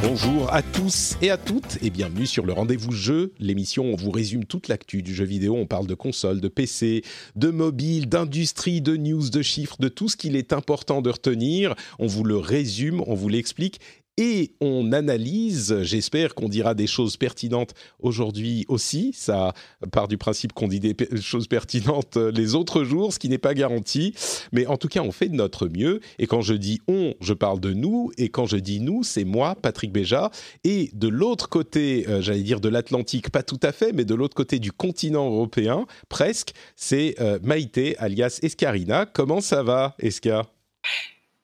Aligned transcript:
Bonjour 0.00 0.54
à 0.54 0.62
tous 0.62 1.16
et 1.22 1.30
à 1.30 1.36
toutes 1.36 1.82
et 1.82 1.90
bienvenue 1.90 2.24
sur 2.24 2.46
le 2.46 2.52
rendez-vous 2.52 2.92
jeu, 2.92 3.32
l'émission 3.40 3.90
où 3.90 3.94
on 3.94 3.96
vous 3.96 4.12
résume 4.12 4.44
toute 4.44 4.68
l'actu 4.68 5.02
du 5.02 5.12
jeu 5.12 5.24
vidéo, 5.24 5.56
on 5.56 5.66
parle 5.66 5.88
de 5.88 5.94
consoles, 5.94 6.40
de 6.40 6.46
PC, 6.46 7.02
de 7.34 7.50
mobile, 7.50 8.08
d'industrie, 8.08 8.80
de 8.80 8.96
news, 8.96 9.28
de 9.28 9.42
chiffres, 9.42 9.76
de 9.80 9.88
tout 9.88 10.08
ce 10.08 10.16
qu'il 10.16 10.36
est 10.36 10.52
important 10.52 11.02
de 11.02 11.10
retenir, 11.10 11.74
on 11.98 12.06
vous 12.06 12.22
le 12.22 12.36
résume, 12.36 13.02
on 13.08 13.14
vous 13.14 13.28
l'explique 13.28 13.80
et 14.18 14.50
on 14.60 14.92
analyse. 14.92 15.80
J'espère 15.82 16.34
qu'on 16.34 16.48
dira 16.48 16.74
des 16.74 16.88
choses 16.88 17.16
pertinentes 17.16 17.72
aujourd'hui 18.00 18.66
aussi. 18.68 19.12
Ça 19.14 19.54
part 19.92 20.08
du 20.08 20.18
principe 20.18 20.52
qu'on 20.52 20.68
dit 20.68 20.80
des 20.80 20.94
choses 21.20 21.46
pertinentes 21.46 22.16
les 22.16 22.56
autres 22.56 22.82
jours, 22.82 23.12
ce 23.12 23.18
qui 23.20 23.28
n'est 23.28 23.38
pas 23.38 23.54
garanti. 23.54 24.12
Mais 24.52 24.66
en 24.66 24.76
tout 24.76 24.88
cas, 24.88 25.00
on 25.00 25.12
fait 25.12 25.28
de 25.28 25.36
notre 25.36 25.68
mieux. 25.68 26.00
Et 26.18 26.26
quand 26.26 26.40
je 26.40 26.54
dis 26.54 26.80
on, 26.88 27.14
je 27.20 27.32
parle 27.32 27.60
de 27.60 27.72
nous. 27.72 28.10
Et 28.18 28.28
quand 28.28 28.46
je 28.46 28.56
dis 28.56 28.80
nous, 28.80 29.04
c'est 29.04 29.24
moi, 29.24 29.54
Patrick 29.54 29.92
Béja. 29.92 30.30
Et 30.64 30.90
de 30.94 31.08
l'autre 31.08 31.48
côté, 31.48 32.06
euh, 32.08 32.20
j'allais 32.20 32.42
dire 32.42 32.60
de 32.60 32.68
l'Atlantique, 32.68 33.30
pas 33.30 33.44
tout 33.44 33.60
à 33.62 33.70
fait, 33.70 33.92
mais 33.92 34.04
de 34.04 34.14
l'autre 34.16 34.34
côté 34.34 34.58
du 34.58 34.72
continent 34.72 35.26
européen, 35.26 35.86
presque, 36.08 36.52
c'est 36.74 37.14
euh, 37.20 37.38
Maïté, 37.42 37.96
alias 37.98 38.40
Escarina. 38.42 39.06
Comment 39.06 39.40
ça 39.40 39.62
va, 39.62 39.94
Esca? 40.00 40.46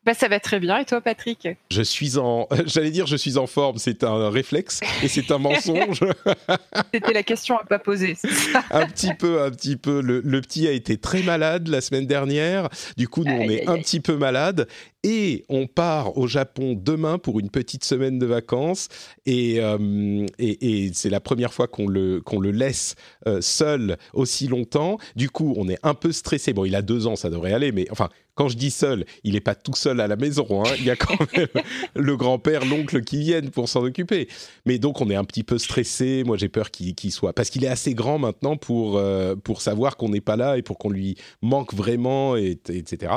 Bah, 0.04 0.12
ça 0.14 0.28
va 0.28 0.38
très 0.38 0.60
bien. 0.60 0.78
Et 0.78 0.84
toi, 0.84 1.00
Patrick? 1.00 1.48
Je 1.70 1.82
suis 1.82 2.18
en. 2.18 2.46
J'allais 2.66 2.90
dire, 2.90 3.06
je 3.06 3.16
suis 3.16 3.38
en 3.38 3.46
forme. 3.46 3.78
C'est 3.78 4.04
un 4.04 4.30
réflexe 4.30 4.80
et 5.02 5.08
c'est 5.08 5.30
un 5.30 5.38
mensonge. 5.38 6.00
C'était 6.94 7.12
la 7.12 7.22
question 7.22 7.56
à 7.56 7.64
pas 7.64 7.78
poser. 7.78 8.16
un 8.70 8.86
petit 8.86 9.14
peu, 9.14 9.42
un 9.42 9.50
petit 9.50 9.76
peu. 9.76 10.00
Le, 10.00 10.20
le, 10.20 10.40
petit 10.40 10.66
a 10.68 10.72
été 10.72 10.98
très 10.98 11.22
malade 11.22 11.68
la 11.68 11.80
semaine 11.80 12.06
dernière. 12.06 12.68
Du 12.96 13.08
coup, 13.08 13.24
nous, 13.24 13.34
on 13.34 13.48
est 13.48 13.66
un 13.68 13.78
petit 13.78 14.00
peu 14.00 14.16
malade. 14.16 14.68
Et 15.04 15.44
on 15.50 15.66
part 15.66 16.16
au 16.16 16.26
Japon 16.26 16.76
demain 16.80 17.18
pour 17.18 17.38
une 17.38 17.50
petite 17.50 17.84
semaine 17.84 18.18
de 18.18 18.24
vacances. 18.24 18.88
Et, 19.26 19.60
euh, 19.60 20.26
et, 20.38 20.86
et 20.86 20.90
c'est 20.94 21.10
la 21.10 21.20
première 21.20 21.52
fois 21.52 21.68
qu'on 21.68 21.86
le, 21.86 22.22
qu'on 22.22 22.40
le 22.40 22.50
laisse 22.50 22.96
euh, 23.28 23.42
seul 23.42 23.98
aussi 24.14 24.48
longtemps. 24.48 24.96
Du 25.14 25.28
coup, 25.28 25.52
on 25.58 25.68
est 25.68 25.78
un 25.82 25.94
peu 25.94 26.10
stressé. 26.10 26.54
Bon, 26.54 26.64
il 26.64 26.74
a 26.74 26.80
deux 26.80 27.06
ans, 27.06 27.16
ça 27.16 27.28
devrait 27.28 27.52
aller. 27.52 27.70
Mais 27.70 27.86
enfin, 27.90 28.08
quand 28.34 28.48
je 28.48 28.56
dis 28.56 28.70
seul, 28.70 29.04
il 29.22 29.34
n'est 29.34 29.40
pas 29.40 29.54
tout 29.54 29.74
seul 29.74 30.00
à 30.00 30.08
la 30.08 30.16
maison. 30.16 30.46
Hein. 30.50 30.74
Il 30.78 30.84
y 30.84 30.90
a 30.90 30.96
quand 30.96 31.16
même 31.36 31.46
le 31.94 32.16
grand-père, 32.16 32.64
l'oncle 32.64 33.02
qui 33.02 33.18
viennent 33.18 33.50
pour 33.50 33.68
s'en 33.68 33.84
occuper. 33.84 34.28
Mais 34.66 34.78
donc, 34.78 35.00
on 35.00 35.08
est 35.10 35.14
un 35.14 35.24
petit 35.24 35.44
peu 35.44 35.58
stressé. 35.58 36.24
Moi, 36.24 36.36
j'ai 36.36 36.48
peur 36.48 36.70
qu'il 36.70 37.12
soit. 37.12 37.32
Parce 37.32 37.50
qu'il 37.50 37.64
est 37.64 37.68
assez 37.68 37.94
grand 37.94 38.18
maintenant 38.18 38.56
pour, 38.56 38.98
euh, 38.98 39.36
pour 39.36 39.60
savoir 39.60 39.96
qu'on 39.96 40.08
n'est 40.08 40.20
pas 40.20 40.36
là 40.36 40.58
et 40.58 40.62
pour 40.62 40.78
qu'on 40.78 40.90
lui 40.90 41.16
manque 41.42 41.74
vraiment, 41.74 42.36
et, 42.36 42.58
etc. 42.68 43.12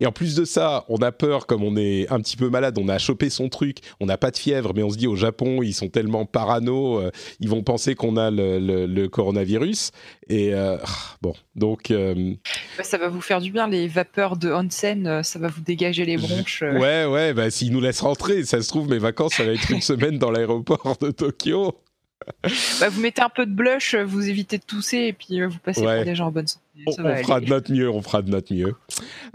Et 0.00 0.06
en 0.06 0.12
plus 0.12 0.34
de 0.34 0.44
ça, 0.44 0.84
on 0.88 0.98
a 0.98 1.12
peur, 1.12 1.27
comme 1.46 1.62
on 1.62 1.76
est 1.76 2.10
un 2.10 2.20
petit 2.20 2.36
peu 2.36 2.48
malade, 2.48 2.78
on 2.78 2.88
a 2.88 2.98
chopé 2.98 3.30
son 3.30 3.48
truc, 3.48 3.78
on 4.00 4.06
n'a 4.06 4.16
pas 4.16 4.30
de 4.30 4.36
fièvre, 4.36 4.72
mais 4.74 4.82
on 4.82 4.90
se 4.90 4.96
dit 4.96 5.06
au 5.06 5.16
Japon, 5.16 5.62
ils 5.62 5.74
sont 5.74 5.88
tellement 5.88 6.24
parano, 6.24 7.00
euh, 7.00 7.10
ils 7.40 7.48
vont 7.48 7.62
penser 7.62 7.94
qu'on 7.94 8.16
a 8.16 8.30
le, 8.30 8.58
le, 8.58 8.86
le, 8.86 9.08
coronavirus. 9.08 9.90
Et 10.28 10.54
euh, 10.54 10.76
bon, 11.22 11.34
donc. 11.54 11.90
Euh, 11.90 12.34
ça 12.82 12.98
va 12.98 13.08
vous 13.08 13.20
faire 13.20 13.40
du 13.40 13.50
bien, 13.50 13.68
les 13.68 13.88
vapeurs 13.88 14.36
de 14.36 14.48
euh, 14.48 15.22
ça 15.22 15.38
va 15.38 15.48
vous 15.48 15.60
dégager 15.60 16.04
les 16.04 16.16
bronches. 16.16 16.62
Ouais, 16.62 17.04
ouais, 17.04 17.34
bah, 17.34 17.50
s'ils 17.50 17.72
nous 17.72 17.80
laissent 17.80 18.00
rentrer, 18.00 18.44
ça 18.44 18.60
se 18.62 18.68
trouve, 18.68 18.88
mes 18.88 18.98
vacances, 18.98 19.34
ça 19.34 19.44
va 19.44 19.52
être 19.52 19.70
une 19.70 19.80
semaine 19.80 20.18
dans 20.18 20.30
l'aéroport 20.30 20.96
de 21.00 21.10
Tokyo. 21.10 21.74
Bah, 22.80 22.88
vous 22.88 23.00
mettez 23.00 23.22
un 23.22 23.28
peu 23.28 23.46
de 23.46 23.52
blush, 23.52 23.94
vous 23.94 24.28
évitez 24.28 24.58
de 24.58 24.64
tousser 24.64 24.98
et 24.98 25.12
puis 25.12 25.40
vous 25.40 25.58
passez 25.58 25.82
pour 25.82 26.04
des 26.04 26.14
gens 26.14 26.26
en 26.26 26.32
bonne 26.32 26.46
santé. 26.46 26.64
On, 26.86 26.92
on 27.04 27.16
fera 27.16 27.40
de 27.40 27.46
notre 27.46 27.72
mieux, 27.72 27.90
on 27.90 28.02
fera 28.02 28.22
de 28.22 28.30
notre 28.30 28.54
mieux. 28.54 28.74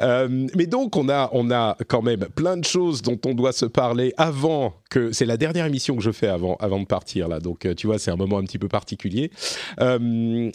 Euh, 0.01 0.47
mais 0.55 0.65
donc, 0.65 0.95
on 0.95 1.09
a, 1.09 1.29
on 1.33 1.51
a 1.51 1.77
quand 1.87 2.01
même 2.01 2.27
plein 2.35 2.57
de 2.57 2.65
choses 2.65 3.01
dont 3.01 3.19
on 3.25 3.33
doit 3.33 3.53
se 3.53 3.65
parler 3.65 4.13
avant 4.17 4.73
que. 4.89 5.11
C'est 5.11 5.25
la 5.25 5.37
dernière 5.37 5.65
émission 5.65 5.95
que 5.95 6.01
je 6.01 6.11
fais 6.11 6.27
avant, 6.27 6.55
avant 6.55 6.79
de 6.79 6.85
partir, 6.85 7.27
là. 7.27 7.39
Donc, 7.39 7.67
tu 7.75 7.87
vois, 7.87 7.99
c'est 7.99 8.11
un 8.11 8.15
moment 8.15 8.37
un 8.37 8.43
petit 8.43 8.59
peu 8.59 8.67
particulier. 8.67 9.31
Euh, 9.79 10.51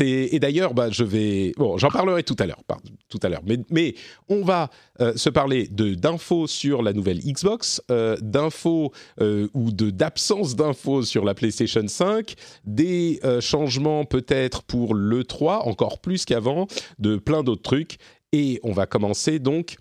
et 0.00 0.38
d'ailleurs, 0.38 0.74
bah, 0.74 0.90
je 0.90 1.04
vais. 1.04 1.52
Bon, 1.56 1.78
j'en 1.78 1.90
parlerai 1.90 2.22
tout 2.22 2.36
à 2.38 2.46
l'heure. 2.46 2.62
Tout 3.08 3.20
à 3.22 3.28
l'heure. 3.28 3.42
Mais, 3.46 3.58
mais 3.70 3.94
on 4.28 4.42
va 4.42 4.70
euh, 5.00 5.14
se 5.16 5.30
parler 5.30 5.68
d'infos 5.68 6.46
sur 6.46 6.82
la 6.82 6.92
nouvelle 6.92 7.20
Xbox, 7.20 7.82
euh, 7.90 8.16
d'infos 8.20 8.92
euh, 9.20 9.48
ou 9.54 9.70
d'absence 9.72 10.56
d'infos 10.56 11.02
sur 11.02 11.24
la 11.24 11.34
PlayStation 11.34 11.86
5, 11.86 12.34
des 12.64 13.20
euh, 13.24 13.40
changements 13.40 14.04
peut-être 14.04 14.62
pour 14.62 14.94
l'E3, 14.94 15.68
encore 15.68 16.00
plus 16.00 16.24
qu'avant, 16.30 16.66
de 16.98 17.16
plein 17.16 17.42
d'autres 17.42 17.62
trucs. 17.62 17.98
Et 18.32 18.60
on 18.62 18.72
va 18.72 18.86
commencer 18.86 19.38
donc 19.40 19.76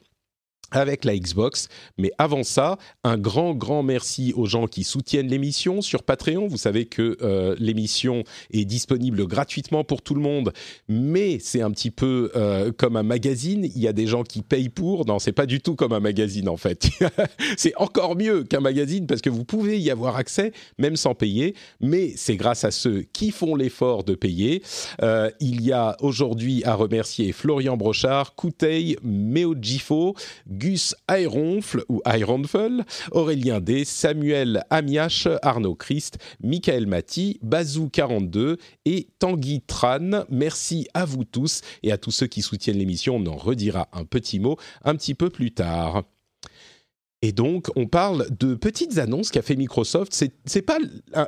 avec 0.72 1.06
la 1.06 1.18
Xbox. 1.18 1.68
Mais 1.98 2.12
avant 2.18 2.44
ça, 2.44 2.78
un 3.04 3.18
grand, 3.18 3.54
grand 3.54 3.84
merci 3.84 4.34
aux 4.36 4.46
gens 4.46 4.68
qui 4.68 4.84
soutiennent 4.84 5.28
l'émission 5.28 5.82
sur 5.82 6.04
Patreon. 6.04 6.48
Vous 6.48 6.58
savez 6.58 6.86
que 6.86 7.18
euh, 7.22 7.56
l'émission 7.60 8.24
est 8.52 8.66
disponible 8.66 9.26
gratuitement 9.28 9.84
pour 9.84 10.02
tout 10.02 10.16
le 10.16 10.22
monde, 10.22 10.54
mais 10.88 11.40
c'est 11.40 11.62
un 11.62 11.72
petit 11.72 11.92
peu 11.92 12.32
euh, 12.36 12.72
comme 12.72 12.96
un 12.96 13.04
magazine. 13.04 13.70
Il 13.76 13.82
y 13.82 13.88
a 13.88 13.94
des 13.94 14.08
gens 14.08 14.24
qui 14.24 14.42
payent 14.42 14.70
pour. 14.70 15.06
Non, 15.06 15.20
c'est 15.20 15.32
pas 15.32 15.46
du 15.46 15.62
tout 15.62 15.76
comme 15.76 15.94
un 15.94 16.00
magazine 16.00 16.50
en 16.50 16.58
fait. 16.58 16.90
c'est 17.58 17.76
encore 17.78 18.16
mieux 18.16 18.44
qu'un 18.44 18.60
magazine 18.60 19.08
parce 19.08 19.22
que 19.22 19.30
vous 19.30 19.46
pouvez 19.46 19.80
y 19.80 19.92
avoir 19.92 20.16
accès 20.16 20.52
même 20.78 20.96
sans 20.96 21.16
payer, 21.16 21.56
mais 21.80 22.14
c'est 22.16 22.36
grâce 22.36 22.64
à 22.64 22.72
ceux 22.72 23.04
qui 23.14 23.32
font 23.32 23.56
l'effort 23.56 24.04
de 24.04 24.16
payer. 24.16 24.64
Euh, 25.02 25.30
il 25.40 25.62
y 25.62 25.72
a 25.72 25.96
aujourd'hui 26.02 26.64
à 26.66 26.76
remercier 26.76 27.32
Florian 27.32 27.78
Brochard, 27.78 28.36
Kouteil, 28.36 28.98
Meojifo, 29.04 30.16
Gus 30.60 30.94
Ayronfle 31.08 31.86
ou 31.88 32.02
Ayronfel, 32.06 32.84
Aurélien 33.12 33.62
D, 33.62 33.86
Samuel 33.86 34.64
Amiache, 34.70 35.30
Arnaud 35.42 35.76
Christ, 35.76 36.18
Michael 36.44 36.86
Mati, 36.86 37.40
Bazou42 37.46 38.58
et 38.86 39.08
Tanguy 39.20 39.62
Tran. 39.62 40.26
Merci 40.30 40.88
à 40.94 41.06
vous 41.06 41.24
tous 41.24 41.62
et 41.82 41.94
à 41.94 41.98
tous 41.98 42.12
ceux 42.12 42.28
qui 42.28 42.42
soutiennent 42.42 42.78
l'émission. 42.78 43.16
On 43.16 43.26
en 43.28 43.38
redira 43.38 43.88
un 43.94 44.04
petit 44.04 44.40
mot 44.40 44.58
un 44.84 44.96
petit 44.96 45.16
peu 45.16 45.30
plus 45.30 45.54
tard. 45.54 46.04
Et 47.22 47.34
donc, 47.34 47.68
on 47.76 47.86
parle 47.86 48.28
de 48.40 48.56
petites 48.56 48.98
annonces 48.98 49.30
qu'a 49.30 49.42
fait 49.42 49.58
Microsoft. 49.58 50.14
C'est 50.14 50.32
c'est 50.46 50.62
pas 50.62 50.78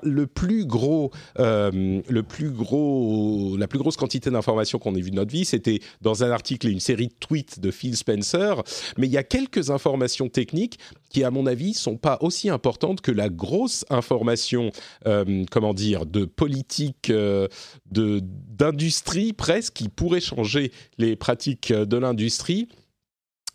le 0.04 0.26
plus 0.26 0.66
gros, 0.66 1.12
euh, 1.38 2.02
le 2.08 2.24
plus 2.24 2.50
gros, 2.50 3.58
la 3.58 3.68
plus 3.68 3.78
grosse 3.78 3.98
quantité 3.98 4.32
d'informations 4.32 4.80
qu'on 4.80 4.96
ait 4.96 5.02
vu 5.02 5.12
de 5.12 5.18
notre 5.18 5.32
vie. 5.32 5.44
C'était 5.44 5.80
dans 6.00 6.24
un 6.24 6.32
article 6.32 6.70
et 6.70 6.72
une 6.72 6.80
série 6.80 7.08
de 7.08 7.14
tweets 7.20 7.60
de 7.60 7.72
Phil 7.72 7.98
Spencer. 7.98 8.64
Mais 8.98 9.08
il 9.08 9.12
y 9.12 9.18
a 9.18 9.24
quelques 9.24 9.70
informations 9.70 10.30
techniques 10.30 10.80
qui, 11.10 11.26
à 11.26 11.32
mon 11.32 11.46
avis, 11.46 11.74
sont 11.74 11.98
pas 11.98 12.18
aussi 12.22 12.50
importantes 12.50 13.02
que 13.02 13.12
la 13.12 13.28
grosse 13.28 13.84
information, 13.90 14.72
euh, 15.08 15.44
comment 15.52 15.74
dire, 15.74 16.06
de 16.06 16.24
politique, 16.24 17.10
euh, 17.10 17.50
d'industrie 17.92 19.34
presque, 19.34 19.74
qui 19.74 19.90
pourrait 19.90 20.22
changer 20.22 20.72
les 20.98 21.18
pratiques 21.18 21.74
de 21.74 21.98
l'industrie. 21.98 22.70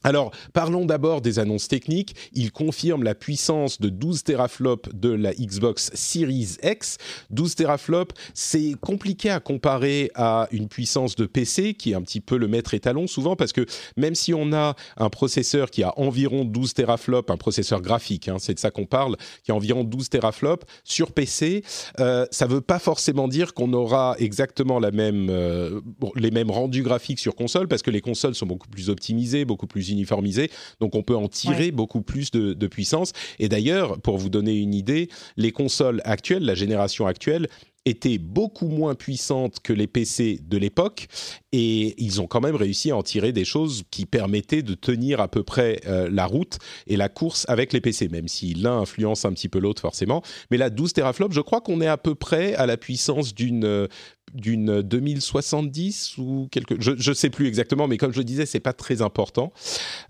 Alors, 0.06 0.30
parlons 0.52 0.84
d'abord 0.84 1.20
des 1.20 1.40
annonces 1.40 1.66
techniques. 1.66 2.14
Il 2.32 2.52
confirme 2.52 3.02
la 3.02 3.16
puissance 3.16 3.80
de 3.80 3.88
12 3.88 4.22
teraflops 4.22 4.88
de 4.94 5.08
la 5.08 5.34
Xbox 5.34 5.90
Series 5.94 6.58
X. 6.62 6.98
12 7.30 7.56
teraflops, 7.56 8.14
c'est 8.32 8.76
compliqué 8.80 9.30
à 9.30 9.40
comparer 9.40 10.12
à 10.14 10.46
une 10.52 10.68
puissance 10.68 11.16
de 11.16 11.26
PC 11.26 11.74
qui 11.74 11.90
est 11.90 11.94
un 11.96 12.02
petit 12.02 12.20
peu 12.20 12.36
le 12.36 12.46
maître 12.46 12.72
étalon 12.72 13.08
souvent 13.08 13.34
parce 13.34 13.52
que 13.52 13.66
même 13.96 14.14
si 14.14 14.32
on 14.32 14.52
a 14.52 14.76
un 14.96 15.10
processeur 15.10 15.72
qui 15.72 15.82
a 15.82 15.92
environ 15.98 16.44
12 16.44 16.74
teraflops, 16.74 17.32
un 17.32 17.36
processeur 17.36 17.80
graphique, 17.80 18.28
hein, 18.28 18.36
c'est 18.38 18.54
de 18.54 18.60
ça 18.60 18.70
qu'on 18.70 18.86
parle, 18.86 19.16
qui 19.42 19.50
a 19.50 19.56
environ 19.56 19.82
12 19.82 20.08
teraflops 20.08 20.66
sur 20.84 21.10
PC, 21.10 21.64
euh, 21.98 22.26
ça 22.30 22.46
ne 22.46 22.52
veut 22.52 22.60
pas 22.60 22.78
forcément 22.78 23.26
dire 23.26 23.54
qu'on 23.54 23.72
aura 23.72 24.14
exactement 24.20 24.78
la 24.78 24.92
même, 24.92 25.30
euh, 25.30 25.80
les 26.14 26.30
mêmes 26.30 26.52
rendus 26.52 26.84
graphiques 26.84 27.18
sur 27.18 27.34
console 27.34 27.66
parce 27.66 27.82
que 27.82 27.90
les 27.90 28.00
consoles 28.00 28.36
sont 28.36 28.46
beaucoup 28.46 28.68
plus 28.68 28.88
optimisées, 28.88 29.44
beaucoup 29.44 29.66
plus 29.66 29.95
uniformisé, 29.96 30.50
donc 30.80 30.94
on 30.94 31.02
peut 31.02 31.16
en 31.16 31.28
tirer 31.28 31.66
ouais. 31.66 31.70
beaucoup 31.70 32.02
plus 32.02 32.30
de, 32.30 32.52
de, 32.52 32.66
puissance. 32.66 33.12
Et 33.38 33.48
d'ailleurs, 33.48 34.00
pour 34.00 34.18
vous 34.18 34.28
donner 34.28 34.54
une 34.54 34.74
idée, 34.74 35.08
les 35.36 35.52
consoles 35.52 36.00
actuelles, 36.04 36.44
la 36.44 36.54
génération 36.54 37.06
actuelle, 37.06 37.48
était 37.86 38.18
beaucoup 38.18 38.68
moins 38.68 38.94
puissante 38.94 39.60
que 39.62 39.72
les 39.72 39.86
PC 39.86 40.40
de 40.42 40.58
l'époque 40.58 41.06
et 41.52 41.94
ils 42.02 42.20
ont 42.20 42.26
quand 42.26 42.40
même 42.40 42.56
réussi 42.56 42.90
à 42.90 42.96
en 42.96 43.02
tirer 43.02 43.32
des 43.32 43.44
choses 43.44 43.84
qui 43.90 44.04
permettaient 44.06 44.62
de 44.62 44.74
tenir 44.74 45.20
à 45.20 45.28
peu 45.28 45.44
près 45.44 45.80
euh, 45.86 46.10
la 46.10 46.26
route 46.26 46.58
et 46.88 46.96
la 46.96 47.08
course 47.08 47.46
avec 47.48 47.72
les 47.72 47.80
PC, 47.80 48.08
même 48.08 48.26
si 48.28 48.54
l'un 48.54 48.78
influence 48.78 49.24
un 49.24 49.32
petit 49.32 49.48
peu 49.48 49.60
l'autre 49.60 49.80
forcément. 49.80 50.22
Mais 50.50 50.56
là, 50.58 50.68
12 50.68 50.92
teraflops, 50.92 51.34
je 51.34 51.40
crois 51.40 51.60
qu'on 51.60 51.80
est 51.80 51.86
à 51.86 51.96
peu 51.96 52.16
près 52.16 52.54
à 52.54 52.66
la 52.66 52.76
puissance 52.76 53.34
d'une 53.34 53.64
euh, 53.64 53.86
d'une 54.34 54.82
2070 54.82 56.18
ou 56.18 56.48
quelque 56.50 56.74
je 56.80 56.92
ne 56.92 57.14
sais 57.14 57.30
plus 57.30 57.46
exactement 57.46 57.86
mais 57.86 57.96
comme 57.96 58.12
je 58.12 58.22
disais 58.22 58.46
c'est 58.46 58.60
pas 58.60 58.72
très 58.72 59.02
important. 59.02 59.52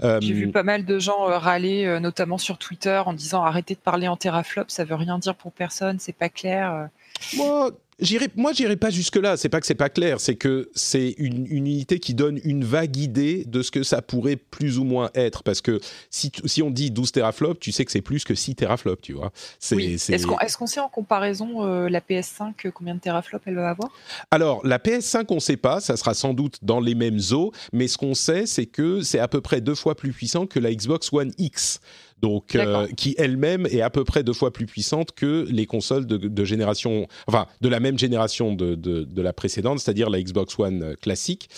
Euh, 0.02 0.18
j'ai 0.20 0.32
vu 0.32 0.50
pas 0.50 0.62
mal 0.62 0.84
de 0.84 0.98
gens 0.98 1.24
râler 1.24 1.98
notamment 2.00 2.38
sur 2.38 2.58
Twitter 2.58 3.02
en 3.04 3.12
disant 3.12 3.44
arrêtez 3.44 3.74
de 3.74 3.80
parler 3.80 4.08
en 4.08 4.16
teraflops 4.16 4.72
ça 4.72 4.84
veut 4.84 4.94
rien 4.94 5.18
dire 5.18 5.34
pour 5.34 5.52
personne 5.52 5.98
c'est 5.98 6.16
pas 6.16 6.28
clair 6.28 6.88
moi 7.36 7.72
J'irai, 7.98 8.28
moi, 8.36 8.52
j'irai 8.52 8.76
pas 8.76 8.90
jusque-là. 8.90 9.38
C'est 9.38 9.48
pas 9.48 9.58
que 9.60 9.66
c'est 9.66 9.74
pas 9.74 9.88
clair, 9.88 10.20
c'est 10.20 10.36
que 10.36 10.70
c'est 10.74 11.14
une, 11.16 11.46
unité 11.46 11.98
qui 11.98 12.12
donne 12.12 12.38
une 12.44 12.62
vague 12.62 12.96
idée 12.96 13.44
de 13.46 13.62
ce 13.62 13.70
que 13.70 13.82
ça 13.82 14.02
pourrait 14.02 14.36
plus 14.36 14.78
ou 14.78 14.84
moins 14.84 15.10
être. 15.14 15.42
Parce 15.42 15.62
que 15.62 15.80
si, 16.10 16.30
si 16.44 16.62
on 16.62 16.70
dit 16.70 16.90
12 16.90 17.12
teraflops, 17.12 17.58
tu 17.58 17.72
sais 17.72 17.86
que 17.86 17.92
c'est 17.92 18.02
plus 18.02 18.24
que 18.24 18.34
6 18.34 18.56
teraflops, 18.56 19.00
tu 19.00 19.14
vois. 19.14 19.32
C'est, 19.58 19.76
Est-ce, 19.76 20.26
qu'on, 20.26 20.38
est-ce 20.40 20.58
qu'on 20.58 20.66
sait 20.66 20.80
en 20.80 20.90
comparaison 20.90 21.64
euh, 21.64 21.88
la 21.88 22.00
PS5 22.00 22.52
euh, 22.66 22.70
combien 22.70 22.94
de 22.94 23.00
teraflops 23.00 23.42
elle 23.46 23.54
va 23.54 23.70
avoir? 23.70 23.90
Alors, 24.30 24.66
la 24.66 24.78
PS5, 24.78 25.24
on 25.30 25.36
ne 25.36 25.40
sait 25.40 25.56
pas. 25.56 25.80
Ça 25.80 25.96
sera 25.96 26.12
sans 26.12 26.34
doute 26.34 26.58
dans 26.60 26.80
les 26.80 26.94
mêmes 26.94 27.20
eaux. 27.32 27.52
Mais 27.72 27.88
ce 27.88 27.96
qu'on 27.96 28.14
sait, 28.14 28.44
c'est 28.44 28.66
que 28.66 29.00
c'est 29.00 29.20
à 29.20 29.28
peu 29.28 29.40
près 29.40 29.62
deux 29.62 29.74
fois 29.74 29.94
plus 29.94 30.12
puissant 30.12 30.46
que 30.46 30.58
la 30.58 30.74
Xbox 30.74 31.10
One 31.14 31.32
X 31.38 31.80
donc 32.22 32.54
euh, 32.54 32.86
qui 32.96 33.14
elle-même 33.18 33.66
est 33.66 33.82
à 33.82 33.90
peu 33.90 34.04
près 34.04 34.22
deux 34.22 34.32
fois 34.32 34.52
plus 34.52 34.66
puissante 34.66 35.12
que 35.12 35.46
les 35.50 35.66
consoles 35.66 36.06
de, 36.06 36.44
génération, 36.44 37.06
enfin 37.26 37.46
de 37.60 37.68
la 37.68 37.80
même 37.80 37.98
génération 37.98 38.54
de, 38.54 38.74
de, 38.74 39.22
la 39.22 39.32
précédente, 39.32 39.80
c'est-à-dire 39.80 40.08
la 40.08 40.22
Xbox 40.22 40.58
One 40.58 40.82
euh, 40.82 40.94
classique. 40.94 41.48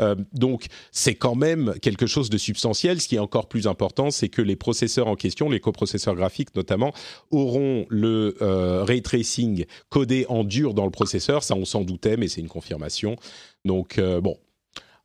Euh, 0.00 0.16
donc 0.32 0.66
c'est 0.90 1.14
quand 1.14 1.34
même 1.34 1.74
quelque 1.80 2.06
chose 2.06 2.30
de 2.30 2.38
substantiel. 2.38 3.00
Ce 3.00 3.08
qui 3.08 3.16
est 3.16 3.20
encore 3.20 3.48
plus 3.48 3.66
important, 3.66 4.10
c'est 4.10 4.28
que 4.28 4.42
les 4.42 4.56
processeurs 4.56 5.06
en 5.06 5.14
question, 5.14 5.48
les 5.48 5.60
coprocesseurs 5.60 6.14
graphiques 6.14 6.54
notamment, 6.56 6.92
auront 7.30 7.86
le 7.88 8.36
ray 8.84 9.02
tracing 9.02 9.66
codé 9.88 10.26
en 10.28 10.44
dur 10.44 10.74
dans 10.74 10.84
le 10.84 10.90
processeur. 10.90 11.42
Ça, 11.42 11.54
on 11.54 11.64
s'en 11.64 11.82
doutait, 11.82 12.16
mais 12.16 12.28
c'est 12.28 12.40
une 12.40 12.48
confirmation. 12.48 13.16
Donc 13.64 14.00
bon, 14.00 14.36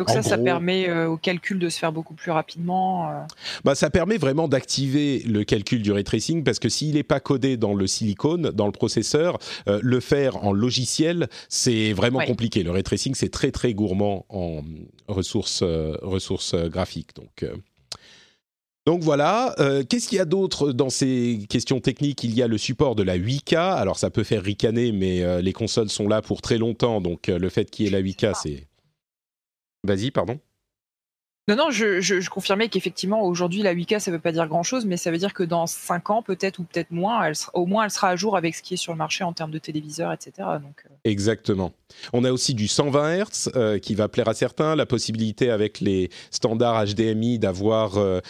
donc 0.03 0.13
ça, 0.13 0.21
ça 0.21 0.37
permet 0.37 0.89
euh, 0.89 1.07
au 1.07 1.17
calcul 1.17 1.59
de 1.59 1.69
se 1.69 1.79
faire 1.79 1.93
beaucoup 1.93 2.13
plus 2.13 2.31
rapidement. 2.31 3.09
Euh. 3.09 3.21
Bah, 3.63 3.73
ça 3.73 3.89
permet 3.89 4.17
vraiment 4.17 4.47
d'activer 4.47 5.19
le 5.19 5.43
calcul 5.43 5.81
du 5.81 5.91
ray 5.91 6.03
tracing 6.03 6.43
parce 6.43 6.59
que 6.59 6.67
s'il 6.67 6.95
n'est 6.95 7.03
pas 7.03 7.21
codé 7.21 7.55
dans 7.55 7.73
le 7.73 7.87
silicone, 7.87 8.51
dans 8.51 8.65
le 8.65 8.73
processeur, 8.73 9.37
euh, 9.69 9.79
le 9.81 9.99
faire 10.01 10.43
en 10.43 10.51
logiciel, 10.51 11.29
c'est 11.47 11.93
vraiment 11.93 12.19
compliqué. 12.19 12.63
Le 12.63 12.71
ray 12.71 12.83
tracing, 12.83 13.15
c'est 13.15 13.29
très 13.29 13.51
très 13.51 13.73
gourmand 13.73 14.25
en 14.29 14.61
ressources, 15.07 15.63
ressources 15.63 16.55
graphiques. 16.55 17.15
Donc 17.15 17.45
donc 18.85 19.01
voilà, 19.01 19.55
qu'est-ce 19.89 20.09
qu'il 20.09 20.17
y 20.17 20.21
a 20.21 20.25
d'autre 20.25 20.73
dans 20.73 20.89
ces 20.89 21.45
questions 21.49 21.79
techniques? 21.79 22.23
Il 22.23 22.35
y 22.35 22.41
a 22.41 22.47
le 22.47 22.57
support 22.57 22.95
de 22.95 23.03
la 23.03 23.17
8K. 23.17 23.55
Alors 23.55 23.97
ça 23.97 24.09
peut 24.09 24.23
faire 24.23 24.43
ricaner, 24.43 24.91
mais 24.91 25.41
les 25.41 25.53
consoles 25.53 25.89
sont 25.89 26.07
là 26.07 26.21
pour 26.21 26.41
très 26.41 26.57
longtemps, 26.57 26.99
donc 26.99 27.27
le 27.27 27.49
fait 27.49 27.71
qu'il 27.71 27.85
y 27.85 27.87
ait 27.87 27.91
la 27.91 28.01
8K, 28.01 28.33
c'est 28.41 28.67
Vas-y, 29.83 30.11
pardon. 30.11 30.39
Non, 31.49 31.57
non, 31.57 31.71
je, 31.71 32.29
confirmais 32.29 32.69
qu'effectivement, 32.69 33.21
aujourd'hui, 33.23 33.63
la 33.63 33.75
8K, 33.75 33.99
ça 33.99 34.11
ne 34.11 34.15
veut 34.15 34.21
pas 34.21 34.31
dire 34.31 34.47
grand-chose, 34.47 34.85
mais 34.85 34.95
ça 34.95 35.11
veut 35.11 35.17
dire 35.17 35.33
que 35.33 35.43
dans 35.43 35.67
5 35.67 36.09
ans, 36.09 36.21
peut-être, 36.21 36.59
ou 36.59 36.63
peut-être 36.63 36.91
moins, 36.91 37.29
au 37.53 37.65
moins, 37.65 37.83
elle 37.83 37.91
sera 37.91 38.07
à 38.07 38.15
jour 38.15 38.37
avec 38.37 38.55
ce 38.55 38.63
qui 38.63 38.75
est 38.75 38.77
sur 38.77 38.93
le 38.93 38.97
marché 38.97 39.25
en 39.25 39.33
termes 39.33 39.51
de 39.51 39.57
téléviseurs, 39.57 40.13
etc. 40.13 40.31
Euh. 40.39 40.59
Exactement. 41.03 41.73
On 42.13 42.23
a 42.23 42.31
aussi 42.31 42.53
du 42.53 42.69
120 42.69 43.17
Hz 43.17 43.51
euh, 43.55 43.77
qui 43.77 43.93
va 43.93 44.07
plaire 44.07 44.29
à 44.29 44.33
certains, 44.33 44.77
la 44.77 44.85
possibilité 44.85 45.49
avec 45.49 45.81
les 45.81 46.09
standards 46.31 46.85
HDMI 46.85 47.39
d'avoir 47.39 47.97
euh, 47.97 48.21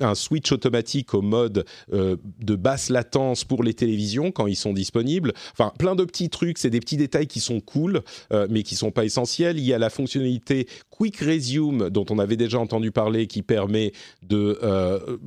un 0.00 0.16
switch 0.16 0.50
automatique 0.50 1.14
au 1.14 1.22
mode 1.22 1.64
de 1.90 2.56
basse 2.56 2.90
latence 2.90 3.44
pour 3.44 3.62
les 3.62 3.72
télévisions 3.72 4.32
quand 4.32 4.48
ils 4.48 4.56
sont 4.56 4.72
disponibles. 4.72 5.32
Enfin, 5.52 5.72
plein 5.78 5.94
de 5.94 6.04
petits 6.04 6.28
trucs, 6.28 6.58
c'est 6.58 6.70
des 6.70 6.80
petits 6.80 6.96
détails 6.96 7.28
qui 7.28 7.40
sont 7.40 7.60
cool, 7.60 8.02
mais 8.50 8.62
qui 8.62 8.74
ne 8.74 8.78
sont 8.78 8.90
pas 8.90 9.04
essentiels. 9.04 9.58
Il 9.58 9.64
y 9.64 9.72
a 9.72 9.78
la 9.78 9.90
fonctionnalité 9.90 10.66
Quick 10.90 11.18
Resume 11.18 11.90
dont 11.90 12.04
on 12.10 12.18
avait 12.18 12.36
déjà 12.36 12.47
déjà 12.48 12.58
entendu 12.58 12.90
parler 12.90 13.26
qui 13.26 13.42
permet 13.42 13.92
de 14.22 14.58
euh, 14.62 15.18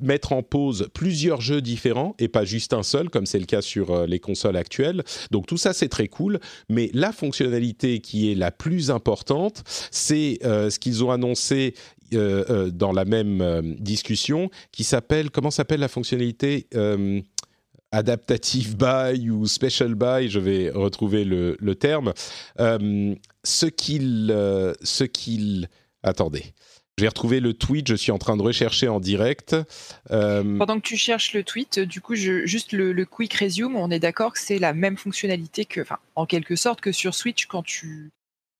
mettre 0.00 0.32
en 0.32 0.42
pause 0.42 0.88
plusieurs 0.94 1.40
jeux 1.40 1.60
différents 1.60 2.14
et 2.18 2.28
pas 2.28 2.44
juste 2.44 2.72
un 2.72 2.82
seul, 2.82 3.10
comme 3.10 3.26
c'est 3.26 3.38
le 3.38 3.46
cas 3.46 3.60
sur 3.60 3.90
euh, 3.90 4.06
les 4.06 4.20
consoles 4.20 4.56
actuelles. 4.56 5.02
Donc 5.30 5.46
tout 5.46 5.56
ça, 5.56 5.72
c'est 5.72 5.88
très 5.88 6.08
cool. 6.08 6.40
Mais 6.68 6.90
la 6.94 7.12
fonctionnalité 7.12 8.00
qui 8.00 8.30
est 8.30 8.34
la 8.34 8.50
plus 8.50 8.90
importante, 8.90 9.62
c'est 9.90 10.38
euh, 10.44 10.70
ce 10.70 10.78
qu'ils 10.78 11.04
ont 11.04 11.10
annoncé 11.10 11.74
dans 12.10 12.92
la 12.92 13.04
même 13.04 13.76
discussion, 13.78 14.48
qui 14.72 14.82
s'appelle, 14.82 15.30
comment 15.30 15.50
s'appelle 15.50 15.80
la 15.80 15.88
fonctionnalité 15.88 16.66
adaptative 17.92 18.78
buy 18.78 19.28
ou 19.28 19.46
special 19.46 19.94
buy, 19.94 20.30
je 20.30 20.38
vais 20.38 20.70
retrouver 20.70 21.26
le, 21.26 21.74
terme. 21.74 22.14
ce 22.56 23.66
qu'il, 23.66 24.28
ce 24.82 25.04
qu'il, 25.04 25.68
attendez, 26.02 26.54
j'ai 26.98 27.08
retrouvé 27.08 27.40
le 27.40 27.54
tweet, 27.54 27.88
je 27.88 27.94
suis 27.94 28.12
en 28.12 28.18
train 28.18 28.36
de 28.36 28.42
rechercher 28.42 28.88
en 28.88 29.00
direct. 29.00 29.56
Euh, 30.10 30.58
Pendant 30.58 30.76
que 30.76 30.86
tu 30.86 30.96
cherches 30.96 31.32
le 31.32 31.44
tweet, 31.44 31.78
du 31.80 32.00
coup, 32.00 32.14
juste 32.14 32.72
le, 32.72 33.04
quick 33.04 33.34
resume, 33.34 33.76
on 33.76 33.90
est 33.90 33.98
d'accord 33.98 34.32
que 34.32 34.40
c'est 34.40 34.58
la 34.58 34.74
même 34.74 34.96
fonctionnalité 34.96 35.64
que, 35.64 35.80
en 36.16 36.26
quelque 36.26 36.56
sorte 36.56 36.80
que 36.80 36.92
sur 36.92 37.14
Switch 37.14 37.46
quand 37.46 37.62
tu 37.62 38.10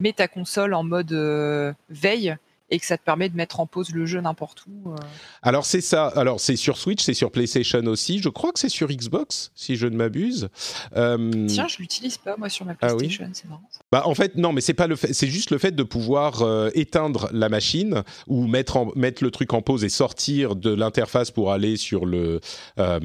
mets 0.01 0.13
ta 0.13 0.29
console 0.29 0.75
en 0.75 0.85
mode 0.85 1.13
euh, 1.13 1.73
veille 1.89 2.37
et 2.71 2.79
que 2.79 2.87
ça 2.87 2.99
te 2.99 3.03
permet 3.03 3.29
de 3.29 3.37
mettre 3.37 3.61
en 3.61 3.67
pause 3.67 3.91
le 3.91 4.07
jeu 4.07 4.21
n'importe 4.21 4.65
où. 4.67 4.93
Euh. 4.93 4.97
Alors 5.43 5.65
c'est 5.65 5.81
ça. 5.81 6.07
Alors 6.09 6.41
c'est 6.41 6.57
sur 6.57 6.77
Switch, 6.77 7.03
c'est 7.03 7.15
sur 7.15 7.31
PlayStation 7.31 7.85
aussi. 7.87 8.21
Je 8.21 8.29
crois 8.29 8.53
que 8.53 8.59
c'est 8.59 8.69
sur 8.69 8.89
Xbox, 8.89 9.53
si 9.55 9.77
je 9.77 9.87
ne 9.87 9.97
m'abuse. 9.97 10.49
Euh... 10.97 11.47
Tiens, 11.47 11.69
je 11.69 11.79
l'utilise 11.79 12.19
pas 12.19 12.37
moi 12.37 12.49
sur 12.49 12.67
ma 12.67 12.73
ah 12.81 12.95
PlayStation. 12.95 13.31
c'est 13.33 13.49
marrant. 13.49 13.63
Bah 13.91 14.03
en 14.05 14.15
fait 14.15 14.37
non, 14.37 14.53
mais 14.53 14.61
c'est 14.61 14.75
pas 14.75 14.87
le 14.87 14.97
fait. 14.97 15.13
C'est 15.13 15.29
juste 15.29 15.51
le 15.51 15.59
fait 15.59 15.75
de 15.75 15.83
pouvoir 15.83 16.43
euh, 16.43 16.71
éteindre 16.75 17.29
la 17.33 17.49
machine 17.49 18.03
ou 18.27 18.47
mettre 18.47 18.77
en, 18.77 18.93
mettre 18.97 19.25
le 19.25 19.31
truc 19.31 19.53
en 19.55 19.63
pause 19.63 19.85
et 19.85 19.89
sortir 19.89 20.57
de 20.57 20.73
l'interface 20.73 21.31
pour 21.31 21.53
aller 21.53 21.77
sur 21.77 22.05
le 22.05 22.41
euh, 22.79 23.01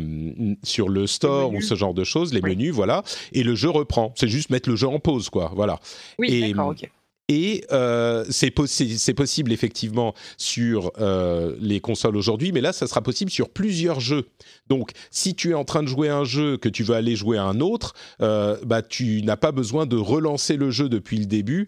sur 0.64 0.90
le 0.90 1.08
store 1.08 1.54
ou 1.54 1.62
ce 1.62 1.76
genre 1.76 1.94
de 1.94 2.04
choses, 2.04 2.34
les 2.34 2.42
menus, 2.42 2.74
voilà. 2.74 3.04
Et 3.32 3.44
le 3.44 3.56
jeu 3.56 3.70
reprend. 3.70 4.14
C'est 4.16 4.28
juste 4.28 4.50
mettre 4.50 4.70
le 4.70 4.76
jeu 4.76 4.88
en 4.88 5.00
pause, 5.00 5.30
quoi. 5.30 5.52
Voilà. 5.56 5.80
Oui, 6.18 6.42
d'accord, 6.42 6.70
ok. 6.70 6.90
Et 7.30 7.64
euh, 7.72 8.26
c'est 8.30 8.52
possible 8.52 9.54
effectivement 9.54 10.14
sur 10.38 10.92
euh, 11.00 11.56
les 11.62 11.80
consoles 11.80 12.18
aujourd'hui, 12.18 12.52
mais 12.52 12.60
là, 12.60 12.74
ça 12.74 12.86
sera 12.86 13.02
possible 13.02 13.32
sur 13.32 13.50
plusieurs 13.50 14.02
jeux. 14.02 14.28
Donc, 14.68 14.92
si 15.10 15.34
tu 15.34 15.52
es 15.52 15.54
en 15.54 15.64
train 15.64 15.84
de 15.84 15.88
jouer 15.88 16.10
un 16.10 16.26
jeu 16.26 16.58
que 16.58 16.68
tu 16.68 16.84
veux 16.84 16.96
aller 16.96 17.16
jouer 17.16 17.38
à 17.38 17.44
un 17.44 17.62
autre, 17.62 17.94
euh, 18.22 18.58
bah, 18.66 18.82
tu 18.82 19.22
n'as 19.24 19.38
pas 19.38 19.54
besoin 19.54 19.86
de 19.86 19.96
relancer 19.96 20.58
le 20.58 20.70
jeu 20.70 20.90
depuis 20.90 21.18
le 21.18 21.26
début 21.26 21.68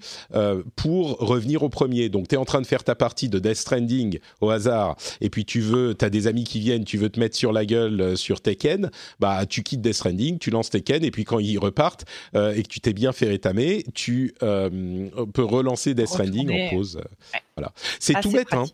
pour 0.76 1.18
revenir 1.20 1.64
au 1.64 1.70
premier. 1.70 2.10
Donc, 2.10 2.28
tu 2.28 2.36
es 2.36 2.38
en 2.38 2.46
train 2.46 2.62
de 2.62 2.68
faire 2.68 2.84
ta 2.84 2.96
partie 2.96 3.30
de 3.30 3.40
Death 3.40 3.56
Stranding 3.56 4.20
au 4.42 4.50
hasard, 4.50 4.98
et 5.22 5.30
puis 5.30 5.46
tu 5.46 5.62
veux, 5.62 5.96
tu 5.98 6.04
as 6.04 6.10
des 6.10 6.28
amis 6.28 6.44
qui 6.44 6.60
viennent, 6.60 6.84
tu 6.84 6.98
veux 6.98 7.10
te 7.10 7.20
mettre 7.20 7.36
sur 7.36 7.54
la 7.54 7.66
gueule 7.66 8.18
sur 8.18 8.42
Tekken, 8.42 8.92
bah, 9.20 9.46
tu 9.46 9.64
quittes 9.64 9.82
Death 9.82 9.94
Stranding, 9.94 10.38
tu 10.38 10.50
lances 10.50 10.70
Tekken, 10.70 11.06
et 11.06 11.12
puis 11.12 11.24
quand 11.24 11.40
ils 11.40 11.58
repartent 11.58 12.06
et 12.34 12.62
que 12.62 12.68
tu 12.68 12.82
t'es 12.82 12.94
bien 12.94 13.14
fait 13.14 13.28
rétamer, 13.28 13.86
tu 13.94 14.34
peux 14.40 15.45
relancer 15.46 15.94
Death 15.94 16.08
Stranding 16.08 16.52
en 16.52 16.70
pause. 16.76 17.00
Voilà. 17.56 17.72
C'est 18.00 18.20
tout 18.22 18.32
bête, 18.32 18.54
hein. 18.54 18.66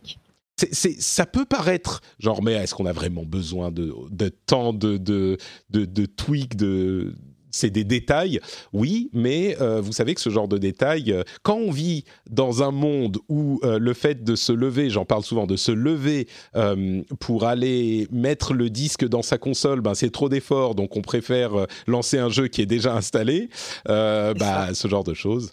C'est, 0.70 1.00
ça 1.00 1.26
peut 1.26 1.44
paraître 1.44 2.02
genre, 2.18 2.42
mais 2.42 2.52
est-ce 2.52 2.74
qu'on 2.74 2.86
a 2.86 2.92
vraiment 2.92 3.24
besoin 3.24 3.72
de, 3.72 3.92
de 4.10 4.28
tant 4.28 4.72
de, 4.72 4.96
de, 4.96 5.36
de, 5.70 5.84
de 5.86 6.06
tweaks, 6.06 6.56
de, 6.56 7.14
c'est 7.52 7.70
des 7.70 7.84
détails, 7.84 8.40
oui, 8.72 9.10
mais 9.12 9.56
euh, 9.60 9.80
vous 9.80 9.92
savez 9.92 10.14
que 10.14 10.20
ce 10.20 10.30
genre 10.30 10.48
de 10.48 10.58
détails, 10.58 11.12
euh, 11.12 11.22
quand 11.42 11.56
on 11.56 11.70
vit 11.70 12.04
dans 12.28 12.62
un 12.62 12.70
monde 12.70 13.18
où 13.28 13.60
euh, 13.62 13.78
le 13.78 13.92
fait 13.92 14.24
de 14.24 14.34
se 14.34 14.52
lever, 14.52 14.90
j'en 14.90 15.04
parle 15.04 15.22
souvent, 15.22 15.46
de 15.46 15.56
se 15.56 15.70
lever 15.70 16.26
pour 17.20 17.44
aller 17.44 18.08
mettre 18.10 18.54
le 18.54 18.70
disque 18.70 19.06
dans 19.06 19.22
sa 19.22 19.38
console, 19.38 19.80
ben 19.80 19.94
c'est 19.94 20.10
trop 20.10 20.28
d'efforts, 20.28 20.74
donc 20.74 20.96
on 20.96 21.02
préfère 21.02 21.66
lancer 21.86 22.18
un 22.18 22.28
jeu 22.28 22.48
qui 22.48 22.62
est 22.62 22.66
déjà 22.66 22.94
installé, 22.94 23.48
bah, 23.86 24.74
ce 24.74 24.88
genre 24.88 25.04
de 25.04 25.14
choses. 25.14 25.52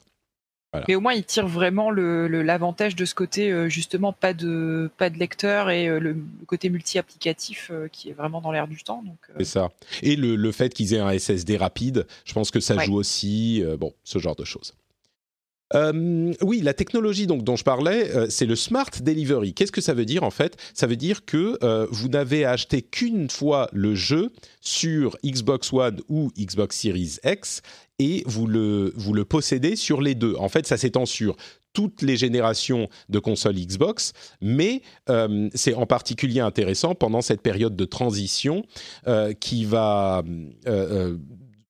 Mais 0.87 0.95
au 0.95 1.01
moins, 1.01 1.13
il 1.13 1.23
tire 1.23 1.47
vraiment 1.47 1.89
l'avantage 1.89 2.95
de 2.95 3.05
ce 3.05 3.15
côté, 3.15 3.51
euh, 3.51 3.69
justement, 3.69 4.13
pas 4.13 4.33
de, 4.33 4.89
pas 4.97 5.09
de 5.09 5.17
lecteur 5.17 5.69
et 5.71 5.87
euh, 5.87 5.99
le, 5.99 6.15
côté 6.45 6.69
multi-applicatif 6.69 7.71
euh, 7.71 7.87
qui 7.87 8.09
est 8.09 8.13
vraiment 8.13 8.39
dans 8.39 8.51
l'air 8.51 8.67
du 8.67 8.83
temps. 8.83 9.03
C'est 9.37 9.45
ça. 9.45 9.71
Et 10.03 10.15
le, 10.15 10.51
fait 10.51 10.73
qu'ils 10.73 10.93
aient 10.93 10.99
un 10.99 11.17
SSD 11.17 11.57
rapide, 11.57 12.05
je 12.23 12.33
pense 12.33 12.51
que 12.51 12.59
ça 12.59 12.77
joue 12.77 12.95
aussi, 12.95 13.63
bon, 13.79 13.93
ce 14.03 14.19
genre 14.19 14.35
de 14.35 14.45
choses. 14.45 14.73
Euh, 15.75 16.33
oui, 16.41 16.61
la 16.61 16.73
technologie 16.73 17.27
donc 17.27 17.43
dont 17.43 17.55
je 17.55 17.63
parlais, 17.63 18.15
euh, 18.15 18.27
c'est 18.29 18.45
le 18.45 18.55
smart 18.55 18.89
delivery. 19.01 19.53
Qu'est-ce 19.53 19.71
que 19.71 19.81
ça 19.81 19.93
veut 19.93 20.05
dire 20.05 20.23
en 20.23 20.31
fait? 20.31 20.57
Ça 20.73 20.87
veut 20.87 20.95
dire 20.95 21.25
que 21.25 21.57
euh, 21.63 21.85
vous 21.91 22.07
n'avez 22.07 22.43
à 22.43 22.51
acheter 22.51 22.81
qu'une 22.81 23.29
fois 23.29 23.69
le 23.71 23.93
jeu 23.93 24.31
sur 24.61 25.17
Xbox 25.23 25.71
One 25.71 26.01
ou 26.09 26.31
Xbox 26.37 26.75
Series 26.75 27.17
X 27.23 27.61
et 27.99 28.23
vous 28.25 28.47
le 28.47 28.93
vous 28.95 29.13
le 29.13 29.25
possédez 29.25 29.75
sur 29.75 30.01
les 30.01 30.15
deux. 30.15 30.35
En 30.37 30.49
fait, 30.49 30.65
ça 30.65 30.77
s'étend 30.77 31.05
sur 31.05 31.35
toutes 31.73 32.01
les 32.01 32.17
générations 32.17 32.89
de 33.09 33.19
consoles 33.19 33.55
Xbox, 33.55 34.13
mais 34.41 34.81
c'est 35.53 35.75
en 35.75 35.85
particulier 35.85 36.39
intéressant 36.39 36.95
pendant 36.95 37.21
cette 37.21 37.41
période 37.41 37.75
de 37.75 37.85
transition 37.85 38.63
qui 39.39 39.65
va 39.65 40.23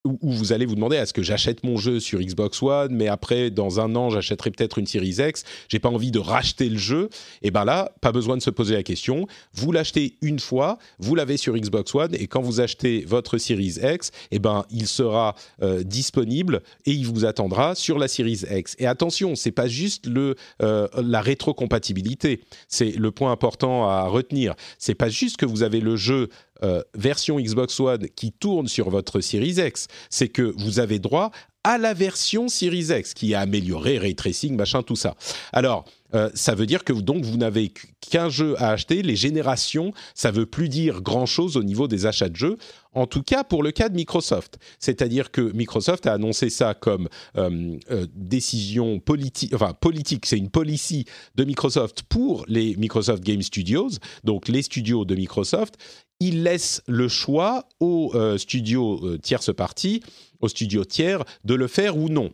où, 0.05 0.17
vous 0.21 0.53
allez 0.53 0.65
vous 0.65 0.75
demander 0.75 0.95
est-ce 0.95 1.13
que 1.13 1.21
j'achète 1.21 1.63
mon 1.63 1.77
jeu 1.77 1.99
sur 1.99 2.19
Xbox 2.19 2.61
One, 2.63 2.95
mais 2.95 3.07
après 3.07 3.49
dans 3.51 3.79
un 3.79 3.95
an 3.95 4.09
j'achèterai 4.09 4.51
peut-être 4.51 4.77
une 4.77 4.87
Series 4.87 5.17
X, 5.19 5.43
j'ai 5.67 5.79
pas 5.79 5.89
envie 5.89 6.11
de 6.11 6.19
racheter 6.19 6.69
le 6.69 6.77
jeu, 6.77 7.09
et 7.41 7.51
ben 7.51 7.65
là 7.65 7.91
pas 8.01 8.11
besoin 8.11 8.37
de 8.37 8.41
se 8.41 8.49
poser 8.49 8.75
la 8.75 8.83
question, 8.83 9.27
vous 9.53 9.71
l'achetez 9.71 10.15
une 10.21 10.39
fois, 10.39 10.77
vous 10.99 11.15
l'avez 11.15 11.37
sur 11.37 11.55
Xbox 11.55 11.93
One 11.95 12.15
et 12.15 12.27
quand 12.27 12.41
vous 12.41 12.61
achetez 12.61 13.03
votre 13.05 13.37
Series 13.37 13.75
X, 13.83 14.11
et 14.31 14.39
ben 14.39 14.65
il 14.71 14.87
sera 14.87 15.35
euh, 15.61 15.83
disponible 15.83 16.61
et 16.85 16.91
il 16.91 17.05
vous 17.05 17.25
attendra 17.25 17.75
sur 17.75 17.99
la 17.99 18.07
Series 18.07 18.43
X. 18.49 18.75
Et 18.79 18.87
attention, 18.87 19.35
c'est 19.35 19.51
pas 19.51 19.67
juste 19.67 20.07
le 20.07 20.35
euh, 20.61 20.87
la 20.95 21.21
rétrocompatibilité, 21.21 22.41
c'est 22.67 22.91
le 22.91 23.11
point 23.11 23.31
important 23.31 23.89
à 23.89 24.07
retenir. 24.07 24.55
C'est 24.77 24.95
pas 24.95 25.09
juste 25.09 25.37
que 25.37 25.45
vous 25.45 25.63
avez 25.63 25.81
le 25.81 25.95
jeu 25.97 26.29
euh, 26.63 26.83
version 26.95 27.39
Xbox 27.39 27.79
One 27.79 28.07
qui 28.15 28.31
tourne 28.31 28.67
sur 28.67 28.89
votre 28.89 29.21
Series 29.21 29.55
X, 29.57 29.87
c'est 30.09 30.29
que 30.29 30.53
vous 30.57 30.79
avez 30.79 30.99
droit 30.99 31.31
à 31.63 31.77
la 31.77 31.93
version 31.93 32.47
Series 32.47 32.87
X 32.89 33.13
qui 33.13 33.33
est 33.33 33.35
améliorée, 33.35 33.97
ray 33.97 34.15
tracing, 34.15 34.55
machin, 34.55 34.83
tout 34.83 34.95
ça. 34.95 35.15
Alors, 35.53 35.85
euh, 36.13 36.29
ça 36.33 36.55
veut 36.55 36.65
dire 36.65 36.83
que 36.83 36.93
donc 36.93 37.23
vous 37.23 37.37
n'avez 37.37 37.71
qu'un 38.01 38.29
jeu 38.29 38.55
à 38.57 38.69
acheter. 38.69 39.01
Les 39.01 39.15
générations, 39.15 39.93
ça 40.15 40.31
veut 40.31 40.45
plus 40.45 40.69
dire 40.69 41.01
grand 41.01 41.25
chose 41.25 41.57
au 41.57 41.63
niveau 41.63 41.87
des 41.87 42.05
achats 42.05 42.29
de 42.29 42.35
jeux. 42.35 42.57
En 42.93 43.05
tout 43.05 43.21
cas, 43.21 43.43
pour 43.43 43.61
le 43.61 43.71
cas 43.71 43.89
de 43.89 43.95
Microsoft, 43.95 44.57
c'est-à-dire 44.79 45.31
que 45.31 45.41
Microsoft 45.53 46.07
a 46.07 46.13
annoncé 46.13 46.49
ça 46.49 46.73
comme 46.73 47.07
euh, 47.37 47.77
décision 48.15 48.99
politique, 48.99 49.53
enfin 49.53 49.73
politique, 49.73 50.25
c'est 50.25 50.37
une 50.37 50.49
policy 50.49 51.05
de 51.35 51.43
Microsoft 51.43 52.03
pour 52.09 52.45
les 52.47 52.75
Microsoft 52.77 53.23
Game 53.23 53.41
Studios, 53.41 53.89
donc 54.23 54.47
les 54.47 54.63
studios 54.63 55.05
de 55.05 55.15
Microsoft 55.15 55.75
il 56.19 56.43
laisse 56.43 56.81
le 56.87 57.07
choix 57.07 57.65
aux 57.79 58.11
euh, 58.13 58.37
studios 58.37 58.99
euh, 59.05 59.99
aux 60.41 60.47
studios 60.47 60.85
tiers, 60.85 61.23
de 61.43 61.53
le 61.53 61.67
faire 61.67 61.97
ou 61.97 62.09
non. 62.09 62.31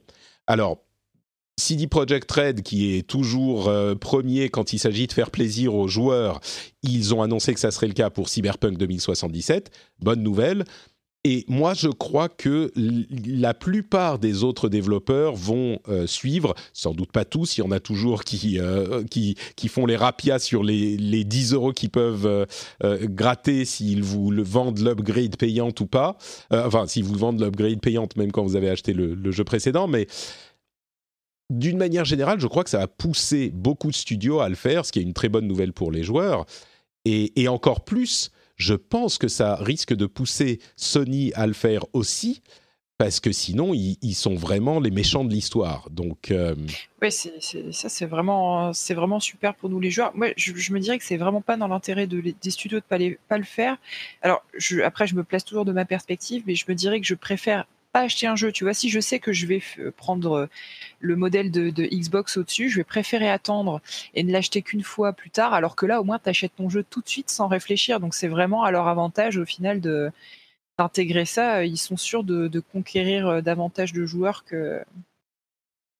Alors, 0.47 0.84
CD 1.57 1.87
Projekt 1.87 2.29
Red, 2.31 2.63
qui 2.63 2.95
est 2.95 3.07
toujours 3.07 3.69
euh, 3.69 3.95
premier 3.95 4.49
quand 4.49 4.73
il 4.73 4.79
s'agit 4.79 5.07
de 5.07 5.13
faire 5.13 5.31
plaisir 5.31 5.73
aux 5.73 5.87
joueurs, 5.87 6.41
ils 6.83 7.15
ont 7.15 7.21
annoncé 7.21 7.53
que 7.53 7.59
ça 7.59 7.71
serait 7.71 7.87
le 7.87 7.93
cas 7.93 8.09
pour 8.09 8.27
Cyberpunk 8.27 8.77
2077. 8.77 9.71
Bonne 9.99 10.21
nouvelle. 10.21 10.65
Et 11.27 11.43
moi, 11.47 11.73
je 11.73 11.87
crois 11.87 12.29
que 12.29 12.71
la 12.75 13.55
plupart 13.55 14.19
des 14.19 14.43
autres 14.43 14.69
développeurs 14.69 15.33
vont 15.33 15.79
euh, 15.87 16.05
suivre, 16.05 16.53
sans 16.71 16.93
doute 16.93 17.11
pas 17.11 17.25
tous, 17.25 17.57
il 17.57 17.61
y 17.61 17.63
en 17.63 17.71
a 17.71 17.79
toujours 17.79 18.23
qui, 18.23 18.59
euh, 18.59 19.03
qui, 19.05 19.35
qui, 19.55 19.67
font 19.67 19.87
les 19.87 19.95
rapias 19.95 20.37
sur 20.37 20.61
les, 20.61 20.97
les 20.97 21.23
10 21.23 21.53
euros 21.53 21.71
qu'ils 21.71 21.89
peuvent 21.89 22.45
gratter 22.83 23.65
s'ils 23.65 24.03
vous 24.03 24.29
le 24.29 24.43
vendent 24.43 24.77
l'upgrade 24.77 25.35
payante 25.35 25.79
ou 25.79 25.87
pas. 25.87 26.17
enfin, 26.51 26.85
s'ils 26.85 27.05
vous 27.05 27.15
vendent 27.15 27.41
l'upgrade 27.41 27.79
payante 27.79 28.17
même 28.17 28.31
quand 28.31 28.43
vous 28.43 28.55
avez 28.55 28.69
acheté 28.69 28.93
le, 28.93 29.15
le 29.15 29.31
jeu 29.31 29.43
précédent. 29.43 29.87
Mais 29.87 30.05
d'une 31.49 31.77
manière 31.77 32.05
générale, 32.05 32.39
je 32.39 32.47
crois 32.47 32.63
que 32.63 32.69
ça 32.69 32.79
va 32.79 32.87
pousser 32.87 33.51
beaucoup 33.53 33.89
de 33.89 33.95
studios 33.95 34.39
à 34.39 34.49
le 34.49 34.55
faire, 34.55 34.85
ce 34.85 34.91
qui 34.91 34.99
est 34.99 35.03
une 35.03 35.13
très 35.13 35.29
bonne 35.29 35.47
nouvelle 35.47 35.73
pour 35.73 35.91
les 35.91 36.03
joueurs. 36.03 36.45
Et, 37.05 37.47
encore 37.47 37.83
plus 37.83 38.31
je 38.57 38.73
pense 38.73 39.17
que 39.17 39.27
ça 39.27 39.57
risque 39.57 39.93
de 39.93 40.05
pousser 40.05 40.59
Sony 40.77 41.33
à 41.33 41.45
le 41.45 41.51
faire 41.51 41.83
aussi, 41.91 42.41
parce 42.97 43.19
que 43.19 43.33
sinon, 43.33 43.73
ils, 43.73 44.15
sont 44.15 44.35
vraiment 44.35 44.79
les 44.79 44.91
méchants 44.91 45.25
de 45.25 45.29
l'histoire. 45.29 45.89
Donc, 45.91 46.31
euh, 46.31 46.55
oui, 47.01 47.11
ça, 47.11 47.89
c'est 47.89 48.05
vraiment, 48.05 48.71
c'est 48.71 48.93
vraiment 48.93 49.19
super 49.19 49.55
pour 49.55 49.69
nous 49.69 49.81
les 49.81 49.91
joueurs. 49.91 50.15
Moi, 50.15 50.29
je, 50.37 50.71
me 50.71 50.79
dirais 50.79 50.97
que 50.97 51.03
c'est 51.03 51.17
vraiment 51.17 51.41
pas 51.41 51.57
dans 51.57 51.67
l'intérêt 51.67 52.07
de, 52.07 52.21
des 52.21 52.49
studios 52.49 52.79
de 52.79 52.85
pas, 52.85 52.97
pas 53.27 53.37
le 53.37 53.43
faire. 53.43 53.75
Alors, 54.21 54.41
après, 54.85 55.05
je 55.05 55.15
me 55.15 55.25
place 55.25 55.43
toujours 55.43 55.65
de 55.65 55.73
ma 55.73 55.83
perspective, 55.83 56.43
mais 56.47 56.55
je 56.55 56.63
me 56.69 56.75
dirais 56.75 57.01
que 57.01 57.05
je 57.05 57.15
préfère 57.15 57.65
acheter 58.01 58.27
un 58.27 58.35
jeu. 58.35 58.51
Tu 58.51 58.63
vois, 58.63 58.73
si 58.73 58.89
je 58.89 58.99
sais 58.99 59.19
que 59.19 59.33
je 59.33 59.45
vais 59.45 59.61
prendre 59.97 60.33
euh, 60.33 60.49
le 60.99 61.15
modèle 61.15 61.51
de, 61.51 61.69
Xbox 61.69 62.37
au-dessus, 62.37 62.69
je 62.69 62.77
vais 62.77 62.83
préférer 62.83 63.29
attendre 63.29 63.81
et 64.13 64.23
ne 64.23 64.31
l'acheter 64.31 64.61
qu'une 64.61 64.83
fois 64.83 65.13
plus 65.13 65.29
tard, 65.29 65.53
alors 65.53 65.75
que 65.75 65.85
là, 65.85 66.01
au 66.01 66.03
moins, 66.03 66.19
tu 66.19 66.29
achètes 66.29 66.55
ton 66.55 66.69
jeu 66.69 66.83
tout 66.83 67.01
de 67.01 67.09
suite 67.09 67.29
sans 67.29 67.47
réfléchir. 67.47 67.99
Donc, 67.99 68.13
c'est 68.13 68.27
vraiment 68.27 68.63
à 68.63 68.71
leur 68.71 68.87
avantage 68.87 69.37
au 69.37 69.45
final 69.45 69.81
d'intégrer 69.81 71.25
ça. 71.25 71.65
Ils 71.65 71.77
sont 71.77 71.97
sûrs 71.97 72.23
de, 72.23 72.59
conquérir 72.59 73.27
euh, 73.27 73.41
davantage 73.41 73.93
de 73.93 74.05
joueurs 74.05 74.43
que 74.45 74.81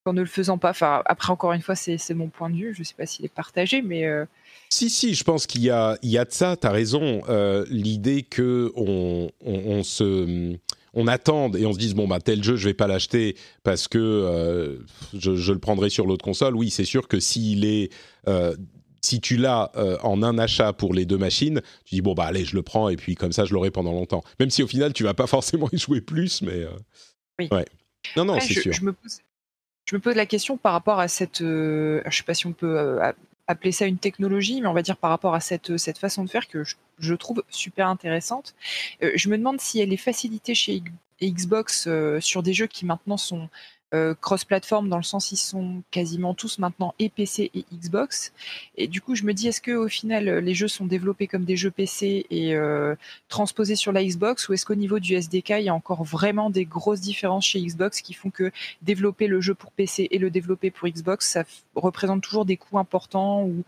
qu'en 0.06 0.14
ne 0.14 0.22
le 0.22 0.28
faisant 0.28 0.60
pas. 0.60 0.70
Enfin, 0.70 1.02
après, 1.06 1.32
encore 1.32 1.54
une 1.54 1.64
fois, 1.64 1.76
c'est 1.76 2.14
mon 2.14 2.28
point 2.28 2.52
de 2.52 2.56
vue. 2.56 2.74
Je 2.76 2.80
ne 2.80 2.84
sais 2.84 2.94
pas 2.94 3.06
s'il 3.06 3.26
est 3.26 3.34
partagé, 3.34 3.82
mais. 3.82 4.06
Euh, 4.06 4.26
si, 4.70 4.90
si, 4.90 5.16
je 5.16 5.24
pense 5.24 5.48
qu'il 5.48 5.62
y 5.62 5.72
a, 5.72 5.98
y 6.04 6.18
a 6.18 6.26
de 6.26 6.32
ça, 6.32 6.58
tu 6.58 6.68
as 6.68 6.72
raison. 6.72 7.22
L'idée 7.70 8.24
que 8.24 8.72
on, 8.76 9.32
on 9.42 9.84
se 9.84 10.58
on 10.96 11.08
attende 11.08 11.58
et 11.58 11.66
on 11.66 11.74
se 11.74 11.78
dise 11.78 11.94
bon 11.94 12.08
bah 12.08 12.20
tel 12.20 12.44
jeu 12.44 12.56
je 12.56 12.68
vais 12.68 12.74
pas 12.74 12.88
l'acheter 12.88 13.36
parce 13.64 13.88
que 13.88 14.00
euh, 14.00 14.78
je, 15.14 15.52
le 15.52 15.60
prendrai 15.60 15.90
sur 15.90 16.08
l'autre 16.08 16.24
console. 16.24 16.56
Oui, 16.56 16.70
c'est 16.70 16.86
sûr 16.86 17.08
que 17.08 17.20
s'il 17.20 17.66
est 17.66 17.92
euh, 18.28 18.56
si 19.02 19.22
tu 19.22 19.38
l'as 19.38 19.72
euh, 19.76 19.98
en 20.02 20.24
un 20.24 20.40
achat 20.40 20.74
pour 20.74 20.94
les 20.94 21.06
deux 21.06 21.18
machines, 21.18 21.62
tu 21.86 21.96
dis 21.96 22.02
bon 22.02 22.14
bah 22.14 22.26
allez 22.26 22.46
je 22.46 22.56
le 22.56 22.64
prends 22.64 22.90
et 22.90 22.96
puis 22.96 23.16
comme 23.16 23.34
ça 23.34 23.46
je 23.46 23.54
l'aurai 23.54 23.72
pendant 23.72 23.92
longtemps. 23.92 24.24
Même 24.40 24.50
si 24.50 24.64
au 24.64 24.68
final 24.68 24.94
tu 24.94 25.04
vas 25.04 25.14
pas 25.14 25.28
forcément 25.28 25.70
y 25.72 25.78
jouer 25.78 26.02
plus, 26.02 26.42
mais 26.42 26.66
oui. 27.40 27.50
ouais. 27.52 27.66
Non 28.16 28.26
non 28.26 28.40
c'est 28.40 28.54
sûr. 28.54 28.74
Je 28.74 28.84
me, 28.84 28.94
pose, 28.94 29.20
je 29.86 29.96
me 29.96 30.02
pose 30.02 30.16
la 30.16 30.26
question 30.26 30.58
par 30.58 30.74
rapport 30.74 31.00
à 31.00 31.08
cette, 31.08 31.40
je 31.40 32.02
sais 32.10 32.24
pas 32.24 32.34
si 32.34 32.48
on 32.48 32.54
peut 32.54 33.00
appeler 33.48 33.72
ça 33.72 33.86
une 33.86 33.98
technologie, 33.98 34.62
mais 34.62 34.68
on 34.68 34.74
va 34.74 34.82
dire 34.82 34.98
par 34.98 35.10
rapport 35.10 35.36
à 35.36 35.40
cette, 35.40 35.98
façon 35.98 36.24
de 36.24 36.30
faire 36.30 36.48
que 36.48 36.64
je, 36.98 37.14
trouve 37.14 37.44
super 37.50 37.88
intéressante. 37.88 38.56
Euh, 39.04 39.12
je 39.16 39.30
me 39.30 39.38
demande 39.38 39.62
si 39.62 39.80
elle 39.80 39.94
est 39.94 39.98
facilitée 39.98 40.56
chez 40.56 40.82
Xbox 41.22 41.88
euh, 41.88 42.20
sur 42.20 42.44
des 42.44 42.54
jeux 42.54 42.68
qui 42.68 42.86
maintenant 42.86 43.18
sont 43.18 43.50
cross-platform 44.20 44.90
dans 44.90 44.98
le 44.98 45.04
sens 45.04 45.32
ils 45.32 45.38
sont 45.38 45.84
quasiment 45.92 46.34
tous 46.34 46.60
maintenant 46.60 46.94
et 47.00 47.10
PC 47.10 47.52
et 47.54 47.66
Xbox. 47.74 48.34
Et 48.78 48.88
du 48.88 49.02
coup, 49.02 49.16
je 49.16 49.24
me 49.24 49.34
dis 49.34 49.48
est-ce 49.48 49.62
que 49.62 49.72
au 49.72 49.88
final 49.88 50.26
les 50.40 50.54
jeux 50.54 50.68
sont 50.68 50.86
développés 50.86 51.28
comme 51.28 51.46
des 51.46 51.58
jeux 51.58 51.72
PC 51.72 52.26
et 52.30 52.56
euh, 52.56 52.96
transposés 53.30 53.76
sur 53.76 53.92
la 53.92 54.04
Xbox 54.04 54.48
ou 54.48 54.54
est-ce 54.54 54.66
qu'au 54.66 54.76
niveau 54.76 55.00
du 55.00 55.16
SDK 55.16 55.50
il 55.60 55.66
y 55.66 55.70
a 55.70 55.74
encore 55.74 56.04
vraiment 56.04 56.50
des 56.50 56.66
grosses 56.66 57.02
différences 57.02 57.46
chez 57.46 57.62
Xbox 57.62 58.02
qui 58.02 58.14
font 58.14 58.30
que 58.30 58.52
développer 58.82 59.28
le 59.28 59.42
jeu 59.42 59.54
pour 59.54 59.72
PC 59.72 60.08
et 60.12 60.18
le 60.18 60.30
développer 60.30 60.72
pour 60.72 60.88
Xbox 60.88 61.30
ça 61.30 61.44
représente 61.76 62.22
toujours 62.22 62.46
des 62.46 62.58
coûts 62.58 62.80
importants 62.80 63.44
ou 63.44 63.64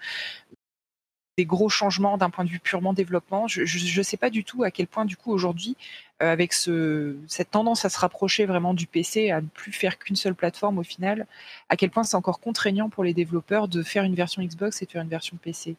des 1.38 1.46
gros 1.46 1.70
changements 1.70 2.18
d'un 2.18 2.32
point 2.32 2.44
de 2.44 2.50
vue 2.50 2.60
purement 2.60 2.94
développement. 2.94 3.48
Je 3.48 3.62
ne 3.62 4.04
sais 4.04 4.18
pas 4.18 4.30
du 4.30 4.44
tout 4.44 4.64
à 4.64 4.72
quel 4.72 4.88
point, 4.88 5.06
du 5.06 5.16
coup, 5.16 5.32
aujourd'hui, 5.32 5.76
euh, 6.24 6.32
avec 6.32 6.52
ce, 6.52 7.16
cette 7.28 7.52
tendance 7.52 7.86
à 7.86 7.90
se 7.90 8.00
rapprocher 8.00 8.46
vraiment 8.46 8.74
du 8.74 8.88
PC, 8.88 9.30
à 9.30 9.42
ne 9.42 9.48
plus 9.48 9.72
faire 9.72 10.00
qu'une 10.00 10.16
seule 10.16 10.34
plateforme 10.34 10.80
au 10.80 10.84
final, 10.84 11.28
à 11.70 11.78
quel 11.78 11.92
point 11.92 12.04
c'est 12.04 12.18
encore 12.18 12.40
contraignant 12.40 12.90
pour 12.90 13.04
les 13.04 13.14
développeurs 13.14 13.68
de 13.68 13.84
faire 13.84 14.04
une 14.04 14.16
version 14.16 14.42
Xbox 14.42 14.82
et 14.82 14.86
de 14.86 14.92
faire 14.92 15.04
une 15.04 15.10
version 15.10 15.38
PC. 15.40 15.76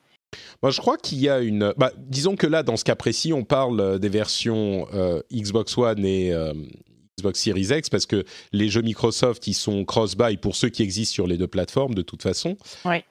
Moi, 0.63 0.71
je 0.71 0.81
crois 0.81 0.97
qu'il 0.97 1.19
y 1.19 1.29
a 1.29 1.41
une. 1.41 1.75
Bah, 1.77 1.91
disons 1.97 2.37
que 2.37 2.47
là, 2.47 2.63
dans 2.63 2.77
ce 2.77 2.85
cas 2.85 2.95
précis, 2.95 3.33
on 3.33 3.45
parle 3.45 3.81
euh, 3.81 3.99
des 3.99 4.11
versions 4.11 4.87
euh, 4.95 5.23
Xbox 5.33 5.77
One 5.77 6.05
et 6.05 6.33
Xbox 7.19 7.41
Series 7.41 7.69
X 7.71 7.91
parce 7.91 8.07
que 8.07 8.25
les 8.53 8.69
jeux 8.69 8.83
Microsoft 8.83 9.47
ils 9.47 9.55
sont 9.55 9.85
cross-buy 9.85 10.37
pour 10.37 10.57
ceux 10.57 10.69
qui 10.69 10.83
existent 10.83 11.15
sur 11.15 11.27
les 11.27 11.37
deux 11.37 11.47
plateformes 11.47 11.95
de 11.95 12.03
toute 12.03 12.23
façon, 12.23 12.57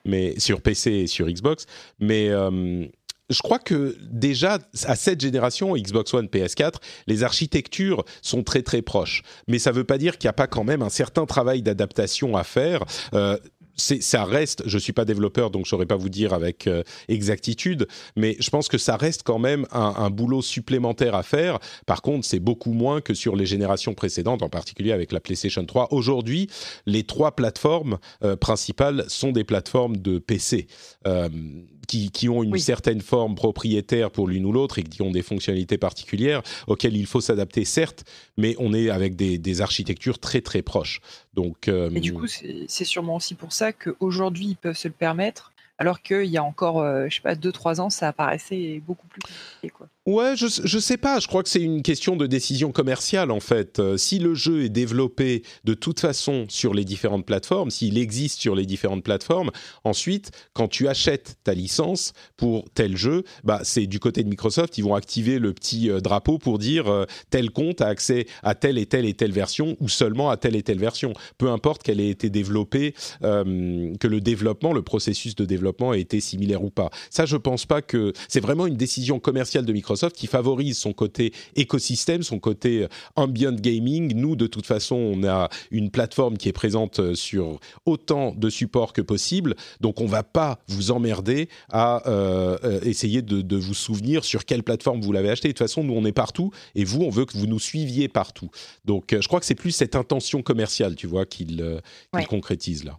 mais 0.04 0.38
sur 0.38 0.60
PC 0.60 0.90
et 0.90 1.06
sur 1.06 1.26
Xbox. 1.26 1.66
Mais 2.00 2.28
euh, 2.28 2.86
je 3.30 3.42
crois 3.42 3.58
que 3.58 3.96
déjà 4.10 4.58
à 4.84 4.96
cette 4.96 5.20
génération 5.20 5.76
Xbox 5.76 6.14
One, 6.14 6.26
PS4, 6.26 6.74
les 7.06 7.22
architectures 7.24 8.04
sont 8.22 8.42
très 8.42 8.62
très 8.62 8.82
proches. 8.82 9.22
Mais 9.46 9.58
ça 9.58 9.70
ne 9.70 9.76
veut 9.76 9.84
pas 9.84 9.98
dire 9.98 10.18
qu'il 10.18 10.26
n'y 10.26 10.30
a 10.30 10.34
pas 10.34 10.46
quand 10.46 10.64
même 10.64 10.82
un 10.82 10.88
certain 10.88 11.26
travail 11.26 11.62
d'adaptation 11.62 12.36
à 12.36 12.44
faire. 12.44 12.84
Euh, 13.14 13.36
ça 13.78 14.24
reste, 14.24 14.62
je 14.66 14.78
suis 14.78 14.92
pas 14.92 15.04
développeur 15.04 15.50
donc 15.50 15.64
je 15.64 15.70
saurais 15.70 15.86
pas 15.86 15.96
vous 15.96 16.08
dire 16.08 16.32
avec 16.32 16.66
euh, 16.66 16.82
exactitude, 17.08 17.86
mais 18.16 18.36
je 18.40 18.50
pense 18.50 18.68
que 18.68 18.78
ça 18.78 18.96
reste 18.96 19.22
quand 19.22 19.38
même 19.38 19.66
un, 19.72 20.10
boulot 20.10 20.42
supplémentaire 20.42 21.14
à 21.14 21.22
faire. 21.22 21.58
Par 21.86 22.02
contre, 22.02 22.26
c'est 22.26 22.40
beaucoup 22.40 22.72
moins 22.72 23.00
que 23.00 23.14
sur 23.14 23.36
les 23.36 23.46
générations 23.46 23.94
précédentes, 23.94 24.42
en 24.42 24.48
particulier 24.48 24.92
avec 24.92 25.12
la 25.12 25.20
PlayStation 25.20 25.64
3. 25.64 25.88
Aujourd'hui, 25.92 26.48
les 26.86 27.04
trois 27.04 27.36
plateformes 27.36 27.98
euh, 28.24 28.36
principales 28.36 29.04
sont 29.08 29.32
des 29.32 29.44
plateformes 29.44 29.96
de 29.96 30.18
PC. 30.18 30.66
Euh, 31.06 31.28
qui, 31.88 32.12
qui, 32.12 32.28
ont 32.28 32.44
une 32.44 32.58
certaine 32.58 33.00
forme 33.00 33.34
propriétaire 33.34 34.12
pour 34.12 34.28
l'une 34.28 34.46
ou 34.46 34.52
l'autre 34.52 34.78
et 34.78 34.84
qui 34.84 35.02
ont 35.02 35.10
des 35.10 35.22
fonctionnalités 35.22 35.78
particulières 35.78 36.42
auxquelles 36.68 36.96
il 36.96 37.06
faut 37.06 37.20
s'adapter, 37.20 37.64
certes, 37.64 38.04
mais 38.36 38.54
on 38.60 38.72
est 38.72 38.90
avec 38.90 39.16
des, 39.16 39.38
des 39.38 39.60
architectures 39.60 40.20
très 40.20 40.40
très 40.40 40.62
proches. 40.62 41.00
Donc, 41.34 41.68
et 41.68 42.00
du 42.00 42.12
coup, 42.12 42.26
c'est 42.26 42.84
sûrement 42.84 43.16
aussi 43.16 43.34
pour 43.34 43.52
ça 43.52 43.72
qu'aujourd'hui, 43.72 44.46
ils 44.46 44.56
peuvent 44.56 44.76
se 44.76 44.86
le 44.86 44.94
permettre 44.94 45.52
alors 45.78 46.02
qu'il 46.02 46.26
y 46.26 46.36
a 46.36 46.42
encore, 46.42 46.84
je 46.84 47.08
je 47.08 47.14
sais 47.14 47.22
pas, 47.22 47.34
2-3 47.34 47.80
ans, 47.80 47.90
ça 47.90 48.08
apparaissait 48.08 48.82
beaucoup 48.84 49.06
plus 49.06 49.20
compliqué. 49.20 49.70
Quoi. 49.70 49.88
Ouais, 50.08 50.36
je, 50.36 50.46
je 50.64 50.78
sais 50.78 50.96
pas. 50.96 51.20
Je 51.20 51.28
crois 51.28 51.42
que 51.42 51.50
c'est 51.50 51.60
une 51.60 51.82
question 51.82 52.16
de 52.16 52.26
décision 52.26 52.72
commerciale 52.72 53.30
en 53.30 53.40
fait. 53.40 53.78
Euh, 53.78 53.98
si 53.98 54.18
le 54.18 54.32
jeu 54.32 54.64
est 54.64 54.70
développé 54.70 55.42
de 55.64 55.74
toute 55.74 56.00
façon 56.00 56.46
sur 56.48 56.72
les 56.72 56.86
différentes 56.86 57.26
plateformes, 57.26 57.70
s'il 57.70 57.98
existe 57.98 58.40
sur 58.40 58.54
les 58.54 58.64
différentes 58.64 59.04
plateformes, 59.04 59.50
ensuite, 59.84 60.30
quand 60.54 60.66
tu 60.66 60.88
achètes 60.88 61.36
ta 61.44 61.52
licence 61.52 62.14
pour 62.38 62.64
tel 62.72 62.96
jeu, 62.96 63.22
bah 63.44 63.60
c'est 63.64 63.86
du 63.86 64.00
côté 64.00 64.24
de 64.24 64.30
Microsoft, 64.30 64.78
ils 64.78 64.82
vont 64.82 64.94
activer 64.94 65.38
le 65.38 65.52
petit 65.52 65.90
euh, 65.90 66.00
drapeau 66.00 66.38
pour 66.38 66.58
dire 66.58 66.88
euh, 66.88 67.04
tel 67.28 67.50
compte 67.50 67.82
a 67.82 67.88
accès 67.88 68.26
à 68.42 68.54
telle 68.54 68.78
et 68.78 68.86
telle 68.86 69.04
et 69.04 69.12
telle 69.12 69.32
version 69.32 69.76
ou 69.78 69.90
seulement 69.90 70.30
à 70.30 70.38
telle 70.38 70.56
et 70.56 70.62
telle 70.62 70.78
version. 70.78 71.12
Peu 71.36 71.50
importe 71.50 71.82
qu'elle 71.82 72.00
ait 72.00 72.08
été 72.08 72.30
développée, 72.30 72.94
que 73.20 74.06
le 74.06 74.20
développement, 74.22 74.72
le 74.72 74.80
processus 74.80 75.34
de 75.34 75.44
développement 75.44 75.92
ait 75.92 76.00
été 76.00 76.20
similaire 76.20 76.64
ou 76.64 76.70
pas. 76.70 76.88
Ça, 77.10 77.26
je 77.26 77.36
pense 77.36 77.66
pas 77.66 77.82
que 77.82 78.14
c'est 78.26 78.40
vraiment 78.40 78.66
une 78.66 78.76
décision 78.76 79.20
commerciale 79.20 79.66
de 79.66 79.72
Microsoft 79.74 79.97
qui 80.06 80.26
favorise 80.26 80.78
son 80.78 80.92
côté 80.92 81.32
écosystème, 81.56 82.22
son 82.22 82.38
côté 82.38 82.84
euh, 82.84 82.88
ambient 83.16 83.52
gaming. 83.52 84.14
Nous, 84.14 84.36
de 84.36 84.46
toute 84.46 84.66
façon, 84.66 84.96
on 84.96 85.24
a 85.26 85.48
une 85.70 85.90
plateforme 85.90 86.36
qui 86.36 86.48
est 86.48 86.52
présente 86.52 87.00
euh, 87.00 87.14
sur 87.14 87.58
autant 87.84 88.32
de 88.32 88.48
supports 88.48 88.92
que 88.92 89.02
possible, 89.02 89.54
donc 89.80 90.00
on 90.00 90.06
va 90.06 90.22
pas 90.22 90.58
vous 90.68 90.90
emmerder 90.90 91.48
à 91.70 92.08
euh, 92.08 92.80
essayer 92.82 93.22
de, 93.22 93.56
vous 93.56 93.74
souvenir 93.74 94.24
sur 94.24 94.44
quelle 94.44 94.62
plateforme 94.62 95.00
vous 95.00 95.12
l'avez 95.12 95.30
acheté. 95.30 95.48
De 95.48 95.52
toute 95.52 95.58
façon, 95.58 95.82
nous, 95.82 95.94
on 95.94 96.04
est 96.04 96.12
partout, 96.12 96.52
et 96.74 96.84
vous, 96.84 97.02
on 97.02 97.10
veut 97.10 97.24
que 97.24 97.36
vous 97.36 97.46
nous 97.46 97.58
suiviez 97.58 98.08
partout. 98.08 98.50
Donc, 98.84 99.16
je 99.18 99.26
crois 99.26 99.40
que 99.40 99.46
c'est 99.46 99.54
plus 99.54 99.72
cette 99.72 99.96
intention 99.96 100.42
commerciale, 100.42 100.94
tu 100.94 101.06
vois, 101.06 101.26
qu'il 101.26 101.80
concrétise 102.28 102.84
là. 102.84 102.98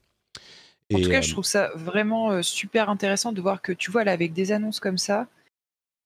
En 0.94 1.00
tout 1.00 1.10
cas, 1.10 1.22
je 1.22 1.32
trouve 1.32 1.46
ça 1.46 1.70
vraiment 1.76 2.42
super 2.42 2.90
intéressant 2.90 3.32
de 3.32 3.42
voir 3.42 3.62
que, 3.62 3.72
tu 3.72 3.92
vois, 3.92 4.04
là, 4.04 4.12
avec 4.12 4.34
des 4.34 4.52
annonces 4.52 4.80
comme 4.80 4.98
ça, 4.98 5.28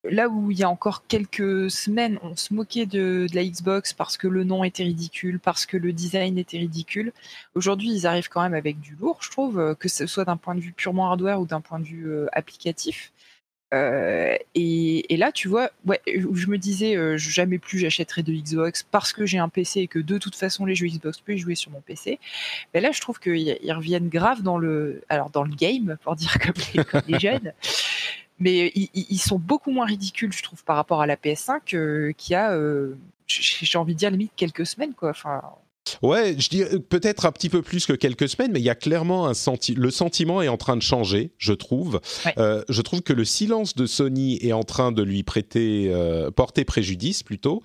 là 0.03 0.27
où 0.27 0.51
il 0.51 0.59
y 0.59 0.63
a 0.63 0.69
encore 0.69 1.05
quelques 1.07 1.71
semaines, 1.71 2.19
on 2.23 2.35
se 2.35 2.53
moquait 2.53 2.85
de, 2.85 3.27
la 3.33 3.43
Xbox 3.43 3.93
parce 3.93 4.17
que 4.17 4.27
le 4.27 4.43
nom 4.43 4.63
était 4.63 4.83
ridicule, 4.83 5.39
parce 5.39 5.65
que 5.65 5.77
le 5.77 5.93
design 5.93 6.37
était 6.37 6.57
ridicule. 6.57 7.13
Aujourd'hui, 7.55 7.91
ils 7.91 8.07
arrivent 8.07 8.29
quand 8.29 8.41
même 8.41 8.53
avec 8.53 8.79
du 8.79 8.95
lourd, 8.95 9.19
je 9.21 9.31
trouve, 9.31 9.59
euh, 9.59 9.75
que 9.75 9.87
ce 9.87 10.05
soit 10.05 10.25
d'un 10.25 10.37
point 10.37 10.55
de 10.55 10.59
vue 10.59 10.73
purement 10.73 11.09
hardware 11.09 11.39
ou 11.39 11.45
d'un 11.45 11.61
point 11.61 11.79
de 11.79 11.85
vue 11.85 12.09
euh, 12.09 12.27
applicatif. 12.33 13.11
Euh, 13.73 14.37
et, 14.53 15.17
là, 15.17 15.31
tu 15.31 15.47
vois, 15.47 15.71
ouais, 15.85 15.99
je 16.05 16.47
me 16.47 16.57
disais, 16.57 16.95
jamais 17.17 17.57
plus 17.57 17.79
j'achèterai 17.79 18.21
de 18.21 18.31
Xbox 18.31 18.83
parce 18.83 19.13
que 19.13 19.25
j'ai 19.25 19.39
un 19.39 19.49
PC 19.49 19.79
et 19.79 19.87
que 19.87 19.97
de 19.97 20.19
toute 20.19 20.35
façon 20.35 20.65
les 20.65 20.75
jeux 20.75 20.85
Xbox 20.85 21.19
peuvent 21.21 21.37
jouer 21.37 21.55
sur 21.55 21.71
mon 21.71 21.81
PC. 21.81 22.19
Mais 22.73 22.81
là, 22.81 22.91
je 22.91 23.01
trouve 23.01 23.19
qu'ils 23.19 23.57
reviennent 23.73 24.09
grave 24.09 24.43
dans 24.43 24.59
le, 24.59 25.01
alors 25.09 25.31
dans 25.31 25.43
le 25.43 25.55
game, 25.55 25.97
pour 26.03 26.15
dire 26.15 26.37
comme 26.39 26.53
les, 26.75 26.85
comme 26.85 27.01
les 27.07 27.19
jeunes 27.19 27.53
mais 28.43 28.71
ils, 28.75 29.19
sont 29.19 29.39
beaucoup 29.39 29.71
moins 29.71 29.85
ridicules, 29.85 30.33
je 30.33 30.43
trouve, 30.43 30.63
par 30.65 30.75
rapport 30.75 31.01
à 31.01 31.07
la 31.07 31.15
PS5 31.15 31.75
euh, 31.75 32.11
qui 32.17 32.35
a, 32.35 32.51
euh, 32.51 32.97
j'ai 33.27 33.77
envie 33.77 33.93
de 33.93 33.99
dire 33.99 34.11
limite 34.11 34.33
quelques 34.35 34.65
semaines, 34.65 34.93
quoi. 34.93 35.11
Enfin, 35.11 35.41
Ouais, 36.01 36.35
je 36.37 36.49
dis 36.49 36.63
peut-être 36.89 37.25
un 37.25 37.31
petit 37.31 37.49
peu 37.49 37.61
plus 37.61 37.85
que 37.85 37.93
quelques 37.93 38.29
semaines, 38.29 38.51
mais 38.51 38.59
il 38.59 38.65
y 38.65 38.69
a 38.69 38.75
clairement 38.75 39.27
un 39.27 39.33
senti 39.33 39.73
le 39.73 39.91
sentiment 39.91 40.41
est 40.41 40.47
en 40.47 40.57
train 40.57 40.75
de 40.75 40.81
changer, 40.81 41.31
je 41.37 41.53
trouve. 41.53 41.99
Euh, 42.37 42.63
je 42.69 42.81
trouve 42.81 43.01
que 43.01 43.13
le 43.13 43.25
silence 43.25 43.75
de 43.75 43.85
Sony 43.85 44.39
est 44.41 44.53
en 44.53 44.63
train 44.63 44.91
de 44.91 45.03
lui 45.03 45.23
prêter, 45.23 45.89
euh, 45.93 46.31
porter 46.31 46.63
préjudice 46.63 47.23
plutôt, 47.23 47.61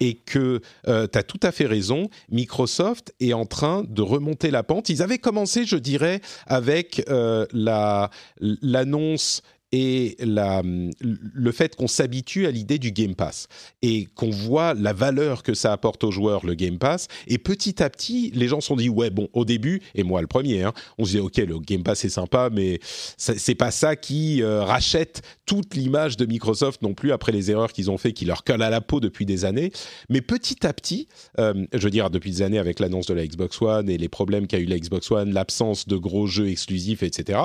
et 0.00 0.14
que 0.14 0.60
euh, 0.88 1.06
tu 1.10 1.18
as 1.18 1.22
tout 1.22 1.40
à 1.42 1.52
fait 1.52 1.66
raison. 1.66 2.08
Microsoft 2.30 3.14
est 3.20 3.32
en 3.32 3.46
train 3.46 3.84
de 3.88 4.02
remonter 4.02 4.50
la 4.50 4.62
pente. 4.62 4.88
Ils 4.88 5.02
avaient 5.02 5.18
commencé, 5.18 5.64
je 5.64 5.76
dirais, 5.76 6.20
avec 6.46 7.02
la 7.08 8.10
l'annonce 8.40 9.42
et 9.72 10.16
le 10.20 11.52
fait 11.52 11.76
qu'on 11.76 11.86
s'habitue 11.86 12.46
à 12.46 12.50
l'idée 12.50 12.78
du 12.78 12.90
Game 12.90 13.14
Pass 13.14 13.46
et 13.82 14.06
qu'on 14.14 14.30
voit 14.30 14.74
la 14.74 14.92
valeur 14.92 15.42
que 15.42 15.54
ça 15.54 15.72
apporte 15.72 16.02
aux 16.04 16.10
joueurs, 16.10 16.44
le 16.44 16.54
Game 16.54 16.78
Pass. 16.78 17.06
Et 17.28 17.38
petit 17.38 17.82
à 17.82 17.88
petit, 17.88 18.32
les 18.34 18.48
gens 18.48 18.60
se 18.60 18.68
sont 18.68 18.76
dit, 18.76 18.88
ouais, 18.88 19.10
bon, 19.10 19.28
au 19.32 19.44
début, 19.44 19.80
et 19.94 20.02
moi 20.02 20.20
le 20.20 20.26
premier, 20.26 20.62
hein, 20.62 20.72
on 20.98 21.04
se 21.04 21.10
disait, 21.12 21.22
ok, 21.22 21.36
le 21.36 21.58
Game 21.60 21.82
Pass 21.82 22.04
est 22.04 22.10
sympa, 22.10 22.50
mais 22.52 22.80
c'est 23.16 23.54
pas 23.54 23.70
ça 23.70 23.96
qui 23.96 24.42
euh, 24.42 24.62
rachète 24.62 25.22
toute 25.46 25.74
l'image 25.74 26.16
de 26.16 26.26
Microsoft 26.26 26.82
non 26.82 26.94
plus 26.94 27.12
après 27.12 27.32
les 27.32 27.50
erreurs 27.50 27.72
qu'ils 27.72 27.90
ont 27.90 27.98
fait, 27.98 28.12
qui 28.12 28.24
leur 28.24 28.44
collent 28.44 28.62
à 28.62 28.70
la 28.70 28.80
peau 28.80 29.00
depuis 29.00 29.26
des 29.26 29.44
années. 29.44 29.72
Mais 30.08 30.20
petit 30.20 30.66
à 30.66 30.72
petit, 30.72 31.08
euh, 31.38 31.66
je 31.72 31.78
veux 31.78 31.90
dire, 31.90 32.10
depuis 32.10 32.30
des 32.30 32.42
années 32.42 32.58
avec 32.58 32.80
l'annonce 32.80 33.06
de 33.06 33.14
la 33.14 33.26
Xbox 33.26 33.60
One 33.62 33.88
et 33.88 33.98
les 33.98 34.08
problèmes 34.08 34.46
qu'a 34.46 34.58
eu 34.58 34.66
la 34.66 34.78
Xbox 34.78 35.10
One, 35.10 35.32
l'absence 35.32 35.86
de 35.86 35.96
gros 35.96 36.26
jeux 36.26 36.48
exclusifs, 36.48 37.02
etc. 37.02 37.40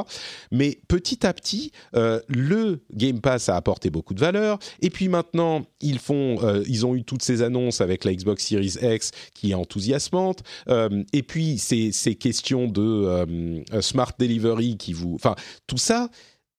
Mais 0.52 0.78
petit 0.88 1.26
à 1.26 1.34
petit, 1.34 1.72
euh, 1.96 2.15
euh, 2.16 2.22
le 2.28 2.80
Game 2.94 3.22
Pass 3.22 3.50
a 3.50 3.56
apporté 3.56 3.90
beaucoup 3.90 4.14
de 4.14 4.20
valeur. 4.20 4.60
Et 4.82 4.90
puis 4.90 5.08
maintenant, 5.08 5.66
ils 5.82 6.00
font, 6.00 6.38
euh, 6.44 6.64
ils 6.68 6.86
ont 6.86 6.96
eu 6.96 7.04
toutes 7.04 7.22
ces 7.22 7.42
annonces 7.42 7.82
avec 7.82 8.04
la 8.04 8.14
Xbox 8.14 8.46
Series 8.46 8.76
X 8.82 9.12
qui 9.34 9.52
est 9.52 9.56
enthousiasmante. 9.56 10.44
Euh, 10.68 11.04
et 11.14 11.24
puis 11.24 11.58
ces, 11.58 11.92
ces 11.92 12.16
questions 12.16 12.68
de 12.68 13.64
smart 13.82 14.12
delivery 14.18 14.78
qui 14.78 14.94
vous, 14.94 15.16
enfin 15.16 15.36
tout 15.68 15.78
ça 15.78 16.10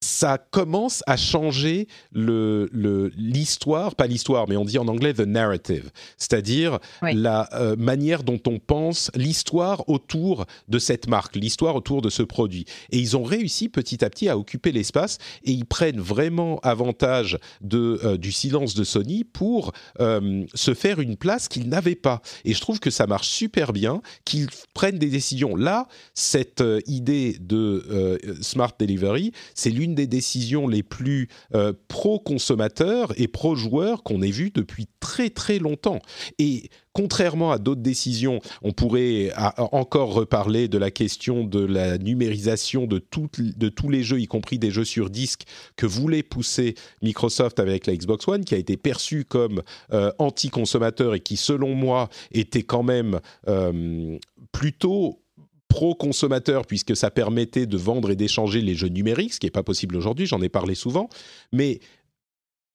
ça 0.07 0.39
commence 0.39 1.03
à 1.07 1.17
changer 1.17 1.89
le, 2.13 2.71
l'histoire, 3.17 3.97
pas 3.97 4.07
l'histoire, 4.07 4.49
mais 4.49 4.57
on 4.57 4.65
dit 4.65 4.79
en 4.79 4.87
anglais 4.87 5.13
the 5.13 5.21
narrative, 5.21 5.91
c'est-à-dire 6.17 6.79
la 7.03 7.49
euh, 7.55 7.75
manière 7.77 8.23
dont 8.23 8.41
on 8.47 8.61
pense 8.61 9.11
l'histoire 9.17 9.89
autour 9.89 10.47
de 10.69 10.79
cette 10.79 11.09
marque, 11.09 11.35
l'histoire 11.35 11.75
autour 11.75 12.03
de 12.03 12.11
ce 12.11 12.23
produit. 12.23 12.67
Et 12.91 12.99
ils 12.99 13.17
ont 13.17 13.25
réussi 13.25 13.69
petit 13.69 14.05
à 14.05 14.11
petit 14.11 14.29
à 14.29 14.39
occuper 14.39 14.71
l'espace 14.71 15.19
et 15.45 15.51
ils 15.51 15.67
prennent 15.67 16.01
vraiment 16.01 16.61
avantage 16.63 17.39
de, 17.61 17.99
euh, 18.05 18.17
du 18.17 18.31
silence 18.31 18.75
de 18.75 18.85
Sony 18.85 19.25
pour 19.25 19.73
euh, 20.01 20.45
se 20.55 20.73
faire 20.75 21.01
une 21.01 21.17
place 21.17 21.49
qu'ils 21.49 21.69
n'avaient 21.69 21.97
pas. 21.97 22.23
Et 22.45 22.55
je 22.55 22.61
trouve 22.61 22.79
que 22.79 22.91
ça 22.91 23.09
marche 23.09 23.29
super 23.29 23.73
bien, 23.73 24.03
qu'ils 24.25 24.47
prennent 24.73 24.99
des 24.99 25.11
décisions. 25.11 25.57
Là, 25.57 25.89
cette 26.15 26.63
idée 26.87 27.37
de 27.41 28.19
smart 28.41 28.73
delivery, 28.79 29.33
c'est 29.55 29.71
lui 29.71 29.87
des 29.97 30.07
décisions 30.07 30.69
les 30.69 30.85
plus 30.85 31.29
euh, 31.55 31.73
pro-consommateurs 31.89 33.13
et 33.17 33.27
pro-joueurs 33.27 34.05
qu'on 34.05 34.23
ait 34.23 34.31
vues 34.31 34.53
depuis 34.55 34.87
très 35.01 35.31
très 35.31 35.59
longtemps. 35.59 35.99
Et 36.39 36.71
contrairement 36.93 37.51
à 37.51 37.59
d'autres 37.59 37.83
décisions, 37.83 38.41
on 38.63 38.73
pourrait 38.73 39.31
encore 39.59 40.15
reparler 40.15 40.69
de 40.69 40.79
la 40.79 40.91
question 40.91 41.45
de 41.45 41.61
la 41.61 41.99
numérisation 41.99 42.87
de, 42.87 43.05
de 43.39 43.69
tous 43.69 43.89
les 43.91 44.03
jeux, 44.03 44.21
y 44.21 44.27
compris 44.27 44.59
des 44.59 44.71
jeux 44.71 44.85
sur 44.85 45.11
disque, 45.11 45.43
que 45.77 45.85
voulait 45.85 46.23
pousser 46.23 46.75
Microsoft 47.03 47.61
avec 47.61 47.87
la 47.87 47.95
Xbox 47.95 48.27
One, 48.29 48.45
qui 48.45 48.55
a 48.55 48.59
été 48.59 48.77
perçu 48.77 49.25
comme 49.25 49.63
euh, 49.93 50.11
anti-consommateur 50.19 51.15
et 51.15 51.21
qui, 51.21 51.37
selon 51.37 51.75
moi, 51.75 52.09
était 52.33 52.63
quand 52.63 52.83
même 52.83 53.21
euh, 53.49 54.19
plutôt 54.53 55.21
pro-consommateur 55.69 56.67
puisque 56.67 56.97
ça 56.97 57.11
permettait 57.11 57.67
de 57.67 57.77
vendre 57.77 58.11
et 58.11 58.17
d'échanger 58.17 58.61
les 58.61 58.75
jeux 58.75 58.89
numériques, 58.89 59.35
ce 59.35 59.41
qui 59.41 59.47
n'est 59.47 59.51
pas 59.51 59.63
possible 59.63 59.97
aujourd'hui, 59.97 60.27
j'en 60.27 60.41
ai 60.43 60.49
parlé 60.49 60.75
souvent. 60.75 61.09
Mais 61.53 61.81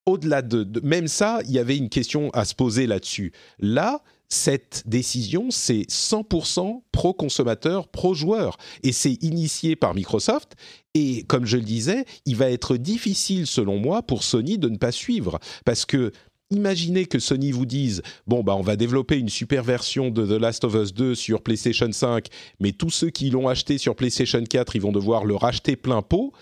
au-delà 0.05 0.41
de, 0.41 0.79
même 0.81 1.07
ça, 1.07 1.39
il 1.45 1.51
y 1.51 1.59
avait 1.59 1.77
une 1.77 1.89
question 1.89 2.29
à 2.31 2.45
se 2.45 2.55
poser 2.55 2.87
là-dessus. 2.87 3.31
Là, 3.59 4.01
cette 4.29 4.83
décision, 4.85 5.51
c'est 5.51 5.81
100% 5.89 6.81
pro-consommateur, 6.91 7.89
pro-joueur. 7.89 8.57
Et 8.81 8.93
c'est 8.93 9.21
initié 9.21 9.75
par 9.75 9.93
Microsoft. 9.93 10.53
Et 10.93 11.23
comme 11.23 11.45
je 11.45 11.57
le 11.57 11.63
disais, 11.63 12.05
il 12.25 12.37
va 12.37 12.49
être 12.49 12.77
difficile, 12.77 13.45
selon 13.45 13.77
moi, 13.77 14.01
pour 14.03 14.23
Sony 14.23 14.57
de 14.57 14.69
ne 14.69 14.77
pas 14.77 14.93
suivre. 14.93 15.39
Parce 15.65 15.85
que 15.85 16.13
imaginez 16.51 17.05
que 17.05 17.19
Sony 17.19 17.51
vous 17.51 17.65
dise 17.65 18.01
bon 18.27 18.43
bah 18.43 18.55
on 18.55 18.61
va 18.61 18.75
développer 18.75 19.17
une 19.17 19.29
super 19.29 19.63
version 19.63 20.09
de 20.09 20.25
The 20.25 20.39
Last 20.39 20.63
of 20.63 20.75
Us 20.75 20.93
2 20.93 21.15
sur 21.15 21.41
PlayStation 21.41 21.91
5, 21.91 22.27
mais 22.59 22.71
tous 22.71 22.89
ceux 22.89 23.09
qui 23.09 23.29
l'ont 23.29 23.47
acheté 23.47 23.77
sur 23.77 23.95
PlayStation 23.95 24.43
4, 24.43 24.75
ils 24.75 24.81
vont 24.81 24.91
devoir 24.91 25.25
le 25.25 25.35
racheter 25.35 25.75
plein 25.75 26.01
pot. 26.01 26.33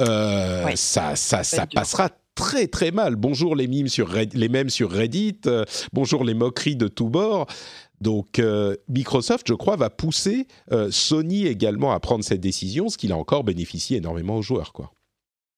Euh, 0.00 0.68
ça, 0.74 1.14
ça, 1.16 1.44
ça 1.44 1.66
passera 1.66 2.10
très 2.34 2.66
très 2.66 2.90
mal. 2.90 3.16
Bonjour 3.16 3.54
les 3.54 3.68
mimes 3.68 3.88
sur 3.88 4.12
les 4.12 4.48
mêmes 4.48 4.70
sur 4.70 4.90
Reddit, 4.90 5.40
euh, 5.46 5.64
bonjour 5.92 6.24
les 6.24 6.34
moqueries 6.34 6.76
de 6.76 6.88
tous 6.88 7.08
bords. 7.08 7.46
Donc 8.00 8.38
euh, 8.38 8.74
Microsoft, 8.88 9.46
je 9.48 9.54
crois, 9.54 9.76
va 9.76 9.90
pousser 9.90 10.48
Sony 10.90 11.46
également 11.46 11.92
à 11.92 12.00
prendre 12.00 12.24
cette 12.24 12.40
décision, 12.40 12.88
ce 12.88 12.98
qu'il 12.98 13.12
a 13.12 13.16
encore 13.16 13.44
bénéficié 13.44 13.98
énormément 13.98 14.36
aux 14.36 14.42
joueurs, 14.42 14.72
quoi. 14.72 14.92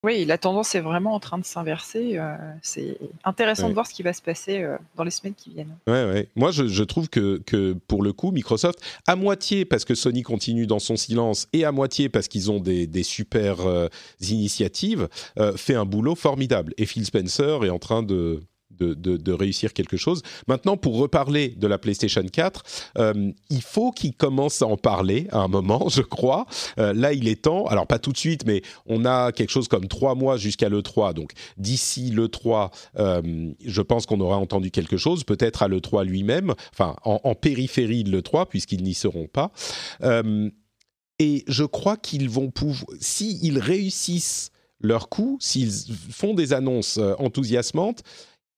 Oui, 0.04 0.24
la 0.26 0.38
tendance 0.38 0.74
est 0.74 0.80
vraiment 0.80 1.14
en 1.14 1.20
train 1.20 1.38
de 1.38 1.44
s'inverser. 1.44 2.18
Euh, 2.18 2.36
c'est 2.62 2.98
intéressant 3.24 3.64
Ouais. 3.64 3.68
de 3.70 3.74
voir 3.74 3.86
ce 3.86 3.94
qui 3.94 4.02
va 4.02 4.12
se 4.12 4.22
passer 4.22 4.62
euh, 4.62 4.76
dans 4.96 5.02
les 5.02 5.10
semaines 5.10 5.34
qui 5.34 5.50
viennent. 5.50 5.74
Ouais, 5.86 6.04
ouais. 6.04 6.28
Moi, 6.36 6.50
je, 6.50 6.66
je 6.68 6.84
trouve 6.84 7.08
que, 7.08 7.38
que 7.46 7.72
pour 7.88 8.02
le 8.02 8.12
coup, 8.12 8.30
Microsoft, 8.30 8.78
à 9.06 9.16
moitié 9.16 9.64
parce 9.64 9.84
que 9.84 9.94
Sony 9.94 10.22
continue 10.22 10.66
dans 10.66 10.78
son 10.78 10.96
silence 10.96 11.48
et 11.52 11.64
à 11.64 11.72
moitié 11.72 12.08
parce 12.08 12.28
qu'ils 12.28 12.50
ont 12.50 12.60
des, 12.60 12.86
des 12.86 13.02
super 13.02 13.66
euh, 13.66 13.88
initiatives, 14.20 15.08
fait 15.56 15.74
un 15.74 15.84
boulot 15.84 16.14
formidable. 16.14 16.74
Et 16.76 16.86
Phil 16.86 17.04
Spencer 17.06 17.64
est 17.64 17.70
en 17.70 17.78
train 17.78 18.02
de, 18.02 18.42
de, 18.78 18.94
de- 18.94 19.32
réussir 19.32 19.72
quelque 19.72 19.96
chose. 19.96 20.22
Maintenant, 20.46 20.76
pour 20.76 20.96
reparler 20.96 21.48
de 21.48 21.66
la 21.66 21.78
PlayStation 21.78 22.22
4, 22.22 22.62
euh, 22.98 23.32
il 23.50 23.62
faut 23.62 23.90
qu'il 23.90 24.14
commence 24.14 24.62
à 24.62 24.66
en 24.66 24.76
parler 24.76 25.26
à 25.30 25.38
un 25.38 25.48
moment, 25.48 25.88
je 25.90 26.02
crois. 26.02 26.46
Euh, 26.78 26.92
là, 26.92 27.12
il 27.12 27.26
est 27.28 27.42
temps. 27.42 27.66
Alors, 27.66 27.86
pas 27.86 27.98
tout 27.98 28.12
de 28.12 28.16
suite, 28.18 28.46
mais 28.46 28.62
on 28.86 29.04
a 29.04 29.32
quelque 29.32 29.50
chose 29.50 29.68
comme 29.68 29.88
trois 29.88 30.14
mois 30.14 30.36
jusqu'à 30.36 30.68
l'E3. 30.68 31.14
Donc, 31.14 31.32
d'ici 31.56 32.10
l'E3, 32.10 32.70
euh, 32.98 33.52
je 33.64 33.82
pense 33.82 34.06
qu'on 34.06 34.20
aura 34.20 34.36
entendu 34.36 34.70
quelque 34.70 34.96
chose, 34.96 35.24
peut-être 35.24 35.62
à 35.62 35.68
l'E3 35.68 36.04
lui-même, 36.04 36.54
enfin, 36.72 36.94
en, 37.04 37.20
en 37.24 37.34
périphérie 37.34 38.04
de 38.04 38.10
l'E3, 38.10 38.46
puisqu'ils 38.46 38.82
n'y 38.82 38.94
seront 38.94 39.26
pas. 39.26 39.50
Et 41.20 41.44
je 41.46 41.64
crois 41.64 41.96
qu'ils 41.96 42.28
vont 42.28 42.50
pouvoir, 42.50 42.96
s'ils 43.00 43.58
réussissent 43.58 44.50
leur 44.80 45.08
coup, 45.08 45.38
s'ils 45.40 45.70
font 46.10 46.34
des 46.34 46.52
annonces 46.52 46.98
enthousiasmantes, 47.18 48.02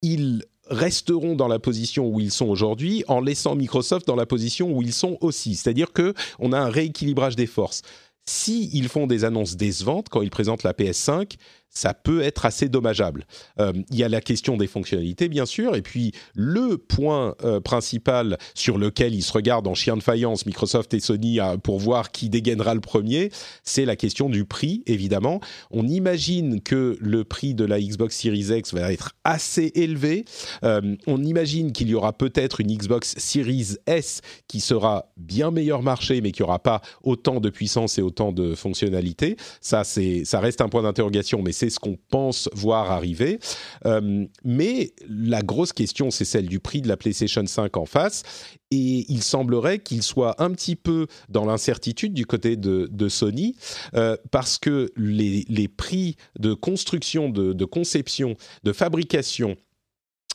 ils 0.02 0.44
resteront 0.68 1.36
dans 1.36 1.48
la 1.48 1.58
position 1.58 2.08
où 2.08 2.20
ils 2.20 2.32
sont 2.32 2.46
aujourd'hui 2.46 3.04
en 3.08 3.20
laissant 3.20 3.54
Microsoft 3.54 4.06
dans 4.06 4.16
la 4.16 4.26
position 4.26 4.72
où 4.72 4.82
ils 4.82 4.92
sont 4.92 5.16
aussi. 5.20 5.54
C'est-à-dire 5.54 5.92
que 5.92 6.14
on 6.38 6.52
a 6.52 6.58
un 6.58 6.68
rééquilibrage 6.68 7.36
des 7.36 7.46
forces. 7.46 7.82
Si 8.28 8.70
ils 8.72 8.88
font 8.88 9.06
des 9.06 9.24
annonces 9.24 9.56
décevantes 9.56 10.08
quand 10.08 10.22
ils 10.22 10.30
présentent 10.30 10.64
la 10.64 10.72
PS5, 10.72 11.36
ça 11.76 11.92
peut 11.92 12.22
être 12.22 12.46
assez 12.46 12.68
dommageable. 12.68 13.26
Euh, 13.60 13.72
Il 13.90 13.98
y 13.98 14.02
a 14.02 14.08
la 14.08 14.20
question 14.20 14.56
des 14.56 14.66
fonctionnalités, 14.66 15.28
bien 15.28 15.46
sûr, 15.46 15.76
et 15.76 15.82
puis 15.82 16.12
le 16.34 16.78
point 16.78 17.34
euh, 17.44 17.60
principal 17.60 18.38
sur 18.54 18.78
lequel 18.78 19.14
ils 19.14 19.22
se 19.22 19.32
regardent 19.32 19.68
en 19.68 19.74
chien 19.74 19.96
de 19.96 20.02
faïence, 20.02 20.46
Microsoft 20.46 20.94
et 20.94 21.00
Sony, 21.00 21.38
pour 21.62 21.78
voir 21.78 22.12
qui 22.12 22.30
dégainera 22.30 22.74
le 22.74 22.80
premier, 22.80 23.30
c'est 23.62 23.84
la 23.84 23.94
question 23.94 24.30
du 24.30 24.44
prix, 24.44 24.82
évidemment. 24.86 25.40
On 25.70 25.86
imagine 25.86 26.62
que 26.62 26.96
le 26.98 27.24
prix 27.24 27.54
de 27.54 27.64
la 27.64 27.78
Xbox 27.80 28.16
Series 28.16 28.56
X 28.56 28.72
va 28.72 28.90
être 28.90 29.12
assez 29.24 29.72
élevé. 29.74 30.24
Euh, 30.64 30.96
on 31.06 31.22
imagine 31.22 31.72
qu'il 31.72 31.88
y 31.88 31.94
aura 31.94 32.12
peut-être 32.14 32.60
une 32.60 32.74
Xbox 32.74 33.14
Series 33.18 33.76
S 33.86 34.22
qui 34.48 34.60
sera 34.60 35.12
bien 35.16 35.50
meilleur 35.50 35.82
marché, 35.82 36.20
mais 36.22 36.32
qui 36.32 36.42
n'aura 36.42 36.58
pas 36.58 36.80
autant 37.02 37.40
de 37.40 37.50
puissance 37.50 37.98
et 37.98 38.02
autant 38.02 38.32
de 38.32 38.54
fonctionnalités. 38.54 39.36
Ça, 39.60 39.84
ça 39.84 40.40
reste 40.40 40.60
un 40.60 40.68
point 40.68 40.82
d'interrogation, 40.82 41.42
mais 41.42 41.52
c'est 41.52 41.65
ce 41.70 41.78
qu'on 41.78 41.98
pense 42.10 42.48
voir 42.52 42.90
arriver. 42.90 43.38
Euh, 43.84 44.26
mais 44.44 44.92
la 45.08 45.42
grosse 45.42 45.72
question, 45.72 46.10
c'est 46.10 46.24
celle 46.24 46.46
du 46.46 46.60
prix 46.60 46.80
de 46.80 46.88
la 46.88 46.96
PlayStation 46.96 47.44
5 47.46 47.76
en 47.76 47.86
face. 47.86 48.22
Et 48.70 49.06
il 49.08 49.22
semblerait 49.22 49.78
qu'il 49.78 50.02
soit 50.02 50.42
un 50.42 50.50
petit 50.50 50.76
peu 50.76 51.06
dans 51.28 51.44
l'incertitude 51.44 52.12
du 52.12 52.26
côté 52.26 52.56
de, 52.56 53.08
Sony, 53.08 53.54
euh, 53.94 54.16
parce 54.32 54.58
que 54.58 54.90
les, 54.96 55.68
prix 55.68 56.16
de 56.38 56.54
construction, 56.54 57.28
de, 57.28 57.52
de 57.52 57.64
conception, 57.64 58.36
de 58.64 58.72
fabrication 58.72 59.56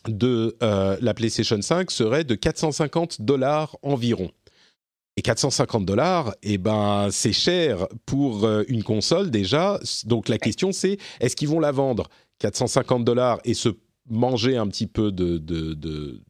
de 0.07 0.57
euh, 0.63 0.97
la 1.01 1.13
PlayStation 1.13 1.61
5 1.61 1.91
seraient 1.91 2.23
de 2.23 2.35
450 2.35 3.21
dollars 3.21 3.77
environ. 3.81 4.31
Et 5.17 5.21
450 5.21 5.85
dollars, 5.85 6.33
eh 6.41 6.57
ben, 6.57 7.09
c'est 7.11 7.33
cher 7.33 7.87
pour 8.05 8.45
euh, 8.45 8.63
une 8.69 8.83
console 8.83 9.29
déjà. 9.29 9.79
Donc 10.05 10.29
la 10.29 10.37
question 10.37 10.71
c'est, 10.71 10.97
est-ce 11.19 11.35
qu'ils 11.35 11.49
vont 11.49 11.59
la 11.59 11.71
vendre 11.71 12.07
450 12.39 13.03
dollars 13.03 13.39
et 13.43 13.53
se 13.53 13.69
manger 14.09 14.57
un 14.57 14.67
petit 14.67 14.87
peu 14.87 15.11
de, 15.11 15.37
de, 15.37 16.21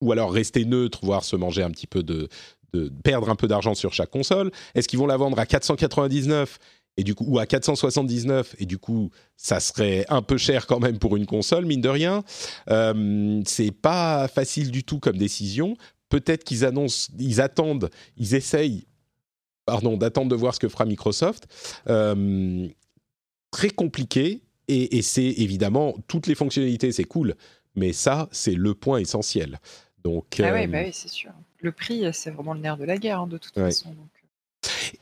ou 0.00 0.12
alors 0.12 0.32
rester 0.32 0.64
neutre, 0.64 1.00
voire 1.02 1.24
se 1.24 1.34
manger 1.36 1.62
un 1.62 1.70
petit 1.70 1.88
peu 1.88 2.02
de, 2.04 2.28
de 2.72 2.92
perdre 3.02 3.28
un 3.30 3.36
peu 3.36 3.48
d'argent 3.48 3.74
sur 3.74 3.92
chaque 3.92 4.10
console? 4.10 4.52
Est-ce 4.74 4.86
qu'ils 4.86 4.98
vont 4.98 5.06
la 5.06 5.16
vendre 5.16 5.38
à 5.38 5.46
499 5.46 6.58
et 6.96 7.04
du 7.04 7.14
coup 7.14 7.24
ou 7.26 7.38
à 7.38 7.46
479 7.46 8.56
et 8.58 8.66
du 8.66 8.78
coup 8.78 9.10
ça 9.36 9.60
serait 9.60 10.04
un 10.08 10.22
peu 10.22 10.36
cher 10.38 10.66
quand 10.66 10.80
même 10.80 10.98
pour 10.98 11.16
une 11.16 11.26
console 11.26 11.66
mine 11.66 11.80
de 11.80 11.88
rien? 11.88 12.22
Euh, 12.70 13.42
c'est 13.44 13.72
pas 13.72 14.28
facile 14.28 14.70
du 14.70 14.84
tout 14.84 15.00
comme 15.00 15.16
décision. 15.16 15.76
Peut-être 16.10 16.44
qu'ils 16.44 16.64
annoncent, 16.66 17.10
ils 17.18 17.40
attendent, 17.40 17.88
ils 18.18 18.34
essayent, 18.34 18.84
pardon, 19.64 19.96
d'attendre 19.96 20.28
de 20.28 20.36
voir 20.36 20.54
ce 20.54 20.60
que 20.60 20.68
fera 20.68 20.84
Microsoft. 20.84 21.46
Euh, 21.88 22.68
très 23.50 23.70
compliqué 23.70 24.42
et, 24.68 24.98
et 24.98 25.02
c'est 25.02 25.24
évidemment 25.24 25.96
toutes 26.08 26.26
les 26.26 26.34
fonctionnalités, 26.34 26.92
c'est 26.92 27.04
cool, 27.04 27.34
mais 27.74 27.92
ça 27.94 28.28
c'est 28.32 28.54
le 28.54 28.74
point 28.74 28.98
essentiel. 28.98 29.58
Donc, 30.04 30.40
Ah 30.42 30.52
oui, 30.52 30.64
euh, 30.64 30.66
bah 30.66 30.78
oui, 30.84 30.90
c'est 30.92 31.08
sûr. 31.08 31.30
Le 31.60 31.72
prix, 31.72 32.04
c'est 32.12 32.30
vraiment 32.30 32.54
le 32.54 32.60
nerf 32.60 32.76
de 32.76 32.84
la 32.84 32.96
guerre, 32.98 33.20
hein, 33.20 33.26
de 33.26 33.38
toute 33.38 33.56
Ouais. 33.56 33.64
façon. 33.64 33.90
donc. 33.90 34.08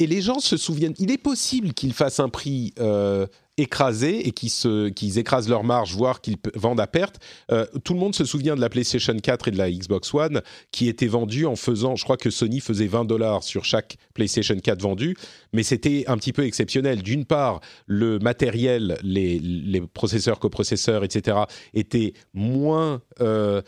Et 0.01 0.07
les 0.07 0.21
gens 0.23 0.39
se 0.41 0.57
souviennent. 0.57 0.95
Il 0.99 1.11
est 1.11 1.19
possible 1.19 1.73
qu'ils 1.73 1.93
fassent 1.93 2.21
un 2.21 2.29
prix 2.29 2.73
euh, 2.79 3.27
écrasé 3.59 4.27
et 4.27 4.33
qu'ils 4.33 4.51
se- 4.51 4.89
qu'ils 4.89 5.19
écrasent 5.19 5.49
leur 5.49 5.65
marge, 5.65 5.95
voire 5.95 6.21
qu'ils 6.21 6.37
vendent 6.55 6.81
à 6.81 6.87
perte. 6.87 7.17
Euh, 7.51 7.67
tout 7.85 7.93
le 7.95 8.01
monde 8.01 8.15
se 8.15 8.25
souvient 8.25 8.57
de 8.57 8.61
la 8.61 8.69
PlayStation 8.69 9.17
4 9.17 9.49
et 9.49 9.51
de 9.51 9.59
la 9.59 9.71
Xbox 9.71 10.15
One 10.15 10.41
qui 10.73 10.89
étaient 10.89 11.07
vendues 11.07 11.47
en 11.47 11.57
faisant. 11.57 11.97
Je 11.97 12.05
crois 12.05 12.17
que 12.17 12.31
Sony 12.31 12.61
faisait 12.61 12.87
20 12.87 13.05
dollars 13.05 13.43
sur 13.43 13.65
chaque 13.65 13.97
PlayStation 14.15 14.57
4 14.59 14.81
vendue, 14.81 15.17
mais 15.53 15.63
c'était 15.63 16.05
un 16.07 16.17
petit 16.17 16.33
peu 16.33 16.45
exceptionnel. 16.45 17.03
D'une 17.03 17.25
part, 17.25 17.61
le 17.87 18.19
matériel, 18.19 18.99
les, 19.03 19.39
les 19.39 19.81
processeurs, 19.81 20.39
coprocesseurs, 20.39 21.05
etc., 21.05 21.39
étaient 21.75 22.13
moins. 22.35 23.03
euh, 23.21 23.61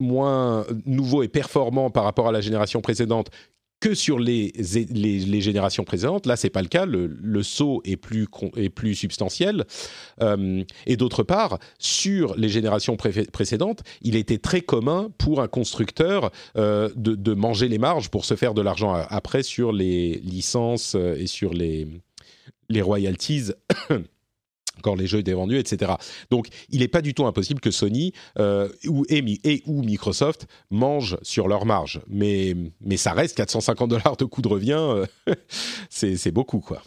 moins 0.00 0.66
nouveaux 0.84 1.22
et 1.22 1.28
performants 1.28 1.88
par 1.90 2.02
rapport 2.02 2.26
à 2.26 2.32
la 2.32 2.40
génération 2.40 2.80
précédente 2.80 3.28
que 3.82 3.94
sur 3.94 4.20
les, 4.20 4.52
les, 4.90 5.40
générations 5.40 5.82
précédentes. 5.82 6.26
Là, 6.26 6.36
c'est 6.36 6.50
pas 6.50 6.62
le 6.62 6.68
cas. 6.68 6.86
Le, 6.86 7.42
saut 7.42 7.82
est 7.84 7.96
plus, 7.96 8.28
est 8.56 8.68
plus 8.70 8.94
substantiel. 8.94 9.64
Euh, 10.22 10.62
et 10.86 10.96
d'autre 10.96 11.24
part, 11.24 11.58
sur 11.80 12.36
les 12.36 12.48
générations 12.48 12.96
pré- 12.96 13.26
précédentes, 13.32 13.82
il 14.00 14.14
était 14.14 14.38
très 14.38 14.60
commun 14.60 15.10
pour 15.18 15.42
un 15.42 15.48
constructeur 15.48 16.30
euh, 16.56 16.90
de, 16.94 17.16
de 17.16 17.34
manger 17.34 17.66
les 17.66 17.78
marges 17.78 18.08
pour 18.08 18.24
se 18.24 18.36
faire 18.36 18.54
de 18.54 18.62
l'argent 18.62 18.94
après 18.94 19.42
sur 19.42 19.72
les 19.72 20.20
licences 20.22 20.94
euh, 20.94 21.16
et 21.18 21.26
sur 21.26 21.52
les, 21.52 21.88
les 22.68 22.82
royalties. 22.82 23.50
Quand 24.82 24.94
les 24.94 25.06
jeux 25.06 25.20
étaient 25.20 25.32
vendus, 25.32 25.58
etc. 25.58 25.92
Donc, 26.30 26.48
il 26.68 26.80
n'est 26.80 26.88
pas 26.88 27.02
du 27.02 27.14
tout 27.14 27.26
impossible 27.26 27.60
que 27.60 27.70
Sony 27.70 28.12
euh, 28.38 28.68
ou, 28.86 29.04
et, 29.08 29.22
Microsoft 29.66 30.46
mangent 30.70 31.16
sur 31.22 31.48
leur 31.48 31.64
marge. 31.64 32.00
Mais, 32.08 32.54
mais 32.80 32.96
ça 32.96 33.12
reste 33.12 33.36
450 33.36 33.88
dollars 33.88 34.16
de 34.16 34.24
coût 34.24 34.42
de 34.42 34.48
revient, 34.48 34.72
euh, 34.78 35.06
c'est 35.90 36.30
beaucoup, 36.30 36.60
quoi. 36.60 36.82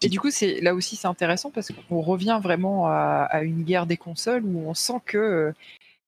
Et 0.00 0.08
du 0.08 0.18
coup, 0.18 0.30
c'est 0.30 0.62
là 0.62 0.74
aussi 0.74 0.96
c'est 0.96 1.08
intéressant 1.08 1.50
parce 1.50 1.70
qu'on 1.70 2.00
revient 2.00 2.40
vraiment 2.42 2.86
à, 2.86 3.42
une 3.42 3.62
guerre 3.62 3.84
des 3.84 3.98
consoles 3.98 4.42
où 4.42 4.66
on 4.66 4.72
sent 4.72 5.00
que 5.04 5.18
euh, 5.18 5.52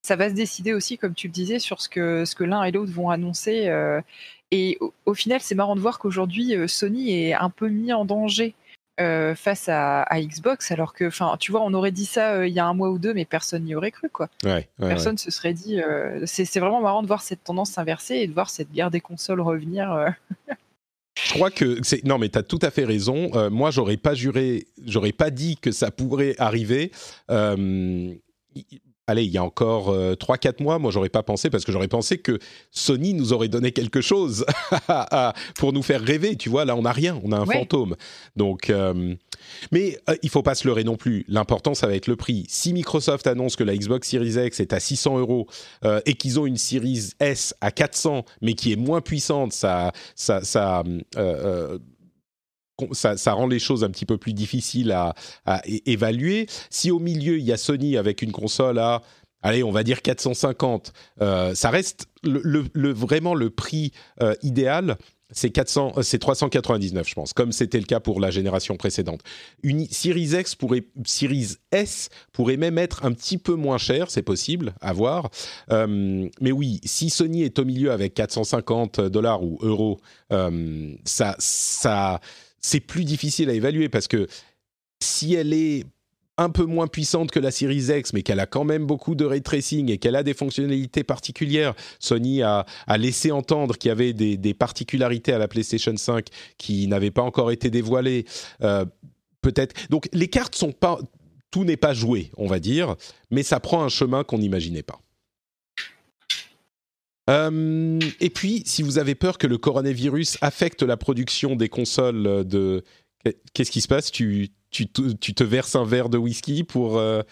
ça 0.00 0.16
va 0.16 0.30
se 0.30 0.34
décider 0.34 0.72
aussi, 0.72 0.96
comme 0.96 1.12
tu 1.12 1.26
le 1.26 1.34
disais, 1.34 1.58
sur 1.58 1.82
ce 1.82 1.88
que, 1.90 2.44
l'un 2.44 2.62
et 2.62 2.70
l'autre 2.70 2.92
vont 2.92 3.10
annoncer. 3.10 3.68
et 4.52 4.78
au, 5.04 5.12
final, 5.12 5.40
c'est 5.42 5.54
marrant 5.54 5.76
de 5.76 5.80
voir 5.80 5.98
qu'aujourd'hui, 5.98 6.54
Sony 6.66 7.10
est 7.12 7.34
un 7.34 7.50
peu 7.50 7.68
mis 7.68 7.92
en 7.92 8.06
danger 8.06 8.54
euh, 9.00 9.34
face 9.34 9.68
à, 9.68 10.02
à 10.02 10.20
Xbox, 10.20 10.70
alors 10.70 10.92
que, 10.92 11.06
enfin, 11.06 11.36
tu 11.38 11.52
vois, 11.52 11.62
on 11.62 11.72
aurait 11.74 11.92
dit 11.92 12.06
ça 12.06 12.32
euh, 12.32 12.48
il 12.48 12.54
y 12.54 12.58
a 12.58 12.66
un 12.66 12.74
mois 12.74 12.90
ou 12.90 12.98
deux, 12.98 13.14
mais 13.14 13.24
personne 13.24 13.64
n'y 13.64 13.74
aurait 13.74 13.90
cru, 13.90 14.08
quoi. 14.08 14.28
Ouais, 14.44 14.50
ouais, 14.50 14.66
ouais. 14.78 14.88
Personne 14.88 15.18
se 15.18 15.30
serait 15.30 15.54
dit. 15.54 15.80
euh, 15.80 16.20
c'est 16.26 16.58
vraiment 16.58 16.80
marrant 16.80 17.02
de 17.02 17.06
voir 17.06 17.22
cette 17.22 17.44
tendance 17.44 17.70
s'inverser 17.70 18.16
et 18.16 18.26
de 18.26 18.32
voir 18.32 18.50
cette 18.50 18.72
guerre 18.72 18.90
des 18.90 19.00
consoles 19.00 19.40
revenir. 19.40 20.14
Je 21.22 21.34
crois 21.34 21.50
que 21.50 21.78
c'est 21.82 22.04
non, 22.04 22.18
mais 22.18 22.28
tu 22.28 22.38
as 22.38 22.42
tout 22.42 22.60
à 22.62 22.70
fait 22.70 22.84
raison. 22.84 23.30
Moi, 23.50 23.70
j'aurais 23.70 23.96
pas 23.96 24.14
juré, 24.14 24.66
j'aurais 24.84 25.12
pas 25.12 25.30
dit 25.30 25.56
que 25.56 25.72
ça 25.72 25.90
pourrait 25.90 26.34
arriver. 26.38 26.92
Allez, 29.08 29.24
il 29.24 29.30
y 29.32 29.38
a 29.38 29.42
encore 29.42 29.88
euh, 29.88 30.14
3-4 30.14 30.62
mois, 30.62 30.78
moi, 30.78 30.90
j'aurais 30.90 31.08
pas 31.08 31.22
pensé 31.22 31.48
parce 31.50 31.64
que 31.64 31.72
j'aurais 31.72 31.88
pensé 31.88 32.18
que 32.18 32.38
Sony 32.70 33.14
nous 33.14 33.32
aurait 33.32 33.48
donné 33.48 33.72
quelque 33.72 34.00
chose 34.02 34.44
pour 35.56 35.72
nous 35.72 35.82
faire 35.82 36.02
rêver. 36.02 36.36
Tu 36.36 36.48
vois, 36.48 36.64
là, 36.64 36.76
on 36.76 36.82
n'a 36.82 36.92
rien, 36.92 37.18
on 37.24 37.32
a 37.32 37.36
un 37.38 37.46
Ouais. 37.46 37.56
fantôme. 37.56 37.96
Donc, 38.36 38.68
euh, 38.70 39.14
mais 39.72 39.98
euh, 40.10 40.14
il 40.22 40.28
faut 40.28 40.42
pas 40.42 40.54
se 40.54 40.66
leurrer 40.68 40.84
non 40.84 40.96
plus. 40.96 41.24
L'important, 41.28 41.72
ça 41.74 41.86
va 41.86 41.94
être 41.94 42.06
le 42.06 42.16
prix. 42.16 42.44
Si 42.48 42.72
Microsoft 42.74 43.26
annonce 43.26 43.56
que 43.56 43.64
la 43.64 43.74
Xbox 43.76 44.08
Series 44.08 44.34
X 44.46 44.60
est 44.60 44.72
à 44.74 44.80
600 44.80 45.18
euros 45.18 45.46
euh, 45.84 46.00
et 46.04 46.14
qu'ils 46.14 46.38
ont 46.38 46.44
une 46.46 46.58
Series 46.58 47.10
S 47.18 47.54
à 47.62 47.70
400, 47.70 48.24
mais 48.42 48.52
qui 48.54 48.72
est 48.72 48.76
moins 48.76 49.00
puissante, 49.00 49.52
ça, 49.54 49.92
ça, 50.14 50.42
ça, 50.44 50.82
euh, 51.16 51.78
ça, 52.92 53.32
rend 53.32 53.46
les 53.46 53.58
choses 53.58 53.84
un 53.84 53.90
petit 53.90 54.06
peu 54.06 54.18
plus 54.18 54.32
difficiles 54.32 54.92
à, 54.92 55.14
évaluer. 55.64 56.46
Si 56.70 56.90
au 56.90 56.98
milieu, 56.98 57.38
il 57.38 57.44
y 57.44 57.52
a 57.52 57.56
Sony 57.56 57.96
avec 57.96 58.22
une 58.22 58.32
console 58.32 58.78
à, 58.78 59.02
allez, 59.42 59.62
on 59.62 59.72
va 59.72 59.82
dire 59.82 60.02
450, 60.02 60.92
euh, 61.20 61.54
ça 61.54 61.70
reste 61.70 62.06
le, 62.22 62.92
vraiment 62.92 63.34
le 63.34 63.50
prix 63.50 63.92
euh, 64.22 64.34
idéal. 64.42 64.96
c'est 65.30 65.50
400, 65.50 65.94
euh, 65.98 66.18
399, 66.18 67.08
je 67.08 67.14
pense, 67.14 67.32
comme 67.32 67.52
c'était 67.52 67.78
le 67.78 67.84
cas 67.84 68.00
pour 68.00 68.20
la 68.20 68.30
génération 68.30 68.76
précédente. 68.76 69.20
Une 69.62 69.86
Series 69.86 70.38
X 70.38 70.54
pourrait, 70.54 70.84
Series 71.04 71.56
S 71.70 72.08
pourrait 72.32 72.56
même 72.56 72.78
être 72.78 73.04
un 73.04 73.12
petit 73.12 73.38
peu 73.38 73.54
moins 73.54 73.78
cher, 73.78 74.10
c'est 74.10 74.22
possible, 74.22 74.74
à 74.80 74.92
voir. 74.92 75.30
Mais 75.70 76.52
oui, 76.52 76.80
si 76.84 77.10
Sony 77.10 77.42
est 77.42 77.58
au 77.58 77.64
milieu 77.64 77.92
avec 77.92 78.14
450 78.14 79.00
dollars 79.00 79.42
ou 79.42 79.58
euros, 79.62 80.00
ça, 81.04 81.36
ça, 81.38 82.20
c'est 82.60 82.80
plus 82.80 83.04
difficile 83.04 83.50
à 83.50 83.54
évaluer 83.54 83.88
parce 83.88 84.08
que 84.08 84.26
si 85.00 85.34
elle 85.34 85.52
est 85.52 85.84
un 86.38 86.50
peu 86.50 86.64
moins 86.64 86.86
puissante 86.86 87.32
que 87.32 87.40
la 87.40 87.50
Series 87.50 87.88
X, 87.90 88.12
mais 88.12 88.22
qu'elle 88.22 88.38
a 88.40 88.46
quand 88.46 88.64
même 88.64 88.86
beaucoup 88.86 89.16
de 89.16 89.24
ray 89.24 89.42
tracing 89.42 89.90
et 89.90 89.98
qu'elle 89.98 90.14
a 90.14 90.22
des 90.22 90.34
fonctionnalités 90.34 91.02
particulières. 91.02 91.74
Sony 91.98 92.42
a, 92.42 92.64
laissé 92.96 93.32
entendre 93.32 93.76
qu'il 93.76 93.88
y 93.88 93.92
avait 93.92 94.12
des, 94.12 94.54
particularités 94.54 95.32
à 95.32 95.38
la 95.38 95.48
PlayStation 95.48 95.96
5 95.96 96.26
qui 96.56 96.86
n'avaient 96.86 97.10
pas 97.10 97.22
encore 97.22 97.50
été 97.50 97.70
dévoilées. 97.70 98.24
Euh, 98.62 98.84
peut-être. 99.42 99.74
Donc 99.90 100.08
les 100.12 100.28
cartes 100.28 100.54
sont 100.54 100.72
pas, 100.72 100.98
tout 101.50 101.64
n'est 101.64 101.76
pas 101.76 101.92
joué, 101.92 102.30
on 102.36 102.46
va 102.46 102.60
dire, 102.60 102.94
mais 103.30 103.42
ça 103.42 103.58
prend 103.58 103.82
un 103.82 103.88
chemin 103.88 104.22
qu'on 104.22 104.38
n'imaginait 104.38 104.84
pas. 104.84 105.00
Euh, 107.28 107.98
et 108.20 108.30
puis, 108.30 108.62
si 108.66 108.82
vous 108.82 108.98
avez 108.98 109.14
peur 109.14 109.38
que 109.38 109.46
le 109.46 109.58
coronavirus 109.58 110.38
affecte 110.40 110.82
la 110.82 110.96
production 110.96 111.56
des 111.56 111.68
consoles 111.68 112.46
de... 112.46 112.82
Qu'est-ce 113.52 113.70
qui 113.70 113.80
se 113.80 113.88
passe? 113.88 114.10
Tu, 114.10 114.50
te 114.70 115.44
verses 115.44 115.76
un 115.76 115.84
verre 115.84 116.08
de 116.08 116.18
whisky 116.18 116.64
pour, 116.64 116.98
euh, 116.98 117.22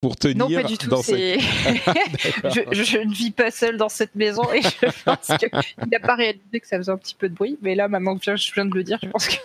pour 0.00 0.16
tenir 0.16 0.48
non, 0.48 0.54
pas 0.54 0.62
du 0.62 0.76
tout. 0.76 0.90
je, 1.06 2.98
ne 2.98 3.14
vis 3.14 3.30
pas 3.30 3.50
seule 3.50 3.76
dans 3.76 3.88
cette 3.88 4.14
maison 4.14 4.42
et 4.52 4.60
je 4.62 5.02
pense 5.04 5.38
qu'il 5.38 5.88
n'a 5.90 6.00
pas 6.00 6.14
réalisé 6.14 6.60
que 6.60 6.66
ça 6.66 6.76
faisait 6.76 6.92
un 6.92 6.98
petit 6.98 7.14
peu 7.14 7.28
de 7.28 7.34
bruit. 7.34 7.58
Mais 7.62 7.74
là, 7.74 7.88
maintenant 7.88 8.16
que 8.16 8.36
je 8.36 8.52
viens 8.52 8.66
de 8.66 8.74
le 8.74 8.84
dire, 8.84 8.98
je 9.02 9.08
pense 9.08 9.28
que 9.28 9.36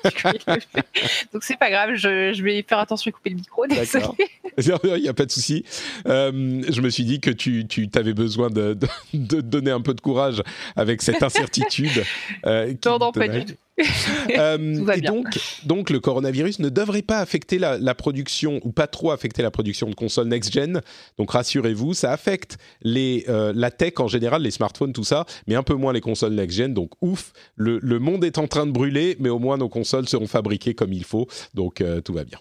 Donc 1.33 1.43
c'est 1.43 1.57
pas 1.57 1.69
grave, 1.69 1.95
je, 1.95 2.41
vais 2.43 2.63
faire 2.67 2.79
attention 2.79 3.09
et 3.09 3.11
couper 3.11 3.29
le 3.29 3.37
micro. 3.37 3.65
Il 3.65 5.01
n'y 5.01 5.07
a 5.07 5.13
pas 5.13 5.25
de 5.25 5.31
souci. 5.31 5.63
Euh, 6.07 6.61
je 6.67 6.81
me 6.81 6.89
suis 6.89 7.05
dit 7.05 7.19
que 7.19 7.31
tu, 7.31 7.65
tu 7.67 7.89
avais 7.95 8.13
besoin 8.13 8.49
de, 8.49 8.77
de, 9.13 9.41
donner 9.41 9.71
un 9.71 9.81
peu 9.81 9.93
de 9.93 10.01
courage 10.01 10.43
avec 10.75 11.01
cette 11.01 11.23
incertitude. 11.23 12.03
Euh, 12.45 12.73
non, 12.85 12.99
non, 12.99 13.11
pas 13.11 13.27
du 13.27 13.45
tout. 13.45 13.53
Euh, 14.37 14.93
et 14.93 15.01
donc, 15.01 15.39
donc, 15.65 15.89
le 15.89 15.99
coronavirus 15.99 16.59
ne 16.59 16.69
devrait 16.69 17.01
pas 17.01 17.19
affecter 17.19 17.59
la, 17.59 17.95
production, 17.95 18.59
ou 18.63 18.71
pas 18.71 18.87
trop 18.87 19.11
affecter 19.11 19.41
la 19.41 19.51
production 19.51 19.89
de 19.89 19.95
consoles 19.95 20.27
next-gen. 20.27 20.81
Donc 21.17 21.31
rassurez-vous, 21.31 21.93
ça 21.93 22.11
affecte 22.11 22.57
les, 22.81 23.25
euh, 23.27 23.51
la 23.55 23.71
tech 23.71 23.93
en 23.97 24.07
général, 24.07 24.43
les 24.43 24.51
smartphones, 24.51 24.93
tout 24.93 25.03
ça, 25.03 25.25
mais 25.47 25.55
un 25.55 25.63
peu 25.63 25.73
moins 25.73 25.91
les 25.91 26.01
consoles 26.01 26.33
next-gen. 26.33 26.73
Donc 26.73 26.91
ouf, 27.01 27.33
le, 27.55 27.79
monde 27.99 28.23
est 28.23 28.37
en 28.37 28.47
train 28.47 28.65
de 28.65 28.71
brûler, 28.71 29.17
mais 29.19 29.29
au 29.29 29.39
moins 29.39 29.57
nos 29.57 29.69
consoles 29.69 30.07
seront 30.07 30.27
fabriquées 30.27 30.75
comme 30.75 30.93
il 30.93 31.03
faut. 31.03 31.27
Donc 31.53 31.81
euh, 31.81 32.01
tout 32.01 32.13
va 32.13 32.23
bien. 32.23 32.39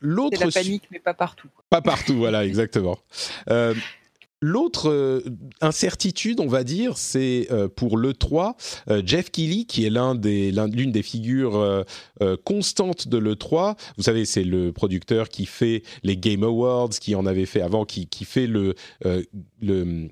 L'autre. 0.00 0.38
C'est 0.38 0.44
la 0.44 0.50
panique, 0.50 0.88
mais 0.90 0.98
pas 0.98 1.14
partout. 1.14 1.48
Pas 1.68 1.82
partout, 1.82 2.16
voilà, 2.16 2.44
exactement. 2.46 2.98
L'autre 4.42 4.88
euh, 4.88 5.20
incertitude, 5.60 6.40
on 6.40 6.46
va 6.46 6.64
dire, 6.64 6.96
c'est 6.96 7.48
euh, 7.50 7.68
pour 7.68 7.98
l'E3, 7.98 8.54
euh, 8.88 9.02
Jeff 9.04 9.30
Keighley, 9.30 9.64
qui 9.64 9.84
est 9.84 9.90
l'un 9.90 10.14
des, 10.14 10.50
l'une 10.50 10.92
des 10.92 11.02
figures 11.02 11.84
constantes 12.44 13.08
de 13.08 13.18
l'E3. 13.18 13.76
Vous 13.96 14.02
savez, 14.02 14.24
c'est 14.24 14.44
le 14.44 14.72
producteur 14.72 15.28
qui 15.28 15.44
fait 15.44 15.82
les 16.02 16.16
Game 16.16 16.42
Awards, 16.42 16.88
qui 16.88 17.14
en 17.14 17.26
avait 17.26 17.46
fait 17.46 17.60
avant, 17.60 17.84
qui, 17.84 18.06
qui 18.06 18.24
fait 18.24 18.46
le, 18.46 18.74
le 19.60 20.08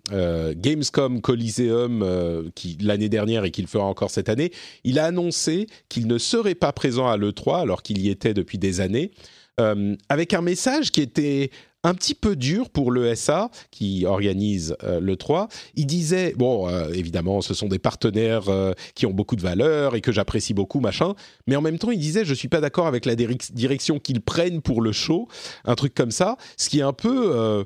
Gamescom 0.54 1.20
Coliseum 1.20 2.50
qui, 2.54 2.78
l'année 2.80 3.08
dernière 3.08 3.44
et 3.44 3.50
qu'il 3.50 3.66
fera 3.66 3.84
encore 3.84 4.10
cette 4.10 4.28
année. 4.28 4.52
Il 4.84 4.98
a 4.98 5.06
annoncé 5.06 5.66
qu'il 5.88 6.06
ne 6.06 6.18
serait 6.18 6.54
pas 6.54 6.72
présent 6.72 7.08
à 7.08 7.16
l'E3 7.16 7.60
alors 7.60 7.82
qu'il 7.82 7.98
y 7.98 8.10
était 8.10 8.34
depuis 8.34 8.58
des 8.58 8.80
années. 8.80 9.10
avec 10.08 10.34
un 10.34 10.42
message 10.42 10.90
qui 10.90 11.00
était 11.00 11.50
un 11.84 11.94
petit 11.94 12.14
peu 12.14 12.36
dur 12.36 12.70
pour 12.70 12.92
l'ESA 12.92 13.50
qui 13.70 14.04
organise 14.04 14.76
euh, 14.82 15.00
le 15.00 15.16
3. 15.16 15.48
Il 15.74 15.86
disait, 15.86 16.34
bon, 16.36 16.68
euh, 16.68 16.90
évidemment, 16.92 17.40
ce 17.40 17.54
sont 17.54 17.68
des 17.68 17.78
partenaires 17.78 18.48
euh, 18.48 18.72
qui 18.94 19.06
ont 19.06 19.12
beaucoup 19.12 19.36
de 19.36 19.42
valeur 19.42 19.94
et 19.94 20.00
que 20.00 20.10
j'apprécie 20.10 20.54
beaucoup, 20.54 20.80
machin, 20.80 21.14
mais 21.46 21.56
en 21.56 21.62
même 21.62 21.78
temps, 21.78 21.90
il 21.90 21.98
disait, 21.98 22.24
je 22.24 22.34
suis 22.34 22.48
pas 22.48 22.60
d'accord 22.60 22.86
avec 22.86 23.06
la 23.06 23.14
direction 23.14 23.98
qu'ils 23.98 24.20
prennent 24.20 24.60
pour 24.60 24.82
le 24.82 24.92
show, 24.92 25.28
un 25.64 25.74
truc 25.74 25.94
comme 25.94 26.10
ça, 26.10 26.36
ce 26.56 26.68
qui 26.68 26.80
est 26.80 26.82
un 26.82 26.92
peu 26.92 27.64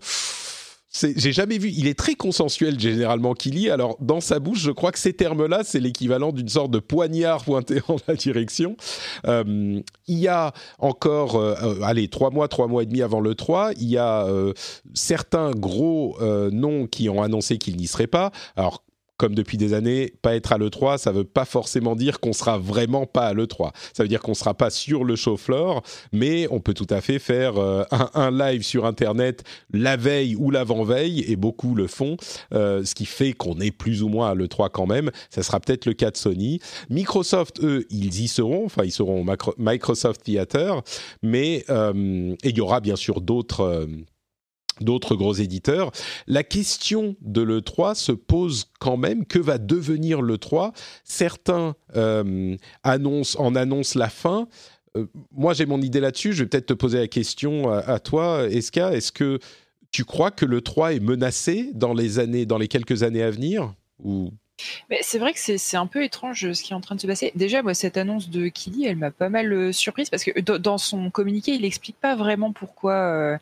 j'ai 0.92 1.33
jamais 1.33 1.59
vu. 1.59 1.70
Il 1.70 1.87
est 1.87 1.98
très 1.98 2.14
consensuel 2.14 2.78
généralement 2.78 3.35
Kili. 3.35 3.70
Alors 3.70 3.96
dans 4.00 4.20
sa 4.20 4.38
bouche, 4.38 4.61
je 4.61 4.70
crois 4.70 4.92
que 4.92 4.98
ces 4.98 5.14
termes-là, 5.14 5.62
c'est 5.64 5.81
l'équivalent 5.81 6.33
d'une 6.33 6.48
sorte 6.48 6.70
de 6.70 6.78
poignard 6.78 7.44
pointé 7.44 7.81
en 7.88 7.96
la 8.07 8.14
direction. 8.14 8.76
Euh, 9.26 9.81
il 10.07 10.18
y 10.18 10.28
a 10.28 10.52
encore, 10.78 11.37
euh, 11.37 11.55
euh, 11.62 11.83
allez, 11.83 12.09
trois 12.09 12.31
mois, 12.31 12.48
trois 12.48 12.66
mois 12.66 12.83
et 12.83 12.87
demi 12.87 13.02
avant 13.02 13.20
le 13.20 13.35
3, 13.35 13.72
il 13.78 13.88
y 13.88 13.96
a 13.96 14.26
certains 14.94 15.52
gros 15.52 16.18
noms 16.50 16.87
qui 16.87 17.09
ont 17.09 17.22
annoncé 17.22 17.59
qu'ils 17.59 17.76
n'y 17.76 17.87
seraient 17.87 18.07
pas. 18.07 18.31
Alors 18.57 18.85
comme 19.22 19.37
depuis 19.37 19.56
des 19.56 19.72
années, 19.72 20.12
pas 20.20 20.35
être 20.35 20.50
à 20.50 20.58
l'E3, 20.58 20.98
ça 20.98 21.12
ne 21.12 21.18
veut 21.18 21.24
pas 21.24 21.44
forcément 21.44 21.94
dire 21.94 22.18
qu'on 22.18 22.32
sera 22.32 22.58
vraiment 22.58 23.06
pas 23.06 23.28
à 23.28 23.35
l'E3. 23.35 23.70
Ça 23.92 24.02
veut 24.02 24.08
dire 24.08 24.20
qu'on 24.20 24.35
sera 24.35 24.52
pas 24.52 24.68
sur 24.68 25.04
le 25.04 25.14
show 25.14 25.37
floor, 25.37 25.85
mais 26.11 26.48
on 26.50 26.58
peut 26.58 26.74
tout 26.74 26.88
à 26.90 27.00
fait 27.00 27.20
faire 27.20 27.56
euh, 27.56 27.85
un, 28.14 28.32
live 28.32 28.64
sur 28.64 28.85
Internet 28.85 29.44
la 29.72 29.96
veille 29.96 30.35
ou 30.35 30.50
l'avant-veille, 30.50 31.24
et 31.28 31.37
beaucoup 31.37 31.76
le 31.76 31.87
font, 31.87 32.16
euh, 32.52 32.85
ce 32.85 32.96
qui 32.96 33.06
fait 33.06 33.32
qu'on 33.32 33.61
est 33.61 33.70
plus 33.70 34.02
ou 34.02 34.08
moins 34.08 34.30
à 34.30 34.35
l'E3 34.35 34.70
quand 34.70 34.87
même. 34.87 35.12
Ça 35.30 35.44
sera 35.44 35.61
peut-être 35.61 35.87
le 35.87 35.92
cas 35.92 36.11
de 36.11 36.16
Sony. 36.16 36.58
Microsoft, 36.90 37.62
eux, 37.62 37.87
ils 37.90 38.22
y 38.22 38.26
seront, 38.26 38.64
enfin 38.64 38.82
ils 38.82 38.90
seront 38.90 39.24
au 39.24 39.52
Microsoft 39.56 40.24
Theater, 40.24 40.82
mais 41.22 41.64
euh, 41.70 42.35
il 42.42 42.56
y 42.56 42.61
aura 42.61 42.80
bien 42.80 42.96
sûr 42.96 43.20
d'autres 43.20 43.87
d'autres 44.83 45.16
gros 45.16 45.35
éditeurs. 45.35 45.90
La 46.27 46.42
question 46.42 47.16
de 47.21 47.42
l'E3 47.42 47.95
se 47.95 48.12
pose 48.12 48.66
quand 48.81 48.97
même, 48.97 49.27
que 49.27 49.38
va 49.38 49.59
devenir 49.59 50.23
l'E3 50.23 50.73
Certains 51.05 51.75
euh, 51.97 52.57
annoncent, 52.83 53.38
en 53.40 53.55
annoncent 53.55 53.99
la 53.99 54.09
fin. 54.09 54.49
Euh, 54.97 55.07
moi, 55.33 55.55
j'ai 55.55 55.66
mon 55.66 55.81
idée 55.81 56.01
là-dessus. 56.01 56.33
Je 56.33 56.42
vais 56.42 56.49
peut-être 56.49 56.66
te 56.66 56.75
poser 56.75 56.99
la 56.99 57.09
question 57.09 57.71
à, 57.71 57.99
toi, 57.99 58.47
Eska. 58.49 58.92
Est-ce 58.92 59.12
que 59.12 59.38
tu 59.90 60.05
crois 60.05 60.31
que 60.31 60.45
l'E3 60.45 60.97
est 60.97 61.01
menacé 61.01 61.71
dans 61.75 61.95
les, 61.95 62.18
années, 62.18 62.47
dans 62.47 62.59
les 62.59 62.68
quelques 62.68 63.03
années 63.03 63.23
à 63.23 63.31
venir? 63.31 63.75
Ou 63.99 64.31
c'est 65.01 65.18
vrai 65.18 65.33
que 65.33 65.38
c'est 65.38 65.77
un 65.77 65.87
peu 65.87 66.03
étrange 66.05 66.53
ce 66.53 66.62
qui 66.62 66.72
est 66.72 66.77
en 66.77 66.81
train 66.81 66.94
de 66.94 67.01
se 67.01 67.07
passer. 67.07 67.33
Déjà, 67.35 67.62
moi, 67.62 67.75
cette 67.75 67.96
annonce 67.96 68.31
de 68.31 68.48
Kili, 68.48 68.87
elle 68.87 68.96
m'a 68.96 69.11
pas 69.11 69.29
mal 69.29 69.53
euh, 69.53 69.72
surprise 69.72 70.11
parce 70.11 70.25
que 70.25 70.40
dans 70.40 70.79
son 70.79 71.11
communiqué, 71.11 71.53
il 71.53 71.62
n'explique 71.62 71.96
pas 72.01 72.16
vraiment 72.16 72.53
pourquoi 72.53 72.94
euh, 72.94 73.38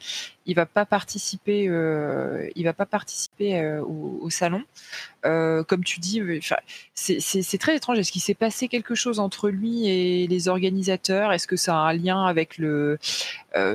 il 0.47 0.55
va 0.55 0.67
pas 0.67 0.85
participer. 0.85 1.67
Euh, 1.69 2.49
il 2.57 2.65
va 2.65 2.73
pas 2.73 2.87
participer 2.87 3.79
au, 3.79 4.29
salon. 4.31 4.63
comme 5.23 5.85
tu 5.85 6.01
dis, 6.01 6.23
c'est 6.95 7.59
très 7.59 7.77
étrange. 7.77 7.99
Est-ce 7.99 8.13
qu'il 8.13 8.23
s'est 8.23 8.35
passé 8.35 8.69
quelque 8.69 8.95
chose 8.95 9.19
entre 9.19 9.49
lui 9.49 9.89
et 9.89 10.27
les 10.27 10.49
organisateurs? 10.49 11.33
Est-ce 11.33 11.47
que 11.47 11.57
ça 11.57 11.75
a 11.75 11.79
un 11.79 11.93
lien 11.93 12.25
avec 12.25 12.59
le 12.59 12.99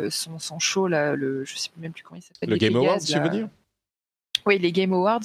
son, 0.10 0.40
son, 0.40 0.60
show 0.60 0.88
là, 0.88 1.16
le, 1.16 1.46
je 1.46 1.56
sais 1.56 1.70
même 1.78 1.92
plus 1.92 2.04
comment 2.04 2.20
il 2.20 2.24
s'appelle. 2.24 2.50
Le 2.50 2.58
Game 2.58 2.76
Awards, 2.76 3.00
tu 3.00 3.20
veux 3.20 3.30
dire? 3.30 3.48
Oui, 4.46 4.60
les 4.60 4.72
Game 4.72 4.94
Awards. 4.94 5.24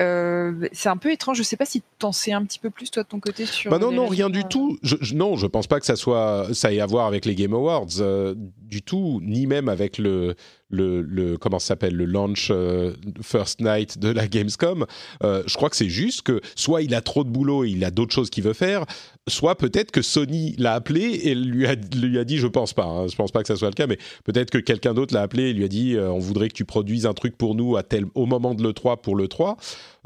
Euh, 0.00 0.68
c'est 0.72 0.88
un 0.88 0.96
peu 0.96 1.10
étrange. 1.10 1.36
Je 1.36 1.42
ne 1.42 1.46
sais 1.46 1.56
pas 1.56 1.64
si 1.64 1.82
tu 1.98 2.06
en 2.06 2.12
sais 2.12 2.32
un 2.32 2.44
petit 2.44 2.58
peu 2.58 2.70
plus 2.70 2.90
toi 2.90 3.02
de 3.02 3.08
ton 3.08 3.20
côté 3.20 3.46
sur. 3.46 3.70
Bah 3.70 3.78
non, 3.78 3.92
non, 3.92 4.06
rien 4.06 4.30
du 4.30 4.44
tout. 4.44 4.78
Je, 4.82 5.14
non, 5.14 5.36
je 5.36 5.46
pense 5.46 5.66
pas 5.66 5.80
que 5.80 5.86
ça 5.86 5.96
soit 5.96 6.48
ça 6.52 6.72
ait 6.72 6.80
à 6.80 6.86
voir 6.86 7.06
avec 7.06 7.24
les 7.24 7.34
Game 7.34 7.54
Awards 7.54 7.86
euh, 8.00 8.34
du 8.36 8.82
tout, 8.82 9.20
ni 9.22 9.46
même 9.46 9.68
avec 9.68 9.98
le 9.98 10.34
le, 10.72 11.02
le 11.02 11.36
comment 11.36 11.58
s'appelle 11.58 11.94
le 11.94 12.06
launch 12.06 12.48
euh, 12.50 12.94
first 13.20 13.60
night 13.60 13.98
de 13.98 14.08
la 14.08 14.26
Gamescom. 14.26 14.86
Euh, 15.22 15.42
je 15.46 15.54
crois 15.54 15.70
que 15.70 15.76
c'est 15.76 15.88
juste 15.88 16.22
que 16.22 16.40
soit 16.56 16.82
il 16.82 16.94
a 16.94 17.00
trop 17.00 17.22
de 17.22 17.28
boulot 17.28 17.64
et 17.64 17.70
il 17.70 17.84
a 17.84 17.90
d'autres 17.90 18.14
choses 18.14 18.30
qu'il 18.30 18.42
veut 18.42 18.54
faire, 18.54 18.84
soit 19.28 19.56
peut-être 19.56 19.90
que 19.90 20.02
Sony 20.02 20.54
l'a 20.58 20.72
appelé 20.74 21.20
et 21.24 21.34
lui 21.34 21.66
a, 21.66 21.74
lui 21.74 22.18
a 22.18 22.24
dit, 22.24 22.38
je 22.38 22.46
pense 22.46 22.72
pas, 22.72 22.86
hein, 22.86 23.06
je 23.06 23.14
pense 23.14 23.30
pas 23.30 23.42
que 23.42 23.48
ça 23.48 23.56
soit 23.56 23.68
le 23.68 23.74
cas, 23.74 23.86
mais 23.86 23.98
peut-être 24.24 24.50
que 24.50 24.58
quelqu'un 24.58 24.94
d'autre 24.94 25.14
l'a 25.14 25.22
appelé 25.22 25.50
et 25.50 25.52
lui 25.52 25.64
a 25.64 25.68
dit, 25.68 25.94
euh, 25.94 26.10
on 26.10 26.18
voudrait 26.18 26.48
que 26.48 26.54
tu 26.54 26.64
produises 26.64 27.06
un 27.06 27.14
truc 27.14 27.36
pour 27.36 27.54
nous 27.54 27.76
à 27.76 27.82
tel, 27.82 28.06
au 28.14 28.26
moment 28.26 28.54
de 28.54 28.62
le 28.62 28.72
3 28.72 29.02
pour 29.02 29.14
le 29.14 29.28
3. 29.28 29.56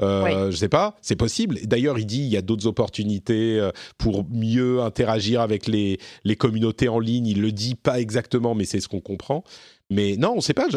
Euh, 0.01 0.51
Je 0.51 0.57
sais 0.57 0.69
pas, 0.69 0.95
c'est 1.01 1.15
possible. 1.15 1.57
D'ailleurs, 1.63 1.97
il 1.97 2.05
dit 2.05 2.19
il 2.19 2.27
y 2.27 2.37
a 2.37 2.41
d'autres 2.41 2.67
opportunités 2.67 3.67
pour 3.97 4.25
mieux 4.29 4.81
interagir 4.81 5.41
avec 5.41 5.65
les, 5.65 5.97
les 6.23 6.35
communautés 6.35 6.89
en 6.89 6.99
ligne. 6.99 7.25
Il 7.25 7.41
le 7.41 7.51
dit 7.51 7.73
pas 7.73 7.99
exactement, 7.99 8.53
mais 8.53 8.65
c'est 8.65 8.79
ce 8.79 8.87
qu'on 8.87 8.99
comprend. 8.99 9.43
Mais 9.89 10.15
non, 10.17 10.31
on 10.33 10.35
ne 10.37 10.41
sait 10.41 10.53
pas. 10.53 10.67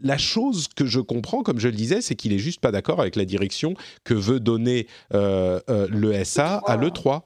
la 0.00 0.18
chose 0.18 0.68
que 0.68 0.86
je 0.86 1.00
comprends, 1.00 1.42
comme 1.42 1.58
je 1.58 1.68
le 1.68 1.74
disais, 1.74 2.00
c'est 2.00 2.14
qu'il 2.14 2.32
est 2.32 2.38
juste 2.38 2.60
pas 2.60 2.70
d'accord 2.70 3.00
avec 3.00 3.16
la 3.16 3.24
direction 3.24 3.74
que 4.04 4.14
veut 4.14 4.40
donner 4.40 4.86
euh, 5.14 5.60
euh, 5.70 5.88
le 5.90 6.22
SA 6.24 6.62
à 6.66 6.76
l'E3. 6.76 7.22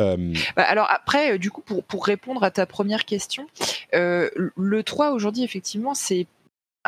Euh, 0.00 0.34
bah, 0.56 0.64
alors 0.64 0.86
après, 0.90 1.38
du 1.38 1.50
coup, 1.50 1.60
pour, 1.60 1.84
pour, 1.84 2.06
répondre 2.06 2.42
à 2.42 2.50
ta 2.50 2.66
première 2.66 3.04
question, 3.04 3.46
l'E3 3.92 5.12
aujourd'hui, 5.12 5.44
effectivement, 5.44 5.94
c'est 5.94 6.26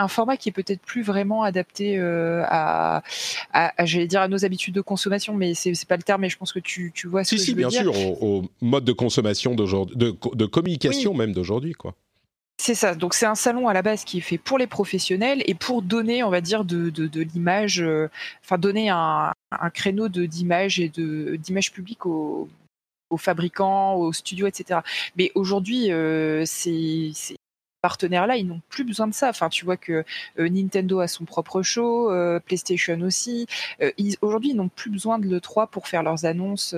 un 0.00 0.08
format 0.08 0.36
qui 0.36 0.48
est 0.48 0.52
peut-être 0.52 0.80
plus 0.80 1.02
vraiment 1.02 1.42
adapté 1.42 1.98
euh, 1.98 2.42
à, 2.46 3.02
à, 3.52 3.84
j'allais 3.84 4.06
dire 4.06 4.20
à 4.20 4.28
nos 4.28 4.44
habitudes 4.44 4.74
de 4.74 4.80
consommation, 4.80 5.34
mais 5.34 5.54
c'est 5.54 5.86
pas 5.86 5.96
le 5.96 6.02
terme. 6.02 6.22
Mais 6.22 6.28
je 6.28 6.38
pense 6.38 6.52
que 6.52 6.58
tu, 6.58 6.92
tu 6.94 7.06
vois 7.06 7.24
ce 7.24 7.30
si, 7.30 7.36
que 7.36 7.42
si, 7.42 7.50
je 7.50 7.56
veux 7.56 7.68
bien 7.68 7.68
dire. 7.68 7.94
sûr, 7.94 8.22
au, 8.22 8.40
au 8.40 8.44
mode 8.60 8.84
de 8.84 8.92
consommation 8.92 9.54
d'aujourd'hui, 9.54 9.96
de, 9.96 10.16
de 10.34 10.46
communication 10.46 11.14
même 11.14 11.32
d'aujourd'hui, 11.32 11.72
quoi. 11.72 11.94
C'est 12.62 12.74
ça. 12.74 12.94
Donc 12.94 13.14
c'est 13.14 13.24
un 13.24 13.34
salon 13.34 13.68
à 13.68 13.72
la 13.72 13.80
base 13.80 14.04
qui 14.04 14.18
est 14.18 14.20
fait 14.20 14.36
pour 14.36 14.58
les 14.58 14.66
professionnels 14.66 15.42
et 15.46 15.54
pour 15.54 15.80
donner, 15.80 16.22
on 16.22 16.28
va 16.28 16.42
dire, 16.42 16.66
de, 16.66 16.90
de, 16.90 17.22
l'image, 17.22 17.80
euh, 17.80 18.10
enfin 18.44 18.58
donner 18.58 18.90
un, 18.90 19.32
un 19.50 19.70
créneau 19.70 20.08
d'image 20.08 20.78
et 20.78 20.90
d'image 20.90 21.72
publique 21.72 22.04
aux, 22.04 22.50
aux 23.08 23.16
fabricants, 23.16 23.94
aux 23.94 24.12
studios, 24.12 24.46
etc. 24.46 24.80
Mais 25.16 25.32
aujourd'hui, 25.34 25.90
euh, 25.90 26.44
ces, 26.44 27.14
partenaires-là, 27.80 28.36
ils 28.36 28.46
n'ont 28.46 28.60
plus 28.68 28.84
besoin 28.84 29.08
de 29.08 29.14
ça. 29.14 29.30
Enfin, 29.30 29.48
tu 29.48 29.64
vois 29.64 29.78
que 29.78 30.04
euh, 30.38 30.48
Nintendo 30.50 31.00
a 31.00 31.08
son 31.08 31.24
propre 31.24 31.62
show, 31.62 32.10
PlayStation 32.44 33.00
aussi. 33.00 33.46
Aujourd'hui, 34.20 34.50
ils 34.50 34.56
n'ont 34.56 34.68
plus 34.68 34.90
besoin 34.90 35.18
de 35.18 35.26
l'E3 35.26 35.70
pour 35.70 35.88
faire 35.88 36.02
leurs 36.02 36.26
annonces. 36.26 36.74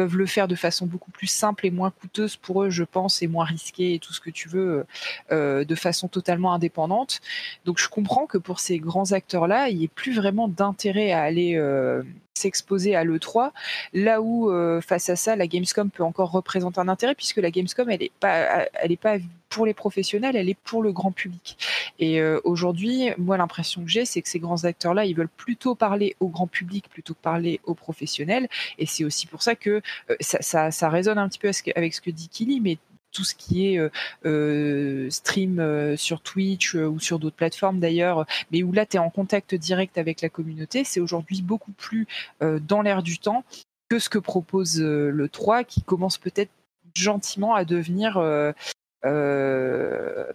Peuvent 0.00 0.16
le 0.16 0.24
faire 0.24 0.48
de 0.48 0.54
façon 0.54 0.86
beaucoup 0.86 1.10
plus 1.10 1.26
simple 1.26 1.66
et 1.66 1.70
moins 1.70 1.90
coûteuse 1.90 2.34
pour 2.34 2.62
eux, 2.62 2.70
je 2.70 2.84
pense, 2.84 3.20
et 3.20 3.26
moins 3.26 3.44
risquée 3.44 3.92
et 3.92 3.98
tout 3.98 4.14
ce 4.14 4.20
que 4.20 4.30
tu 4.30 4.48
veux, 4.48 4.86
euh, 5.30 5.62
de 5.62 5.74
façon 5.74 6.08
totalement 6.08 6.54
indépendante. 6.54 7.20
Donc, 7.66 7.78
je 7.78 7.86
comprends 7.86 8.24
que 8.24 8.38
pour 8.38 8.60
ces 8.60 8.78
grands 8.78 9.12
acteurs-là, 9.12 9.68
il 9.68 9.76
n'y 9.76 9.84
ait 9.84 9.88
plus 9.88 10.14
vraiment 10.14 10.48
d'intérêt 10.48 11.12
à 11.12 11.20
aller 11.20 11.54
euh, 11.56 12.02
s'exposer 12.34 12.96
à 12.96 13.04
l'E3 13.04 13.52
Là 13.92 14.20
où, 14.20 14.50
euh, 14.50 14.80
face 14.80 15.08
à 15.08 15.16
ça, 15.16 15.36
la 15.36 15.46
Gamescom 15.46 15.90
peut 15.90 16.02
encore 16.02 16.30
représenter 16.30 16.80
un 16.80 16.88
intérêt, 16.88 17.14
puisque 17.14 17.38
la 17.38 17.50
Gamescom, 17.50 17.88
elle 17.90 18.00
n'est 18.00 18.96
pas, 18.96 19.18
pour 19.48 19.66
les 19.66 19.74
professionnels, 19.74 20.36
elle 20.36 20.48
est 20.48 20.58
pour 20.62 20.82
le 20.82 20.92
grand 20.92 21.12
public. 21.12 21.58
Et 21.98 22.20
euh, 22.20 22.40
aujourd'hui, 22.44 23.10
moi, 23.18 23.36
l'impression 23.36 23.82
que 23.82 23.88
j'ai, 23.88 24.04
c'est 24.04 24.22
que 24.22 24.28
ces 24.28 24.38
grands 24.38 24.64
acteurs-là, 24.64 25.04
ils 25.04 25.14
veulent 25.14 25.28
plutôt 25.28 25.74
parler 25.74 26.16
au 26.20 26.28
grand 26.28 26.46
public 26.46 26.88
plutôt 26.88 27.14
que 27.14 27.20
parler 27.20 27.60
aux 27.64 27.74
professionnels. 27.74 28.48
Et 28.78 28.86
c'est 28.86 29.04
aussi 29.04 29.26
pour 29.26 29.42
ça 29.42 29.54
que 29.54 29.82
euh, 30.10 30.16
ça 30.20 30.88
résonne 30.88 31.18
un 31.18 31.28
petit 31.28 31.38
peu 31.38 31.50
avec 31.74 31.94
ce 31.94 32.00
que 32.00 32.10
dit 32.10 32.28
Kili, 32.28 32.60
mais 32.60 32.78
tout 33.12 33.24
ce 33.24 33.34
qui 33.34 33.66
est 33.66 33.78
euh, 33.78 33.90
euh, 34.24 35.10
stream 35.10 35.58
euh, 35.58 35.96
sur 35.96 36.20
Twitch 36.20 36.74
ou 36.74 36.98
sur 37.00 37.18
d'autres 37.18 37.36
plateformes 37.36 37.80
d'ailleurs, 37.80 38.26
mais 38.50 38.62
où 38.62 38.72
là 38.72 38.86
tu 38.86 38.96
es 38.96 39.00
en 39.00 39.10
contact 39.10 39.54
direct 39.54 39.98
avec 39.98 40.20
la 40.20 40.28
communauté, 40.28 40.84
c'est 40.84 41.00
aujourd'hui 41.00 41.42
beaucoup 41.42 41.72
plus 41.72 42.06
dans 42.40 42.82
l'air 42.82 43.02
du 43.02 43.18
temps 43.18 43.44
que 43.88 43.98
ce 43.98 44.08
que 44.08 44.18
propose 44.18 44.80
le 44.80 45.28
3 45.28 45.64
qui 45.64 45.82
commence 45.82 46.18
peut-être 46.18 46.50
gentiment 46.94 47.54
à 47.54 47.64
devenir 47.64 48.14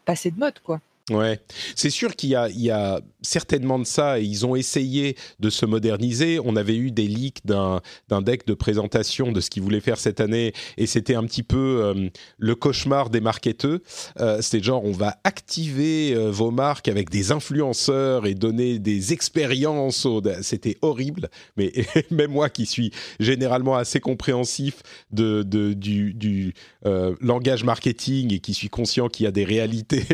passé 0.06 0.32
de 0.32 0.40
mode 0.40 0.60
quoi. 0.60 0.82
Ouais, 1.12 1.40
c'est 1.76 1.92
sûr 1.92 2.16
qu'il 2.16 2.30
y 2.30 2.36
a, 2.72 3.02
certainement 3.22 3.80
de 3.80 3.86
ça 3.86 4.20
et 4.20 4.24
ils 4.24 4.46
ont 4.46 4.56
essayé 4.56 5.16
de 5.40 5.50
se 5.50 5.66
moderniser. 5.66 6.40
On 6.44 6.56
avait 6.56 6.76
eu 6.76 6.92
des 6.92 7.08
leaks 7.08 7.46
d'un 7.46 7.82
deck 8.22 8.46
de 8.48 8.54
présentation 8.54 9.32
de 9.32 9.40
ce 9.42 9.50
qu'ils 9.50 9.64
voulaient 9.64 9.82
faire 9.82 10.00
cette 10.00 10.20
année 10.20 10.54
et 10.78 10.86
c'était 10.86 11.16
un 11.16 11.24
petit 11.26 11.44
peu 11.44 11.82
euh, 11.84 12.10
le 12.38 12.56
cauchemar 12.56 13.10
des 13.10 13.22
marketeurs. 13.22 13.80
Euh, 14.20 14.42
c'était 14.42 14.64
genre 14.64 14.84
on 14.84 14.92
va 14.92 15.18
activer 15.24 16.14
euh, 16.16 16.30
vos 16.32 16.52
marques 16.52 16.88
avec 16.88 17.10
des 17.10 17.32
influenceurs 17.32 18.26
et 18.26 18.34
donner 18.36 18.80
des 18.80 19.14
expériences. 19.14 20.08
C'était 20.42 20.78
horrible, 20.82 21.30
mais 21.58 21.72
même 22.12 22.32
moi 22.32 22.50
qui 22.50 22.66
suis 22.66 22.92
généralement 23.20 23.76
assez 23.76 24.00
compréhensif 24.00 24.82
de, 25.12 25.44
du, 25.44 26.54
euh, 26.86 27.16
langage 27.22 27.64
marketing 27.64 28.34
et 28.34 28.40
qui 28.40 28.54
suis 28.54 28.70
conscient 28.70 29.08
qu'il 29.08 29.24
y 29.24 29.28
a 29.28 29.32
des 29.32 29.46
réalités 29.46 30.06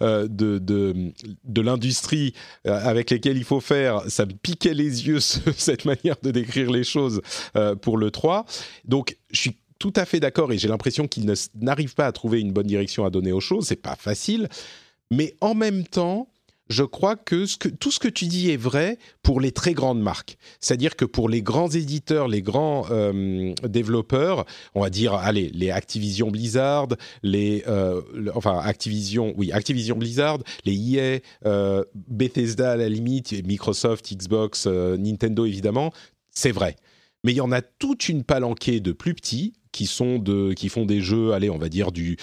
de, 0.34 0.58
de, 0.58 1.60
l'industrie 1.60 2.34
euh, 2.66 2.78
avec 2.86 3.10
lesquelles 3.10 3.36
il 3.36 3.44
faut 3.44 3.60
faire, 3.60 4.02
ça 4.08 4.26
me 4.26 4.32
piquait 4.32 4.74
les 4.74 5.06
yeux 5.06 5.20
ce- 5.20 5.38
cette 5.56 5.84
manière 5.84 6.16
de 6.22 6.30
décrire 6.30 6.70
les 6.70 6.84
choses 6.84 7.20
euh, 7.56 7.74
pour 7.74 7.96
le 7.98 8.10
3. 8.10 8.44
Donc 8.84 9.16
je 9.30 9.40
suis 9.40 9.56
tout 9.78 9.92
à 9.96 10.04
fait 10.04 10.20
d'accord 10.20 10.52
et 10.52 10.58
j'ai 10.58 10.68
l'impression 10.68 11.06
qu'ils 11.08 11.32
n'arrivent 11.60 11.94
pas 11.94 12.06
à 12.06 12.12
trouver 12.12 12.40
une 12.40 12.52
bonne 12.52 12.66
direction 12.66 13.04
à 13.04 13.10
donner 13.10 13.32
aux 13.32 13.40
choses, 13.40 13.66
c'est 13.66 13.76
pas 13.76 13.96
facile, 13.96 14.48
mais 15.10 15.34
en 15.40 15.54
même 15.54 15.84
temps, 15.84 16.28
je 16.68 16.82
crois 16.82 17.16
que, 17.16 17.44
tout 17.74 17.90
ce 17.90 17.98
que 17.98 18.08
tu 18.08 18.26
dis 18.26 18.50
est 18.50 18.56
vrai 18.56 18.98
pour 19.22 19.40
les 19.40 19.52
très 19.52 19.74
grandes 19.74 20.00
marques. 20.00 20.38
C'est-à-dire 20.60 20.96
que 20.96 21.04
pour 21.04 21.28
les 21.28 21.42
grands 21.42 21.68
éditeurs, 21.68 22.28
les 22.28 22.42
grands 22.42 22.86
euh, 22.90 23.52
développeurs, 23.64 24.46
on 24.74 24.80
va 24.80 24.90
dire, 24.90 25.14
allez, 25.14 25.50
les 25.52 25.70
Activision 25.70 26.30
Blizzard, 26.30 26.88
les, 27.22 27.64
euh, 27.68 28.00
enfin 28.34 28.58
Activision, 28.58 29.34
oui, 29.36 29.52
Activision 29.52 29.96
Blizzard, 29.96 30.38
les 30.64 30.74
EA, 30.74 31.20
euh, 31.44 31.84
Bethesda 32.08 32.72
à 32.72 32.76
la 32.76 32.88
limite, 32.88 33.32
Microsoft, 33.46 34.12
Xbox, 34.12 34.66
Nintendo 34.66 35.44
évidemment, 35.44 35.92
c'est 36.30 36.52
vrai. 36.52 36.76
Mais 37.24 37.32
il 37.32 37.36
y 37.36 37.40
en 37.40 37.52
a 37.52 37.62
toute 37.62 38.08
une 38.08 38.22
palanquée 38.22 38.80
de 38.80 38.92
plus 38.92 39.14
petits 39.14 39.54
qui 39.74 39.86
sont 39.86 40.18
de, 40.18 40.52
qui 40.52 40.68
font 40.68 40.86
des 40.86 41.00
jeux, 41.00 41.32
allez, 41.32 41.50
on 41.50 41.58
va 41.58 41.68
dire 41.68 41.90
du 41.90 42.16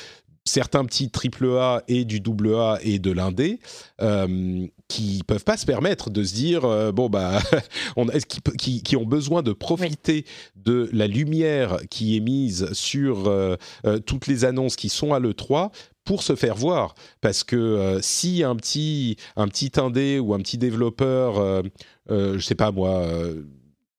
certains 0.45 0.85
petits 0.85 1.09
triple 1.11 1.47
A 1.57 1.83
et 1.87 2.03
du 2.05 2.19
double 2.19 2.55
A 2.55 2.79
et 2.81 2.99
de 2.99 3.11
l'indé 3.11 3.59
euh, 4.01 4.65
qui 4.87 5.21
peuvent 5.27 5.43
pas 5.43 5.57
se 5.57 5.65
permettre 5.65 6.09
de 6.09 6.23
se 6.23 6.33
dire 6.33 6.65
euh, 6.65 6.91
bon 6.91 7.09
bah 7.09 7.39
on 7.95 8.09
a- 8.09 8.19
qui, 8.19 8.39
qui, 8.57 8.83
qui 8.83 8.95
ont 8.95 9.05
besoin 9.05 9.43
de 9.43 9.53
profiter 9.53 10.25
de 10.55 10.89
la 10.93 11.07
lumière 11.07 11.77
qui 11.89 12.17
est 12.17 12.21
mise 12.21 12.71
sur 12.73 13.27
euh, 13.27 13.55
euh, 13.85 13.99
toutes 13.99 14.27
les 14.27 14.43
annonces 14.45 14.75
qui 14.75 14.89
sont 14.89 15.13
à 15.13 15.19
l'E3 15.19 15.71
pour 16.03 16.23
se 16.23 16.35
faire 16.35 16.55
voir. 16.55 16.95
Parce 17.21 17.43
que 17.43 17.99
si 18.01 18.43
un 18.43 18.55
petit 18.55 19.17
un 19.35 19.47
petit 19.47 19.71
indé 19.77 20.17
ou 20.19 20.33
un 20.33 20.39
petit 20.39 20.57
développeur 20.57 21.63
je 22.09 22.39
sais 22.39 22.55
pas 22.55 22.71
moi 22.71 23.05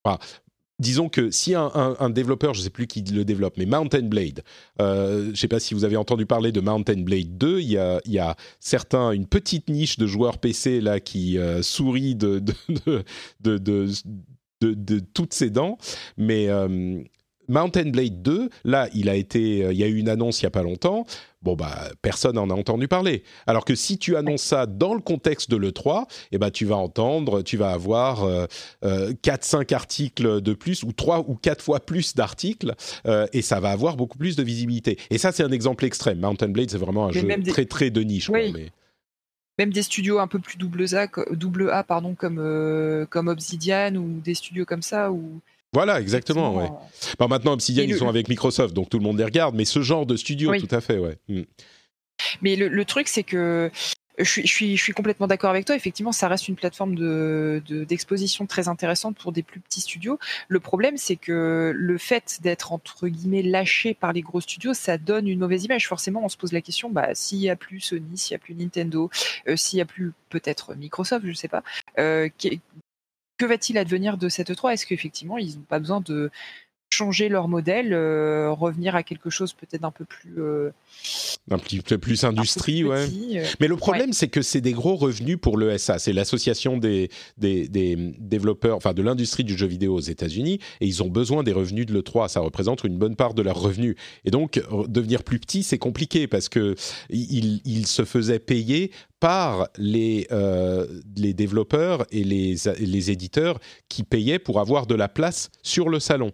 enfin, 0.05 0.19
disons 0.83 1.09
que 1.09 1.31
si 1.31 1.55
un, 1.55 2.11
développeur, 2.11 2.53
je 2.53 2.61
ne 2.61 2.65
sais 2.65 2.71
plus 2.71 2.87
qui 2.87 3.01
le 3.03 3.25
développe, 3.25 3.55
mais 3.57 3.65
Mountain 3.65 4.03
Blade, 4.03 4.43
euh, 4.81 5.25
je 5.27 5.31
ne 5.31 5.35
sais 5.37 5.49
pas 5.49 5.61
si 5.61 5.73
vous 5.73 5.85
avez 5.85 5.97
entendu 5.97 6.27
parler 6.27 6.53
de 6.53 6.61
Mountain 6.61 7.01
Blade 7.03 7.39
2, 7.39 7.61
il 7.61 7.71
y 7.71 7.79
a, 7.79 8.01
y 8.05 8.19
a 8.19 8.37
certains, 8.61 9.13
une 9.13 9.27
petite 9.27 9.71
niche 9.71 9.97
de 9.99 10.07
joueurs 10.07 10.39
PC 10.39 10.81
là 10.81 11.01
qui 11.01 11.39
euh, 11.39 11.63
sourit 11.63 12.15
de- 12.15 12.43
de 14.75 14.99
toutes 15.15 15.33
ses 15.33 15.51
dents, 15.51 15.79
mais 16.17 16.49
euh, 16.49 17.03
Mountain 17.53 17.91
Blade 17.91 18.23
2, 18.23 18.49
là, 18.65 18.89
il 18.95 19.09
a 19.09 19.15
été, 19.15 19.65
euh, 19.65 19.73
il 19.73 19.79
y 19.79 19.85
a 19.85 19.87
eu 19.87 19.97
une 19.99 20.09
annonce 20.09 20.41
il 20.41 20.45
y 20.45 20.47
a 20.47 20.51
pas 20.51 20.63
longtemps. 20.63 21.07
Bon 21.43 21.55
bah 21.57 21.91
personne 22.03 22.37
n'en 22.37 22.49
a 22.51 22.55
entendu 22.55 22.87
parler. 22.87 23.25
Alors 23.49 23.65
que 23.65 23.75
si 23.75 23.99
tu 23.99 24.17
annonces 24.17 24.43
ça 24.43 24.67
dans 24.67 24.95
le 24.95 25.01
contexte 25.01 25.51
de 25.51 25.57
le 25.57 25.73
3, 25.73 26.07
eh 26.31 26.39
ben 26.39 26.51
tu 26.53 26.65
vas 26.67 26.77
entendre, 26.77 27.43
tu 27.43 27.57
vas 27.57 27.71
avoir 27.73 28.23
euh, 28.23 28.47
euh, 28.85 29.13
4-5 29.25 29.75
articles 29.75 30.41
de 30.41 30.53
plus 30.55 30.85
ou 30.85 30.93
3 30.93 31.25
ou 31.29 31.35
4 31.35 31.61
fois 31.63 31.81
plus 31.81 32.15
d'articles 32.15 32.75
euh, 33.07 33.27
et 33.33 33.43
ça 33.43 33.59
va 33.59 33.71
avoir 33.71 33.97
beaucoup 33.97 34.19
plus 34.19 34.37
de 34.37 34.43
visibilité. 34.45 34.99
Et 35.11 35.19
ça 35.19 35.33
c'est 35.33 35.43
un 35.43 35.51
exemple 35.51 35.85
extrême. 35.85 36.21
Mountain 36.21 36.49
Blade 36.51 36.71
c'est 36.71 36.79
vraiment 36.79 37.07
un 37.07 37.13
Mais 37.13 37.21
jeu 37.21 37.37
des- 37.39 37.51
très 37.51 37.65
très 37.67 37.91
de 37.91 38.03
niche. 38.03 38.29
quoi, 38.29 38.39
Oui. 38.39 38.53
mais- 38.55 38.71
Même 39.59 39.73
des 39.73 39.83
studios 39.83 40.19
un 40.21 40.29
peu 40.29 40.39
plus 40.39 40.57
double 40.57 40.85
A, 40.95 41.09
double 41.33 41.71
A 41.73 41.83
pardon, 41.83 42.15
comme, 42.15 42.39
euh, 42.39 43.05
comme 43.07 43.27
Obsidian 43.29 43.97
ou 43.97 44.21
des 44.25 44.35
studios 44.35 44.65
comme 44.65 44.81
ça. 44.83 45.11
Où, 45.13 45.41
Voilà 45.73 46.01
exactement. 46.01 46.55
Ouais. 46.57 46.65
effectivement, 46.65 47.17
Bon, 47.19 47.29
maintenant 47.29 47.53
Obsidian 47.53 47.85
ils 47.85 47.97
sont 47.97 48.09
avec 48.09 48.29
Microsoft 48.29 48.75
donc 48.75 48.91
tout 48.91 48.99
le 48.99 49.05
monde 49.05 49.19
les 49.19 49.25
regarde, 49.25 49.55
mais 49.55 49.65
ce 49.65 49.81
genre 49.83 50.07
de 50.07 50.17
studio 50.17 50.51
Oui. 50.51 50.61
tout 50.67 50.75
à 50.75 50.81
fait 50.81 50.99
ouais. 50.99 51.19
Mm. 51.29 51.43
Mais 52.43 52.57
le, 52.57 52.69
le 52.69 52.85
truc, 52.85 53.09
c'est 53.09 53.23
que 53.25 53.71
je 54.19 54.25
suis, 54.25 54.47
je 54.47 54.53
suis, 54.55 54.77
je 54.77 54.83
suis 54.83 54.93
complètement 54.93 55.27
d'accord 55.27 55.49
avec 55.51 55.65
toi. 55.65 55.75
Effectivement, 55.75 56.13
ça 56.13 56.29
reste 56.29 56.47
une 56.47 56.55
plateforme 56.55 56.95
de, 56.95 57.63
de- 57.67 57.83
d'exposition 57.85 58.47
très 58.47 58.69
intéressante 58.69 59.17
pour 59.17 59.33
des 59.33 59.43
plus 59.43 59.59
petits 59.59 59.81
studios. 59.81 60.19
Le 60.49 60.61
problème, 60.61 60.99
c'est 60.99 61.17
que 61.17 61.73
le 61.75 61.99
fait 61.99 62.39
d'être 62.43 62.73
entre 62.75 63.09
guillemets 63.09 63.43
lâché 63.43 63.95
par 63.95 64.13
les 64.13 64.21
gros 64.21 64.43
studios, 64.43 64.75
ça 64.75 64.99
donne 64.99 65.27
une 65.27 65.39
mauvaise 65.39 65.65
image. 65.65 65.89
Forcément, 65.89 66.23
on 66.23 66.29
se 66.29 66.37
pose 66.37 66.53
la 66.53 66.61
question 66.61 66.91
bah, 66.91 67.09
s'il 67.15 67.39
y 67.39 67.49
a 67.49 67.57
plus 67.57 67.81
Sony, 67.81 68.17
s'il 68.19 68.33
y 68.33 68.37
a 68.37 68.39
plus 68.39 68.55
Nintendo, 68.55 69.11
euh, 69.49 69.57
s'il 69.57 69.79
y 69.79 69.83
a 69.83 69.87
plus 69.87 70.13
peut-être 70.29 70.75
Microsoft, 70.75 71.25
je 71.27 71.33
sais 71.33 71.49
pas. 71.49 71.65
euh, 71.99 72.29
que 73.43 73.47
va-t-il 73.49 73.77
advenir 73.77 74.19
de 74.19 74.29
cette 74.29 74.51
E3 74.51 74.75
Est-ce 74.75 74.87
qu'effectivement, 74.87 75.37
ils 75.37 75.57
n'ont 75.57 75.65
pas 75.65 75.81
besoin 75.81 76.01
de 76.01 76.31
changer 76.93 77.29
leur 77.29 77.49
modèle, 77.49 77.93
euh, 77.93 78.53
revenir 78.53 78.95
à 78.95 79.03
quelque 79.03 79.31
chose 79.31 79.55
peut-être 79.55 79.85
un 79.85 79.91
peu 79.91 80.05
plus 80.05 80.35
euh, 80.39 80.71
Un 81.51 81.59
petit 81.59 81.81
peu 81.81 81.97
plus 81.97 82.21
peu 82.21 82.27
industrie 82.27 82.85
ouais. 82.85 83.07
petit, 83.07 83.39
euh, 83.39 83.45
Mais 83.61 83.67
le 83.67 83.77
problème, 83.77 84.13
c'est 84.13 84.29
que 84.29 84.43
c'est 84.43 84.61
des 84.61 84.73
gros 84.73 84.97
revenus 84.97 85.39
pour 85.41 85.57
l'ESA. 85.57 85.99
C'est 85.99 86.13
l'association 86.13 86.77
des, 86.77 87.09
des, 87.39 87.67
des 87.69 87.97
développeurs, 88.19 88.77
enfin 88.77 88.93
de 88.93 89.03
l'industrie 89.03 89.45
du 89.45 89.57
jeu 89.57 89.67
vidéo 89.67 89.95
aux 89.95 90.01
États-Unis, 90.01 90.59
et 90.81 90.87
ils 90.87 91.03
ont 91.03 91.09
besoin 91.09 91.43
des 91.43 91.53
revenus 91.53 91.87
de 91.87 91.95
l'E3. 91.95 92.29
Ça 92.29 92.41
représente 92.41 92.85
une 92.85 92.99
bonne 92.99 93.17
part 93.17 93.33
de 93.33 93.43
leurs 93.43 93.61
revenus. 93.61 93.97
Et 94.25 94.31
donc, 94.31 94.61
devenir 94.89 95.25
plus 95.25 95.39
petit, 95.39 95.63
c'est 95.63 95.79
compliqué 95.79 96.27
parce 96.27 96.49
que 96.49 96.75
ils 97.09 97.63
ils 97.65 97.87
se 97.87 98.05
faisaient 98.05 98.39
payer 98.39 98.91
par 99.23 99.69
les, 99.79 100.27
euh, 100.33 100.85
les 101.17 101.33
développeurs 101.33 102.05
et 102.11 102.25
les, 102.25 102.57
les 102.81 103.11
éditeurs 103.13 103.61
qui 103.89 104.03
payaient 104.03 104.41
pour 104.41 104.59
avoir 104.59 104.89
de 104.89 104.97
la 104.97 105.09
place 105.09 105.49
sur 105.63 105.89
le 105.89 106.01
salon. 106.01 106.33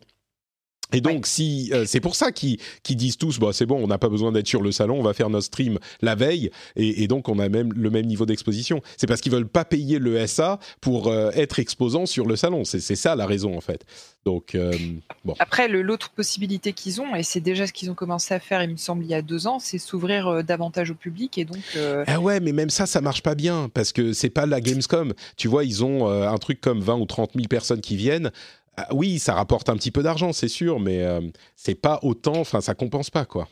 Et 0.92 1.00
donc, 1.00 1.26
si 1.26 1.70
euh, 1.72 1.84
c'est 1.86 2.00
pour 2.00 2.16
ça 2.16 2.32
qu'ils 2.32 2.58
disent 2.88 3.18
tous, 3.18 3.38
bah, 3.38 3.50
c'est 3.52 3.66
bon, 3.66 3.82
on 3.82 3.86
n'a 3.86 3.98
pas 3.98 4.08
besoin 4.08 4.32
d'être 4.32 4.46
sur 4.46 4.62
le 4.62 4.72
salon, 4.72 4.98
on 4.98 5.02
va 5.02 5.12
faire 5.12 5.30
notre 5.30 5.46
stream 5.46 5.78
la 6.00 6.14
veille, 6.14 6.50
et, 6.76 7.06
donc 7.08 7.28
on 7.28 7.38
a 7.38 7.48
même 7.48 7.72
le 7.72 7.90
même 7.90 8.06
niveau 8.06 8.26
d'exposition. 8.26 8.80
C'est 8.96 9.06
parce 9.06 9.20
qu'ils 9.20 9.32
veulent 9.32 9.48
pas 9.48 9.64
payer 9.64 9.98
le 9.98 10.26
SA 10.26 10.58
pour 10.80 11.08
euh, 11.08 11.30
être 11.34 11.58
exposant 11.58 12.06
sur 12.06 12.26
le 12.26 12.36
salon. 12.36 12.64
C'est 12.64 12.80
ça 12.80 13.16
la 13.16 13.26
raison 13.26 13.56
en 13.56 13.60
fait. 13.60 13.84
Donc 14.24 14.54
euh, 14.54 14.72
bon. 15.24 15.34
Après, 15.38 15.68
l'autre 15.68 16.10
possibilité 16.10 16.72
qu'ils 16.72 17.00
ont, 17.00 17.14
et 17.14 17.22
c'est 17.22 17.40
déjà 17.40 17.66
ce 17.66 17.72
qu'ils 17.72 17.90
ont 17.90 17.94
commencé 17.94 18.34
à 18.34 18.40
faire, 18.40 18.62
il 18.62 18.70
me 18.70 18.76
semble, 18.76 19.04
il 19.04 19.10
y 19.10 19.14
a 19.14 19.22
deux 19.22 19.46
ans, 19.46 19.58
c'est 19.58 19.78
s'ouvrir 19.78 20.44
davantage 20.44 20.90
au 20.90 20.94
public 20.94 21.38
et 21.38 21.44
donc. 21.44 21.62
Ah 22.06 22.20
ouais, 22.20 22.40
mais 22.40 22.52
même 22.52 22.70
ça, 22.70 22.86
ça 22.86 23.00
marche 23.00 23.22
pas 23.22 23.34
bien 23.34 23.70
parce 23.72 23.92
que 23.92 24.12
c'est 24.12 24.30
pas 24.30 24.46
la 24.46 24.60
Gamescom. 24.60 25.12
Tu 25.36 25.48
vois, 25.48 25.64
ils 25.64 25.84
ont 25.84 26.08
un 26.08 26.38
truc 26.38 26.60
comme 26.60 26.80
20 26.80 26.96
ou 26.96 27.06
30 27.06 27.32
000 27.34 27.46
personnes 27.48 27.80
qui 27.80 27.96
viennent. 27.96 28.30
Ah 28.80 28.86
oui, 28.92 29.18
ça 29.18 29.34
rapporte 29.34 29.68
un 29.70 29.74
petit 29.74 29.90
peu 29.90 30.04
d'argent, 30.04 30.32
c'est 30.32 30.46
sûr, 30.46 30.78
mais 30.78 31.02
euh, 31.02 31.20
c'est 31.56 31.74
pas 31.74 31.98
autant, 32.02 32.36
enfin, 32.36 32.60
ça 32.60 32.74
compense 32.76 33.10
pas, 33.10 33.24
quoi. 33.24 33.48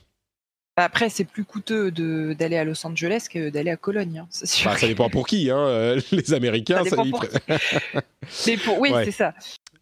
Après, 0.76 1.08
c'est 1.08 1.24
plus 1.24 1.44
coûteux 1.44 1.90
d'aller 1.90 2.56
à 2.56 2.62
Los 2.62 2.86
Angeles 2.86 3.26
que 3.28 3.50
d'aller 3.50 3.70
à 3.70 3.76
Cologne. 3.76 4.20
Hein, 4.20 4.28
bah, 4.64 4.76
ça 4.76 4.86
dépend 4.86 5.10
pour 5.10 5.26
qui, 5.26 5.50
hein, 5.50 5.58
euh, 5.58 6.00
les 6.12 6.32
Américains. 6.32 6.84
Ça, 6.84 6.96
pour 8.64 8.78
Oui, 8.78 8.90
c'est 9.04 9.10
ça. 9.10 9.34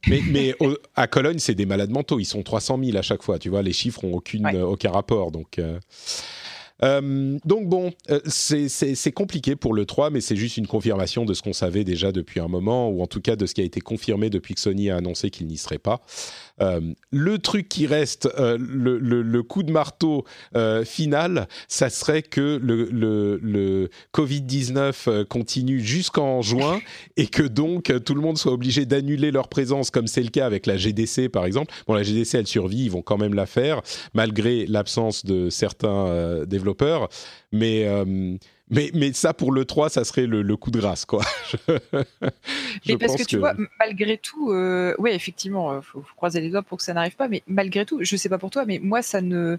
Mais, 0.06 0.54
à 0.94 1.06
Cologne, 1.06 1.38
c'est 1.40 1.54
des 1.54 1.66
malades 1.66 1.90
mentaux. 1.90 2.20
Ils 2.20 2.24
sont 2.24 2.42
300 2.42 2.78
000 2.82 2.96
à 2.96 3.02
chaque 3.02 3.22
fois. 3.22 3.38
Tu 3.38 3.50
vois, 3.50 3.60
les 3.60 3.72
chiffres 3.74 4.02
ont 4.04 4.14
aucune, 4.14 4.46
aucun 4.62 4.92
rapport. 4.92 5.30
Donc, 5.30 5.58
euh, 5.58 5.78
euh, 6.82 7.38
donc 7.44 7.68
bon, 7.68 7.92
euh, 8.10 8.20
c'est 8.26 9.12
compliqué 9.12 9.56
pour 9.56 9.74
le 9.74 9.86
3, 9.86 10.10
mais 10.10 10.20
c'est 10.20 10.36
juste 10.36 10.56
une 10.56 10.66
confirmation 10.66 11.24
de 11.24 11.34
ce 11.34 11.42
qu'on 11.42 11.52
savait 11.52 11.84
déjà 11.84 12.12
depuis 12.12 12.40
un 12.40 12.48
moment, 12.48 12.88
ou 12.88 13.02
en 13.02 13.06
tout 13.06 13.20
cas 13.20 13.36
de 13.36 13.46
ce 13.46 13.54
qui 13.54 13.60
a 13.60 13.64
été 13.64 13.80
confirmé 13.80 14.30
depuis 14.30 14.54
que 14.54 14.60
Sony 14.60 14.90
a 14.90 14.96
annoncé 14.96 15.30
qu'il 15.30 15.46
n'y 15.46 15.56
serait 15.56 15.78
pas. 15.78 16.00
Euh, 16.60 16.80
le 17.10 17.38
truc 17.38 17.68
qui 17.68 17.86
reste, 17.86 18.28
euh, 18.38 18.56
le, 18.60 18.98
le, 18.98 19.22
le, 19.22 19.42
coup 19.42 19.62
de 19.62 19.72
marteau 19.72 20.24
euh, 20.54 20.84
final, 20.84 21.48
ça 21.66 21.90
serait 21.90 22.22
que 22.22 22.60
le, 22.62 22.88
le 22.92 23.90
Covid-19 24.12 25.24
continue 25.24 25.80
jusqu'en 25.80 26.42
juin 26.42 26.80
et 27.16 27.26
que 27.26 27.42
donc 27.42 27.92
tout 28.04 28.14
le 28.14 28.20
monde 28.20 28.38
soit 28.38 28.52
obligé 28.52 28.86
d'annuler 28.86 29.30
leur 29.32 29.48
présence, 29.48 29.90
comme 29.90 30.06
c'est 30.06 30.22
le 30.22 30.30
cas 30.30 30.46
avec 30.46 30.66
la 30.66 30.76
GDC 30.76 31.28
par 31.28 31.44
exemple. 31.44 31.74
Bon, 31.86 31.94
la 31.94 32.02
GDC, 32.02 32.34
elle 32.34 32.46
survit, 32.46 32.84
ils 32.84 32.90
vont 32.90 33.02
quand 33.02 33.18
même 33.18 33.34
la 33.34 33.46
faire, 33.46 33.82
malgré 34.14 34.66
l'absence 34.66 35.24
de 35.24 35.50
certains 35.50 36.44
développeurs. 36.46 37.08
Mais 37.52 37.86
mais, 38.70 38.90
mais 38.94 39.12
ça, 39.12 39.34
pour 39.34 39.52
le 39.52 39.64
3, 39.64 39.90
ça 39.90 40.04
serait 40.04 40.26
le, 40.26 40.56
coup 40.56 40.70
de 40.70 40.80
grâce, 40.80 41.04
quoi. 41.04 41.22
mais 42.86 42.96
parce 42.96 43.16
que, 43.16 43.24
tu 43.24 43.38
vois, 43.38 43.54
malgré 43.78 44.16
tout, 44.16 44.52
euh, 44.52 44.94
oui, 44.98 45.10
effectivement, 45.10 45.74
il 45.74 45.76
euh, 45.78 45.82
faut, 45.82 46.04
croiser 46.16 46.40
les 46.40 46.50
doigts 46.50 46.62
pour 46.62 46.78
que 46.78 46.84
ça 46.84 46.94
n'arrive 46.94 47.16
pas, 47.16 47.28
mais 47.28 47.42
malgré 47.46 47.84
tout, 47.84 48.02
je 48.02 48.16
sais 48.16 48.28
pas 48.28 48.38
pour 48.38 48.50
toi, 48.50 48.64
mais 48.64 48.78
moi, 48.78 49.02
ça 49.02 49.20
ne 49.20 49.58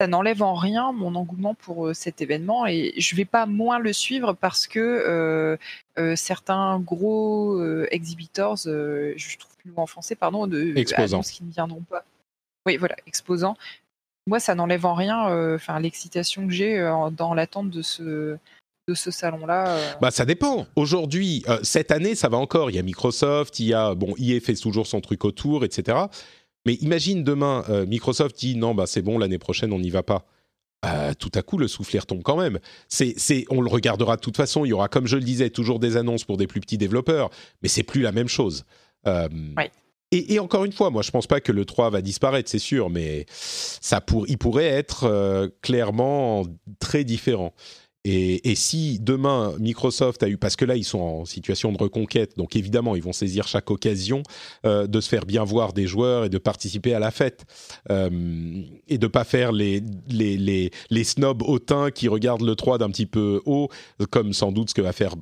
ça 0.00 0.08
n'enlève 0.08 0.42
en 0.42 0.54
rien 0.54 0.90
mon 0.90 1.14
engouement 1.14 1.54
pour 1.54 1.86
euh, 1.86 1.94
cet 1.94 2.20
événement 2.20 2.66
et 2.66 2.94
je 2.96 3.14
vais 3.14 3.24
pas 3.24 3.46
moins 3.46 3.78
le 3.78 3.92
suivre 3.92 4.32
parce 4.32 4.66
que 4.66 5.56
certains 6.16 6.80
gros 6.80 7.62
exhibitors, 7.86 8.56
je 8.56 9.38
trouve 9.38 9.56
plus 9.56 9.68
le 9.68 9.74
mot 9.74 9.82
en 9.82 9.86
français, 9.86 10.16
pardon, 10.16 10.46
de 10.46 10.76
exposants 10.76 11.20
qui 11.20 11.44
ne 11.44 11.52
viendront 11.52 11.82
pas. 11.82 12.04
Oui, 12.66 12.76
voilà, 12.76 12.96
exposants 13.06 13.56
moi, 14.26 14.40
ça 14.40 14.54
n'enlève 14.54 14.86
en 14.86 14.94
rien 14.94 15.28
euh, 15.30 15.56
enfin 15.56 15.78
l'excitation 15.80 16.46
que 16.46 16.52
j'ai 16.52 16.78
euh, 16.78 17.10
dans 17.10 17.34
l'attente 17.34 17.70
de 17.70 17.82
ce, 17.82 18.36
de 18.88 18.94
ce 18.94 19.10
salon-là 19.10 19.68
euh. 19.68 19.92
Bah, 20.00 20.10
ça 20.10 20.24
dépend. 20.24 20.66
Aujourd'hui, 20.76 21.44
cette 21.62 21.90
année, 21.90 22.14
ça 22.14 22.28
va 22.28 22.38
encore. 22.38 22.70
Il 22.70 22.76
y 22.76 22.78
a 22.78 22.82
Microsoft, 22.82 23.60
il 23.60 23.66
y 23.66 23.74
a. 23.74 23.94
Bon, 23.94 24.14
EA 24.18 24.40
fait 24.40 24.54
toujours 24.54 24.86
son 24.86 25.00
truc 25.00 25.24
autour, 25.24 25.64
etc. 25.64 25.98
Mais 26.66 26.74
imagine 26.74 27.22
demain, 27.22 27.64
Microsoft 27.86 28.38
dit 28.38 28.56
non, 28.56 28.74
bah, 28.74 28.86
c'est 28.86 29.02
bon, 29.02 29.18
l'année 29.18 29.38
prochaine, 29.38 29.72
on 29.72 29.78
n'y 29.78 29.90
va 29.90 30.02
pas. 30.02 30.24
tout 31.18 31.32
à 31.34 31.42
coup, 31.42 31.58
le 31.58 31.68
soufflet 31.68 31.98
retombe 31.98 32.22
quand 32.22 32.38
même. 32.38 32.58
C'est, 32.88 33.12
c'est, 33.18 33.44
on 33.50 33.60
le 33.60 33.68
regardera 33.68 34.16
de 34.16 34.22
toute 34.22 34.38
façon. 34.38 34.64
Il 34.64 34.68
y 34.68 34.72
aura, 34.72 34.88
comme 34.88 35.06
je 35.06 35.16
le 35.16 35.22
disais, 35.22 35.50
toujours 35.50 35.78
des 35.78 35.98
annonces 35.98 36.24
pour 36.24 36.38
des 36.38 36.46
plus 36.46 36.60
petits 36.60 36.78
développeurs, 36.78 37.28
mais 37.62 37.68
c'est 37.68 37.82
plus 37.82 38.00
la 38.00 38.12
même 38.12 38.28
chose. 38.28 38.64
Oui. 39.06 39.64
Et, 40.14 40.38
encore 40.38 40.64
une 40.64 40.72
fois, 40.72 40.90
moi, 40.90 41.02
je 41.02 41.10
pense 41.10 41.26
pas 41.26 41.40
que 41.40 41.50
le 41.50 41.64
3 41.64 41.90
va 41.90 42.00
disparaître, 42.00 42.48
c'est 42.48 42.60
sûr, 42.60 42.88
mais 42.88 43.26
ça 43.28 44.00
pour, 44.00 44.28
il 44.28 44.38
pourrait 44.38 44.66
être 44.66 45.04
euh, 45.04 45.48
clairement 45.60 46.44
très 46.78 47.02
différent. 47.02 47.52
Et, 48.06 48.54
si 48.54 48.98
demain 49.00 49.54
Microsoft 49.58 50.22
a 50.22 50.28
eu, 50.28 50.36
parce 50.36 50.56
que 50.56 50.66
là 50.66 50.76
ils 50.76 50.84
sont 50.84 51.00
en 51.00 51.24
situation 51.24 51.72
de 51.72 51.78
reconquête, 51.78 52.36
donc 52.36 52.54
évidemment 52.54 52.96
ils 52.96 53.02
vont 53.02 53.14
saisir 53.14 53.48
chaque 53.48 53.70
occasion 53.70 54.22
euh, 54.66 54.86
de 54.86 55.00
se 55.00 55.08
faire 55.08 55.24
bien 55.24 55.42
voir 55.42 55.72
des 55.72 55.86
joueurs 55.86 56.26
et 56.26 56.28
de 56.28 56.36
participer 56.36 56.92
à 56.92 56.98
la 56.98 57.10
fête 57.10 57.46
euh, 57.90 58.10
et 58.88 58.98
de 58.98 59.06
pas 59.06 59.24
faire 59.24 59.52
les 59.52 59.82
les 60.08 60.36
les, 60.36 60.70
les 60.90 61.04
snobs 61.04 61.42
hautains 61.42 61.90
qui 61.90 62.08
regardent 62.08 62.42
le 62.42 62.54
3 62.54 62.76
d'un 62.76 62.90
petit 62.90 63.06
peu 63.06 63.40
haut, 63.46 63.70
comme 64.10 64.34
sans 64.34 64.52
doute 64.52 64.68
ce 64.68 64.74
que 64.74 64.82
va 64.82 64.92
faire 64.92 65.14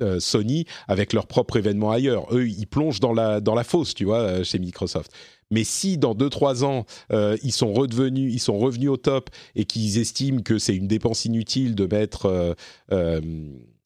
euh, 0.00 0.18
Sony 0.18 0.64
avec 0.86 1.12
leur 1.12 1.26
propre 1.26 1.58
événement 1.58 1.90
ailleurs. 1.90 2.34
Eux 2.34 2.48
ils 2.48 2.66
plongent 2.66 3.00
dans 3.00 3.12
la 3.12 3.42
dans 3.42 3.54
la 3.54 3.64
fosse, 3.64 3.94
tu 3.94 4.04
vois, 4.04 4.42
chez 4.44 4.58
Microsoft. 4.58 5.12
Mais 5.50 5.64
si 5.64 5.98
dans 5.98 6.14
2-3 6.14 6.64
ans, 6.64 6.84
euh, 7.12 7.36
ils 7.42 7.52
sont 7.52 7.72
redevenus, 7.72 8.32
ils 8.32 8.40
sont 8.40 8.58
revenus 8.58 8.90
au 8.90 8.96
top 8.96 9.30
et 9.54 9.64
qu'ils 9.64 9.98
estiment 9.98 10.42
que 10.42 10.58
c'est 10.58 10.76
une 10.76 10.88
dépense 10.88 11.24
inutile 11.24 11.74
de 11.74 11.86
mettre 11.86 12.56
5 12.90 12.94
euh, 12.94 13.20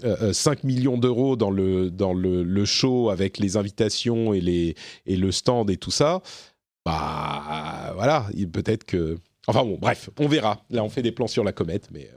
euh, 0.05 0.55
millions 0.65 0.99
d'euros 0.99 1.37
dans, 1.37 1.51
le, 1.51 1.91
dans 1.91 2.15
le, 2.15 2.65
show 2.65 3.11
avec 3.11 3.39
les 3.39 3.57
invitations 3.57 4.33
et, 4.33 4.41
les, 4.41 4.75
et 5.07 5.17
le 5.17 5.31
stand 5.31 5.71
et 5.71 5.77
tout 5.77 5.91
ça, 5.91 6.23
bah 6.85 7.93
voilà, 7.95 8.27
peut-être 8.53 8.85
que... 8.85 9.19
Enfin 9.47 9.65
bon, 9.65 9.79
bref, 9.81 10.11
on 10.19 10.29
verra. 10.29 10.65
Là, 10.71 10.85
on 10.85 10.89
fait 10.89 11.03
des 11.03 11.13
plans 11.13 11.27
sur 11.27 11.45
la 11.45 11.53
comète, 11.53 11.89
mais... 11.93 12.11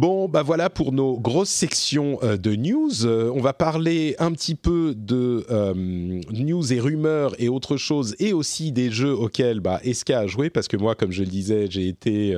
Bon, 0.00 0.30
bah 0.30 0.42
voilà 0.42 0.70
pour 0.70 0.92
nos 0.92 1.20
grosses 1.20 1.50
sections 1.50 2.18
euh, 2.22 2.38
de 2.38 2.56
news. 2.56 3.04
Euh, 3.04 3.30
on 3.34 3.42
va 3.42 3.52
parler 3.52 4.16
un 4.18 4.32
petit 4.32 4.54
peu 4.54 4.94
de 4.96 5.44
euh, 5.50 5.74
news 5.74 6.72
et 6.72 6.80
rumeurs 6.80 7.34
et 7.38 7.50
autres 7.50 7.76
choses, 7.76 8.16
et 8.18 8.32
aussi 8.32 8.72
des 8.72 8.90
jeux 8.90 9.12
auxquels 9.12 9.60
bah, 9.60 9.78
Eska 9.84 10.20
a 10.20 10.26
joué, 10.26 10.48
parce 10.48 10.68
que 10.68 10.78
moi, 10.78 10.94
comme 10.94 11.12
je 11.12 11.22
le 11.22 11.28
disais, 11.28 11.66
j'ai 11.68 11.86
été 11.86 12.34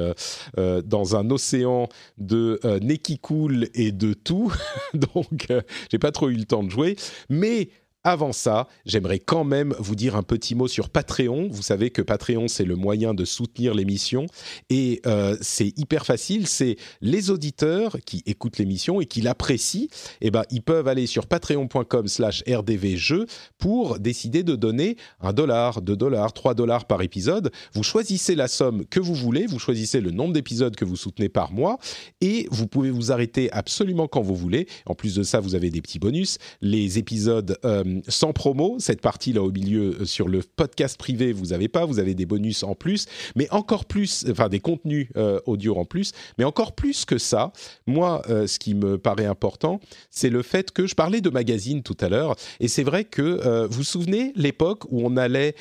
dans 0.57 1.15
un 1.15 1.31
océan 1.31 1.89
de 2.19 2.59
Neki 2.83 3.21
Cool 3.21 3.69
et 3.75 3.93
de 3.93 4.13
tout, 4.13 4.53
donc 4.95 5.47
j'ai 5.89 5.99
pas 6.01 6.11
trop 6.11 6.31
eu 6.31 6.35
le 6.35 6.45
temps 6.45 6.65
de 6.65 6.71
jouer. 6.71 6.97
Mais 7.29 7.69
avant 8.05 8.32
ça, 8.32 8.66
j'aimerais 8.84 9.20
quand 9.20 9.44
même 9.44 9.74
vous 9.78 9.94
dire 9.94 10.16
un 10.16 10.22
petit 10.22 10.55
mot 10.55 10.66
sur 10.66 10.90
Patreon. 10.90 11.48
Vous 11.50 11.62
savez 11.62 11.90
que 11.90 12.03
Patreon, 12.03 12.48
c'est 12.48 12.64
le 12.64 12.74
moyen 12.74 13.14
de 13.14 13.24
soutenir 13.24 13.74
l'émission 13.74 14.26
et 14.70 15.00
euh, 15.07 15.36
c'est 15.40 15.78
hyper 15.78 16.05
facile. 16.05 16.46
C'est 16.48 16.76
les 17.00 17.30
auditeurs 17.30 17.96
qui 18.05 18.22
écoutent 18.26 18.59
l'émission 18.59 19.00
et 19.00 19.07
qui 19.07 19.20
l'apprécient. 19.20 19.86
Eh 20.20 20.30
ben, 20.30 20.42
ils 20.50 20.62
peuvent 20.62 20.88
aller 20.88 21.07
sur 21.07 21.26
patreon.com/slash 21.26 22.42
rdvjeux 22.48 23.26
pour 23.59 24.00
décider 24.00 24.42
de 24.42 24.57
donner 24.57 24.96
un 25.20 25.32
dollar, 25.32 25.80
deux 25.80 25.96
dollars, 25.96 26.32
trois 26.32 26.55
dollars 26.55 26.86
par 26.86 27.03
épisode. 27.03 27.53
Vous 27.72 27.84
choisissez 27.84 28.34
la 28.34 28.48
somme 28.48 28.84
que 28.86 28.98
vous 28.98 29.14
voulez, 29.14 29.46
vous 29.46 29.61
choisissez 29.61 30.00
le 30.00 30.11
nombre 30.11 30.32
d'épisodes 30.32 30.74
que 30.74 30.84
vous 30.84 30.96
soutenez 30.96 31.28
par 31.28 31.53
mois 31.53 31.78
et 32.20 32.48
vous 32.50 32.66
pouvez 32.66 32.90
vous 32.90 33.12
arrêter 33.12 33.50
absolument 33.53 34.09
quand 34.09 34.22
vous 34.22 34.36
voulez. 34.36 34.66
En 34.86 34.94
plus 34.94 35.14
de 35.14 35.22
ça, 35.22 35.38
vous 35.38 35.55
avez 35.55 35.70
des 35.70 35.80
petits 35.80 36.00
bonus. 36.00 36.38
Les 36.61 36.98
épisodes 36.98 37.57
euh, 37.64 37.91
sans 38.09 38.32
promo. 38.32 38.76
Cette 38.78 39.01
partie-là 39.01 39.43
au 39.43 39.51
milieu 39.51 39.99
euh, 40.01 40.05
sur 40.05 40.28
le 40.28 40.40
podcast 40.43 40.97
privé, 40.97 41.32
vous 41.32 41.53
avez 41.53 41.68
pas, 41.68 41.84
vous 41.84 41.99
avez 41.99 42.14
des 42.14 42.26
bonus 42.26 42.62
en 42.62 42.74
plus, 42.74 43.07
mais 43.36 43.49
encore 43.51 43.84
plus, 43.84 44.24
enfin 44.30 44.49
des 44.49 44.61
contenus 44.61 45.09
euh, 45.16 45.40
audio 45.47 45.76
en 45.76 45.84
plus, 45.84 46.12
mais 46.38 46.45
encore 46.45 46.72
plus 46.72 47.05
que 47.05 47.18
ça. 47.18 47.53
Moi, 47.86 48.22
euh, 48.28 48.47
ce 48.47 48.59
qui 48.59 48.74
me 48.74 48.99
paraît 48.99 49.26
important, 49.26 49.80
c'est 50.11 50.30
le 50.30 50.43
fait 50.43 50.70
que 50.70 50.86
je 50.86 50.95
parlais 50.95 51.20
de 51.20 51.30
magazines 51.30 51.82
tout 51.82 51.97
à 52.01 52.09
l'heure, 52.09 52.36
et 52.61 52.68
c'est 52.68 52.82
vrai 52.82 53.05
que 53.05 53.66
vous 53.66 53.82
vous 53.82 53.84
souvenez 53.84 54.32
l'époque 54.36 54.84
où 54.90 55.05
on 55.05 55.16
allait 55.16 55.57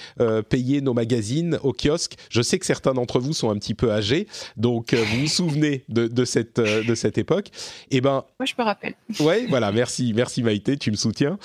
payer 0.49 0.81
nos 0.81 0.93
magazines 0.93 1.57
au 1.63 1.73
kiosque? 1.73 2.13
Je 2.29 2.43
sais 2.43 2.59
que 2.59 2.67
certains 2.67 2.93
d'entre 2.93 3.19
vous 3.19 3.33
sont 3.33 3.49
un 3.49 3.57
petit 3.57 3.73
peu 3.73 3.91
âgés, 3.91 4.27
donc 4.57 4.93
vous 4.93 5.21
vous 5.21 5.27
souvenez 5.27 5.83
de, 5.89 6.23
cette 6.23 6.59
de 6.59 6.93
cette 6.93 7.17
époque. 7.17 7.47
Et 7.89 7.97
eh 7.97 8.01
ben, 8.01 8.23
moi 8.39 8.45
je 8.45 8.53
me 8.59 8.63
rappelle. 8.63 8.93
Ouais, 9.19 9.47
voilà, 9.49 9.71
merci, 9.71 10.13
merci 10.15 10.43
Maïté, 10.43 10.77
tu 10.77 10.91
me 10.91 10.95
soutiens 10.95 11.39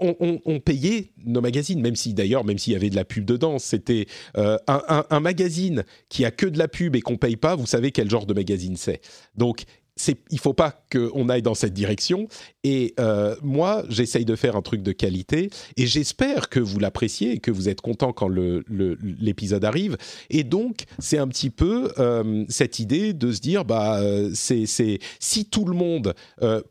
on, 0.00 0.60
payait 0.60 1.12
nos 1.24 1.40
magazines, 1.40 1.80
même 1.80 1.96
si 1.96 2.12
d'ailleurs, 2.12 2.44
même 2.44 2.58
s'il 2.58 2.72
y 2.72 2.76
avait 2.76 2.90
de 2.90 2.96
la 2.96 3.04
pub 3.04 3.24
dedans, 3.24 3.58
c'était 3.58 4.06
euh, 4.36 4.58
un, 4.66 5.20
magazine 5.20 5.84
qui 6.08 6.24
a 6.24 6.30
que 6.30 6.46
de 6.46 6.58
la 6.58 6.68
pub 6.68 6.96
et 6.96 7.00
qu'on 7.00 7.16
paye 7.16 7.36
pas. 7.36 7.54
Vous 7.54 7.66
savez 7.66 7.92
quel 7.92 8.10
genre 8.10 8.26
de 8.26 8.34
magazine 8.34 8.76
c'est. 8.76 9.00
Donc 9.36 9.64
il 10.30 10.38
faut 10.38 10.54
pas 10.54 10.84
qu'on 10.92 11.28
aille 11.28 11.42
dans 11.42 11.54
cette 11.54 11.74
direction. 11.74 12.28
Et 12.64 12.94
euh, 13.00 13.36
moi, 13.42 13.84
j'essaye 13.88 14.24
de 14.24 14.36
faire 14.36 14.56
un 14.56 14.62
truc 14.62 14.82
de 14.82 14.92
qualité 14.92 15.50
et 15.76 15.86
j'espère 15.86 16.48
que 16.48 16.60
vous 16.60 16.78
l'appréciez 16.78 17.32
et 17.32 17.38
que 17.38 17.50
vous 17.50 17.68
êtes 17.68 17.80
content 17.80 18.12
quand 18.12 18.28
l'épisode 18.28 19.64
arrive. 19.64 19.96
Et 20.30 20.44
donc, 20.44 20.84
c'est 20.98 21.18
un 21.18 21.28
petit 21.28 21.50
peu 21.50 21.92
euh, 21.98 22.44
cette 22.48 22.78
idée 22.78 23.12
de 23.12 23.32
se 23.32 23.40
dire, 23.40 23.64
bah, 23.64 24.00
euh, 24.00 24.30
c'est 24.34 24.66
si 25.20 25.44
tout 25.44 25.64
le 25.64 25.74
monde 25.74 26.14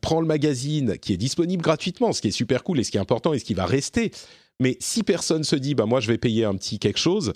prend 0.02 0.22
le 0.22 0.28
magazine 0.28 0.98
qui 0.98 1.14
est 1.14 1.18
disponible 1.18 1.64
gratuitement, 1.64 2.14
ce 2.14 2.22
qui 2.22 2.30
est 2.30 2.32
super 2.32 2.64
cool 2.64 2.80
et 2.80 2.84
ce 2.84 2.92
qui 2.92 2.98
est 2.98 3.02
important 3.02 3.34
et 3.34 3.40
ce 3.40 3.46
qui 3.46 3.54
va 3.54 3.66
rester 3.66 4.12
Mais 4.60 4.78
si 4.80 5.04
personne 5.04 5.44
se 5.44 5.56
dit, 5.56 5.76
bah 5.76 5.86
moi 5.86 6.00
je 6.00 6.08
vais 6.08 6.18
payer 6.18 6.46
un 6.46 6.56
petit 6.56 6.80
quelque 6.80 7.00
chose, 7.00 7.34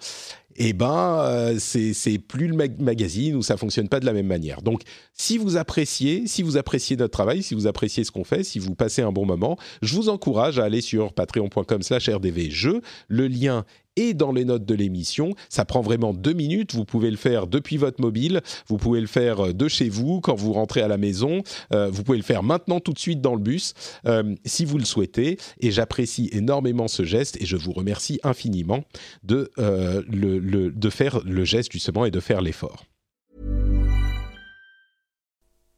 eh 0.56 0.74
ben 0.74 1.20
euh, 1.22 1.58
c'est 1.60 2.18
plus 2.18 2.48
le 2.48 2.56
magazine 2.56 3.36
ou 3.36 3.42
ça 3.42 3.58
fonctionne 3.58 3.90
pas 3.90 4.00
de 4.00 4.06
la 4.06 4.14
même 4.14 4.28
manière. 4.28 4.62
Donc 4.62 4.82
si 5.14 5.38
vous 5.38 5.58
appréciez, 5.58 6.28
si 6.28 6.44
vous 6.44 6.58
appréciez 6.58 6.96
notre 6.98 7.12
travail, 7.12 7.44
si 7.44 7.56
vous 7.56 7.68
appréciez 7.68 8.04
ce 8.04 8.12
qu'on 8.12 8.24
fait, 8.24 8.44
si 8.44 8.60
vous 8.60 8.76
passez 8.76 9.02
un 9.02 9.12
bon 9.12 9.26
moment, 9.26 9.58
je 9.82 9.96
vous 9.96 10.10
encourage 10.10 10.60
à 10.60 10.64
aller 10.64 10.82
sur 10.82 11.14
patreon.com/rdvjeux. 11.14 12.82
Le 13.08 13.28
lien 13.28 13.66
et 13.96 14.14
dans 14.14 14.32
les 14.32 14.46
notes 14.46 14.66
de 14.66 14.76
l'émission. 14.76 15.34
Ça 15.50 15.66
prend 15.66 15.82
vraiment 15.82 16.14
deux 16.14 16.34
minutes. 16.34 16.74
Vous 16.74 16.86
pouvez 16.86 17.12
le 17.12 17.18
faire 17.18 17.48
depuis 17.48 17.78
votre 17.78 18.02
mobile. 18.02 18.42
Vous 18.68 18.78
pouvez 18.78 19.02
le 19.02 19.08
faire 19.08 19.48
euh, 19.48 19.54
de 19.54 19.68
chez 19.68 19.90
vous 19.90 20.22
quand 20.22 20.36
vous 20.36 20.54
rentrez 20.54 20.82
à 20.82 20.88
la 20.88 20.98
maison. 20.98 21.44
Euh, 21.74 21.90
vous 21.90 22.04
pouvez 22.04 22.18
le 22.18 22.24
faire 22.24 22.44
maintenant 22.44 22.80
tout 22.80 22.94
de 22.94 23.00
suite 23.00 23.22
dans 23.22 23.36
le 23.36 23.42
bus 23.42 23.74
euh, 24.06 24.36
si 24.46 24.66
vous 24.66 24.78
le 24.78 24.86
souhaitez. 24.86 25.38
Et 25.60 25.72
j'apprécie 25.72 26.30
énormément 26.32 26.88
ce 26.88 27.04
geste 27.04 27.42
et 27.42 27.46
je 27.46 27.58
vous 27.58 27.72
remercie 27.72 28.20
infiniment 28.24 28.84
de, 29.24 29.52
le, 29.58 30.40
de 30.70 30.90
faire 30.90 31.22
le 31.26 31.46
geste 31.46 31.72
justement 31.72 32.06
et 32.06 32.12
de 32.12 32.20
faire 32.20 32.42
l'effort. 32.42 32.86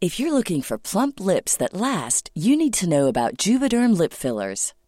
If 0.03 0.19
you're 0.19 0.33
looking 0.33 0.61
for 0.61 0.77
plump 0.77 1.21
lips 1.21 1.55
that 1.55 1.73
last, 1.73 2.29
you 2.35 2.57
need 2.57 2.73
to 2.73 2.85
know 2.85 3.07
about 3.07 3.37
Juvederm 3.37 3.97
lip 3.97 4.11
fillers. 4.11 4.73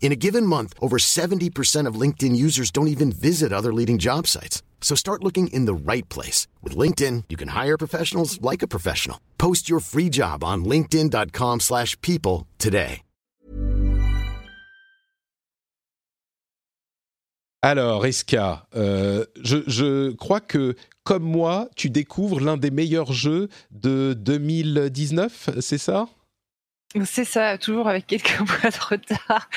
In 0.00 0.10
a 0.10 0.16
given 0.16 0.46
month, 0.46 0.72
over 0.80 0.96
70% 0.96 1.86
of 1.86 2.00
LinkedIn 2.00 2.34
users 2.34 2.70
don't 2.70 2.88
even 2.88 3.12
visit 3.12 3.52
other 3.52 3.74
leading 3.74 3.98
job 3.98 4.26
sites. 4.26 4.62
So 4.80 4.96
start 4.96 5.22
looking 5.22 5.48
in 5.48 5.66
the 5.66 5.74
right 5.74 6.08
place. 6.08 6.46
With 6.62 6.74
LinkedIn, 6.74 7.24
you 7.28 7.36
can 7.36 7.48
hire 7.48 7.76
professionals 7.76 8.40
like 8.40 8.62
a 8.62 8.66
professional. 8.68 9.18
Post 9.36 9.68
your 9.68 9.80
free 9.80 10.08
job 10.08 10.42
on 10.42 10.64
linkedin.com 10.64 11.60
slash 11.60 12.00
people 12.00 12.46
today. 12.56 13.02
Alors, 17.60 18.06
Eska, 18.06 18.68
euh, 18.76 19.24
je, 19.42 19.56
je 19.66 20.12
crois 20.12 20.38
que, 20.38 20.76
comme 21.02 21.24
moi, 21.24 21.68
tu 21.74 21.90
découvres 21.90 22.38
l'un 22.38 22.56
des 22.56 22.70
meilleurs 22.70 23.12
jeux 23.12 23.48
de 23.72 24.14
2019, 24.16 25.50
c'est 25.60 25.76
ça 25.76 26.08
C'est 27.04 27.26
ça, 27.26 27.58
toujours 27.58 27.86
avec 27.88 28.06
quelques 28.06 28.38
mois 28.40 28.70
de 28.70 28.80
retard, 28.80 29.50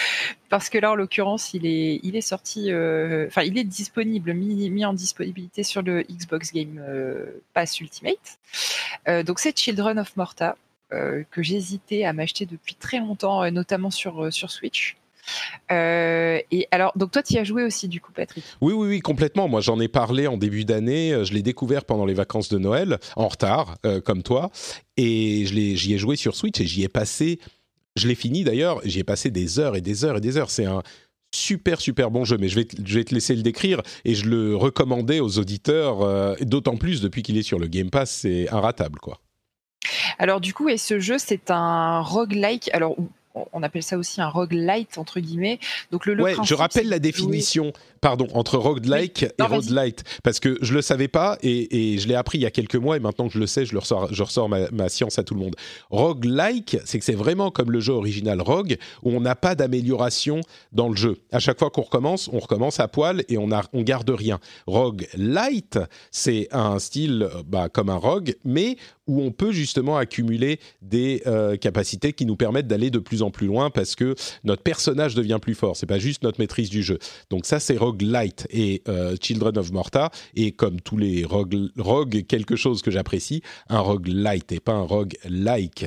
parce 0.49 0.69
que 0.69 0.77
là, 0.77 0.91
en 0.91 0.95
l'occurrence, 0.95 1.53
il 1.53 1.65
est, 1.65 2.21
sorti, 2.21 2.71
euh, 2.71 3.27
enfin, 3.27 3.43
il 3.43 3.57
est 3.57 3.63
disponible, 3.63 4.33
mis, 4.33 4.85
en 4.85 4.93
disponibilité 4.93 5.63
sur 5.63 5.81
le 5.81 6.03
Xbox 6.03 6.51
Game 6.51 6.83
euh, 6.85 7.41
Pass 7.53 7.79
Ultimate. 7.79 8.37
Euh, 9.07 9.23
donc, 9.23 9.39
c'est 9.39 9.57
Children 9.57 9.99
of 9.99 10.15
Morta, 10.17 10.57
que 10.89 11.41
j'hésitais 11.41 12.03
à 12.03 12.11
m'acheter 12.11 12.45
depuis 12.45 12.75
très 12.75 12.99
longtemps, 12.99 13.49
notamment 13.49 13.91
sur 13.91 14.33
Switch. 14.33 14.97
Euh, 15.71 16.39
et 16.51 16.67
alors, 16.71 16.91
donc 16.95 17.11
toi, 17.11 17.23
tu 17.23 17.33
y 17.33 17.37
as 17.37 17.43
joué 17.43 17.63
aussi, 17.63 17.87
du 17.87 18.01
coup, 18.01 18.11
Patrick? 18.11 18.43
Oui, 18.61 18.73
oui, 18.73 18.87
oui, 18.87 18.99
complètement. 18.99 19.47
Moi, 19.47 19.61
j'en 19.61 19.79
ai 19.79 19.87
parlé 19.87 20.27
en 20.27 20.37
début 20.37 20.65
d'année. 20.65 21.13
Euh, 21.13 21.23
je 21.23 21.33
l'ai 21.33 21.41
découvert 21.41 21.85
pendant 21.85 22.05
les 22.05 22.13
vacances 22.13 22.49
de 22.49 22.57
Noël, 22.57 22.99
en 23.15 23.27
retard, 23.27 23.75
euh, 23.85 24.01
comme 24.01 24.23
toi. 24.23 24.51
Et 24.97 25.45
j'y 25.45 25.93
ai 25.93 25.97
joué 25.97 26.15
sur 26.15 26.35
Switch 26.35 26.59
et 26.59 26.65
j'y 26.65 26.83
ai 26.83 26.89
passé. 26.89 27.39
Je 27.95 28.07
l'ai 28.07 28.15
fini 28.15 28.43
d'ailleurs. 28.43 28.81
J'y 28.83 28.99
ai 28.99 29.03
passé 29.03 29.31
des 29.31 29.59
heures 29.59 29.75
et 29.75 29.81
des 29.81 30.05
heures 30.05 30.17
et 30.17 30.21
des 30.21 30.37
heures. 30.37 30.49
C'est 30.49 30.65
un 30.65 30.81
super 31.33 31.79
super 31.79 32.11
bon 32.11 32.25
jeu, 32.25 32.37
mais 32.37 32.49
je 32.49 32.55
vais, 32.55 32.65
te, 32.65 32.75
je 32.83 32.99
vais 32.99 33.05
te 33.05 33.13
laisser 33.13 33.35
le 33.35 33.41
décrire 33.41 33.81
et 34.03 34.15
je 34.15 34.25
le 34.25 34.53
recommandais 34.57 35.21
aux 35.21 35.39
auditeurs, 35.39 36.35
d'autant 36.41 36.75
plus 36.75 36.99
depuis 36.99 37.23
qu'il 37.23 37.37
est 37.37 37.43
sur 37.43 37.57
le 37.57 37.67
Game 37.67 37.89
Pass, 37.89 38.11
c'est 38.11 38.49
inratable 38.51 38.99
quoi. 38.99 39.21
Alors 40.19 40.41
du 40.41 40.53
coup, 40.53 40.67
et 40.67 40.77
ce 40.77 40.99
jeu, 40.99 41.17
c'est 41.17 41.49
un 41.49 42.01
roguelike. 42.01 42.69
Alors 42.73 42.97
on 43.33 43.63
appelle 43.63 43.83
ça 43.83 43.97
aussi 43.97 44.21
un 44.21 44.29
roguelite 44.29 44.97
entre 44.97 45.19
guillemets. 45.19 45.59
Donc 45.91 46.05
le, 46.05 46.21
ouais, 46.21 46.35
je 46.43 46.53
rappelle 46.53 46.89
la 46.89 46.99
définition 46.99 47.73
pardon, 48.01 48.27
entre 48.33 48.57
roguelike 48.57 49.23
et 49.23 49.43
roguelite, 49.43 50.03
parce 50.23 50.39
que 50.39 50.57
je 50.61 50.73
le 50.73 50.81
savais 50.81 51.07
pas 51.07 51.37
et, 51.43 51.97
je 51.99 52.07
l'ai 52.07 52.15
appris 52.15 52.39
il 52.39 52.41
y 52.41 52.45
a 52.45 52.51
quelques 52.51 52.75
mois 52.75 52.97
et 52.97 52.99
maintenant 52.99 53.27
que 53.27 53.33
je 53.33 53.39
le 53.39 53.47
sais, 53.47 53.65
je, 53.65 53.73
le 53.73 53.79
ressors, 53.79 54.11
je 54.11 54.23
ressors 54.23 54.49
ma, 54.49 54.89
science 54.89 55.19
à 55.19 55.23
tout 55.23 55.35
le 55.35 55.39
monde. 55.39 55.55
Roguelike, 55.91 56.77
c'est 56.83 56.97
que 56.97 57.05
c'est 57.05 57.13
vraiment 57.13 57.51
comme 57.51 57.71
le 57.71 57.79
jeu 57.79 57.93
original 57.93 58.41
Rogue, 58.41 58.77
où 59.03 59.11
on 59.11 59.21
n'a 59.21 59.35
pas 59.35 59.53
d'amélioration 59.53 60.41
dans 60.71 60.89
le 60.89 60.95
jeu. 60.95 61.19
À 61.31 61.39
chaque 61.39 61.59
fois 61.59 61.69
qu'on 61.69 61.83
recommence, 61.83 62.29
on 62.33 62.39
recommence 62.39 62.79
à 62.79 62.87
poil 62.87 63.23
et 63.29 63.37
on, 63.37 63.51
a, 63.51 63.63
on 63.73 63.83
garde 63.83 64.09
rien. 64.09 64.39
Roguelite, 64.65 65.77
c'est 66.09 66.47
un 66.51 66.79
style 66.79 67.29
bah, 67.45 67.69
comme 67.69 67.89
un 67.89 67.97
rogue, 67.97 68.35
mais 68.43 68.77
où 69.11 69.21
on 69.21 69.31
peut 69.31 69.51
justement 69.51 69.97
accumuler 69.97 70.61
des 70.81 71.21
euh, 71.27 71.57
capacités 71.57 72.13
qui 72.13 72.25
nous 72.25 72.37
permettent 72.37 72.67
d'aller 72.67 72.89
de 72.89 72.99
plus 72.99 73.23
en 73.23 73.29
plus 73.29 73.45
loin 73.45 73.69
parce 73.69 73.95
que 73.95 74.15
notre 74.45 74.63
personnage 74.63 75.15
devient 75.15 75.39
plus 75.41 75.53
fort. 75.53 75.75
C'est 75.75 75.85
pas 75.85 75.99
juste 75.99 76.23
notre 76.23 76.39
maîtrise 76.39 76.69
du 76.69 76.81
jeu. 76.81 76.97
Donc 77.29 77.45
ça, 77.45 77.59
c'est 77.59 77.75
roguelite 77.75 78.47
et 78.49 78.81
euh, 78.87 79.17
Children 79.21 79.57
of 79.57 79.73
Morta 79.73 80.11
et 80.33 80.53
comme 80.53 80.79
tous 80.79 80.95
les 80.95 81.25
rogue, 81.25 81.69
rogue 81.77 82.23
quelque 82.25 82.55
chose 82.55 82.81
que 82.81 82.89
j'apprécie, 82.89 83.41
un 83.67 83.79
roguelite 83.79 84.53
et 84.53 84.61
pas 84.61 84.71
un 84.71 84.83
rogue 84.83 85.15
like. 85.25 85.85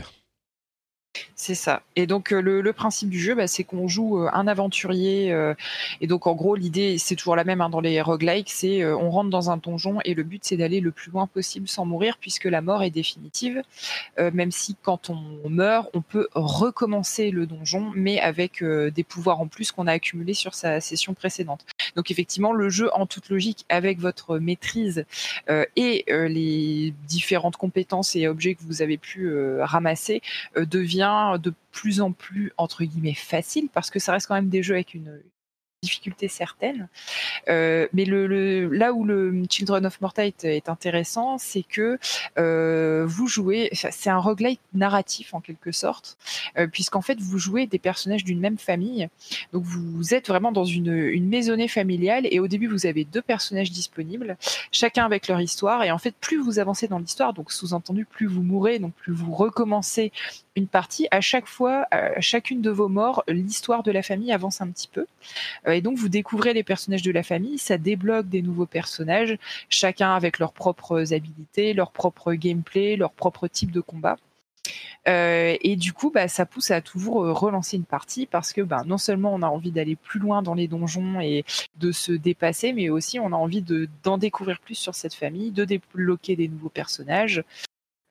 C'est 1.36 1.54
ça. 1.54 1.82
Et 1.96 2.06
donc 2.06 2.32
euh, 2.32 2.40
le, 2.40 2.72
principe 2.72 3.08
du 3.08 3.20
jeu, 3.20 3.34
bah, 3.34 3.46
c'est 3.46 3.64
qu'on 3.64 3.86
joue 3.86 4.18
euh, 4.18 4.30
un 4.32 4.46
aventurier. 4.46 5.32
Euh, 5.32 5.54
et 6.00 6.06
donc 6.06 6.26
en 6.26 6.34
gros, 6.34 6.56
l'idée, 6.56 6.98
c'est 6.98 7.16
toujours 7.16 7.36
la 7.36 7.44
même 7.44 7.60
hein, 7.60 7.68
dans 7.68 7.80
les 7.80 8.00
roguelikes, 8.00 8.50
c'est 8.50 8.84
on 8.84 9.10
rentre 9.10 9.30
dans 9.30 9.50
un 9.50 9.56
donjon 9.56 9.98
et 10.04 10.14
le 10.14 10.22
but, 10.22 10.42
c'est 10.44 10.56
d'aller 10.56 10.80
le 10.80 10.90
plus 10.90 11.10
loin 11.10 11.26
possible 11.26 11.68
sans 11.68 11.84
mourir, 11.84 12.18
puisque 12.20 12.44
la 12.44 12.60
mort 12.60 12.82
est 12.82 12.90
définitive. 12.90 13.62
même 14.18 14.50
si 14.50 14.76
quand 14.82 15.10
on 15.10 15.48
meurt, 15.48 15.88
on 15.94 16.00
peut 16.00 16.28
recommencer 16.34 17.30
le 17.30 17.46
donjon, 17.46 17.92
mais 17.94 18.20
avec 18.20 18.62
des 18.62 19.04
pouvoirs 19.04 19.40
en 19.40 19.46
plus 19.46 19.72
qu'on 19.72 19.86
a 19.86 19.92
accumulés 19.92 20.34
sur 20.34 20.54
sa 20.54 20.80
session 20.80 21.14
précédente. 21.14 21.64
Donc 21.96 22.10
effectivement, 22.10 22.52
le 22.52 22.68
jeu, 22.70 22.90
en 22.94 23.06
toute 23.06 23.28
logique, 23.28 23.64
avec 23.68 23.98
votre 23.98 24.38
maîtrise 24.38 25.04
et 25.48 26.04
les 26.08 26.94
différentes 27.06 27.56
compétences 27.56 28.16
et 28.16 28.26
objets 28.28 28.54
que 28.54 28.62
vous 28.62 28.82
avez 28.82 28.98
pu 28.98 29.30
ramasser, 29.60 30.22
devient 30.56 31.03
de 31.38 31.52
plus 31.72 32.00
en 32.00 32.12
plus 32.12 32.52
entre 32.56 32.84
guillemets 32.84 33.14
facile 33.14 33.68
parce 33.72 33.90
que 33.90 33.98
ça 33.98 34.12
reste 34.12 34.26
quand 34.26 34.34
même 34.34 34.48
des 34.48 34.62
jeux 34.62 34.74
avec 34.74 34.94
une, 34.94 35.20
difficulté 35.84 36.28
certaine. 36.28 36.88
Euh, 37.48 37.86
mais 37.92 38.04
là 38.06 38.92
où 38.92 39.04
le 39.04 39.44
Children 39.48 39.86
of 39.86 40.00
Morta 40.00 40.26
est, 40.26 40.68
intéressant, 40.68 41.38
c'est 41.38 41.62
que 41.62 41.98
euh, 42.38 43.04
vous 43.06 43.28
jouez, 43.28 43.68
c'est 43.72 44.10
un 44.10 44.18
roguelike 44.18 44.60
narratif 44.72 45.34
en 45.34 45.40
quelque 45.40 45.72
sorte, 45.72 46.16
euh, 46.58 46.66
puisqu'en 46.66 47.02
fait 47.02 47.20
vous 47.20 47.38
jouez 47.38 47.66
des 47.66 47.78
personnages 47.78 48.24
d'une 48.24 48.40
même 48.40 48.58
famille. 48.58 49.08
Donc 49.52 49.64
vous 49.64 50.14
êtes 50.14 50.28
vraiment 50.28 50.52
dans 50.52 50.64
une, 50.64 50.92
une 50.92 51.28
maisonnée 51.28 51.68
familiale 51.68 52.26
et 52.30 52.40
au 52.40 52.48
début 52.48 52.66
vous 52.66 52.86
avez 52.86 53.04
deux 53.04 53.22
personnages 53.22 53.70
disponibles, 53.70 54.36
chacun 54.72 55.04
avec 55.04 55.28
leur 55.28 55.40
histoire. 55.40 55.84
Et 55.84 55.90
en 55.90 55.98
fait, 55.98 56.14
plus 56.18 56.38
vous 56.38 56.58
avancez 56.58 56.88
dans 56.88 56.98
l'histoire, 56.98 57.34
donc 57.34 57.52
sous-entendu, 57.52 58.06
plus 58.06 58.26
vous 58.26 58.42
mourrez, 58.42 58.78
donc 58.78 58.94
plus 58.94 59.12
vous 59.12 59.34
recommencez 59.34 60.12
une 60.56 60.68
partie, 60.68 61.08
à 61.10 61.20
chaque 61.20 61.46
fois, 61.46 61.86
à 61.90 62.20
chacune 62.20 62.60
de 62.60 62.70
vos 62.70 62.88
morts, 62.88 63.24
l'histoire 63.28 63.82
de 63.82 63.90
la 63.90 64.02
famille 64.02 64.32
avance 64.32 64.60
un 64.60 64.68
petit 64.68 64.88
peu. 64.88 65.06
Euh, 65.66 65.72
et 65.72 65.80
donc, 65.80 65.98
vous 65.98 66.08
découvrez 66.08 66.54
les 66.54 66.62
personnages 66.62 67.02
de 67.02 67.10
la 67.10 67.22
famille, 67.22 67.58
ça 67.58 67.78
débloque 67.78 68.28
des 68.28 68.42
nouveaux 68.42 68.66
personnages, 68.66 69.36
chacun 69.68 70.14
avec 70.14 70.38
leurs 70.38 70.52
propres 70.52 71.12
habilités, 71.12 71.74
leur 71.74 71.90
propre 71.90 72.34
gameplay, 72.34 72.96
leur 72.96 73.12
propre 73.12 73.48
type 73.48 73.72
de 73.72 73.80
combat. 73.80 74.16
Euh, 75.06 75.56
et 75.60 75.76
du 75.76 75.92
coup, 75.92 76.10
bah, 76.10 76.28
ça 76.28 76.46
pousse 76.46 76.70
à 76.70 76.80
toujours 76.80 77.24
euh, 77.24 77.32
relancer 77.32 77.76
une 77.76 77.84
partie 77.84 78.24
parce 78.24 78.54
que 78.54 78.62
bah, 78.62 78.82
non 78.86 78.96
seulement 78.96 79.34
on 79.34 79.42
a 79.42 79.46
envie 79.46 79.72
d'aller 79.72 79.96
plus 79.96 80.18
loin 80.18 80.40
dans 80.40 80.54
les 80.54 80.68
donjons 80.68 81.20
et 81.20 81.44
de 81.76 81.92
se 81.92 82.12
dépasser, 82.12 82.72
mais 82.72 82.88
aussi 82.88 83.18
on 83.18 83.26
a 83.26 83.36
envie 83.36 83.60
de, 83.60 83.88
d'en 84.02 84.16
découvrir 84.16 84.60
plus 84.60 84.76
sur 84.76 84.94
cette 84.94 85.12
famille, 85.12 85.50
de 85.50 85.66
débloquer 85.66 86.36
des 86.36 86.48
nouveaux 86.48 86.70
personnages. 86.70 87.44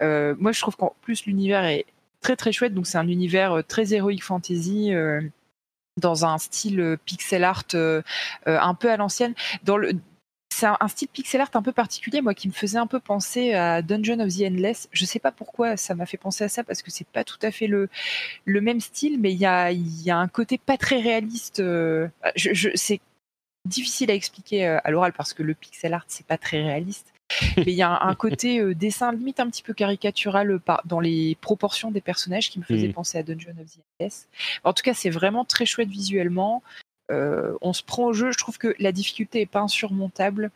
Moi, 0.02 0.52
je 0.52 0.60
trouve 0.60 0.76
qu'en 0.76 0.94
plus 1.02 1.26
l'univers 1.26 1.64
est 1.64 1.86
très 2.24 2.36
très 2.36 2.51
chouette. 2.51 2.74
Donc 2.74 2.88
c'est 2.88 2.97
un 2.97 3.07
univers 3.07 3.61
très 3.67 3.93
héroïque 3.93 4.24
fantasy 4.24 4.91
dans 6.01 6.26
un 6.26 6.39
style 6.39 6.97
pixel 7.05 7.43
art 7.43 7.65
un 8.45 8.74
peu 8.74 8.89
à 8.89 8.97
l'ancienne. 8.97 9.36
C'est 10.53 10.67
un, 10.67 10.88
style 10.88 11.07
pixel 11.07 11.41
art 11.41 11.49
un 11.55 11.63
peu 11.63 11.71
particulier, 11.71 12.21
moi, 12.21 12.36
qui 12.36 12.47
me 12.47 12.53
faisait 12.53 12.78
un 12.78 12.86
peu 12.86 12.99
penser 12.99 13.53
à 13.53 13.82
Dungeon 13.82 14.19
of 14.19 14.30
the 14.30 14.43
Endless. 14.43 14.88
Je 14.91 15.03
sais 15.03 15.17
pas 15.17 15.32
pourquoi 15.32 15.78
ça 15.78 15.95
m'a 15.95 16.05
fait 16.05 16.17
penser 16.17 16.43
à 16.43 16.49
ça, 16.49 16.63
parce 16.63 16.84
que 16.84 16.91
c'est 16.91 17.07
pas 17.07 17.24
tout 17.24 17.39
à 17.41 17.49
fait 17.49 17.65
le, 17.65 17.89
le 18.45 18.61
même 18.61 18.80
style, 18.80 19.19
mais 19.19 19.34
il 19.34 19.39
y 19.39 19.47
a, 19.47 19.71
y 19.71 20.11
a 20.11 20.17
un 20.17 20.28
côté 20.28 20.59
pas 20.59 20.78
très 20.78 21.01
réaliste. 21.01 21.59
Euh, 21.59 22.07
c'est 22.76 23.01
difficile 23.65 24.11
à 24.11 24.13
expliquer 24.13 24.67
euh, 24.67 24.80
à 24.84 24.91
l'oral 24.91 25.13
parce 25.13 25.34
que 25.34 25.41
le 25.41 25.55
pixel 25.55 25.93
art, 25.93 26.05
c'est 26.07 26.26
pas 26.26 26.38
très 26.38 26.61
réaliste. 26.61 27.12
Mais 27.58 27.64
il 27.68 27.76
y 27.76 27.82
a 27.82 28.04
un, 28.04 28.16
côté 28.16 28.60
euh, 28.60 28.74
dessin 28.74 29.12
limite 29.12 29.40
un 29.40 29.50
petit 29.50 29.64
peu 29.64 29.74
caricatural 29.74 30.60
dans 30.86 31.00
les 31.00 31.38
proportions 31.42 31.92
des 31.92 32.02
personnages 32.02 32.50
qui 32.50 32.60
me 32.60 32.64
faisait 32.64 32.88
mm. 32.88 32.94
penser 32.94 33.18
à 33.18 33.24
Dungeon 33.24 33.52
of 33.52 33.72
the 33.72 33.80
Endless. 34.00 34.28
En 34.64 34.74
tout 34.74 34.84
cas, 34.84 34.94
c'est 34.94 35.10
vraiment 35.10 35.46
très 35.46 35.66
chouette 35.66 35.90
visuellement. 35.90 36.64
Euh, 37.12 37.58
on 37.62 37.74
se 37.74 37.84
prend 37.84 38.06
au 38.06 38.14
jeu. 38.14 38.32
Je 38.32 38.38
trouve 38.38 38.58
que 38.58 38.76
la 38.80 38.92
difficulté 38.92 39.42
est 39.42 39.46
pas 39.46 39.62
insurmontable. 39.62 40.52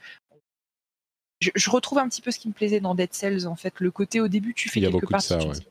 Je, 1.40 1.70
retrouve 1.70 2.00
un 2.00 2.10
petit 2.10 2.22
peu 2.22 2.32
ce 2.32 2.40
qui 2.40 2.48
me 2.48 2.54
plaisait 2.54 2.80
dans 2.80 2.96
Dead 2.96 3.14
Cells, 3.14 3.46
en 3.46 3.56
fait. 3.56 3.76
Le 3.80 3.92
côté 3.92 4.20
au 4.20 4.28
début, 4.28 4.56
tu 4.56 4.70
fais 4.70 4.82
quelque 4.82 5.06
parties, 5.06 5.38
tu 5.38 5.48
dis, 5.48 5.68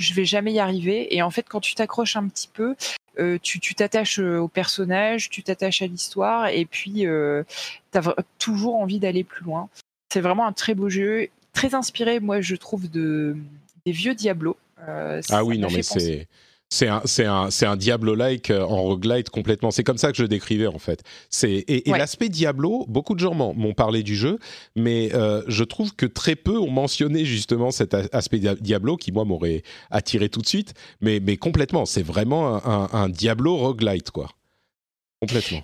je 0.00 0.14
vais 0.14 0.24
jamais 0.24 0.54
y 0.54 0.60
arriver. 0.60 1.14
Et 1.14 1.20
en 1.20 1.30
fait, 1.30 1.46
quand 1.46 1.60
tu 1.60 1.74
t'accroches 1.74 2.16
un 2.16 2.26
petit 2.26 2.48
peu, 2.48 2.74
euh, 3.18 3.38
tu 3.42 3.60
t'attaches 3.74 4.18
euh, 4.18 4.38
au 4.38 4.48
personnage, 4.48 5.28
tu 5.28 5.42
t'attaches 5.42 5.82
à 5.82 5.86
l'histoire, 5.86 6.48
et 6.48 6.64
puis 6.64 7.02
tu 7.02 7.98
as 7.98 8.14
toujours 8.38 8.76
envie 8.76 8.98
d'aller 8.98 9.24
plus 9.24 9.44
loin. 9.44 9.68
C'est 10.14 10.20
vraiment 10.20 10.46
un 10.46 10.52
très 10.52 10.76
beau 10.76 10.88
jeu, 10.88 11.26
très 11.52 11.74
inspiré, 11.74 12.20
moi, 12.20 12.40
je 12.40 12.54
trouve, 12.54 12.88
de, 12.88 13.36
des 13.84 13.90
vieux 13.90 14.14
Diablo. 14.14 14.56
ah 14.86 15.44
oui, 15.44 15.58
non, 15.58 15.66
mais 15.72 15.82
c'est 15.82 16.28
c'est 16.68 16.86
un, 16.86 17.02
c'est 17.04 17.24
un, 17.24 17.50
c'est 17.50 17.66
un 17.66 17.74
Diablo-like 17.74 18.52
euh, 18.52 18.62
en 18.62 18.82
roguelite 18.82 19.30
complètement. 19.30 19.72
C'est 19.72 19.82
comme 19.82 19.98
ça 19.98 20.12
que 20.12 20.16
je 20.16 20.22
le 20.22 20.28
décrivais 20.28 20.68
en 20.68 20.78
fait. 20.78 21.02
C'est 21.30 21.64
et, 21.66 21.82
l'aspect 21.90 22.28
Diablo, 22.28 22.84
beaucoup 22.88 23.14
de 23.14 23.20
gens 23.20 23.34
m'ont 23.34 23.74
parlé 23.74 24.04
du 24.04 24.14
jeu, 24.14 24.38
mais 24.76 25.10
euh, 25.14 25.42
je 25.48 25.64
trouve 25.64 25.96
que 25.96 26.06
très 26.06 26.36
peu 26.36 26.58
ont 26.58 26.70
mentionné 26.70 27.24
justement 27.24 27.72
cet 27.72 27.94
aspect 28.12 28.38
Diablo 28.38 28.96
qui 28.96 29.10
moi 29.10 29.24
m'aurait 29.24 29.64
attiré 29.90 30.28
tout 30.28 30.42
de 30.42 30.46
suite. 30.46 30.74
Mais 31.00 31.18
mais 31.20 31.36
complètement, 31.36 31.86
c'est 31.86 32.04
vraiment 32.04 32.64
un, 32.64 32.88
un 32.92 33.08
Diablo 33.08 33.56
roguelite 33.56 34.12
quoi. 34.12 34.28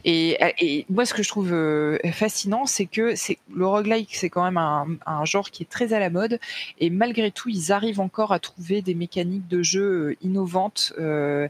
Et, 0.05 0.87
moi, 0.89 1.05
ce 1.05 1.15
que 1.15 1.23
je 1.23 1.29
trouve 1.29 1.53
euh, 1.53 1.99
fascinant, 2.13 2.67
c'est 2.67 2.87
que 2.87 3.15
c'est 3.15 3.39
le 3.55 3.67
roguelike, 3.67 4.15
c'est 4.15 4.31
quand 4.31 4.45
même 4.45 4.57
un, 4.57 5.25
genre 5.25 5.51
qui 5.51 5.63
est 5.63 5.71
très 5.71 5.93
à 5.93 5.99
la 5.99 6.11
mode, 6.11 6.39
et 6.79 6.91
malgré 6.91 7.31
tout, 7.31 7.49
ils 7.49 7.73
arrivent 7.73 8.01
encore 8.01 8.33
à 8.33 8.39
trouver 8.39 8.83
des 8.83 8.95
mécaniques 8.95 9.49
de 9.49 9.63
jeu 9.63 9.83
euh, 9.83 10.17
innovantes. 10.23 10.93
Euh, 10.99 11.49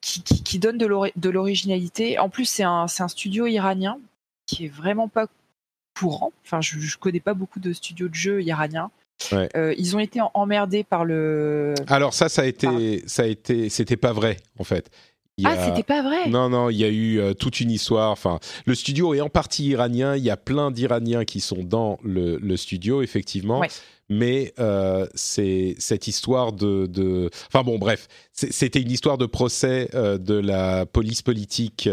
qui, 0.00 0.60
donnent 0.60 0.78
de 0.78 1.28
l'originalité. 1.30 2.20
En 2.20 2.28
plus, 2.28 2.44
c'est 2.44 2.62
un, 2.62 2.86
studio 2.86 3.48
iranien 3.48 3.98
qui 4.46 4.66
est 4.66 4.68
vraiment 4.68 5.08
pas 5.08 5.26
courant. 5.98 6.32
Enfin, 6.44 6.60
je, 6.60 6.78
ne 6.78 7.00
connais 7.00 7.18
pas 7.18 7.34
beaucoup 7.34 7.58
de 7.58 7.72
studios 7.72 8.06
de 8.06 8.14
jeux 8.14 8.40
iraniens. 8.40 8.92
ils 9.32 9.96
ont 9.96 9.98
été 9.98 10.20
emmerdés 10.34 10.84
par 10.84 11.04
le. 11.04 11.74
Alors 11.88 12.14
ça, 12.14 12.28
ça 12.28 12.42
a 12.42 12.44
été, 12.44 13.02
ça 13.08 13.24
a 13.24 13.26
été, 13.26 13.68
c'était 13.68 13.96
pas 13.96 14.12
vrai 14.12 14.36
en 14.60 14.64
fait 14.64 14.92
ah, 15.44 15.66
c'était 15.66 15.82
pas 15.82 16.02
vrai. 16.02 16.28
Non, 16.28 16.48
non, 16.48 16.70
il 16.70 16.78
y 16.78 16.84
a 16.84 16.88
eu 16.88 17.20
euh, 17.20 17.34
toute 17.34 17.60
une 17.60 17.70
histoire. 17.70 18.10
Enfin, 18.10 18.38
le 18.64 18.74
studio 18.74 19.12
est 19.12 19.20
en 19.20 19.28
partie 19.28 19.66
iranien. 19.66 20.16
Il 20.16 20.24
y 20.24 20.30
a 20.30 20.36
plein 20.36 20.70
d'Iraniens 20.70 21.24
qui 21.24 21.40
sont 21.40 21.62
dans 21.62 21.98
le, 22.02 22.56
studio, 22.56 23.02
effectivement. 23.02 23.62
Mais 24.08 24.54
euh, 24.58 25.06
c'est 25.14 25.74
cette 25.78 26.06
histoire 26.06 26.52
de, 26.52 27.28
Enfin 27.48 27.64
bon, 27.64 27.76
bref, 27.76 28.08
c'était 28.32 28.80
une 28.80 28.90
histoire 28.90 29.18
de 29.18 29.26
procès 29.26 29.90
euh, 29.94 30.16
de 30.16 30.34
la 30.34 30.86
police 30.86 31.22
politique, 31.22 31.88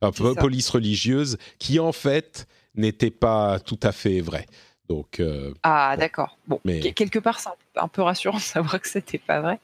police 0.00 0.68
religieuse, 0.70 1.36
qui 1.58 1.78
en 1.78 1.92
fait 1.92 2.46
n'était 2.74 3.10
pas 3.10 3.60
tout 3.60 3.78
à 3.82 3.92
fait 3.92 4.20
vrai. 4.20 4.46
Donc, 4.88 5.22
ah, 5.62 5.96
d'accord. 5.96 6.38
Bon, 6.48 6.60
quelque 6.64 7.18
part, 7.18 7.38
c'est 7.38 7.50
un, 7.76 7.88
peu 7.88 8.02
rassurant 8.02 8.36
de 8.38 8.42
savoir 8.42 8.80
que 8.80 8.88
c'était 8.88 9.18
pas 9.18 9.40
vrai. 9.40 9.58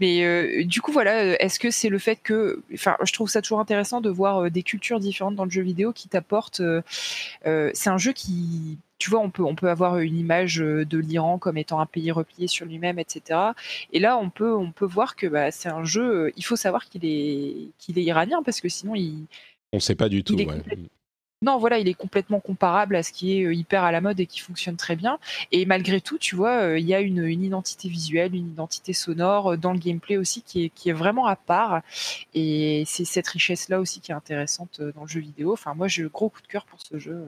Mais 0.00 0.24
euh, 0.24 0.64
du 0.64 0.80
coup, 0.80 0.92
voilà, 0.92 1.22
euh, 1.22 1.36
est-ce 1.40 1.58
que 1.58 1.70
c'est 1.70 1.88
le 1.88 1.98
fait 1.98 2.16
que. 2.16 2.62
Enfin, 2.72 2.96
je 3.04 3.12
trouve 3.12 3.28
ça 3.28 3.42
toujours 3.42 3.60
intéressant 3.60 4.00
de 4.00 4.10
voir 4.10 4.50
des 4.50 4.62
cultures 4.62 5.00
différentes 5.00 5.36
dans 5.36 5.44
le 5.44 5.50
jeu 5.50 5.62
vidéo 5.62 5.92
qui 5.92 6.08
t'apportent. 6.08 6.62
c'est 7.44 7.90
un 7.90 7.98
jeu 7.98 8.12
qui. 8.12 8.78
Tu 8.98 9.08
vois, 9.08 9.20
on 9.20 9.30
peut, 9.30 9.42
on 9.42 9.54
peut 9.54 9.70
avoir 9.70 9.98
une 9.98 10.18
image 10.18 10.56
de 10.56 10.98
l'Iran 10.98 11.38
comme 11.38 11.56
étant 11.56 11.80
un 11.80 11.86
pays 11.86 12.10
replié 12.12 12.48
sur 12.48 12.66
lui-même, 12.66 12.98
etc. 12.98 13.40
Et 13.94 13.98
là, 13.98 14.18
on 14.18 14.28
peut, 14.28 14.54
on 14.54 14.72
peut 14.72 14.84
voir 14.84 15.16
que 15.16 15.26
bah, 15.26 15.50
c'est 15.50 15.70
un 15.70 15.84
jeu. 15.84 16.32
Il 16.36 16.44
faut 16.44 16.56
savoir 16.56 16.84
qu'il 16.84 17.06
est, 17.06 17.70
qu'il 17.78 17.98
est 17.98 18.02
iranien 18.02 18.42
parce 18.44 18.60
que 18.60 18.68
sinon, 18.68 18.94
il. 18.94 19.24
On 19.72 19.78
ne 19.78 19.80
sait 19.80 19.94
pas 19.94 20.08
du 20.08 20.22
tout. 20.22 20.36
Non, 21.42 21.56
voilà, 21.56 21.78
il 21.78 21.88
est 21.88 21.94
complètement 21.94 22.38
comparable 22.38 22.94
à 22.96 23.02
ce 23.02 23.12
qui 23.12 23.38
est 23.38 23.44
euh, 23.46 23.54
hyper 23.54 23.82
à 23.82 23.92
la 23.92 24.02
mode 24.02 24.20
et 24.20 24.26
qui 24.26 24.40
fonctionne 24.40 24.76
très 24.76 24.94
bien. 24.94 25.18
Et 25.52 25.64
malgré 25.64 26.02
tout, 26.02 26.18
tu 26.18 26.36
vois, 26.36 26.64
euh, 26.64 26.78
il 26.78 26.86
y 26.86 26.92
a 26.92 27.00
une, 27.00 27.26
identité 27.42 27.88
visuelle, 27.88 28.34
une 28.34 28.50
identité 28.50 28.92
sonore 28.92 29.52
euh, 29.52 29.56
dans 29.56 29.72
le 29.72 29.78
gameplay 29.78 30.18
aussi 30.18 30.42
qui 30.42 30.64
est, 30.64 30.68
qui 30.68 30.90
est 30.90 30.94
vraiment 30.94 31.24
à 31.24 31.36
part. 31.36 31.80
Et 32.34 32.84
c'est 32.86 33.06
cette 33.06 33.26
richesse-là 33.26 33.80
aussi 33.80 34.00
qui 34.00 34.12
est 34.12 34.14
intéressante 34.14 34.82
dans 34.94 35.02
le 35.02 35.08
jeu 35.08 35.20
vidéo. 35.20 35.54
Enfin, 35.54 35.72
moi, 35.72 35.88
j'ai 35.88 36.02
le 36.02 36.10
gros 36.10 36.28
coup 36.28 36.42
de 36.42 36.46
cœur 36.46 36.66
pour 36.66 36.78
ce 36.82 36.98
jeu. 36.98 37.24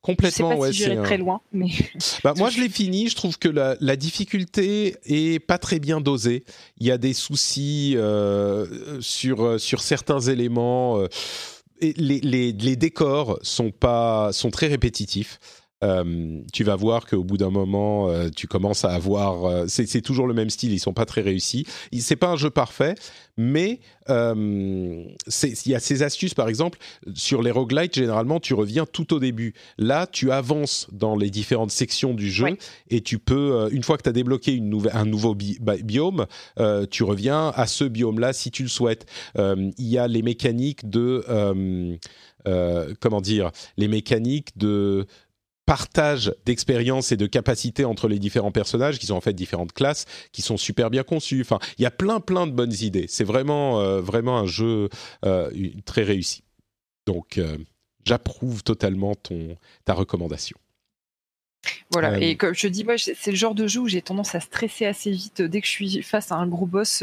Complètement, 0.00 0.50
je 0.50 0.54
sais 0.54 0.60
pas 0.60 0.72
si 0.72 0.78
j'irai 0.78 1.02
très 1.02 1.18
loin, 1.18 1.40
mais 1.52 1.66
bah, 2.22 2.34
moi 2.36 2.48
je 2.48 2.60
l'ai 2.60 2.68
fini. 2.68 3.08
Je 3.08 3.16
trouve 3.16 3.38
que 3.38 3.48
la, 3.48 3.96
difficulté 3.96 4.94
est 5.04 5.40
pas 5.40 5.58
très 5.58 5.80
bien 5.80 6.00
dosée. 6.00 6.44
Il 6.78 6.86
y 6.86 6.92
a 6.92 6.98
des 6.98 7.12
soucis 7.12 7.96
sur 9.00 9.60
sur 9.60 9.80
certains 9.80 10.20
éléments 10.20 11.00
les, 11.80 12.76
décors 12.76 13.38
sont 13.42 13.70
pas 13.70 14.32
sont 14.32 14.50
très 14.50 14.66
répétitifs. 14.66 15.38
Euh, 15.84 16.40
tu 16.52 16.64
vas 16.64 16.74
voir 16.74 17.06
qu'au 17.06 17.22
bout 17.22 17.36
d'un 17.36 17.50
moment, 17.50 18.08
euh, 18.08 18.30
tu 18.34 18.46
commences 18.46 18.84
à 18.84 18.92
avoir. 18.92 19.44
Euh, 19.44 19.64
c'est 19.68 20.00
toujours 20.00 20.26
le 20.26 20.34
même 20.34 20.48
style, 20.48 20.72
ils 20.72 20.78
sont 20.78 20.94
pas 20.94 21.04
très 21.04 21.20
réussis. 21.20 21.66
C'est 21.98 22.16
pas 22.16 22.28
un 22.28 22.36
jeu 22.36 22.50
parfait, 22.50 22.94
mais 23.36 23.80
il 24.08 25.16
y 25.66 25.74
a 25.74 25.80
ces 25.80 26.02
astuces, 26.02 26.34
par 26.34 26.48
exemple, 26.48 26.78
sur 27.14 27.42
les 27.42 27.50
roguelites, 27.50 27.94
généralement, 27.94 28.40
tu 28.40 28.54
reviens 28.54 28.86
tout 28.86 29.12
au 29.14 29.18
début. 29.18 29.54
Là, 29.78 30.06
tu 30.06 30.30
avances 30.30 30.86
dans 30.92 31.16
les 31.16 31.30
différentes 31.30 31.70
sections 31.70 32.14
du 32.14 32.30
jeu 32.30 32.56
et 32.88 33.00
tu 33.00 33.18
peux, 33.18 33.68
une 33.72 33.82
fois 33.82 33.96
que 33.96 34.02
tu 34.02 34.08
as 34.08 34.12
débloqué 34.12 34.52
une 34.52 34.80
un 34.92 35.04
nouveau 35.04 35.34
biome, 35.34 36.26
tu 36.90 37.02
reviens 37.02 37.52
à 37.54 37.66
ce 37.66 37.84
biome-là 37.84 38.32
si 38.32 38.50
tu 38.50 38.62
le 38.62 38.68
souhaites. 38.68 39.06
Il 39.36 39.72
y 39.78 39.98
a 39.98 40.08
les 40.08 40.22
mécaniques 40.22 40.88
de. 40.88 41.98
comment 43.00 43.20
dire 43.20 43.50
Les 43.76 43.88
mécaniques 43.88 44.56
de 44.56 45.06
partage 45.66 46.32
d'expérience 46.46 47.12
et 47.12 47.16
de 47.16 47.26
capacité 47.26 47.84
entre 47.84 48.08
les 48.08 48.20
différents 48.20 48.52
personnages, 48.52 48.98
qui 48.98 49.06
sont 49.06 49.16
en 49.16 49.20
fait 49.20 49.34
différentes 49.34 49.72
classes, 49.72 50.06
qui 50.32 50.40
sont 50.40 50.56
super 50.56 50.90
bien 50.90 51.02
conçues. 51.02 51.40
Enfin, 51.40 51.58
il 51.76 51.82
y 51.82 51.86
a 51.86 51.90
plein 51.90 52.20
plein 52.20 52.46
de 52.46 52.52
bonnes 52.52 52.74
idées. 52.80 53.06
C'est 53.08 53.24
vraiment 53.24 53.80
euh, 53.80 54.00
vraiment 54.00 54.38
un 54.38 54.46
jeu 54.46 54.88
euh, 55.24 55.50
très 55.84 56.04
réussi. 56.04 56.44
Donc, 57.06 57.38
euh, 57.38 57.58
j'approuve 58.04 58.62
totalement 58.62 59.14
ton 59.16 59.56
ta 59.84 59.92
recommandation. 59.92 60.56
Voilà, 61.90 62.20
et 62.20 62.36
comme 62.36 62.54
je 62.54 62.68
dis, 62.68 62.84
moi, 62.84 62.94
c'est 62.96 63.30
le 63.30 63.36
genre 63.36 63.54
de 63.54 63.66
jeu 63.66 63.80
où 63.80 63.88
j'ai 63.88 64.02
tendance 64.02 64.36
à 64.36 64.40
stresser 64.40 64.86
assez 64.86 65.10
vite 65.10 65.42
dès 65.42 65.60
que 65.60 65.66
je 65.66 65.72
suis 65.72 66.02
face 66.02 66.30
à 66.30 66.36
un 66.36 66.46
gros 66.46 66.66
boss 66.66 67.02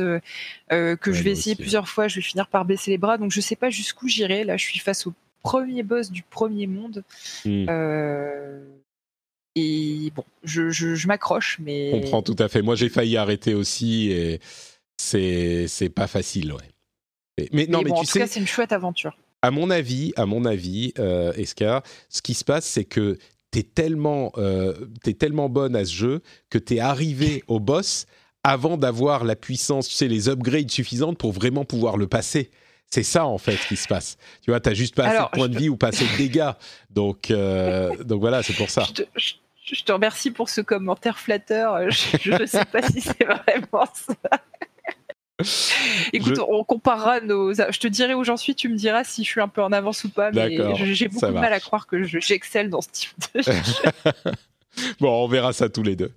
que 0.69 0.97
je 1.05 1.23
vais 1.23 1.31
essayer 1.31 1.55
plusieurs 1.57 1.89
fois, 1.89 2.07
je 2.07 2.15
vais 2.15 2.21
finir 2.21 2.47
par 2.47 2.63
baisser 2.63 2.91
les 2.91 2.97
bras. 2.97 3.17
Donc 3.17 3.31
je 3.31 3.41
sais 3.41 3.57
pas 3.57 3.69
jusqu'où 3.69 4.07
j'irai. 4.07 4.45
Là, 4.45 4.55
je 4.55 4.63
suis 4.63 4.79
face 4.79 5.05
au 5.05 5.13
premier 5.43 5.83
boss 5.83 6.09
du 6.09 6.23
premier 6.23 6.65
monde. 6.65 7.03
Hmm. 7.45 7.65
Euh, 7.69 8.65
et 9.55 10.11
bon, 10.15 10.23
je, 10.43 10.71
je, 10.71 11.07
m'accroche, 11.07 11.59
mais. 11.59 11.91
Je 11.91 11.97
comprends 11.97 12.23
tout 12.23 12.35
à 12.39 12.47
fait. 12.47 12.63
Moi, 12.63 12.75
j'ai 12.75 12.89
failli 12.89 13.17
arrêter 13.17 13.53
aussi 13.53 14.09
et 14.09 14.39
c'est, 14.97 15.67
c'est 15.67 15.89
pas 15.89 16.07
facile, 16.07 16.53
ouais. 16.53 17.47
mais, 17.51 17.67
non, 17.67 17.81
mais, 17.83 17.91
tu 17.91 17.91
en 17.91 18.03
tout 18.03 18.19
cas, 18.19 18.27
c'est 18.27 18.39
une 18.39 18.47
chouette 18.47 18.71
aventure. 18.71 19.15
À 19.43 19.51
mon 19.51 19.69
avis, 19.69 20.13
à 20.15 20.25
mon 20.25 20.45
avis, 20.45 20.93
euh, 20.97 21.33
Eska, 21.33 21.83
ce 22.09 22.21
qui 22.21 22.33
se 22.33 22.45
passe, 22.45 22.65
c'est 22.65 22.85
que 22.85 23.17
t'es 23.51 23.63
tellement, 23.63 24.31
euh, 24.37 24.73
es 25.05 25.13
tellement 25.13 25.49
bonne 25.49 25.75
à 25.75 25.85
ce 25.85 25.93
jeu 25.93 26.21
que 26.49 26.57
t'es 26.57 26.79
arrivé 26.79 27.43
au 27.47 27.59
boss 27.59 28.07
avant 28.43 28.77
d'avoir 28.77 29.23
la 29.23 29.35
puissance, 29.35 29.87
tu 29.87 29.95
sais, 29.95 30.07
les 30.07 30.29
upgrades 30.29 30.71
suffisantes 30.71 31.17
pour 31.17 31.31
vraiment 31.31 31.65
pouvoir 31.65 31.97
le 31.97 32.07
passer. 32.07 32.49
C'est 32.93 33.01
ça 33.01 33.25
en 33.25 33.39
fait 33.39 33.55
qui 33.55 33.75
se 33.75 33.87
passe. 33.87 34.19
Tu 34.43 34.51
vois, 34.51 34.59
t'as 34.59 34.75
juste 34.75 34.93
pas 34.93 35.05
assez 35.05 35.23
de 35.23 35.29
points 35.29 35.49
de 35.49 35.57
vie 35.57 35.67
ou 35.67 35.77
pas 35.77 35.87
assez 35.87 36.05
de 36.05 36.15
dégâts. 36.15 36.51
Donc, 36.91 37.31
euh, 37.31 37.89
donc 38.03 38.19
voilà, 38.19 38.43
c'est 38.43 38.53
pour 38.53 38.69
ça. 38.69 38.83
Je 38.87 38.93
te, 38.93 39.03
je 39.17 39.83
te, 39.83 39.91
remercie 39.91 40.29
pour 40.29 40.47
ce 40.47 40.61
commentaire 40.61 41.17
flatteur. 41.17 41.89
Je 41.89 42.39
ne 42.39 42.45
sais 42.45 42.65
pas 42.65 42.83
si 42.83 43.01
c'est 43.01 43.23
vraiment 43.23 43.87
ça. 43.95 44.13
Écoute, 46.13 46.37
on 46.47 46.63
comparera 46.63 47.19
nos. 47.19 47.51
Je 47.55 47.79
te 47.79 47.87
dirai 47.87 48.13
où 48.13 48.23
j'en 48.23 48.37
suis, 48.37 48.53
tu 48.53 48.69
me 48.69 48.75
diras 48.75 49.03
si 49.03 49.23
je 49.23 49.29
suis 49.29 49.41
un 49.41 49.47
peu 49.47 49.63
en 49.63 49.71
avance 49.71 50.03
ou 50.03 50.09
pas, 50.09 50.29
mais 50.29 50.55
j'ai 50.93 51.07
beaucoup 51.07 51.25
de 51.25 51.31
mal 51.31 51.51
à 51.51 51.59
croire 51.59 51.87
que 51.87 52.03
j'excelle 52.03 52.69
dans 52.69 52.81
ce 52.81 52.89
type 52.91 53.11
de 53.33 53.41
jeu. 53.41 53.53
bon, 54.99 55.23
on 55.23 55.27
verra 55.27 55.51
ça 55.51 55.67
tous 55.67 55.81
les 55.81 55.95
deux. 55.95 56.11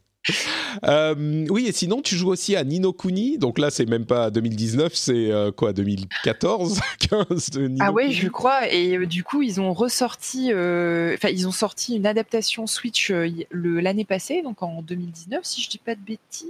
Euh, 0.84 1.46
oui, 1.48 1.66
et 1.66 1.72
sinon, 1.72 2.02
tu 2.02 2.16
joues 2.16 2.30
aussi 2.30 2.56
à 2.56 2.64
Nino 2.64 2.92
Kuni. 2.92 3.38
Donc 3.38 3.58
là, 3.58 3.70
c'est 3.70 3.86
même 3.86 4.06
pas 4.06 4.30
2019, 4.30 4.94
c'est 4.94 5.30
euh, 5.30 5.52
quoi, 5.52 5.72
2014, 5.72 6.80
15 6.98 7.50
de 7.50 7.68
Nino 7.68 7.84
Ah 7.84 7.92
ouais, 7.92 8.10
je 8.10 8.28
crois. 8.28 8.72
Et 8.72 8.96
euh, 8.96 9.06
du 9.06 9.24
coup, 9.24 9.42
ils 9.42 9.60
ont 9.60 9.72
ressorti, 9.72 10.50
enfin, 10.50 11.28
ils 11.28 11.46
ont 11.46 11.52
sorti 11.52 11.96
une 11.96 12.06
adaptation 12.06 12.66
Switch 12.66 13.10
l'année 13.52 14.04
passée, 14.04 14.42
donc 14.42 14.62
en 14.62 14.82
2019, 14.82 15.44
si 15.44 15.62
je 15.62 15.70
dis 15.70 15.78
pas 15.78 15.94
de 15.94 16.00
bêtises. 16.00 16.46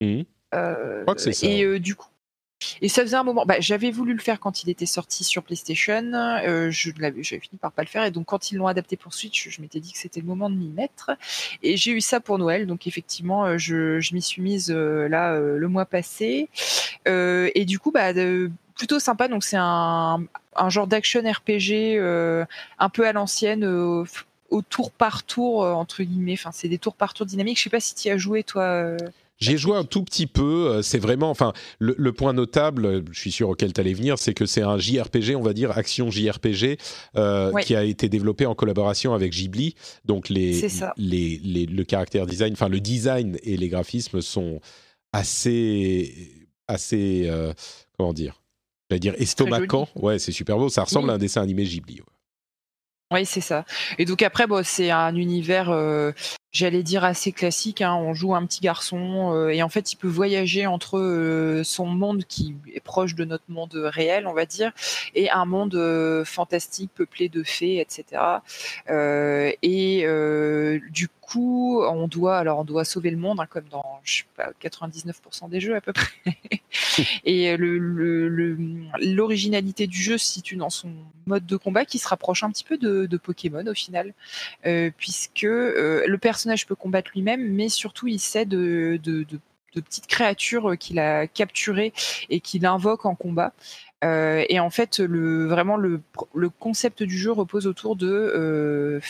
Mmh. 0.00 0.22
je 0.52 1.02
crois 1.02 1.14
que 1.14 1.20
c'est 1.20 1.32
ça. 1.32 1.46
Et 1.46 1.80
du 1.80 1.94
coup, 1.94 2.08
et 2.80 2.88
ça 2.88 3.02
faisait 3.02 3.16
un 3.16 3.24
moment. 3.24 3.44
Bah, 3.46 3.56
j'avais 3.60 3.90
voulu 3.90 4.14
le 4.14 4.20
faire 4.20 4.40
quand 4.40 4.62
il 4.62 4.70
était 4.70 4.86
sorti 4.86 5.24
sur 5.24 5.42
PlayStation. 5.42 6.12
Euh, 6.14 6.70
je 6.70 6.90
j'avais 6.98 7.22
fini 7.22 7.58
par 7.60 7.72
pas 7.72 7.82
le 7.82 7.88
faire. 7.88 8.04
Et 8.04 8.10
donc, 8.10 8.26
quand 8.26 8.50
ils 8.50 8.56
l'ont 8.56 8.66
adapté 8.66 8.96
pour 8.96 9.14
Switch, 9.14 9.48
je 9.48 9.60
m'étais 9.60 9.80
dit 9.80 9.92
que 9.92 9.98
c'était 9.98 10.20
le 10.20 10.26
moment 10.26 10.50
de 10.50 10.56
m'y 10.56 10.68
mettre. 10.68 11.12
Et 11.62 11.76
j'ai 11.76 11.92
eu 11.92 12.00
ça 12.00 12.20
pour 12.20 12.38
Noël. 12.38 12.66
Donc, 12.66 12.86
effectivement, 12.86 13.44
euh, 13.44 13.58
je, 13.58 14.00
je 14.00 14.14
m'y 14.14 14.22
suis 14.22 14.42
mise 14.42 14.70
euh, 14.70 15.08
là 15.08 15.38
le 15.38 15.68
mois 15.68 15.86
passé. 15.86 16.48
et 17.06 17.64
du 17.64 17.78
coup, 17.78 17.90
bah, 17.90 18.12
plutôt 18.76 18.98
sympa. 18.98 19.28
Donc, 19.28 19.44
c'est 19.44 19.58
un, 19.58 20.24
un 20.56 20.68
genre 20.68 20.86
d'action 20.86 21.20
RPG 21.20 21.98
un 22.78 22.88
peu 22.88 23.06
à 23.06 23.12
l'ancienne 23.12 23.64
au 23.64 24.62
tour 24.62 24.90
par 24.92 25.24
tour 25.24 25.62
entre 25.62 26.02
guillemets. 26.02 26.34
Enfin, 26.34 26.50
c'est 26.52 26.68
des 26.68 26.78
tours 26.78 26.94
par 26.94 27.14
tour 27.14 27.26
dynamiques. 27.26 27.58
Je 27.58 27.64
sais 27.64 27.70
pas 27.70 27.80
si 27.80 27.94
tu 27.94 28.08
as 28.08 28.18
joué 28.18 28.42
toi. 28.42 28.96
J'ai 29.38 29.56
joué 29.56 29.76
un 29.76 29.84
tout 29.84 30.02
petit 30.02 30.26
peu. 30.26 30.68
Euh, 30.68 30.82
c'est 30.82 30.98
vraiment, 30.98 31.30
enfin, 31.30 31.52
le, 31.78 32.12
point 32.12 32.32
notable, 32.32 33.04
je 33.10 33.18
suis 33.18 33.32
sûr 33.32 33.48
auquel 33.48 33.72
tu 33.72 33.80
allais 33.80 33.92
venir, 33.92 34.18
c'est 34.18 34.34
que 34.34 34.46
c'est 34.46 34.62
un 34.62 34.78
JRPG, 34.78 35.34
on 35.36 35.42
va 35.42 35.52
dire 35.52 35.76
action 35.76 36.10
JRPG, 36.10 36.78
euh, 37.16 37.52
qui 37.60 37.74
a 37.74 37.84
été 37.84 38.08
développé 38.08 38.46
en 38.46 38.54
collaboration 38.54 39.14
avec 39.14 39.32
Ghibli. 39.32 39.74
Donc 40.04 40.28
les, 40.28 40.66
les, 40.96 41.40
les, 41.42 41.66
le 41.66 41.84
caractère 41.84 42.26
design, 42.26 42.52
enfin 42.52 42.68
le 42.68 42.80
design 42.80 43.36
et 43.42 43.56
les 43.56 43.68
graphismes 43.68 44.20
sont 44.20 44.60
assez, 45.12 46.48
assez, 46.68 47.24
euh, 47.26 47.52
comment 47.98 48.12
dire, 48.12 48.40
j'allais 48.88 49.00
dire 49.00 49.14
estomacant. 49.18 49.88
Ouais, 49.96 50.18
c'est 50.18 50.32
super 50.32 50.58
beau. 50.58 50.68
Ça 50.68 50.84
ressemble 50.84 51.10
à 51.10 51.14
un 51.14 51.18
dessin 51.18 51.42
animé 51.42 51.64
Ghibli. 51.64 52.00
Oui, 53.14 53.24
c'est 53.24 53.40
ça. 53.40 53.64
Et 53.98 54.04
donc 54.04 54.22
après, 54.22 54.46
bon, 54.46 54.62
c'est 54.64 54.90
un 54.90 55.14
univers 55.14 55.70
j'allais 56.54 56.84
dire 56.84 57.04
assez 57.04 57.32
classique. 57.32 57.82
Hein. 57.82 57.94
On 57.94 58.14
joue 58.14 58.34
un 58.34 58.46
petit 58.46 58.60
garçon 58.60 59.34
euh, 59.34 59.48
et 59.48 59.62
en 59.62 59.68
fait, 59.68 59.92
il 59.92 59.96
peut 59.96 60.08
voyager 60.08 60.66
entre 60.66 60.98
euh, 60.98 61.64
son 61.64 61.86
monde 61.86 62.24
qui 62.24 62.54
est 62.72 62.80
proche 62.80 63.14
de 63.14 63.24
notre 63.24 63.44
monde 63.48 63.74
réel, 63.74 64.26
on 64.26 64.32
va 64.32 64.46
dire, 64.46 64.72
et 65.14 65.28
un 65.30 65.44
monde 65.44 65.74
euh, 65.74 66.24
fantastique 66.24 66.90
peuplé 66.94 67.28
de 67.28 67.42
fées, 67.42 67.80
etc. 67.80 68.22
et 69.62 70.06
du 70.90 71.08
on 71.40 72.08
doit 72.08 72.38
alors 72.38 72.60
on 72.60 72.64
doit 72.64 72.84
sauver 72.84 73.10
le 73.10 73.16
monde, 73.16 73.40
hein, 73.40 73.46
comme 73.46 73.68
dans 73.68 74.00
je 74.04 74.18
sais 74.18 74.24
pas 74.36 74.50
99% 74.62 75.48
des 75.48 75.60
jeux 75.60 75.76
à 75.76 75.80
peu 75.80 75.92
près. 75.92 76.12
et 77.24 77.56
l'originalité 77.56 79.86
le, 79.86 79.90
du 79.90 80.02
jeu 80.02 80.18
se 80.18 80.26
situe 80.26 80.56
dans 80.56 80.70
son 80.70 80.90
mode 81.26 81.46
de 81.46 81.56
combat 81.56 81.84
qui 81.84 81.98
se 81.98 82.08
rapproche 82.08 82.42
un 82.42 82.50
petit 82.50 82.64
peu 82.64 82.78
de, 82.78 83.16
Pokémon 83.16 83.66
au 83.66 83.74
final, 83.74 84.12
puisque 84.96 85.42
le 85.42 86.16
personnage 86.16 86.66
peut 86.66 86.74
combattre 86.74 87.10
lui-même, 87.14 87.52
mais 87.52 87.68
surtout 87.68 88.06
il 88.06 88.20
sait 88.20 88.44
de, 88.44 88.98
petites 89.80 90.06
créatures 90.06 90.76
qu'il 90.78 90.98
a 90.98 91.26
capturées 91.26 91.92
et 92.30 92.40
qu'il 92.40 92.66
invoque 92.66 93.06
en 93.06 93.14
combat. 93.14 93.52
Euh, 94.04 94.44
et 94.48 94.60
en 94.60 94.70
fait, 94.70 94.98
le, 94.98 95.46
vraiment, 95.46 95.76
le, 95.76 96.00
concept 96.58 97.02
du 97.02 97.16
jeu 97.16 97.32
repose 97.32 97.66
autour 97.66 97.96
de 97.96 98.08
euh, 98.08 99.00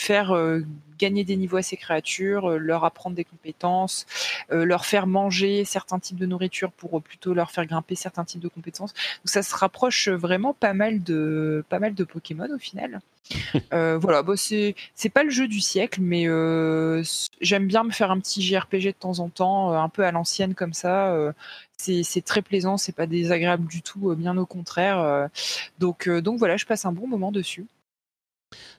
faire 0.00 0.32
euh, 0.32 0.60
gagner 0.98 1.24
des 1.24 1.36
niveaux 1.36 1.56
à 1.56 1.62
ces 1.62 1.76
créatures, 1.76 2.58
leur 2.58 2.84
apprendre 2.84 3.16
des 3.16 3.24
compétences, 3.24 4.06
leur 4.50 4.84
faire 4.84 5.06
manger 5.06 5.64
certains 5.64 5.98
types 5.98 6.18
de 6.18 6.26
nourriture 6.26 6.70
pour 6.72 7.00
plutôt 7.00 7.32
leur 7.32 7.50
faire 7.50 7.64
grimper 7.64 7.94
certains 7.94 8.24
types 8.24 8.40
de 8.40 8.48
compétences. 8.48 8.92
Donc 8.92 9.30
ça 9.30 9.42
se 9.42 9.54
rapproche 9.56 10.08
vraiment 10.08 10.52
pas 10.52 10.74
mal 10.74 11.02
de 11.02 11.64
pas 11.70 11.78
mal 11.78 11.94
de 11.94 12.04
Pokémon 12.04 12.48
au 12.54 12.58
final. 12.58 13.00
euh, 13.72 13.98
voilà, 13.98 14.22
bah 14.22 14.34
c'est 14.36 14.74
c'est 14.94 15.08
pas 15.08 15.22
le 15.22 15.30
jeu 15.30 15.48
du 15.48 15.60
siècle, 15.60 16.00
mais 16.02 16.28
euh, 16.28 17.02
j'aime 17.40 17.66
bien 17.66 17.84
me 17.84 17.90
faire 17.90 18.10
un 18.10 18.18
petit 18.20 18.42
JRPG 18.42 18.86
de 18.86 18.90
temps 18.92 19.18
en 19.20 19.28
temps, 19.28 19.72
euh, 19.72 19.76
un 19.76 19.88
peu 19.88 20.04
à 20.04 20.12
l'ancienne 20.12 20.54
comme 20.54 20.74
ça. 20.74 21.12
Euh, 21.12 21.32
c'est 21.76 22.24
très 22.24 22.42
plaisant, 22.42 22.76
c'est 22.76 22.92
pas 22.92 23.06
désagréable 23.06 23.66
du 23.66 23.80
tout, 23.80 24.14
bien 24.14 24.36
au 24.36 24.44
contraire. 24.44 25.30
donc 25.78 26.10
donc 26.10 26.38
voilà, 26.38 26.58
je 26.58 26.66
passe 26.66 26.84
un 26.84 26.92
bon 26.92 27.06
moment 27.06 27.32
dessus. 27.32 27.66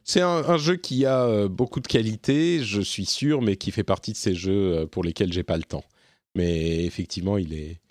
C'est 0.04 0.22
un, 0.22 0.58
jeu 0.58 0.76
qui 0.76 1.06
a 1.06 1.48
beaucoup 1.48 1.80
de 1.80 1.88
qualités, 1.88 2.64
je 2.64 2.82
suis 2.82 3.06
sûr, 3.06 3.42
mais 3.42 3.56
qui 3.56 3.72
fait 3.72 3.84
partie 3.84 4.12
de 4.12 4.18
ces 4.18 4.36
jeux 4.36 4.88
pour 4.92 5.04
lesquels 5.04 5.32
j'ai 5.32 5.44
pas 5.44 5.58
le 5.58 5.64
temps. 5.64 5.86
Mais 6.36 6.86
effectivement, 6.86 7.38
il 7.38 7.54
est, 7.54 7.82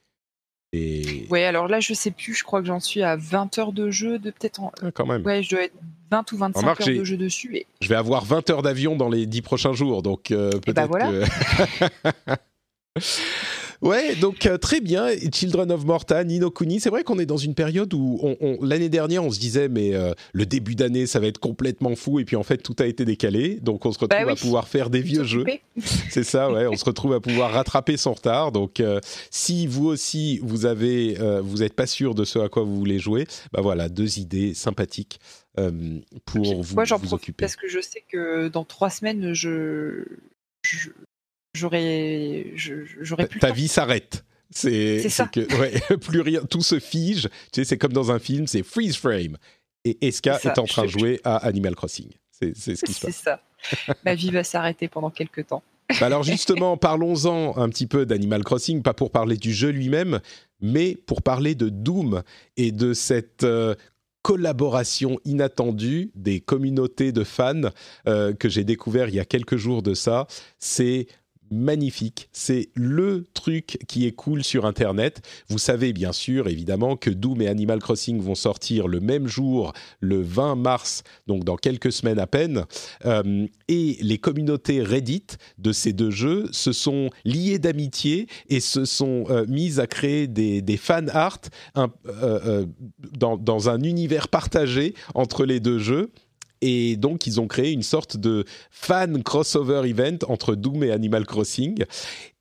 et... 0.72 1.26
Ouais, 1.30 1.44
alors 1.44 1.66
là, 1.66 1.80
je 1.80 1.92
sais 1.94 2.12
plus, 2.12 2.34
je 2.34 2.44
crois 2.44 2.60
que 2.60 2.66
j'en 2.66 2.78
suis 2.78 3.02
à 3.02 3.16
20 3.16 3.58
heures 3.58 3.72
de 3.72 3.90
jeu, 3.90 4.18
de 4.18 4.30
peut-être 4.30 4.60
en... 4.60 4.72
Ah, 4.82 4.92
quand 4.92 5.06
même. 5.06 5.24
Ouais, 5.24 5.42
je 5.42 5.50
dois 5.50 5.64
être 5.64 5.74
20 6.12 6.32
ou 6.32 6.36
25 6.36 6.80
heures 6.80 6.86
de 6.86 7.04
jeu 7.04 7.16
dessus. 7.16 7.56
Et... 7.56 7.66
Je 7.80 7.88
vais 7.88 7.96
avoir 7.96 8.24
20 8.24 8.50
heures 8.50 8.62
d'avion 8.62 8.94
dans 8.94 9.08
les 9.08 9.26
10 9.26 9.42
prochains 9.42 9.72
jours, 9.72 10.02
donc 10.02 10.30
euh, 10.30 10.52
bah 10.66 10.86
peut-être 10.86 10.98
que... 10.98 12.34
Ouais, 13.82 14.14
donc 14.16 14.44
euh, 14.44 14.58
très 14.58 14.80
bien. 14.80 15.08
Children 15.32 15.72
of 15.72 15.84
Morta, 15.84 16.22
Nino 16.22 16.50
Kuni. 16.50 16.80
C'est 16.80 16.90
vrai 16.90 17.02
qu'on 17.02 17.18
est 17.18 17.26
dans 17.26 17.38
une 17.38 17.54
période 17.54 17.92
où 17.94 18.18
on, 18.22 18.58
l'année 18.62 18.90
dernière, 18.90 19.24
on 19.24 19.30
se 19.30 19.38
disait, 19.38 19.68
mais 19.68 19.94
euh, 19.94 20.12
le 20.32 20.44
début 20.44 20.74
d'année, 20.74 21.06
ça 21.06 21.18
va 21.18 21.26
être 21.26 21.38
complètement 21.38 21.96
fou. 21.96 22.20
Et 22.20 22.24
puis 22.24 22.36
en 22.36 22.42
fait, 22.42 22.58
tout 22.58 22.76
a 22.78 22.86
été 22.86 23.04
décalé. 23.04 23.58
Donc 23.62 23.86
on 23.86 23.92
se 23.92 23.98
retrouve 23.98 24.26
bah 24.26 24.32
à 24.32 24.36
pouvoir 24.36 24.68
faire 24.68 24.90
des 24.90 25.00
vieux 25.00 25.24
jeux. 25.24 25.44
C'est 26.10 26.24
ça, 26.24 26.50
ouais. 26.50 26.66
on 26.66 26.76
se 26.76 26.84
retrouve 26.84 27.14
à 27.14 27.20
pouvoir 27.20 27.52
rattraper 27.52 27.96
son 27.96 28.12
retard. 28.12 28.52
Donc 28.52 28.80
euh, 28.80 29.00
si 29.30 29.66
vous 29.66 29.86
aussi, 29.86 30.40
vous 30.42 30.66
avez, 30.66 31.14
vous 31.42 31.58
n'êtes 31.58 31.74
pas 31.74 31.86
sûr 31.86 32.14
de 32.14 32.24
ce 32.24 32.38
à 32.38 32.48
quoi 32.48 32.62
vous 32.62 32.76
voulez 32.76 32.98
jouer, 32.98 33.26
bah 33.52 33.60
voilà, 33.62 33.88
deux 33.88 34.18
idées 34.18 34.52
sympathiques. 34.52 35.20
pour 35.56 36.62
vous, 36.62 36.74
Moi, 36.74 36.84
j'en 36.84 37.00
occuper. 37.12 37.44
Parce 37.44 37.56
que 37.56 37.68
je 37.68 37.80
sais 37.80 38.04
que 38.06 38.48
dans 38.48 38.64
trois 38.64 38.90
semaines, 38.90 39.32
je, 39.32 40.04
je, 40.62 40.90
j'aurais 41.54 42.52
j'aurais 42.56 43.26
plus 43.26 43.40
ta 43.40 43.52
vie 43.52 43.68
s'arrête. 43.68 44.24
C'est 44.52 45.08
ça. 45.08 45.26
que, 45.26 45.40
ouais, 45.60 45.96
plus 45.98 46.20
rien 46.20 46.42
tout 46.42 46.62
se 46.62 46.80
fige. 46.80 47.28
Tu 47.52 47.60
sais 47.60 47.64
c'est 47.64 47.78
comme 47.78 47.92
dans 47.92 48.10
un 48.10 48.18
film 48.18 48.46
c'est 48.46 48.62
freeze 48.62 48.96
frame. 48.96 49.36
Et 49.84 50.06
Eska 50.06 50.38
est, 50.44 50.58
en 50.58 50.64
train 50.64 50.82
de 50.82 50.88
jouer 50.88 51.20
à 51.24 51.36
Animal 51.36 51.74
Crossing. 51.74 52.08
C'est 52.30 52.54
ce 52.54 52.84
qui 52.84 52.92
se 52.92 53.06
passe. 53.06 53.16
c'est 53.16 53.24
ça. 53.24 53.42
Ma 54.04 54.14
vie 54.14 54.30
va 54.30 54.44
s'arrêter 54.44 54.88
pendant 54.88 55.10
quelques 55.10 55.46
temps. 55.46 55.62
Bah 55.98 56.06
alors 56.06 56.22
justement 56.22 56.76
parlons-en 56.76 57.56
un 57.56 57.68
petit 57.68 57.88
peu 57.88 58.06
d'Animal 58.06 58.44
Crossing 58.44 58.80
pas 58.80 58.94
pour 58.94 59.10
parler 59.10 59.36
du 59.36 59.52
jeu 59.52 59.70
lui-même 59.70 60.20
mais 60.60 60.94
pour 60.94 61.20
parler 61.20 61.56
de 61.56 61.68
Doom 61.68 62.22
et 62.56 62.70
de 62.70 62.94
cette 62.94 63.42
euh, 63.42 63.74
collaboration 64.22 65.18
inattendue 65.24 66.10
des 66.14 66.40
communautés 66.40 67.12
de 67.12 67.24
fans 67.24 67.70
euh, 68.06 68.34
que 68.34 68.48
j'ai 68.48 68.64
découvert 68.64 69.08
il 69.08 69.14
y 69.14 69.20
a 69.20 69.24
quelques 69.24 69.56
jours 69.56 69.82
de 69.82 69.94
ça. 69.94 70.26
C'est 70.58 71.06
magnifique. 71.50 72.28
C'est 72.32 72.70
le 72.74 73.24
truc 73.34 73.78
qui 73.88 74.06
est 74.06 74.12
cool 74.12 74.44
sur 74.44 74.66
Internet. 74.66 75.22
Vous 75.48 75.58
savez 75.58 75.92
bien 75.92 76.12
sûr, 76.12 76.48
évidemment, 76.48 76.96
que 76.96 77.10
Doom 77.10 77.42
et 77.42 77.48
Animal 77.48 77.80
Crossing 77.80 78.20
vont 78.20 78.34
sortir 78.34 78.88
le 78.88 79.00
même 79.00 79.26
jour, 79.26 79.72
le 80.00 80.20
20 80.20 80.56
mars, 80.56 81.02
donc 81.26 81.44
dans 81.44 81.56
quelques 81.56 81.92
semaines 81.92 82.18
à 82.18 82.26
peine. 82.26 82.64
Euh, 83.04 83.46
et 83.68 83.98
les 84.00 84.18
communautés 84.18 84.82
Reddit 84.82 85.26
de 85.58 85.72
ces 85.72 85.92
deux 85.92 86.10
jeux 86.10 86.48
se 86.52 86.72
sont 86.72 87.10
liées 87.24 87.58
d'amitié 87.58 88.26
et 88.48 88.60
se 88.60 88.84
sont 88.84 89.24
euh, 89.30 89.44
mises 89.48 89.80
à 89.80 89.86
créer 89.86 90.26
des, 90.26 90.76
fan 90.76 91.10
art 91.10 91.40
euh, 91.76 92.64
dans, 93.12 93.36
dans 93.36 93.68
un 93.68 93.82
univers 93.82 94.28
partagé 94.28 94.94
entre 95.14 95.44
les 95.44 95.60
deux 95.60 95.78
jeux 95.78 96.10
et 96.62 96.96
donc, 96.96 97.26
ils 97.26 97.40
ont 97.40 97.46
créé 97.46 97.72
une 97.72 97.82
sorte 97.82 98.16
de 98.16 98.44
fan 98.70 99.22
crossover 99.22 99.88
event 99.88 100.18
entre 100.28 100.54
Doom 100.54 100.84
et 100.84 100.90
Animal 100.90 101.26
Crossing. 101.26 101.84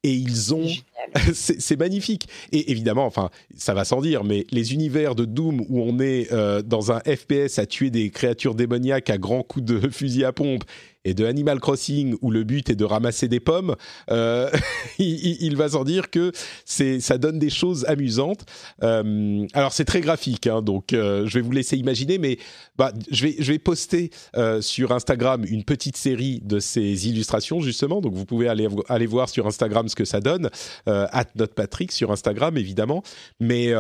Et 0.03 0.13
ils 0.13 0.53
ont 0.53 0.67
c'est 1.33 1.79
magnifique. 1.79 2.27
Et 2.51 2.71
évidemment 2.71 3.05
enfin 3.05 3.29
ça 3.57 3.73
va 3.73 3.85
sans 3.85 4.01
dire 4.01 4.23
mais 4.23 4.45
les 4.51 4.73
univers 4.73 5.15
de 5.15 5.25
Doom 5.25 5.61
où 5.69 5.81
on 5.81 5.99
est 5.99 6.31
euh, 6.31 6.61
dans 6.61 6.91
un 6.91 6.99
FPS 6.99 7.59
à 7.59 7.65
tuer 7.65 7.89
des 7.89 8.09
créatures 8.09 8.55
démoniaques 8.55 9.09
à 9.09 9.17
grands 9.17 9.43
coups 9.43 9.65
de 9.65 9.89
fusil 9.91 10.23
à 10.23 10.31
pompe 10.31 10.63
et 11.05 11.13
de 11.13 11.25
Animal 11.25 11.61
Crossing 11.61 12.15
où 12.21 12.29
le 12.29 12.43
but 12.43 12.69
est 12.69 12.75
de 12.75 12.83
ramasser 12.83 13.29
des 13.29 13.39
pommes, 13.39 13.77
euh, 14.11 14.49
il, 14.99 15.55
va 15.55 15.69
sans 15.69 15.85
dire 15.85 16.09
que 16.09 16.33
c'est 16.65 16.99
ça 16.99 17.17
donne 17.17 17.39
des 17.39 17.49
choses 17.49 17.85
amusantes. 17.85 18.45
Euh, 18.83 19.47
alors 19.53 19.71
c'est 19.71 19.85
très 19.85 20.01
graphique, 20.01 20.45
hein, 20.45 20.61
donc 20.61 20.87
je 20.91 21.33
vais 21.33 21.39
vous 21.39 21.53
laisser 21.53 21.77
imaginer, 21.77 22.17
mais 22.17 22.37
bah, 22.77 22.91
je 23.11 23.27
vais 23.27 23.35
je 23.39 23.53
vais 23.53 23.59
poster 23.59 24.11
sur 24.59 24.91
Instagram 24.91 25.45
une 25.47 25.63
petite 25.63 25.95
série 25.95 26.41
de 26.43 26.59
ces 26.59 27.07
illustrations 27.07 27.61
justement, 27.61 28.01
donc 28.01 28.13
vous 28.13 28.25
pouvez 28.25 28.49
aller 28.49 28.67
aller 28.89 29.07
voir 29.07 29.29
sur 29.29 29.47
Instagram 29.47 29.87
ce 29.89 29.95
que 29.95 30.05
ça 30.05 30.19
donne. 30.19 30.49
at 30.85 31.25
Patrick 31.55 31.91
sur 31.91 32.11
Instagram 32.11 32.57
évidemment, 32.57 33.03
mais 33.39 33.73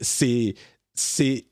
c'est 0.00 0.54
c'est 0.94 1.46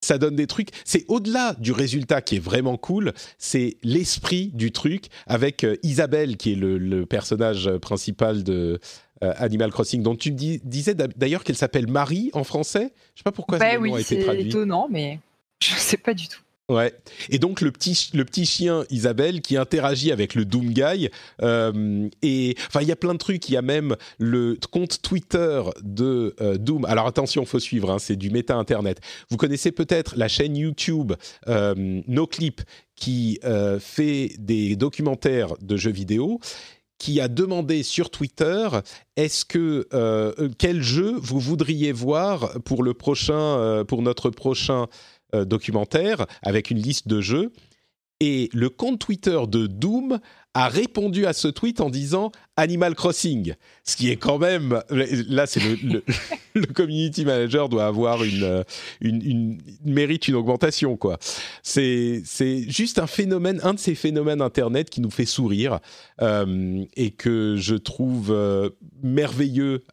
ça 0.00 0.18
donne 0.18 0.36
des 0.36 0.46
trucs. 0.46 0.70
C'est 0.84 1.04
au-delà 1.08 1.54
du 1.58 1.72
résultat 1.72 2.22
qui 2.22 2.36
est 2.36 2.40
vraiment 2.40 2.76
cool, 2.76 3.12
c'est 3.38 3.76
l'esprit 3.82 4.50
du 4.54 4.72
truc 4.72 5.06
avec 5.26 5.64
euh, 5.64 5.76
Isabelle 5.82 6.36
qui 6.36 6.52
est 6.52 6.56
le, 6.56 7.04
personnage 7.06 7.70
principal 7.78 8.42
de 8.42 8.78
euh, 9.22 9.32
Animal 9.36 9.70
Crossing, 9.70 10.02
dont 10.02 10.16
tu 10.16 10.30
disais 10.30 10.94
d'ailleurs 10.94 11.44
qu'elle 11.44 11.56
s'appelle 11.56 11.86
Marie 11.86 12.30
en 12.32 12.44
français. 12.44 12.92
Je 13.14 13.20
sais 13.20 13.24
pas 13.24 13.32
pourquoi 13.32 13.58
bah, 13.58 13.78
oui, 13.78 13.92
a 13.92 14.00
été 14.00 14.20
traduit. 14.20 14.44
C'est 14.44 14.48
étonnant, 14.48 14.88
mais 14.90 15.18
je 15.62 15.74
sais 15.74 15.96
pas 15.96 16.14
du 16.14 16.28
tout. 16.28 16.40
Ouais. 16.70 16.94
Et 17.30 17.40
donc 17.40 17.62
le 17.62 17.72
petit 17.72 18.10
le 18.14 18.24
petit 18.24 18.46
chien 18.46 18.84
Isabelle 18.90 19.40
qui 19.40 19.56
interagit 19.56 20.12
avec 20.12 20.36
le 20.36 20.44
Doom 20.44 20.72
Guy 20.72 21.10
euh, 21.42 22.08
et 22.22 22.54
enfin 22.68 22.80
il 22.80 22.86
y 22.86 22.92
a 22.92 22.96
plein 22.96 23.12
de 23.12 23.18
trucs. 23.18 23.48
Il 23.48 23.54
y 23.54 23.56
a 23.56 23.62
même 23.62 23.96
le 24.18 24.56
compte 24.70 25.02
Twitter 25.02 25.62
de 25.82 26.36
euh, 26.40 26.58
Doom. 26.58 26.84
Alors 26.84 27.08
attention, 27.08 27.44
faut 27.44 27.58
suivre. 27.58 27.90
Hein, 27.90 27.98
c'est 27.98 28.14
du 28.14 28.30
méta 28.30 28.54
internet. 28.54 29.00
Vous 29.30 29.36
connaissez 29.36 29.72
peut-être 29.72 30.14
la 30.16 30.28
chaîne 30.28 30.56
YouTube 30.56 31.12
euh, 31.48 31.74
NoClip 32.06 32.62
qui 32.94 33.40
euh, 33.42 33.80
fait 33.80 34.30
des 34.38 34.76
documentaires 34.76 35.54
de 35.60 35.76
jeux 35.76 35.90
vidéo 35.90 36.38
qui 36.98 37.20
a 37.20 37.26
demandé 37.26 37.82
sur 37.82 38.10
Twitter 38.10 38.68
est-ce 39.16 39.46
que 39.46 39.88
quel 40.58 40.82
jeu 40.82 41.14
vous 41.16 41.40
voudriez 41.40 41.92
voir 41.92 42.60
pour 42.62 42.82
le 42.82 42.92
prochain 42.92 43.84
pour 43.88 44.02
notre 44.02 44.28
prochain 44.28 44.86
documentaire 45.32 46.26
avec 46.42 46.70
une 46.70 46.78
liste 46.78 47.08
de 47.08 47.20
jeux. 47.20 47.52
Et 48.20 48.50
le 48.52 48.68
compte 48.68 48.98
Twitter 48.98 49.38
de 49.48 49.66
Doom 49.66 50.20
a 50.54 50.68
répondu 50.68 51.26
à 51.26 51.32
ce 51.32 51.46
tweet 51.48 51.80
en 51.80 51.90
disant 51.90 52.32
Animal 52.56 52.94
Crossing, 52.94 53.54
ce 53.84 53.96
qui 53.96 54.10
est 54.10 54.16
quand 54.16 54.38
même 54.38 54.82
là 54.90 55.46
c'est 55.46 55.60
le, 55.60 56.02
le, 56.54 56.66
community 56.74 57.24
manager 57.24 57.68
doit 57.68 57.86
avoir 57.86 58.24
une, 58.24 58.64
une, 59.00 59.22
une, 59.22 59.58
mérite 59.84 60.26
une 60.28 60.34
augmentation 60.34 60.96
quoi. 60.96 61.18
C'est 61.62 62.22
c'est 62.24 62.68
juste 62.68 62.98
un 62.98 63.06
phénomène, 63.06 63.60
un 63.62 63.74
de 63.74 63.78
ces 63.78 63.94
phénomènes 63.94 64.42
internet 64.42 64.90
qui 64.90 65.00
nous 65.00 65.10
fait 65.10 65.24
sourire 65.24 65.78
euh, 66.20 66.84
et 66.96 67.12
que 67.12 67.54
je 67.56 67.76
trouve 67.76 68.30
euh, 68.30 68.70
merveilleux. 69.02 69.84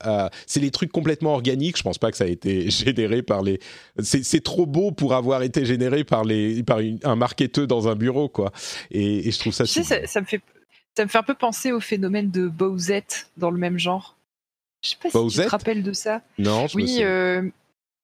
c'est 0.47 0.59
les 0.59 0.71
trucs 0.71 0.91
complètement 0.91 1.33
organiques. 1.33 1.77
Je 1.77 1.83
pense 1.83 1.99
pas 1.99 2.09
que 2.11 2.17
ça 2.17 2.23
a 2.23 2.27
été 2.27 2.69
généré 2.69 3.21
par 3.21 3.43
les. 3.43 3.59
C'est 4.01 4.43
trop 4.43 4.65
beau 4.65 4.91
pour 4.91 5.13
avoir 5.13 5.43
été 5.43 5.65
généré 5.65 6.03
par 6.03 6.25
les 6.25 6.63
par 6.63 6.79
un 7.03 7.15
marketeur 7.15 7.67
dans 7.67 7.87
un 7.87 7.95
bureau 7.95 8.27
quoi. 8.27 8.51
Et, 8.91 9.31
je 9.31 9.39
trouve 9.39 9.53
ça. 9.53 9.65
Tu 9.65 9.83
sais, 9.83 10.07
ça 10.07 10.21
me 10.21 10.25
fait 10.25 10.41
ça 10.97 11.03
me 11.03 11.09
fait 11.09 11.19
un 11.19 11.23
peu 11.23 11.35
penser 11.35 11.71
au 11.71 11.79
phénomène 11.79 12.31
de 12.31 12.47
Bowsette 12.47 13.29
dans 13.37 13.51
le 13.51 13.59
même 13.59 13.77
genre. 13.77 14.15
Je 14.83 14.89
sais 14.89 14.95
pas 14.99 15.11
si 15.11 15.37
tu 15.37 15.43
te 15.43 15.47
rappelles 15.47 15.83
de 15.83 15.93
ça. 15.93 16.23
Non, 16.39 16.65
je 16.65 16.75
Oui, 16.75 16.97
euh, 17.01 17.47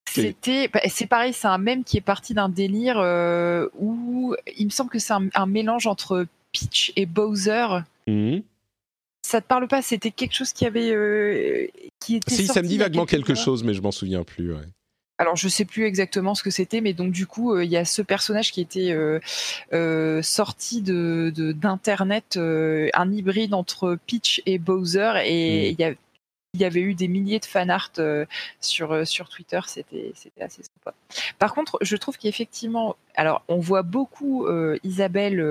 c'était, 0.08 0.68
bah, 0.68 0.80
c'est 0.88 1.08
pareil, 1.08 1.34
c'est 1.34 1.48
un 1.48 1.58
mème 1.58 1.84
qui 1.84 1.98
est 1.98 2.02
parti 2.02 2.36
d'un 2.36 2.50
délire 2.50 3.00
euh, 3.00 3.68
où 3.80 4.36
il 4.58 4.66
me 4.66 4.70
semble 4.70 4.92
que 4.92 5.00
c'est 5.00 5.14
un, 5.14 5.46
mélange 5.48 5.88
entre 5.88 6.28
Peach 6.52 6.94
et 6.96 7.08
Bowser. 7.08 7.80
Mmh. 8.06 8.42
Ça 9.26 9.42
te 9.42 9.48
parle 9.48 9.68
pas? 9.68 9.82
C'était 9.82 10.12
quelque 10.12 10.36
chose 10.36 10.54
qui 10.54 10.68
avait, 10.68 10.92
euh, 10.92 11.66
qui 12.00 12.18
était. 12.18 12.36
Si, 12.36 12.46
ça 12.46 12.62
me 12.62 12.68
dit 12.68 12.78
vaguement 12.78 13.08
quelque 13.08 13.34
chose, 13.34 13.64
mais 13.64 13.74
je 13.74 13.82
m'en 13.82 13.92
souviens 13.92 14.24
plus. 14.24 14.54
Ouais 14.54 14.68
alors 15.18 15.36
je 15.36 15.48
sais 15.48 15.66
plus 15.66 15.86
exactement 15.86 16.36
ce 16.36 16.44
que 16.44 16.50
c'était, 16.50 16.82
mais 16.82 16.94
donc 16.94 17.12
du 17.12 17.28
coup 17.28 17.54
euh, 17.54 17.64
il 17.64 17.72
y 17.72 17.78
a 17.78 17.86
ce 17.86 18.02
personnage 18.02 18.52
qui 18.52 18.62
était 18.62 18.92
euh, 18.92 19.20
euh, 19.72 20.22
sorti 20.22 20.82
de 20.82 21.32
d'internet, 21.36 22.38
un 22.38 23.12
hybride 23.12 23.54
entre 23.54 23.98
Peach 24.08 24.42
et 24.46 24.58
Bowser, 24.58 25.14
et 25.26 25.72
mm. 25.72 25.96
il 26.56 26.62
y 26.62 26.66
avait 26.66 26.82
eu 26.82 26.94
des 26.96 27.08
milliers 27.08 27.40
de 27.40 27.46
fan 27.46 27.70
art 27.70 27.92
sur 28.60 29.08
sur 29.08 29.30
Twitter, 29.30 29.60
c'était 29.68 30.12
c'était 30.16 30.44
assez 30.44 30.64
sympa. 30.64 30.96
Par 31.40 31.54
contre, 31.54 31.78
je 31.82 31.96
trouve 31.96 32.18
qu'effectivement, 32.18 32.96
alors 33.16 33.44
on 33.48 33.60
voit 33.60 33.84
beaucoup 33.84 34.48
Isabelle 34.84 35.42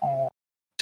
en 0.00 0.30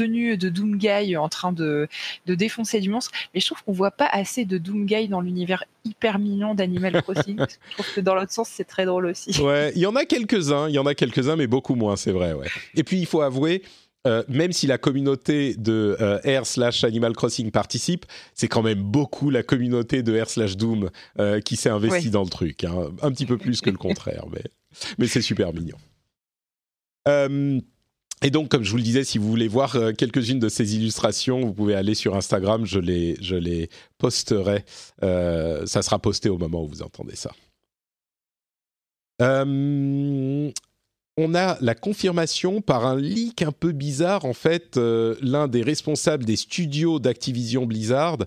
tenue 0.01 0.39
de 0.39 0.49
Doomguy 0.49 1.17
en 1.17 1.29
train 1.29 1.53
de, 1.53 1.87
de 2.25 2.35
défoncer 2.35 2.81
du 2.81 2.89
monstre, 2.89 3.11
mais 3.35 3.41
je 3.41 3.47
trouve 3.47 3.63
qu'on 3.63 3.73
voit 3.73 3.91
pas 3.91 4.09
assez 4.11 4.47
de 4.47 4.57
Doomguy 4.57 5.09
dans 5.09 5.21
l'univers 5.21 5.65
hyper 5.85 6.19
mignon 6.19 6.55
d'Animal 6.55 7.03
Crossing. 7.03 7.39
je 7.39 7.73
trouve 7.75 7.95
que 7.95 8.01
dans 8.01 8.15
l'autre 8.15 8.33
sens, 8.33 8.49
c'est 8.51 8.65
très 8.65 8.87
drôle 8.87 9.07
aussi. 9.07 9.39
Ouais, 9.43 9.73
il 9.75 9.83
y 9.83 9.87
en 9.87 9.97
a 9.97 10.07
quelques-uns, 10.07 10.69
il 10.69 10.75
y 10.75 10.79
en 10.79 10.87
a 10.87 10.95
quelques-uns, 10.95 11.37
mais 11.37 11.47
beaucoup 11.47 11.75
moins, 11.75 11.97
c'est 11.97 12.13
vrai. 12.13 12.33
Ouais. 12.33 12.47
Et 12.75 12.83
puis 12.83 12.99
il 12.99 13.07
faut 13.07 13.21
avouer. 13.21 13.63
Euh, 14.07 14.23
même 14.29 14.51
si 14.51 14.67
la 14.67 14.79
communauté 14.79 15.55
de 15.57 15.95
euh, 16.01 16.41
R 16.41 16.47
slash 16.47 16.85
Animal 16.85 17.13
Crossing 17.13 17.51
participe, 17.51 18.07
c'est 18.33 18.49
quand 18.49 18.63
même 18.63 18.81
beaucoup 18.81 19.29
la 19.29 19.43
communauté 19.43 20.03
de 20.03 20.19
R 20.19 20.31
slash 20.31 20.57
Doom 20.57 20.89
euh, 21.19 21.43
qui 21.43 21.57
s'est 21.57 21.69
investie 21.69 22.09
dans 22.09 22.23
le 22.23 22.31
truc, 22.31 22.65
hein. 22.65 22.89
un 23.03 23.13
petit 23.13 23.27
peu 23.27 23.37
plus 23.37 23.61
que 23.61 23.69
le 23.69 23.77
contraire, 23.77 24.25
mais, 24.33 24.45
mais 24.97 25.07
c'est 25.07 25.21
super 25.21 25.53
mignon. 25.53 25.77
Et 28.23 28.31
donc, 28.31 28.49
comme 28.49 28.65
je 28.65 28.71
vous 28.71 28.77
le 28.77 28.83
disais, 28.83 29.03
si 29.05 29.17
vous 29.17 29.29
voulez 29.29 29.49
voir 29.49 29.77
euh, 29.77 29.93
quelques-unes 29.93 30.39
de 30.39 30.51
ces 30.51 30.77
illustrations, 30.77 31.41
vous 31.41 31.55
pouvez 31.55 31.75
aller 31.75 31.95
sur 31.95 32.17
Instagram, 32.17 32.67
je 32.67 32.79
les, 32.79 33.17
je 33.23 33.37
les 33.37 33.71
posterai. 33.97 34.65
Euh, 35.03 35.65
ça 35.67 35.81
sera 35.81 35.99
posté 35.99 36.29
au 36.29 36.37
moment 36.37 36.63
où 36.63 36.69
vous 36.69 36.83
entendez 36.83 37.17
ça. 37.17 37.31
Euh, 39.23 40.51
on 41.21 41.35
a 41.35 41.57
la 41.61 41.75
confirmation 41.75 42.61
par 42.61 42.87
un 42.87 42.97
leak 42.97 43.43
un 43.43 43.53
peu 43.53 43.73
bizarre. 43.73 44.25
En 44.25 44.33
fait, 44.33 44.77
l'un 44.77 45.49
des 45.49 45.63
responsables 45.63 46.25
des 46.25 46.37
studios 46.37 46.99
d'Activision 46.99 47.67
Blizzard 47.67 48.19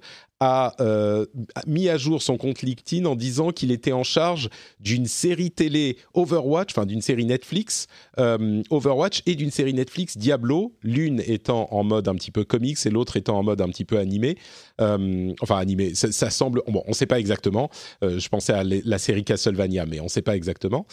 euh, 0.79 1.25
a 1.55 1.61
mis 1.67 1.89
à 1.89 1.97
jour 1.97 2.21
son 2.21 2.37
compte 2.37 2.61
LinkedIn 2.61 3.05
en 3.05 3.15
disant 3.15 3.51
qu'il 3.51 3.71
était 3.71 3.91
en 3.91 4.03
charge 4.03 4.49
d'une 4.79 5.05
série 5.05 5.51
télé 5.51 5.97
Overwatch, 6.13 6.71
enfin 6.71 6.85
d'une 6.85 7.01
série 7.01 7.25
Netflix 7.25 7.87
euh, 8.19 8.61
Overwatch 8.69 9.21
et 9.25 9.35
d'une 9.35 9.51
série 9.51 9.73
Netflix 9.73 10.17
Diablo, 10.17 10.73
l'une 10.81 11.21
étant 11.25 11.67
en 11.71 11.83
mode 11.83 12.07
un 12.07 12.15
petit 12.15 12.31
peu 12.31 12.43
comics 12.43 12.77
et 12.85 12.89
l'autre 12.89 13.15
étant 13.17 13.37
en 13.37 13.43
mode 13.43 13.61
un 13.61 13.69
petit 13.69 13.85
peu 13.85 13.97
animé. 13.97 14.37
Euh, 14.81 15.33
enfin 15.41 15.57
animé, 15.57 15.93
ça, 15.95 16.29
semble, 16.29 16.61
bon, 16.67 16.83
on 16.85 16.89
ne 16.89 16.95
sait 16.95 17.05
pas 17.05 17.19
exactement. 17.19 17.69
je 18.01 18.27
pensais 18.27 18.53
à 18.53 18.63
la 18.63 18.97
série 18.97 19.23
Castlevania, 19.23 19.85
mais 19.85 19.99
on 19.99 20.05
ne 20.05 20.09
sait 20.09 20.21
pas 20.21 20.35
exactement. 20.35 20.85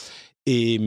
Et, 0.46 0.80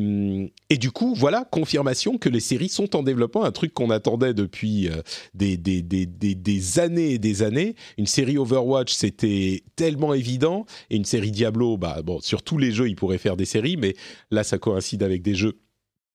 et, 0.70 0.78
du 0.78 0.92
coup, 0.92 1.14
voilà, 1.16 1.46
confirmation 1.50 2.18
que 2.18 2.28
les 2.28 2.40
séries 2.40 2.70
sont 2.70 2.96
en 2.96 3.04
développement, 3.04 3.44
un 3.44 3.52
truc 3.52 3.74
qu'on 3.74 3.92
attendait 3.92 4.34
depuis 4.34 4.90
des, 5.34 5.58
des, 5.58 6.80
années 6.80 7.12
et 7.12 7.20
des 7.20 7.44
années. 7.44 7.76
Une 7.98 8.08
série 8.08 8.38
Overwatch, 8.38 8.94
c'était 8.94 9.64
tellement 9.76 10.14
évident, 10.14 10.66
et 10.90 10.96
une 10.96 11.06
série 11.06 11.32
Diablo, 11.32 11.78
bah, 11.78 12.02
bon, 12.04 12.20
sur 12.20 12.42
tous 12.42 12.58
les 12.58 12.72
jeux, 12.72 12.90
ils 12.90 12.96
pourraient 12.96 13.20
faire 13.20 13.38
des 13.38 13.46
séries, 13.46 13.78
mais 13.78 13.96
là, 14.32 14.44
ça 14.44 14.58
coïncide 14.58 15.04
avec 15.04 15.22
des 15.22 15.36
jeux 15.36 15.60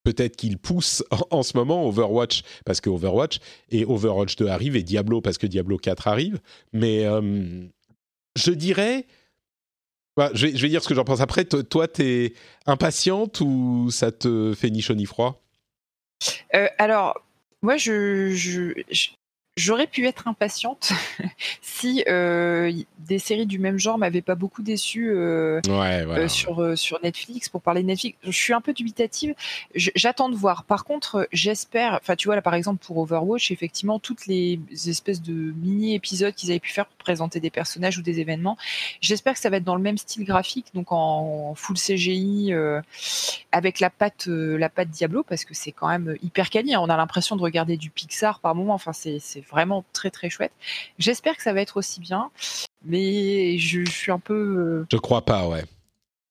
peut-être 0.09 0.37
qu'ils 0.37 0.59
poussent 0.59 1.05
en, 1.31 1.43
ce 1.43 1.57
moment 1.57 1.87
Overwatch 1.87 2.43
parce 2.65 2.81
que 2.81 2.89
Overwatch 2.89 3.41
et 3.71 3.85
Overwatch 3.85 4.37
2 4.37 4.47
arrive 4.47 4.75
et 4.77 4.83
Diablo 4.83 5.21
parce 5.21 5.37
que 5.37 5.47
Diablo 5.47 5.77
4 5.77 6.09
arrive. 6.09 6.41
Mais 6.73 7.05
euh, 7.05 7.67
je 8.37 8.51
dirais, 8.51 9.07
bah, 10.19 10.31
je, 10.35 10.49
vais, 10.49 10.69
dire 10.69 10.83
ce 10.83 10.89
que 10.89 10.97
j'en 10.97 11.05
pense 11.05 11.21
après. 11.21 11.45
Toi, 11.45 11.87
t'es 11.87 12.33
impatiente 12.67 13.41
ou 13.41 13.89
ça 13.93 14.11
te 14.11 14.53
fait 14.53 14.69
ni 14.69 14.83
chaud 14.83 14.97
ni 14.97 15.07
froid? 15.07 15.41
Euh, 16.57 16.67
Alors, 16.77 17.23
moi, 17.63 17.77
je, 17.77 18.33
J'aurais 19.59 19.89
pu 19.89 20.07
être 20.07 20.29
impatiente 20.29 20.93
si 21.63 22.05
euh, 22.07 22.73
des 23.01 23.19
séries 23.19 23.47
du 23.47 23.59
même 23.59 23.77
genre 23.77 23.99
m'avaient 23.99 24.23
pas 24.23 24.37
beaucoup 24.37 24.63
déçu 24.63 25.11
euh, 25.11 25.61
euh, 25.69 26.29
sur 26.29 26.79
sur 26.79 27.01
Netflix. 27.03 27.49
Pour 27.49 27.61
parler 27.61 27.83
de 27.83 27.89
Netflix, 27.89 28.19
je 28.23 28.31
suis 28.31 28.53
un 28.53 28.61
peu 28.61 28.73
dubitative. 28.73 29.35
J'attends 29.75 30.29
de 30.29 30.37
voir. 30.37 30.63
Par 30.63 30.85
contre, 30.85 31.29
j'espère. 31.33 31.95
Enfin, 32.01 32.15
tu 32.15 32.29
vois 32.29 32.37
là, 32.37 32.43
par 32.43 32.55
exemple 32.55 32.85
pour 32.85 32.99
Overwatch, 32.99 33.51
effectivement, 33.51 33.99
toutes 33.99 34.27
les 34.27 34.61
espèces 34.87 35.23
de 35.23 35.33
mini 35.33 35.97
épisodes 35.97 36.35
qu'ils 36.35 36.51
avaient 36.51 36.61
pu 36.61 36.73
faire 36.73 36.87
présenter 37.09 37.41
des 37.41 37.49
personnages 37.49 37.97
ou 37.97 38.03
des 38.03 38.21
événements. 38.21 38.59
J'espère 39.01 39.33
que 39.33 39.41
ça 39.41 39.49
va 39.49 39.57
être 39.57 39.65
dans 39.65 39.77
le 39.77 39.81
même 39.81 39.97
style 39.97 40.25
graphique, 40.25 40.67
donc 40.75 40.93
en, 40.93 41.55
full 41.55 41.77
CGI, 41.77 42.53
euh, 42.53 42.83
avec 43.51 43.81
la 43.81 43.89
patte, 43.89 44.27
la 44.27 44.69
patte 44.69 44.91
Diablo, 44.91 45.23
parce 45.23 45.47
que 45.47 45.55
c'est 45.55 45.73
quand 45.73 45.89
même 45.89 46.17
hyper 46.23 46.51
quali. 46.51 46.75
Hein. 46.75 46.81
On 46.83 46.91
a 46.91 46.99
l'impression 46.99 47.35
de 47.35 47.41
regarder 47.41 47.79
du 47.79 47.89
Pixar 47.89 48.41
par 48.41 48.55
moment. 48.55 48.75
Enfin, 48.75 48.93
c'est 48.93 49.21
vraiment 49.51 49.87
très 49.95 50.11
très 50.11 50.29
chouette. 50.29 50.53
J'espère 50.99 51.35
que 51.35 51.43
ça 51.43 51.55
va 51.55 51.63
être 51.63 51.79
aussi 51.79 51.99
bien, 52.01 52.31
mais 52.85 53.57
je, 53.57 53.85
suis 53.87 54.13
un 54.13 54.19
peu. 54.19 54.85
Je 54.93 54.99
crois 54.99 55.23
pas, 55.23 55.49
ouais. 55.49 55.65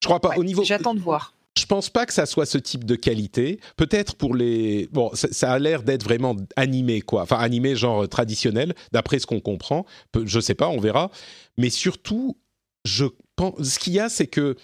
Je 0.03 0.07
crois 0.07 0.19
pas. 0.19 0.35
Au 0.37 0.43
niveau. 0.43 0.63
J'attends 0.63 0.93
de 0.93 0.99
voir. 0.99 1.33
Je 1.57 1.65
pense 1.65 1.89
pas 1.89 2.05
que 2.05 2.13
ça 2.13 2.25
soit 2.25 2.45
ce 2.45 2.57
type 2.57 2.83
de 2.83 2.95
qualité. 2.95 3.59
Peut-être 3.75 4.15
pour 4.15 4.35
les. 4.35 4.87
Bon, 4.91 5.11
ça, 5.13 5.51
a 5.51 5.59
l'air 5.59 5.81
d'être 5.81 6.03
vraiment 6.03 6.35
animé, 6.55 7.01
quoi. 7.01 7.23
Enfin, 7.23 7.37
animé 7.37 7.75
genre 7.75 8.07
traditionnel, 8.07 8.75
d'après 8.91 9.19
ce 9.19 9.25
qu'on 9.25 9.39
comprend. 9.39 9.85
Je 10.23 10.39
sais 10.39 10.55
pas, 10.55 10.69
on 10.69 10.79
verra. 10.79 11.09
Mais 11.57 11.69
surtout, 11.69 12.37
je 12.85 13.05
pense. 13.35 13.61
Ce 13.63 13.79
qu'il 13.79 13.93
y 13.93 13.99
a, 13.99 14.07
c'est 14.09 14.27
que 14.27 14.55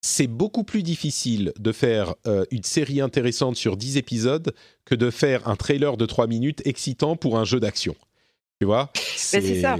c'est 0.00 0.26
beaucoup 0.26 0.64
plus 0.64 0.82
difficile 0.82 1.52
de 1.58 1.72
faire 1.72 2.14
euh, 2.26 2.44
une 2.50 2.62
série 2.62 3.00
intéressante 3.00 3.56
sur 3.56 3.76
10 3.76 3.96
épisodes 3.96 4.54
que 4.84 4.94
de 4.94 5.10
faire 5.10 5.46
un 5.48 5.56
trailer 5.56 5.96
de 5.96 6.06
3 6.06 6.28
minutes 6.28 6.62
excitant 6.64 7.16
pour 7.16 7.38
un 7.38 7.44
jeu 7.44 7.60
d'action. 7.60 7.96
Tu 8.60 8.66
vois 8.66 8.90
C'est 8.94 9.60
ça. 9.60 9.76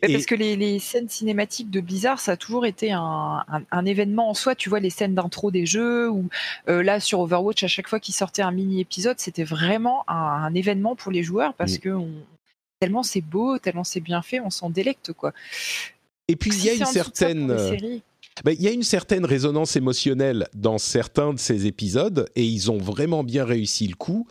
Parce 0.00 0.26
que 0.26 0.34
les, 0.34 0.78
scènes 0.78 1.08
cinématiques 1.08 1.70
de 1.70 1.80
Blizzard, 1.80 2.20
ça 2.20 2.32
a 2.32 2.36
toujours 2.36 2.66
été 2.66 2.92
un, 2.92 3.84
événement 3.86 4.30
en 4.30 4.34
soi. 4.34 4.54
Tu 4.54 4.68
vois, 4.68 4.80
les 4.80 4.90
scènes 4.90 5.14
d'intro 5.14 5.50
des 5.50 5.66
jeux, 5.66 6.10
ou 6.10 6.28
euh, 6.68 6.82
là 6.82 7.00
sur 7.00 7.20
Overwatch, 7.20 7.62
à 7.64 7.68
chaque 7.68 7.88
fois 7.88 8.00
qu'il 8.00 8.14
sortait 8.14 8.42
un 8.42 8.50
mini-épisode, 8.50 9.18
c'était 9.18 9.44
vraiment 9.44 10.04
un, 10.08 10.52
événement 10.54 10.96
pour 10.96 11.12
les 11.12 11.22
joueurs 11.22 11.54
parce 11.54 11.74
mm. 11.74 11.78
que 11.78 11.96
tellement 12.80 13.02
c'est 13.02 13.20
beau, 13.20 13.58
tellement 13.58 13.84
c'est 13.84 14.00
bien 14.00 14.22
fait, 14.22 14.40
on 14.40 14.50
s'en 14.50 14.70
délecte. 14.70 15.12
quoi. 15.12 15.32
Et 16.26 16.36
puis 16.36 16.50
il 16.50 16.64
y 16.64 16.70
a 16.70 16.74
une 16.74 16.84
certaine. 16.84 17.56
Ben, 18.44 18.54
il 18.56 18.62
y 18.62 18.68
a 18.68 18.70
une 18.70 18.84
certaine 18.84 19.24
résonance 19.24 19.74
émotionnelle 19.74 20.46
dans 20.54 20.78
certains 20.78 21.32
de 21.32 21.40
ces 21.40 21.66
épisodes 21.66 22.28
et 22.36 22.44
ils 22.44 22.70
ont 22.70 22.78
vraiment 22.78 23.24
bien 23.24 23.44
réussi 23.44 23.88
le 23.88 23.96
coup. 23.96 24.28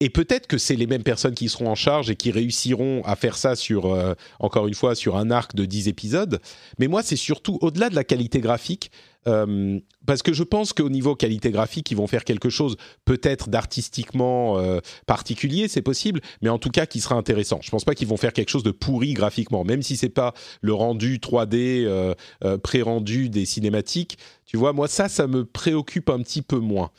Et 0.00 0.10
peut-être 0.10 0.46
que 0.46 0.58
c'est 0.58 0.76
les 0.76 0.86
mêmes 0.86 1.02
personnes 1.02 1.34
qui 1.34 1.48
seront 1.48 1.70
en 1.70 1.74
charge 1.74 2.10
et 2.10 2.16
qui 2.16 2.30
réussiront 2.30 3.00
à 3.06 3.16
faire 3.16 3.38
ça 3.38 3.56
sur, 3.56 3.86
euh, 3.86 4.12
encore 4.40 4.66
une 4.66 4.74
fois, 4.74 4.94
sur 4.94 5.16
un 5.16 5.30
arc 5.30 5.54
de 5.54 5.64
10 5.64 5.88
épisodes. 5.88 6.38
Mais 6.78 6.86
moi, 6.86 7.02
c'est 7.02 7.16
surtout 7.16 7.58
au-delà 7.62 7.88
de 7.88 7.94
la 7.94 8.04
qualité 8.04 8.40
graphique, 8.40 8.90
euh, 9.26 9.80
parce 10.04 10.22
que 10.22 10.34
je 10.34 10.42
pense 10.42 10.74
qu'au 10.74 10.90
niveau 10.90 11.14
qualité 11.14 11.50
graphique, 11.50 11.90
ils 11.90 11.96
vont 11.96 12.06
faire 12.06 12.24
quelque 12.24 12.50
chose 12.50 12.76
peut-être 13.06 13.48
d'artistiquement 13.48 14.58
euh, 14.58 14.80
particulier, 15.06 15.66
c'est 15.66 15.80
possible, 15.80 16.20
mais 16.42 16.50
en 16.50 16.58
tout 16.58 16.70
cas 16.70 16.84
qui 16.84 17.00
sera 17.00 17.14
intéressant. 17.14 17.60
Je 17.62 17.70
pense 17.70 17.86
pas 17.86 17.94
qu'ils 17.94 18.06
vont 18.06 18.18
faire 18.18 18.34
quelque 18.34 18.50
chose 18.50 18.62
de 18.64 18.72
pourri 18.72 19.14
graphiquement, 19.14 19.64
même 19.64 19.80
si 19.80 19.96
c'est 19.96 20.10
pas 20.10 20.34
le 20.60 20.74
rendu 20.74 21.18
3D 21.18 22.14
pré-rendu 22.62 23.30
des 23.30 23.46
cinématiques. 23.46 24.18
Tu 24.44 24.58
vois, 24.58 24.74
moi 24.74 24.88
ça, 24.88 25.08
ça 25.08 25.26
me 25.26 25.46
préoccupe 25.46 26.10
un 26.10 26.20
petit 26.20 26.42
peu 26.42 26.58
moins 26.58 26.90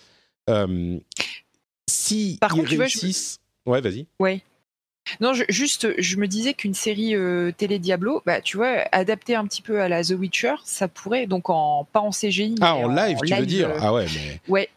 si 1.89 2.37
Par 2.39 2.51
ils 2.53 2.59
contre, 2.59 2.69
réussissent... 2.69 3.39
Ouais, 3.65 3.81
vas-y. 3.81 4.07
Ouais. 4.19 4.43
Non, 5.21 5.33
juste, 5.49 5.87
je 5.97 6.17
me 6.17 6.27
disais 6.27 6.53
qu'une 6.53 6.73
série 6.73 7.15
euh, 7.15 7.51
télé 7.55 7.79
Diablo, 7.79 8.21
bah, 8.25 8.41
tu 8.41 8.57
vois, 8.57 8.83
adaptée 8.91 9.35
un 9.35 9.45
petit 9.45 9.61
peu 9.61 9.81
à 9.81 9.89
la 9.89 10.03
The 10.03 10.11
Witcher, 10.11 10.55
ça 10.65 10.87
pourrait, 10.87 11.27
donc 11.27 11.49
en 11.49 11.87
pas 11.91 12.01
en 12.01 12.11
CGI. 12.11 12.55
Ah, 12.61 12.75
en 12.75 12.89
live, 12.89 13.17
tu 13.25 13.33
veux 13.33 13.45
dire 13.45 13.69
euh, 13.69 13.79
Ah 13.81 13.93
ouais, 13.93 14.05
mais. 14.13 14.41
Ouais. 14.47 14.69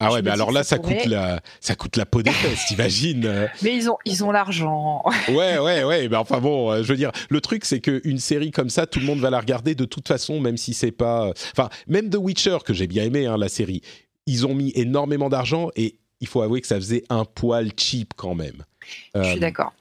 Ah 0.00 0.12
ouais, 0.12 0.22
mais 0.22 0.30
alors 0.30 0.52
là, 0.52 0.62
ça 0.62 0.78
coûte 0.78 1.06
la, 1.06 1.40
ça 1.60 1.74
coûte 1.74 1.96
la 1.96 2.06
peau 2.06 2.22
des 2.22 2.30
fesses, 2.30 2.66
t'imagines 2.68 3.26
euh. 3.26 3.46
Mais 3.62 3.74
ils 3.74 3.90
ont, 3.90 3.96
ils 4.04 4.22
ont 4.22 4.30
l'argent. 4.30 5.02
ouais, 5.28 5.58
ouais, 5.58 5.82
ouais. 5.82 6.08
Mais 6.08 6.16
enfin 6.16 6.38
bon, 6.38 6.80
je 6.82 6.88
veux 6.88 6.96
dire, 6.96 7.10
le 7.30 7.40
truc, 7.40 7.64
c'est 7.64 7.80
qu'une 7.80 8.18
série 8.18 8.52
comme 8.52 8.70
ça, 8.70 8.86
tout 8.86 9.00
le 9.00 9.06
monde 9.06 9.18
va 9.18 9.30
la 9.30 9.40
regarder 9.40 9.74
de 9.74 9.84
toute 9.84 10.06
façon, 10.06 10.38
même 10.38 10.56
si 10.56 10.72
c'est 10.72 10.92
pas, 10.92 11.32
enfin, 11.52 11.68
même 11.88 12.10
The 12.10 12.16
Witcher 12.16 12.58
que 12.64 12.74
j'ai 12.74 12.86
bien 12.86 13.04
aimé, 13.04 13.26
hein, 13.26 13.36
la 13.36 13.48
série, 13.48 13.82
ils 14.26 14.46
ont 14.46 14.54
mis 14.54 14.70
énormément 14.76 15.30
d'argent 15.30 15.70
et 15.74 15.96
il 16.20 16.26
faut 16.26 16.42
avouer 16.42 16.60
que 16.60 16.66
ça 16.66 16.76
faisait 16.76 17.04
un 17.08 17.24
poil 17.24 17.70
cheap 17.76 18.14
quand 18.16 18.34
même. 18.34 18.64
Je 19.14 19.22
suis 19.22 19.36
euh, 19.36 19.40
d'accord. 19.40 19.72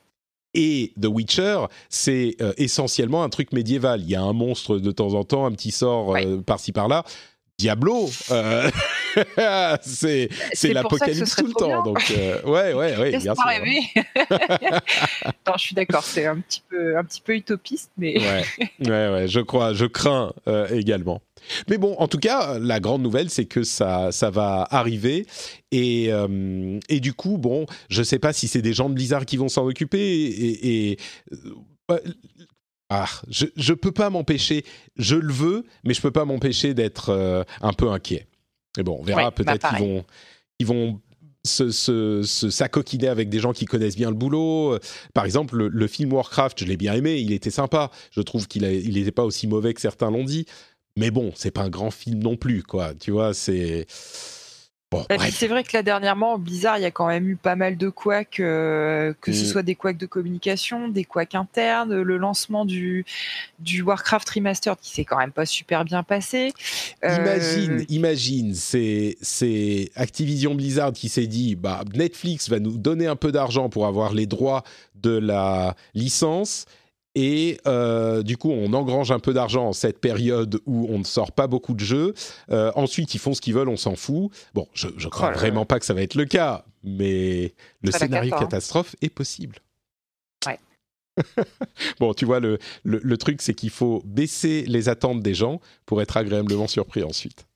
Et 0.53 0.93
The 0.99 1.05
Witcher, 1.05 1.65
c'est 1.89 2.35
euh, 2.41 2.53
essentiellement 2.57 3.23
un 3.23 3.29
truc 3.29 3.51
médiéval. 3.51 4.01
Il 4.01 4.09
y 4.09 4.15
a 4.15 4.21
un 4.21 4.33
monstre 4.33 4.79
de 4.79 4.91
temps 4.91 5.13
en 5.13 5.23
temps, 5.23 5.45
un 5.45 5.51
petit 5.51 5.71
sort 5.71 6.15
euh, 6.15 6.41
par-ci 6.41 6.71
par-là. 6.71 7.03
Diablo, 7.57 8.07
euh, 8.29 8.69
c'est 9.81 10.29
l'apocalypse 10.63 11.35
tout 11.35 11.47
le 11.47 11.53
temps. 11.53 11.81
Donc 11.81 12.13
euh, 12.15 12.39
ouais 12.43 12.73
ouais 12.73 12.95
ouais. 12.95 13.17
Bien 13.17 13.33
sûr. 13.33 13.43
rêver. 13.43 13.79
non, 15.47 15.53
je 15.55 15.61
suis 15.61 15.73
d'accord, 15.73 16.03
c'est 16.03 16.27
un 16.27 16.39
petit 16.39 16.61
peu 16.69 16.95
un 16.95 17.03
petit 17.03 17.21
peu 17.21 17.33
utopiste, 17.33 17.89
mais 17.97 18.19
ouais 18.19 18.43
ouais 18.79 19.09
ouais, 19.09 19.27
je 19.27 19.39
crois, 19.39 19.73
je 19.73 19.85
crains 19.85 20.33
euh, 20.47 20.67
également. 20.69 21.19
Mais 21.69 21.77
bon, 21.77 21.95
en 21.97 22.07
tout 22.07 22.19
cas, 22.19 22.59
la 22.59 22.79
grande 22.79 23.01
nouvelle, 23.01 23.29
c'est 23.29 23.45
que 23.45 23.63
ça, 23.63 24.11
ça 24.11 24.29
va 24.29 24.67
arriver. 24.69 25.25
Et, 25.71 26.09
et 26.89 26.99
du 26.99 27.13
coup, 27.13 27.37
bon, 27.37 27.65
je 27.89 28.03
sais 28.03 28.19
pas 28.19 28.33
si 28.33 28.47
c'est 28.47 28.61
des 28.61 28.73
gens 28.73 28.89
de 28.89 28.93
Blizzard 28.93 29.25
qui 29.25 29.37
vont 29.37 29.49
s'en 29.49 29.65
occuper. 29.65 29.99
Et, 29.99 30.91
et 30.91 30.97
ah, 32.89 33.07
je 33.29 33.45
ne 33.45 33.75
peux 33.75 33.91
pas 33.91 34.09
m'empêcher, 34.09 34.63
je 34.95 35.15
le 35.15 35.33
veux, 35.33 35.65
mais 35.83 35.93
je 35.93 36.01
peux 36.01 36.11
pas 36.11 36.23
m'empêcher 36.23 36.73
d'être 36.73 37.09
euh, 37.09 37.43
un 37.61 37.73
peu 37.73 37.89
inquiet. 37.89 38.27
Mais 38.77 38.83
bon, 38.83 38.97
on 38.99 39.03
verra, 39.03 39.31
peut-être 39.31 39.61
bah, 39.61 39.69
qu'ils 39.69 39.85
vont, 39.85 40.05
ils 40.59 40.65
vont 40.65 41.01
se, 41.43 41.71
se, 41.71 42.21
s'acoquiner 42.49 43.09
avec 43.09 43.27
des 43.27 43.39
gens 43.39 43.51
qui 43.51 43.65
connaissent 43.65 43.97
bien 43.97 44.09
le 44.09 44.15
boulot. 44.15 44.77
Par 45.13 45.25
exemple, 45.25 45.57
le, 45.57 45.87
film 45.87 46.13
Warcraft, 46.13 46.59
je 46.59 46.65
l'ai 46.65 46.77
bien 46.77 46.93
aimé, 46.93 47.17
il 47.17 47.33
était 47.33 47.51
sympa. 47.51 47.91
Je 48.11 48.21
trouve 48.21 48.47
qu'il 48.47 48.63
n'était 48.63 49.11
pas 49.11 49.23
aussi 49.23 49.47
mauvais 49.47 49.73
que 49.73 49.81
certains 49.81 50.09
l'ont 50.09 50.25
dit. 50.25 50.45
Mais 50.97 51.11
bon, 51.11 51.31
c'est 51.35 51.51
pas 51.51 51.61
un 51.61 51.69
grand 51.69 51.91
film 51.91 52.19
non 52.19 52.35
plus, 52.35 52.63
quoi. 52.63 52.93
Tu 52.93 53.11
vois, 53.11 53.33
c'est 53.33 53.87
c'est 55.31 55.47
vrai 55.47 55.63
que 55.63 55.75
là 55.75 55.83
dernièrement, 55.83 56.37
Blizzard, 56.37 56.77
il 56.77 56.83
y 56.83 56.85
a 56.85 56.91
quand 56.91 57.07
même 57.07 57.27
eu 57.27 57.35
pas 57.35 57.57
mal 57.57 57.75
de 57.75 57.89
couacs, 57.89 58.39
euh, 58.39 59.13
que 59.19 59.33
ce 59.33 59.43
mm. 59.43 59.47
soit 59.47 59.63
des 59.63 59.75
couacs 59.75 59.97
de 59.97 60.05
communication, 60.05 60.87
des 60.87 61.03
couacs 61.03 61.35
internes, 61.35 62.01
le 62.01 62.17
lancement 62.17 62.63
du, 62.63 63.05
du 63.59 63.81
Warcraft 63.81 64.29
Remastered 64.29 64.77
qui 64.79 64.91
s'est 64.91 65.03
quand 65.03 65.17
même 65.17 65.33
pas 65.33 65.45
super 65.45 65.83
bien 65.83 66.03
passé. 66.03 66.53
Euh, 67.03 67.17
imagine, 67.17 67.85
imagine, 67.89 68.53
c'est 68.53 69.91
Activision 69.95 70.55
Blizzard 70.55 70.93
qui 70.93 71.09
s'est 71.09 71.27
dit, 71.27 71.55
bah 71.55 71.83
Netflix 71.93 72.49
va 72.49 72.59
nous 72.59 72.77
donner 72.77 73.07
un 73.07 73.17
peu 73.17 73.33
d'argent 73.33 73.67
pour 73.67 73.87
avoir 73.87 74.13
les 74.13 74.25
droits 74.25 74.63
de 74.95 75.17
la 75.17 75.75
licence 75.95 76.65
et 77.19 77.59
euh, 77.65 78.21
du 78.21 78.37
coup, 78.37 78.51
on 78.51 78.73
engrange 78.73 79.09
un 79.09 79.17
peu 79.17 79.33
d'argent 79.33 79.69
en 79.69 79.73
cette 79.73 79.99
période 79.99 80.61
où 80.67 80.85
on 80.91 80.99
ne 80.99 81.03
sort 81.03 81.31
pas 81.31 81.47
beaucoup 81.47 81.73
de 81.73 81.79
jeux. 81.79 82.13
Euh, 82.51 82.71
ensuite, 82.75 83.15
ils 83.15 83.17
font 83.17 83.33
ce 83.33 83.41
qu'ils 83.41 83.55
veulent, 83.55 83.69
on 83.69 83.75
s'en 83.75 83.95
fout. 83.95 84.29
Bon, 84.53 84.67
je, 84.75 84.85
ne 84.87 85.09
crois 85.09 85.31
vraiment 85.31 85.65
pas 85.65 85.79
que 85.79 85.85
ça 85.87 85.95
va 85.95 86.03
être 86.03 86.13
le 86.13 86.25
cas, 86.25 86.63
mais 86.83 87.55
le 87.81 87.89
scénario 87.89 88.35
hein. 88.35 88.39
catastrophe 88.39 88.95
est 89.01 89.09
possible. 89.09 89.57
Ouais. 90.45 90.59
bon, 91.99 92.13
tu 92.13 92.25
vois, 92.25 92.39
le, 92.39 92.59
le, 92.83 93.17
truc, 93.17 93.41
c'est 93.41 93.55
qu'il 93.55 93.71
faut 93.71 94.03
baisser 94.05 94.65
les 94.67 94.87
attentes 94.87 95.23
des 95.23 95.33
gens 95.33 95.59
pour 95.87 96.03
être 96.03 96.17
agréablement 96.17 96.67
surpris 96.67 97.01
ensuite. 97.01 97.47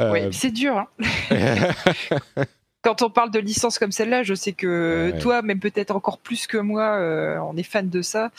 Oui, 0.00 0.22
euh, 0.22 0.32
c'est 0.32 0.50
dur. 0.50 0.76
Hein 0.76 0.88
quand 2.82 3.02
on 3.02 3.10
parle 3.10 3.30
de 3.30 3.38
licence 3.38 3.78
comme 3.78 3.92
celle-là, 3.92 4.22
je 4.22 4.34
sais 4.34 4.52
que 4.52 5.12
toi, 5.20 5.42
même 5.42 5.60
peut-être 5.60 5.90
encore 5.90 6.18
plus 6.18 6.46
que 6.46 6.56
moi, 6.56 6.96
euh, 6.96 7.38
on 7.38 7.56
est 7.56 7.62
fan 7.62 7.88
de 7.88 8.02
ça. 8.02 8.30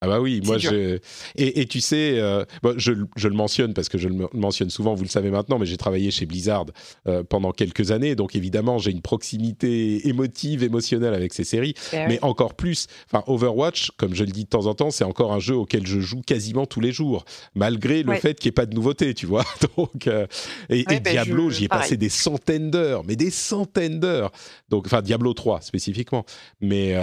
Ah 0.00 0.06
bah 0.06 0.20
oui, 0.20 0.40
moi 0.44 0.58
je 0.58 1.00
et, 1.34 1.60
et, 1.60 1.66
tu 1.66 1.80
sais, 1.80 2.20
euh, 2.20 2.44
je, 2.76 2.92
je, 3.16 3.26
le 3.26 3.34
mentionne 3.34 3.74
parce 3.74 3.88
que 3.88 3.98
je 3.98 4.06
le 4.06 4.28
mentionne 4.32 4.70
souvent, 4.70 4.94
vous 4.94 5.02
le 5.02 5.08
savez 5.08 5.28
maintenant, 5.28 5.58
mais 5.58 5.66
j'ai 5.66 5.76
travaillé 5.76 6.12
chez 6.12 6.24
Blizzard 6.24 6.66
euh, 7.08 7.24
pendant 7.24 7.50
quelques 7.50 7.90
années, 7.90 8.14
donc 8.14 8.36
évidemment 8.36 8.78
j'ai 8.78 8.92
une 8.92 9.00
proximité 9.00 10.06
émotive, 10.06 10.62
émotionnelle 10.62 11.14
avec 11.14 11.34
ces 11.34 11.42
séries, 11.42 11.74
eh 11.92 12.06
mais 12.06 12.20
encore 12.22 12.54
plus, 12.54 12.86
enfin 13.10 13.24
Overwatch, 13.26 13.90
comme 13.96 14.14
je 14.14 14.22
le 14.22 14.30
dis 14.30 14.44
de 14.44 14.48
temps 14.48 14.66
en 14.66 14.74
temps, 14.74 14.92
c'est 14.92 15.02
encore 15.02 15.32
un 15.32 15.40
jeu 15.40 15.56
auquel 15.56 15.84
je 15.84 15.98
joue 15.98 16.22
quasiment 16.22 16.64
tous 16.64 16.80
les 16.80 16.92
jours, 16.92 17.24
malgré 17.56 18.04
le 18.04 18.14
fait 18.14 18.38
qu'il 18.38 18.50
n'y 18.50 18.50
ait 18.50 18.52
pas 18.52 18.66
de 18.66 18.76
nouveauté, 18.76 19.14
tu 19.14 19.26
vois. 19.26 19.44
donc 19.76 20.06
euh, 20.06 20.28
et, 20.68 20.80
et 20.80 21.00
ben, 21.00 21.02
Diablo, 21.02 21.50
j'y 21.50 21.64
ai 21.64 21.68
passé 21.68 21.96
des 21.96 22.08
centaines 22.08 22.70
d'heures, 22.70 23.02
mais 23.04 23.16
des 23.16 23.30
centaines 23.30 23.98
d'heures. 23.98 24.30
Donc 24.68 24.86
enfin 24.86 25.02
Diablo 25.02 25.34
3 25.34 25.60
spécifiquement, 25.62 26.24
mais 26.60 26.94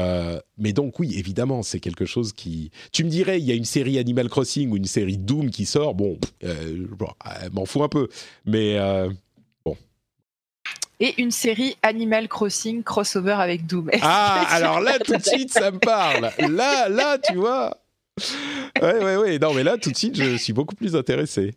mais 0.58 0.72
donc 0.72 1.00
oui, 1.00 1.16
évidemment, 1.18 1.62
c'est 1.62 1.82
quelque 1.82 2.06
chose 2.06 2.32
qui 2.32 2.72
tu 2.92 3.04
me 3.04 3.10
dirais, 3.10 3.40
il 3.40 3.46
y 3.46 3.52
a 3.52 3.56
une 3.56 3.66
série 3.66 3.98
Animal 4.00 4.30
Crossing 4.30 4.72
ou 4.72 4.78
une 4.78 4.86
série 4.86 5.18
Doom 5.18 5.50
qui 5.50 5.66
sort, 5.66 5.96
bon, 5.96 6.18
euh, 6.44 6.88
m'en 7.52 7.66
fous 7.66 7.84
un 7.84 7.90
peu. 7.90 8.08
Mais 8.46 8.78
euh, 8.78 9.10
bon. 9.66 9.76
Et 11.00 11.22
une 11.22 11.32
série 11.32 11.78
Animal 11.82 12.28
Crossing 12.28 12.84
crossover 12.84 13.38
avec 13.40 13.66
Doom. 13.66 13.90
Ah, 14.02 14.46
alors 14.50 14.80
là, 14.80 15.00
tout 15.00 15.16
de 15.16 15.24
suite, 15.24 15.52
ça 15.52 15.72
me 15.72 15.80
parle. 15.80 16.32
Là, 16.40 16.90
là, 16.90 17.18
tu 17.18 17.36
vois. 17.36 17.78
Ouais, 18.82 19.04
ouais, 19.04 19.18
ouais. 19.18 19.40
Non, 19.40 19.54
mais 19.54 19.64
là, 19.64 19.78
tout 19.78 19.92
de 19.92 19.98
suite, 19.98 20.16
je 20.16 20.36
suis 20.38 20.54
beaucoup 20.54 20.76
plus 20.76 20.96
intéressé. 20.96 21.54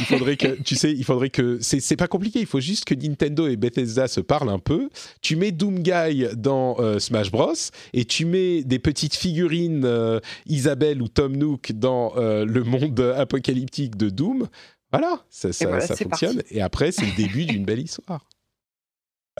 Il 0.00 0.06
faudrait 0.06 0.36
que, 0.36 0.60
tu 0.62 0.76
sais, 0.76 0.92
il 0.92 1.04
faudrait 1.04 1.30
que, 1.30 1.58
c'est 1.60 1.96
pas 1.96 2.08
compliqué, 2.08 2.40
il 2.40 2.46
faut 2.46 2.60
juste 2.60 2.84
que 2.84 2.94
Nintendo 2.94 3.46
et 3.46 3.56
Bethesda 3.56 4.08
se 4.08 4.20
parlent 4.20 4.48
un 4.48 4.58
peu. 4.58 4.88
Tu 5.20 5.36
mets 5.36 5.52
Doomguy 5.52 6.26
dans 6.36 6.76
euh, 6.78 6.98
Smash 6.98 7.30
Bros 7.30 7.54
et 7.92 8.04
tu 8.04 8.24
mets 8.24 8.62
des 8.62 8.78
petites 8.78 9.14
figurines 9.14 9.84
euh, 9.84 10.20
Isabelle 10.46 11.02
ou 11.02 11.08
Tom 11.08 11.36
Nook 11.36 11.72
dans 11.72 12.14
euh, 12.16 12.44
le 12.44 12.64
monde 12.64 12.98
apocalyptique 13.16 13.96
de 13.96 14.08
Doom. 14.08 14.48
Voilà, 14.92 15.24
ça, 15.28 15.52
ça, 15.52 15.96
fonctionne. 15.96 16.42
Et 16.50 16.62
après, 16.62 16.92
c'est 16.92 17.04
le 17.04 17.16
début 17.16 17.44
d'une 17.46 17.64
belle 17.64 17.80
histoire. 17.80 18.28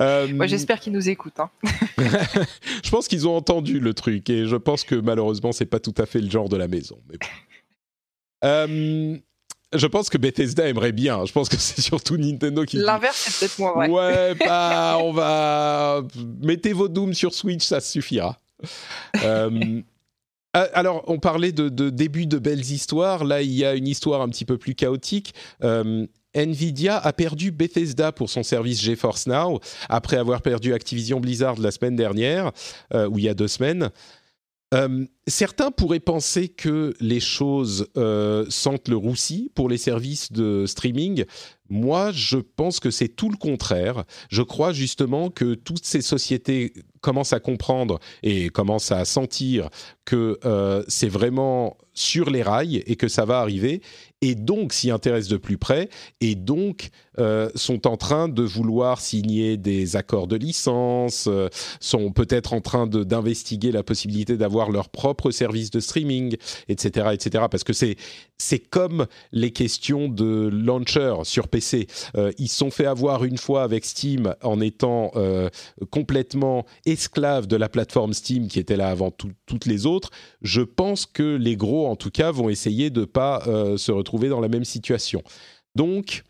Moi, 0.00 0.46
j'espère 0.46 0.80
qu'ils 0.80 0.92
nous 0.92 1.08
écoutent. 1.08 1.38
Hein. 1.38 1.50
je 2.84 2.90
pense 2.90 3.06
qu'ils 3.06 3.28
ont 3.28 3.36
entendu 3.36 3.78
le 3.78 3.94
truc 3.94 4.28
et 4.28 4.46
je 4.46 4.56
pense 4.56 4.82
que 4.82 4.96
malheureusement, 4.96 5.52
c'est 5.52 5.66
pas 5.66 5.78
tout 5.78 5.94
à 5.96 6.06
fait 6.06 6.20
le 6.20 6.28
genre 6.28 6.48
de 6.48 6.56
la 6.56 6.66
maison. 6.66 6.98
Mais 7.08 7.16
bon 8.42 9.20
je 9.74 9.86
pense 9.86 10.08
que 10.08 10.18
Bethesda 10.18 10.68
aimerait 10.68 10.92
bien. 10.92 11.24
Je 11.24 11.32
pense 11.32 11.48
que 11.48 11.56
c'est 11.58 11.80
surtout 11.80 12.16
Nintendo 12.16 12.64
qui. 12.64 12.76
L'inverse, 12.76 13.16
c'est 13.16 13.38
peut-être 13.38 13.58
moi, 13.58 13.78
ouais. 13.78 13.88
Ouais, 13.88 14.34
bah, 14.46 14.98
on 15.00 15.12
va. 15.12 16.02
Mettez 16.42 16.72
vos 16.72 16.88
Doom 16.88 17.14
sur 17.14 17.34
Switch, 17.34 17.64
ça 17.64 17.80
suffira. 17.80 18.38
Euh, 19.22 19.82
alors, 20.52 21.02
on 21.08 21.18
parlait 21.18 21.52
de, 21.52 21.68
début 21.90 22.26
de 22.26 22.38
belles 22.38 22.60
histoires. 22.60 23.24
Là, 23.24 23.42
il 23.42 23.52
y 23.52 23.64
a 23.64 23.74
une 23.74 23.88
histoire 23.88 24.22
un 24.22 24.28
petit 24.28 24.44
peu 24.44 24.56
plus 24.56 24.74
chaotique. 24.74 25.34
Euh, 25.64 26.06
Nvidia 26.34 26.96
a 26.98 27.12
perdu 27.12 27.50
Bethesda 27.50 28.12
pour 28.12 28.28
son 28.28 28.42
service 28.42 28.80
GeForce 28.82 29.26
Now 29.26 29.60
après 29.88 30.16
avoir 30.16 30.42
perdu 30.42 30.74
Activision 30.74 31.20
Blizzard 31.20 31.60
la 31.60 31.70
semaine 31.70 31.96
dernière, 31.96 32.50
euh, 32.92 33.08
ou 33.08 33.18
il 33.18 33.24
y 33.24 33.28
a 33.28 33.34
deux 33.34 33.48
semaines. 33.48 33.90
Euh, 34.74 35.06
certains 35.26 35.70
pourraient 35.70 36.00
penser 36.00 36.48
que 36.48 36.94
les 37.00 37.20
choses 37.20 37.86
euh, 37.96 38.44
sentent 38.48 38.88
le 38.88 38.96
roussi 38.96 39.50
pour 39.54 39.68
les 39.68 39.78
services 39.78 40.32
de 40.32 40.66
streaming. 40.66 41.24
Moi, 41.70 42.10
je 42.12 42.38
pense 42.38 42.80
que 42.80 42.90
c'est 42.90 43.08
tout 43.08 43.30
le 43.30 43.36
contraire. 43.36 44.04
Je 44.28 44.42
crois 44.42 44.72
justement 44.72 45.30
que 45.30 45.54
toutes 45.54 45.84
ces 45.84 46.02
sociétés 46.02 46.72
commencent 47.00 47.32
à 47.32 47.40
comprendre 47.40 48.00
et 48.22 48.48
commencent 48.48 48.92
à 48.92 49.04
sentir 49.04 49.70
que 50.04 50.38
euh, 50.44 50.82
c'est 50.88 51.08
vraiment 51.08 51.76
sur 51.94 52.28
les 52.28 52.42
rails 52.42 52.82
et 52.86 52.96
que 52.96 53.08
ça 53.08 53.24
va 53.24 53.40
arriver, 53.40 53.80
et 54.24 54.34
donc 54.34 54.72
s'y 54.72 54.90
intéressent 54.90 55.30
de 55.32 55.36
plus 55.36 55.58
près, 55.58 55.90
et 56.22 56.34
donc 56.34 56.88
euh, 57.18 57.50
sont 57.54 57.86
en 57.86 57.98
train 57.98 58.26
de 58.26 58.42
vouloir 58.42 59.00
signer 59.00 59.58
des 59.58 59.96
accords 59.96 60.26
de 60.26 60.36
licence, 60.36 61.26
euh, 61.28 61.48
sont 61.78 62.10
peut-être 62.10 62.54
en 62.54 62.62
train 62.62 62.86
d'investiguer 62.86 63.70
la 63.70 63.82
possibilité 63.82 64.38
d'avoir 64.38 64.70
leur 64.70 64.88
propre 64.88 65.30
service 65.30 65.70
de 65.70 65.78
streaming, 65.78 66.36
etc., 66.68 67.10
etc. 67.12 67.44
Parce 67.50 67.64
que 67.64 67.74
c'est 67.74 68.58
comme 68.70 69.06
les 69.30 69.50
questions 69.50 70.08
de 70.08 70.48
launcher 70.50 71.14
sur 71.24 71.48
PC. 71.48 71.86
Euh, 72.16 72.32
ils 72.38 72.48
sont 72.48 72.70
fait 72.70 72.86
avoir 72.86 73.24
une 73.24 73.38
fois 73.38 73.62
avec 73.62 73.84
Steam 73.84 74.34
en 74.42 74.60
étant 74.60 75.12
complètement 75.90 76.64
esclaves 76.86 77.46
de 77.46 77.56
la 77.56 77.68
plateforme 77.68 78.14
Steam 78.14 78.48
qui 78.48 78.58
était 78.58 78.76
là 78.76 78.88
avant 78.88 79.10
toutes 79.10 79.66
les 79.66 79.84
autres. 79.84 80.10
Je 80.40 80.62
pense 80.62 81.04
que 81.04 81.36
les 81.36 81.56
gros, 81.56 81.86
en 81.86 81.96
tout 81.96 82.10
cas, 82.10 82.30
vont 82.30 82.48
essayer 82.48 82.90
de 82.90 83.04
pas 83.04 83.42
se 83.76 83.92
retrouver 83.92 84.13
dans 84.18 84.40
la 84.40 84.48
même 84.48 84.64
situation. 84.64 85.22
Donc 85.74 86.24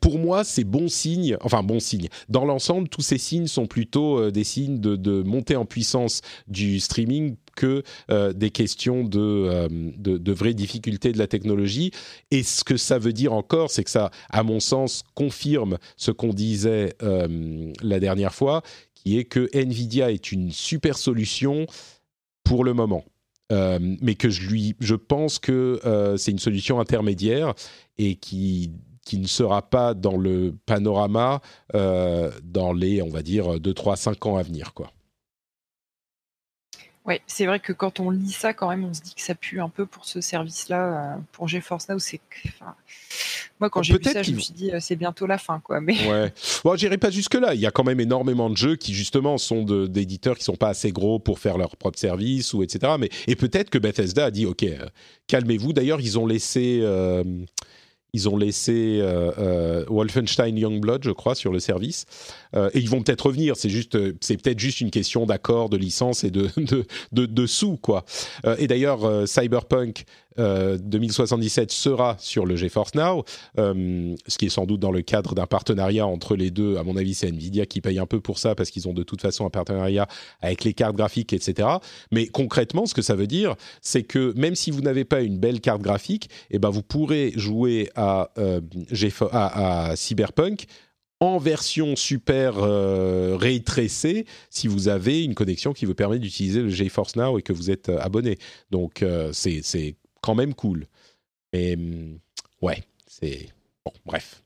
pour 0.00 0.18
moi, 0.18 0.44
c'est 0.44 0.64
bon 0.64 0.88
signe, 0.88 1.36
enfin 1.40 1.62
bon 1.62 1.80
signe. 1.80 2.08
Dans 2.28 2.44
l'ensemble, 2.44 2.88
tous 2.88 3.00
ces 3.00 3.18
signes 3.18 3.46
sont 3.46 3.66
plutôt 3.66 4.18
euh, 4.18 4.30
des 4.30 4.44
signes 4.44 4.80
de, 4.80 5.22
montée 5.22 5.56
en 5.56 5.64
puissance 5.64 6.20
du 6.46 6.80
streaming 6.80 7.36
que 7.56 7.82
euh, 8.10 8.32
des 8.32 8.50
questions 8.50 9.08
euh, 9.14 9.68
de, 9.96 10.18
de, 10.18 10.32
vraies 10.32 10.54
difficultés 10.54 11.12
de 11.12 11.18
la 11.18 11.26
technologie. 11.26 11.90
Et 12.30 12.42
ce 12.42 12.64
que 12.64 12.76
ça 12.76 12.98
veut 12.98 13.12
dire 13.12 13.32
encore, 13.32 13.70
c'est 13.70 13.84
que 13.84 13.90
ça, 13.90 14.10
à 14.30 14.42
mon 14.42 14.60
sens, 14.60 15.04
confirme 15.14 15.78
ce 15.96 16.10
qu'on 16.10 16.32
disait 16.32 16.94
la 17.00 18.00
dernière 18.00 18.34
fois, 18.34 18.62
qui 18.94 19.18
est 19.18 19.24
que 19.24 19.48
Nvidia 19.54 20.10
est 20.10 20.32
une 20.32 20.50
super 20.50 20.98
solution 20.98 21.66
pour 22.44 22.64
le 22.64 22.74
moment. 22.74 23.04
Mais 23.50 24.14
que 24.14 24.30
je 24.30 24.94
pense 24.94 25.38
que 25.38 25.80
c'est 26.16 26.30
une 26.30 26.38
solution 26.38 26.80
intermédiaire 26.80 27.54
et 27.98 28.16
qui 28.16 28.70
qui 29.10 29.18
ne 29.18 29.26
sera 29.26 29.62
pas 29.68 29.94
dans 29.94 30.16
le 30.16 30.54
panorama 30.66 31.40
euh, 31.74 32.30
dans 32.44 32.72
les, 32.72 33.02
on 33.02 33.08
va 33.08 33.22
dire, 33.22 33.58
2, 33.58 33.74
3, 33.74 33.96
5 33.96 34.26
ans 34.26 34.36
à 34.36 34.42
venir. 34.42 34.72
quoi. 34.72 34.92
Oui, 37.10 37.16
c'est 37.26 37.44
vrai 37.44 37.58
que 37.58 37.72
quand 37.72 37.98
on 37.98 38.10
lit 38.10 38.30
ça, 38.30 38.54
quand 38.54 38.68
même, 38.68 38.84
on 38.84 38.94
se 38.94 39.00
dit 39.00 39.16
que 39.16 39.20
ça 39.20 39.34
pue 39.34 39.60
un 39.60 39.68
peu 39.68 39.84
pour 39.84 40.04
ce 40.04 40.20
service-là, 40.20 41.14
euh, 41.16 41.16
pour 41.32 41.48
GeForce 41.48 41.88
Now. 41.88 41.98
C'est, 41.98 42.20
moi, 43.58 43.68
quand 43.68 43.82
j'ai 43.82 43.94
vu 43.94 44.04
ça, 44.04 44.22
je 44.22 44.30
me 44.30 44.38
suis 44.38 44.54
dit, 44.54 44.70
euh, 44.70 44.78
c'est 44.80 44.94
bientôt 44.94 45.26
la 45.26 45.36
fin, 45.36 45.58
quoi. 45.58 45.80
Mais 45.80 46.08
ouais. 46.08 46.32
Bon, 46.64 46.76
j'irai 46.76 46.98
pas 46.98 47.10
jusque 47.10 47.34
là. 47.34 47.52
Il 47.54 47.60
y 47.60 47.66
a 47.66 47.72
quand 47.72 47.82
même 47.82 47.98
énormément 47.98 48.48
de 48.48 48.56
jeux 48.56 48.76
qui 48.76 48.94
justement 48.94 49.38
sont 49.38 49.64
d'éditeurs 49.86 50.38
qui 50.38 50.44
sont 50.44 50.54
pas 50.54 50.68
assez 50.68 50.92
gros 50.92 51.18
pour 51.18 51.40
faire 51.40 51.58
leur 51.58 51.76
propre 51.76 51.98
service 51.98 52.54
ou 52.54 52.62
etc. 52.62 52.92
Mais 53.00 53.08
et 53.26 53.34
peut-être 53.34 53.70
que 53.70 53.78
Bethesda 53.78 54.26
a 54.26 54.30
dit, 54.30 54.46
ok, 54.46 54.64
calmez-vous. 55.26 55.72
D'ailleurs, 55.72 56.00
ils 56.00 56.16
ont 56.16 56.28
laissé 56.28 56.80
ils 58.12 58.28
ont 58.28 58.36
laissé 58.36 58.98
euh, 59.00 59.30
euh, 59.38 59.84
Wolfenstein 59.88 60.56
Youngblood, 60.56 61.04
je 61.04 61.10
crois, 61.10 61.34
sur 61.34 61.52
le 61.52 61.60
service. 61.60 62.06
Euh, 62.54 62.70
et 62.74 62.80
ils 62.80 62.88
vont 62.88 63.02
peut-être 63.02 63.26
revenir. 63.26 63.56
C'est 63.56 63.70
juste, 63.70 63.96
c'est 64.20 64.36
peut-être 64.36 64.58
juste 64.58 64.80
une 64.80 64.90
question 64.90 65.26
d'accord, 65.26 65.68
de 65.68 65.76
licence 65.76 66.24
et 66.24 66.30
de, 66.30 66.48
de, 66.56 66.84
de, 67.12 67.26
de 67.26 67.46
sous, 67.46 67.76
quoi. 67.76 68.04
et 68.58 68.66
d'ailleurs, 68.66 69.28
Cyberpunk 69.28 70.04
2077 70.38 71.70
sera 71.70 72.16
sur 72.18 72.46
le 72.46 72.56
GeForce 72.56 72.94
Now, 72.94 73.24
ce 73.56 74.38
qui 74.38 74.46
est 74.46 74.50
sans 74.50 74.66
doute 74.66 74.80
dans 74.80 74.90
le 74.90 75.02
cadre 75.02 75.34
d'un 75.34 75.46
partenariat 75.46 76.06
entre 76.06 76.36
les 76.36 76.50
deux. 76.50 76.76
À 76.76 76.84
mon 76.84 76.96
avis, 76.96 77.14
c'est 77.14 77.28
Nvidia 77.28 77.66
qui 77.66 77.80
paye 77.80 77.98
un 77.98 78.06
peu 78.06 78.20
pour 78.20 78.38
ça 78.38 78.54
parce 78.54 78.70
qu'ils 78.70 78.88
ont 78.88 78.94
de 78.94 79.02
toute 79.02 79.20
façon 79.20 79.44
un 79.46 79.50
partenariat 79.50 80.06
avec 80.40 80.64
les 80.64 80.72
cartes 80.72 80.96
graphiques, 80.96 81.32
etc. 81.32 81.68
Mais 82.10 82.26
concrètement, 82.26 82.86
ce 82.86 82.94
que 82.94 83.02
ça 83.02 83.14
veut 83.14 83.26
dire, 83.26 83.54
c'est 83.82 84.02
que 84.02 84.32
même 84.36 84.54
si 84.54 84.70
vous 84.70 84.80
n'avez 84.80 85.04
pas 85.04 85.20
une 85.20 85.38
belle 85.38 85.60
carte 85.60 85.82
graphique, 85.82 86.30
eh 86.50 86.58
ben 86.58 86.70
vous 86.70 86.82
pourrez 86.82 87.32
jouer 87.36 87.90
à, 87.94 88.30
euh, 88.38 88.60
Cyberpunk 89.94 90.66
en 91.20 91.38
version 91.38 91.96
super 91.96 92.54
euh, 92.58 93.38
si 94.48 94.68
vous 94.68 94.88
avez 94.88 95.22
une 95.22 95.34
connexion 95.34 95.72
qui 95.72 95.84
vous 95.84 95.94
permet 95.94 96.18
d'utiliser 96.18 96.62
le 96.62 96.70
GeForce 96.70 97.16
Now 97.16 97.38
et 97.38 97.42
que 97.42 97.52
vous 97.52 97.70
êtes 97.70 97.90
euh, 97.90 97.98
abonné. 98.00 98.38
Donc 98.70 99.02
euh, 99.02 99.30
c'est 99.32 99.96
quand 100.20 100.34
même 100.34 100.54
cool. 100.54 100.86
Et 101.52 101.76
mm, 101.76 102.18
ouais, 102.62 102.82
c'est 103.06 103.48
bon, 103.84 103.92
bref. 104.04 104.42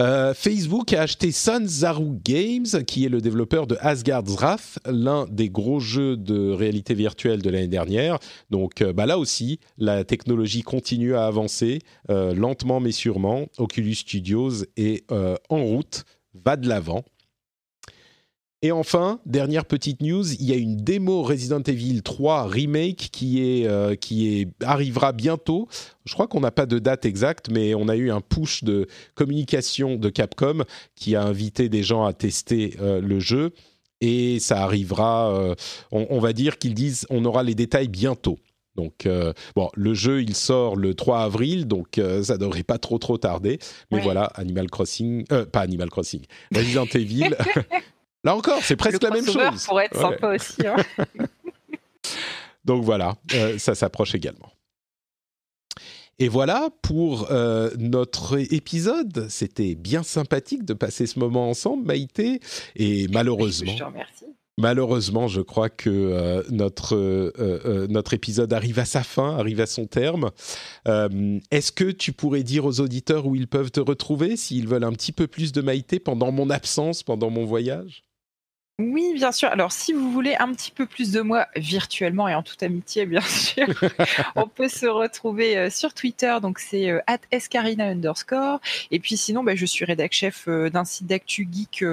Euh, 0.00 0.34
Facebook 0.34 0.92
a 0.92 1.02
acheté 1.02 1.30
Sanzaru 1.30 2.18
Games, 2.24 2.66
qui 2.84 3.04
est 3.04 3.08
le 3.08 3.20
développeur 3.20 3.68
de 3.68 3.76
Asgard's 3.80 4.34
Wrath, 4.34 4.80
l'un 4.86 5.26
des 5.26 5.48
gros 5.48 5.78
jeux 5.78 6.16
de 6.16 6.50
réalité 6.50 6.94
virtuelle 6.94 7.42
de 7.42 7.50
l'année 7.50 7.68
dernière. 7.68 8.18
Donc 8.50 8.82
euh, 8.82 8.92
bah 8.92 9.06
là 9.06 9.18
aussi, 9.20 9.60
la 9.78 10.02
technologie 10.02 10.62
continue 10.62 11.14
à 11.14 11.26
avancer, 11.26 11.78
euh, 12.10 12.34
lentement 12.34 12.80
mais 12.80 12.90
sûrement. 12.90 13.46
Oculus 13.58 13.94
Studios 13.94 14.64
est 14.76 15.04
en 15.12 15.62
route, 15.62 16.04
va 16.34 16.56
de 16.56 16.68
l'avant. 16.68 17.04
Et 18.64 18.72
enfin, 18.72 19.20
dernière 19.26 19.66
petite 19.66 20.00
news, 20.00 20.32
il 20.32 20.46
y 20.46 20.50
a 20.50 20.56
une 20.56 20.78
démo 20.78 21.22
Resident 21.22 21.60
Evil 21.60 22.00
3 22.00 22.44
Remake 22.48 23.10
qui, 23.12 23.42
est, 23.42 23.66
euh, 23.66 23.94
qui 23.94 24.40
est, 24.40 24.48
arrivera 24.64 25.12
bientôt. 25.12 25.68
Je 26.06 26.14
crois 26.14 26.28
qu'on 26.28 26.40
n'a 26.40 26.50
pas 26.50 26.64
de 26.64 26.78
date 26.78 27.04
exacte, 27.04 27.50
mais 27.50 27.74
on 27.74 27.88
a 27.88 27.96
eu 27.96 28.10
un 28.10 28.22
push 28.22 28.64
de 28.64 28.86
communication 29.16 29.96
de 29.96 30.08
Capcom 30.08 30.64
qui 30.96 31.14
a 31.14 31.22
invité 31.22 31.68
des 31.68 31.82
gens 31.82 32.06
à 32.06 32.14
tester 32.14 32.74
euh, 32.80 33.02
le 33.02 33.20
jeu. 33.20 33.52
Et 34.00 34.40
ça 34.40 34.62
arrivera, 34.62 35.30
euh, 35.34 35.54
on, 35.92 36.18
va 36.18 36.32
dire 36.32 36.56
qu'ils 36.56 36.72
disent, 36.72 37.06
on 37.10 37.26
aura 37.26 37.42
les 37.42 37.54
détails 37.54 37.88
bientôt. 37.88 38.38
Donc, 38.76 39.06
bon, 39.54 39.70
le 39.74 39.94
jeu, 39.94 40.20
il 40.22 40.34
sort 40.34 40.74
le 40.74 40.94
3 40.94 41.20
avril, 41.20 41.66
donc 41.68 42.00
ça 42.22 42.36
devrait 42.38 42.64
pas 42.64 42.78
trop 42.78 42.98
trop 42.98 43.18
tarder. 43.18 43.60
Mais 43.92 44.00
voilà, 44.00 44.24
Animal 44.34 44.68
Crossing, 44.68 45.24
pas 45.26 45.60
Animal 45.60 45.90
Crossing, 45.90 46.22
Resident 46.52 46.86
Evil 46.86 47.36
Là 48.24 48.34
encore, 48.34 48.62
c'est 48.62 48.76
presque 48.76 49.02
la 49.02 49.10
même 49.10 49.26
chose. 49.26 49.66
pourrait 49.66 49.86
être 49.86 50.00
sympa 50.00 50.34
aussi. 50.34 50.66
Hein. 50.66 50.76
Donc 52.64 52.82
voilà, 52.82 53.16
euh, 53.34 53.58
ça 53.58 53.74
s'approche 53.74 54.14
également. 54.14 54.50
Et 56.18 56.28
voilà 56.28 56.70
pour 56.80 57.30
euh, 57.30 57.70
notre 57.76 58.38
épisode. 58.54 59.26
C'était 59.28 59.74
bien 59.74 60.02
sympathique 60.02 60.64
de 60.64 60.72
passer 60.72 61.06
ce 61.06 61.18
moment 61.18 61.50
ensemble, 61.50 61.84
Maïté. 61.84 62.40
Et 62.76 63.08
malheureusement, 63.08 63.72
je 63.72 63.78
te 63.78 63.84
remercie. 63.84 64.26
Malheureusement, 64.56 65.26
je 65.26 65.40
crois 65.40 65.68
que 65.68 65.90
euh, 65.90 66.44
notre, 66.48 67.32
notre 67.88 68.14
épisode 68.14 68.52
arrive 68.52 68.78
à 68.78 68.84
sa 68.84 69.02
fin, 69.02 69.36
arrive 69.36 69.60
à 69.60 69.66
son 69.66 69.86
terme. 69.86 70.30
Est-ce 70.86 71.72
que 71.72 71.90
tu 71.90 72.12
pourrais 72.12 72.44
dire 72.44 72.64
aux 72.64 72.80
auditeurs 72.80 73.26
où 73.26 73.34
ils 73.34 73.48
peuvent 73.48 73.72
te 73.72 73.80
retrouver 73.80 74.36
s'ils 74.36 74.68
veulent 74.68 74.84
un 74.84 74.92
petit 74.92 75.12
peu 75.12 75.26
plus 75.26 75.50
de 75.50 75.60
Maïté 75.60 75.98
pendant 75.98 76.30
mon 76.30 76.48
absence, 76.50 77.02
pendant 77.02 77.30
mon 77.30 77.44
voyage? 77.44 78.04
Oui, 78.80 79.12
bien 79.14 79.30
sûr. 79.30 79.50
Alors, 79.50 79.70
si 79.70 79.92
vous 79.92 80.10
voulez 80.10 80.34
un 80.34 80.52
petit 80.52 80.72
peu 80.72 80.84
plus 80.84 81.12
de 81.12 81.20
moi 81.20 81.46
virtuellement 81.54 82.26
et 82.26 82.34
en 82.34 82.42
toute 82.42 82.60
amitié, 82.64 83.06
bien 83.06 83.20
sûr, 83.20 83.68
on 84.34 84.48
peut 84.48 84.66
se 84.66 84.86
retrouver 84.86 85.56
euh, 85.56 85.70
sur 85.70 85.94
Twitter. 85.94 86.36
Donc, 86.42 86.58
c'est 86.58 86.90
euh, 86.90 86.98
escarina 87.30 87.84
underscore. 87.86 88.60
Et 88.90 88.98
puis, 88.98 89.16
sinon, 89.16 89.44
bah, 89.44 89.54
je 89.54 89.64
suis 89.64 89.84
rédac 89.84 90.12
chef 90.12 90.48
euh, 90.48 90.70
d'un 90.70 90.84
site 90.84 91.06
d'actu 91.06 91.46
geek 91.48 91.84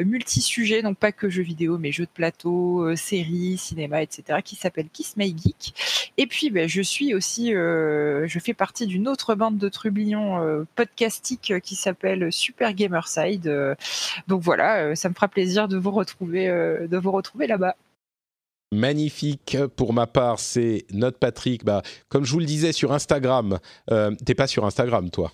multi-sujet, 0.00 0.82
donc 0.82 0.98
pas 0.98 1.12
que 1.12 1.28
jeux 1.28 1.44
vidéo, 1.44 1.78
mais 1.78 1.92
jeux 1.92 2.06
de 2.06 2.10
plateau, 2.10 2.96
séries, 2.96 3.56
cinéma, 3.56 4.02
etc., 4.02 4.40
qui 4.44 4.56
s'appelle 4.56 4.88
Kiss 4.92 5.16
My 5.16 5.28
Geek. 5.28 5.72
Et 6.16 6.26
puis, 6.26 6.50
bah, 6.50 6.66
je 6.66 6.82
suis 6.82 7.14
aussi, 7.14 7.52
je 7.52 8.38
fais 8.42 8.54
partie 8.54 8.86
d'une 8.88 9.06
autre 9.06 9.36
bande 9.36 9.58
de 9.58 9.68
trublions 9.68 10.66
podcastique 10.74 11.52
qui 11.62 11.76
s'appelle 11.76 12.32
Super 12.32 12.74
Gamerside. 12.74 13.76
donc 14.26 14.42
voilà, 14.42 14.96
ça 14.96 15.08
me 15.08 15.14
fera 15.14 15.28
plaisir 15.28 15.68
de 15.68 15.76
vous 15.76 15.90
retrouver 15.90 16.07
euh, 16.22 16.86
de 16.86 16.96
vous 16.96 17.12
retrouver 17.12 17.46
là-bas. 17.46 17.76
Magnifique. 18.72 19.56
Pour 19.76 19.92
ma 19.92 20.06
part, 20.06 20.38
c'est 20.38 20.84
Note 20.92 21.18
Patrick. 21.18 21.64
Bah, 21.64 21.82
comme 22.08 22.24
je 22.24 22.32
vous 22.32 22.40
le 22.40 22.46
disais 22.46 22.72
sur 22.72 22.92
Instagram, 22.92 23.58
euh, 23.90 24.14
t'es 24.24 24.34
pas 24.34 24.46
sur 24.46 24.64
Instagram, 24.66 25.10
toi? 25.10 25.32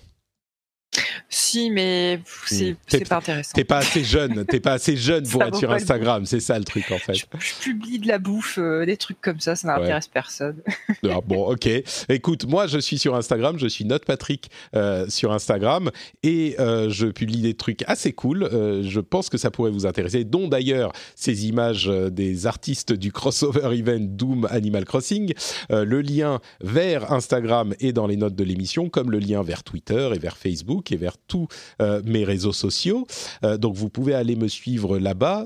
Si, 1.29 1.69
mais 1.71 2.19
c'est 2.45 2.75
pas 3.07 3.17
intéressant. 3.17 3.51
T'es 3.53 3.63
pas 3.63 3.77
assez 3.77 4.03
jeune, 4.03 4.45
t'es 4.45 4.59
pas 4.59 4.73
assez 4.73 4.97
jeune 4.97 5.27
pour 5.29 5.43
être 5.43 5.57
sur 5.57 5.71
Instagram, 5.71 6.25
c'est 6.25 6.39
ça 6.39 6.57
le 6.57 6.65
truc 6.65 6.91
en 6.91 6.97
fait. 6.97 7.15
Je, 7.15 7.25
publie 7.61 7.99
de 7.99 8.07
la 8.07 8.17
bouffe, 8.17 8.57
euh, 8.57 8.85
des 8.85 8.97
trucs 8.97 9.21
comme 9.21 9.39
ça, 9.39 9.55
ça 9.55 9.67
n'intéresse 9.67 10.07
personne. 10.07 10.57
Ah, 11.03 11.19
bon, 11.25 11.45
ok. 11.51 11.69
Écoute, 12.09 12.45
moi 12.45 12.67
je 12.67 12.79
suis 12.79 12.97
sur 12.97 13.15
Instagram, 13.15 13.57
je 13.57 13.67
suis 13.67 13.85
Note 13.85 14.05
Patrick 14.05 14.49
euh, 14.75 15.05
sur 15.09 15.31
Instagram 15.31 15.91
et 16.23 16.55
euh, 16.59 16.89
je 16.89 17.07
publie 17.07 17.41
des 17.41 17.53
trucs 17.53 17.83
assez 17.87 18.13
cool. 18.13 18.49
je 18.51 18.99
pense 18.99 19.29
que 19.29 19.37
ça 19.37 19.51
pourrait 19.51 19.71
vous 19.71 19.85
intéresser, 19.85 20.23
dont 20.23 20.47
d'ailleurs 20.47 20.91
ces 21.15 21.47
images 21.47 21.87
des 21.87 22.47
artistes 22.47 22.93
du 22.93 23.11
crossover 23.11 23.77
event 23.77 23.99
Doom 23.99 24.47
Animal 24.49 24.85
Crossing. 24.85 25.33
le 25.69 26.01
lien 26.01 26.39
vers 26.61 27.11
Instagram 27.11 27.73
est 27.79 27.93
dans 27.93 28.07
les 28.07 28.17
notes 28.17 28.35
de 28.35 28.43
l'émission, 28.43 28.89
comme 28.89 29.11
le 29.11 29.19
lien 29.19 29.43
vers 29.43 29.63
Twitter 29.63 30.11
et 30.13 30.19
vers 30.19 30.37
Facebook 30.37 30.91
et 30.91 30.97
vers 30.97 31.04
tous 31.27 31.47
euh, 31.81 32.01
mes 32.05 32.23
réseaux 32.23 32.53
sociaux. 32.53 33.07
Euh, 33.43 33.57
donc 33.57 33.75
vous 33.75 33.89
pouvez 33.89 34.13
aller 34.13 34.35
me 34.35 34.47
suivre 34.47 34.97
là-bas. 34.97 35.45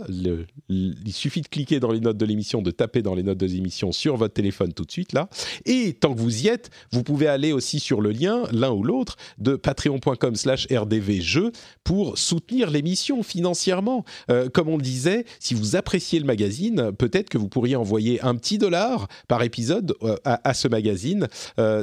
il 0.70 1.14
suffit 1.14 1.42
de 1.42 1.48
cliquer 1.48 1.80
dans 1.80 1.92
les 1.92 2.00
notes 2.00 2.18
de 2.18 2.26
l'émission, 2.26 2.62
de 2.62 2.72
taper 2.72 3.02
dans 3.02 3.16
les 3.16 3.24
notes 3.24 3.38
de 3.38 3.46
l'émission 3.46 3.92
sur 3.92 4.18
votre 4.18 4.34
téléphone 4.34 4.74
tout 4.74 4.86
de 4.86 4.92
suite 4.92 5.14
là. 5.14 5.30
Et 5.66 5.94
tant 5.94 6.14
que 6.14 6.20
vous 6.20 6.44
y 6.44 6.48
êtes, 6.48 6.70
vous 6.92 7.04
pouvez 7.04 7.28
aller 7.28 7.52
aussi 7.52 7.80
sur 7.80 8.02
le 8.02 8.12
lien, 8.12 8.44
l'un 8.52 8.72
ou 8.72 8.84
l'autre, 8.84 9.18
de 9.38 9.56
patreon.com 9.56 10.36
slash 10.36 10.68
rdvjeux 10.72 11.52
pour 11.84 12.18
soutenir 12.18 12.70
l'émission 12.70 13.24
financièrement. 13.24 14.06
Euh, 14.30 14.50
comme 14.50 14.70
on 14.70 14.78
le 14.78 14.84
disait, 14.84 15.26
si 15.40 15.54
vous 15.54 15.76
appréciez 15.76 16.20
le 16.20 16.26
magazine, 16.26 16.92
peut-être 16.98 17.30
que 17.30 17.38
vous 17.38 17.50
pourriez 17.50 17.76
envoyer 17.76 18.22
un 18.22 18.36
petit 18.36 18.58
dollar 18.58 19.08
par 19.28 19.44
épisode 19.44 19.94
à, 20.24 20.54
ce 20.54 20.68
magazine. 20.68 21.28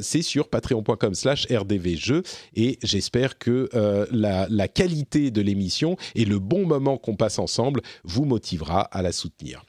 C'est 0.01 0.23
sur 0.23 0.49
patreon.com 0.49 1.15
slash 1.15 1.47
rdvjeux 1.51 2.23
et 2.55 2.79
j'espère 2.83 3.39
que 3.39 3.66
euh, 3.75 4.07
la, 4.11 4.69
qualité 4.69 5.31
de 5.31 5.41
l'émission 5.41 5.97
et 6.15 6.25
le 6.25 6.39
bon 6.39 6.67
moment 6.67 6.99
qu'on 6.99 7.17
passe 7.17 7.39
ensemble 7.39 7.81
vous 8.05 8.25
motivera 8.25 8.83
à 8.83 9.03
la 9.03 9.13
soutenir. 9.13 9.65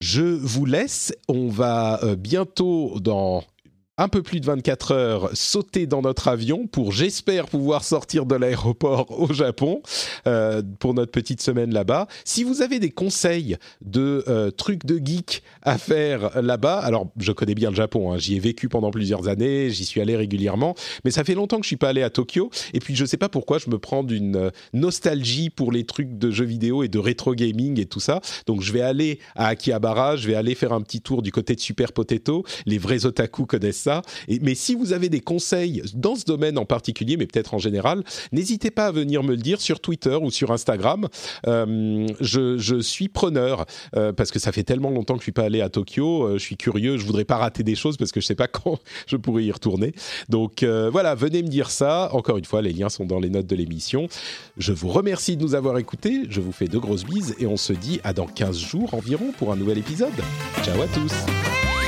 Je 0.00 0.22
vous 0.22 0.66
laisse. 0.66 1.14
On 1.28 1.48
va 1.48 2.02
euh, 2.02 2.16
bientôt, 2.16 2.98
dans 3.00 3.44
un 3.96 4.08
peu 4.08 4.22
plus 4.22 4.40
de 4.40 4.46
24 4.46 4.92
heures, 4.92 5.30
sauter 5.34 5.86
dans 5.86 6.02
notre 6.02 6.26
avion 6.26 6.66
pour, 6.66 6.90
j'espère, 6.90 7.46
pouvoir 7.46 7.84
sortir 7.84 8.26
de 8.26 8.34
l'aéroport 8.34 9.20
au 9.20 9.32
Japon 9.32 9.82
euh, 10.26 10.62
pour 10.80 10.94
notre 10.94 11.12
petite 11.12 11.40
semaine 11.40 11.72
là-bas. 11.72 12.08
Si 12.24 12.42
vous 12.42 12.60
avez 12.60 12.80
des 12.80 12.90
conseils 12.90 13.56
de 13.82 14.24
euh, 14.26 14.50
trucs 14.50 14.84
de 14.84 15.00
geek 15.04 15.42
à 15.62 15.78
faire 15.78 16.42
là-bas, 16.42 16.78
alors 16.78 17.08
je 17.18 17.30
connais 17.30 17.54
bien 17.54 17.70
le 17.70 17.76
Japon, 17.76 18.12
hein, 18.12 18.18
j'y 18.18 18.34
ai 18.34 18.40
vécu 18.40 18.68
pendant 18.68 18.90
plusieurs 18.90 19.28
années, 19.28 19.70
j'y 19.70 19.84
suis 19.84 20.00
allé 20.00 20.16
régulièrement, 20.16 20.74
mais 21.04 21.12
ça 21.12 21.22
fait 21.22 21.34
longtemps 21.34 21.58
que 21.58 21.64
je 21.64 21.68
suis 21.68 21.76
pas 21.76 21.90
allé 21.90 22.02
à 22.02 22.10
Tokyo. 22.10 22.50
Et 22.72 22.80
puis 22.80 22.96
je 22.96 23.04
sais 23.04 23.16
pas 23.16 23.28
pourquoi 23.28 23.58
je 23.58 23.70
me 23.70 23.78
prends 23.78 24.02
d'une 24.02 24.36
euh, 24.36 24.50
nostalgie 24.72 25.50
pour 25.50 25.70
les 25.70 25.84
trucs 25.84 26.18
de 26.18 26.32
jeux 26.32 26.44
vidéo 26.44 26.82
et 26.82 26.88
de 26.88 26.98
rétro 26.98 27.34
gaming 27.34 27.78
et 27.78 27.86
tout 27.86 28.00
ça. 28.00 28.20
Donc 28.46 28.60
je 28.60 28.72
vais 28.72 28.80
aller 28.80 29.20
à 29.36 29.46
Akihabara, 29.46 30.16
je 30.16 30.26
vais 30.26 30.34
aller 30.34 30.56
faire 30.56 30.72
un 30.72 30.80
petit 30.80 31.00
tour 31.00 31.22
du 31.22 31.30
côté 31.30 31.54
de 31.54 31.60
Super 31.60 31.92
Potato. 31.92 32.44
Les 32.66 32.78
vrais 32.78 33.06
otaku 33.06 33.46
connaissent 33.46 33.83
mais 34.40 34.54
si 34.54 34.74
vous 34.74 34.92
avez 34.92 35.08
des 35.08 35.20
conseils 35.20 35.82
dans 35.94 36.16
ce 36.16 36.24
domaine 36.24 36.58
en 36.58 36.64
particulier, 36.64 37.16
mais 37.16 37.26
peut-être 37.26 37.54
en 37.54 37.58
général, 37.58 38.02
n'hésitez 38.32 38.70
pas 38.70 38.86
à 38.86 38.92
venir 38.92 39.22
me 39.22 39.32
le 39.32 39.42
dire 39.42 39.60
sur 39.60 39.80
Twitter 39.80 40.16
ou 40.20 40.30
sur 40.30 40.50
Instagram. 40.50 41.08
Euh, 41.46 42.06
je, 42.20 42.80
suis 42.80 43.08
preneur 43.08 43.64
euh, 43.96 44.12
parce 44.12 44.30
que 44.30 44.38
ça 44.38 44.52
fait 44.52 44.62
tellement 44.62 44.90
longtemps 44.90 45.14
que 45.14 45.20
je 45.20 45.24
suis 45.24 45.32
pas 45.32 45.44
allé 45.44 45.60
à 45.60 45.68
Tokyo. 45.68 46.24
Euh, 46.24 46.38
je 46.38 46.42
suis 46.42 46.56
curieux, 46.56 46.98
je 46.98 47.04
voudrais 47.04 47.24
pas 47.24 47.36
rater 47.36 47.62
des 47.62 47.74
choses 47.74 47.96
parce 47.96 48.12
que 48.12 48.20
je 48.20 48.26
sais 48.26 48.34
pas 48.34 48.48
quand 48.48 48.78
je 49.06 49.16
pourrais 49.16 49.44
y 49.44 49.52
retourner. 49.52 49.94
Donc 50.28 50.64
voilà, 50.64 51.14
venez 51.14 51.42
me 51.42 51.48
dire 51.48 51.70
ça. 51.70 52.10
Encore 52.12 52.38
une 52.38 52.44
fois, 52.44 52.62
les 52.62 52.72
liens 52.72 52.88
sont 52.88 53.04
dans 53.04 53.20
les 53.20 53.30
notes 53.30 53.46
de 53.46 53.56
l'émission. 53.56 54.08
Je 54.56 54.72
vous 54.72 54.88
remercie 54.88 55.36
de 55.36 55.42
nous 55.42 55.54
avoir 55.54 55.78
écoutés. 55.78 56.22
Je 56.28 56.40
vous 56.40 56.52
fais 56.52 56.68
de 56.68 56.78
grosses 56.78 57.04
bises 57.04 57.34
et 57.38 57.46
on 57.46 57.56
se 57.56 57.72
dit 57.72 58.00
à 58.04 58.12
dans 58.12 58.26
15 58.26 58.58
jours 58.58 58.94
environ 58.94 59.32
pour 59.38 59.52
un 59.52 59.56
nouvel 59.56 59.78
épisode. 59.78 60.12
Ciao 60.62 60.80
à 60.80 60.86
tous. 60.88 61.83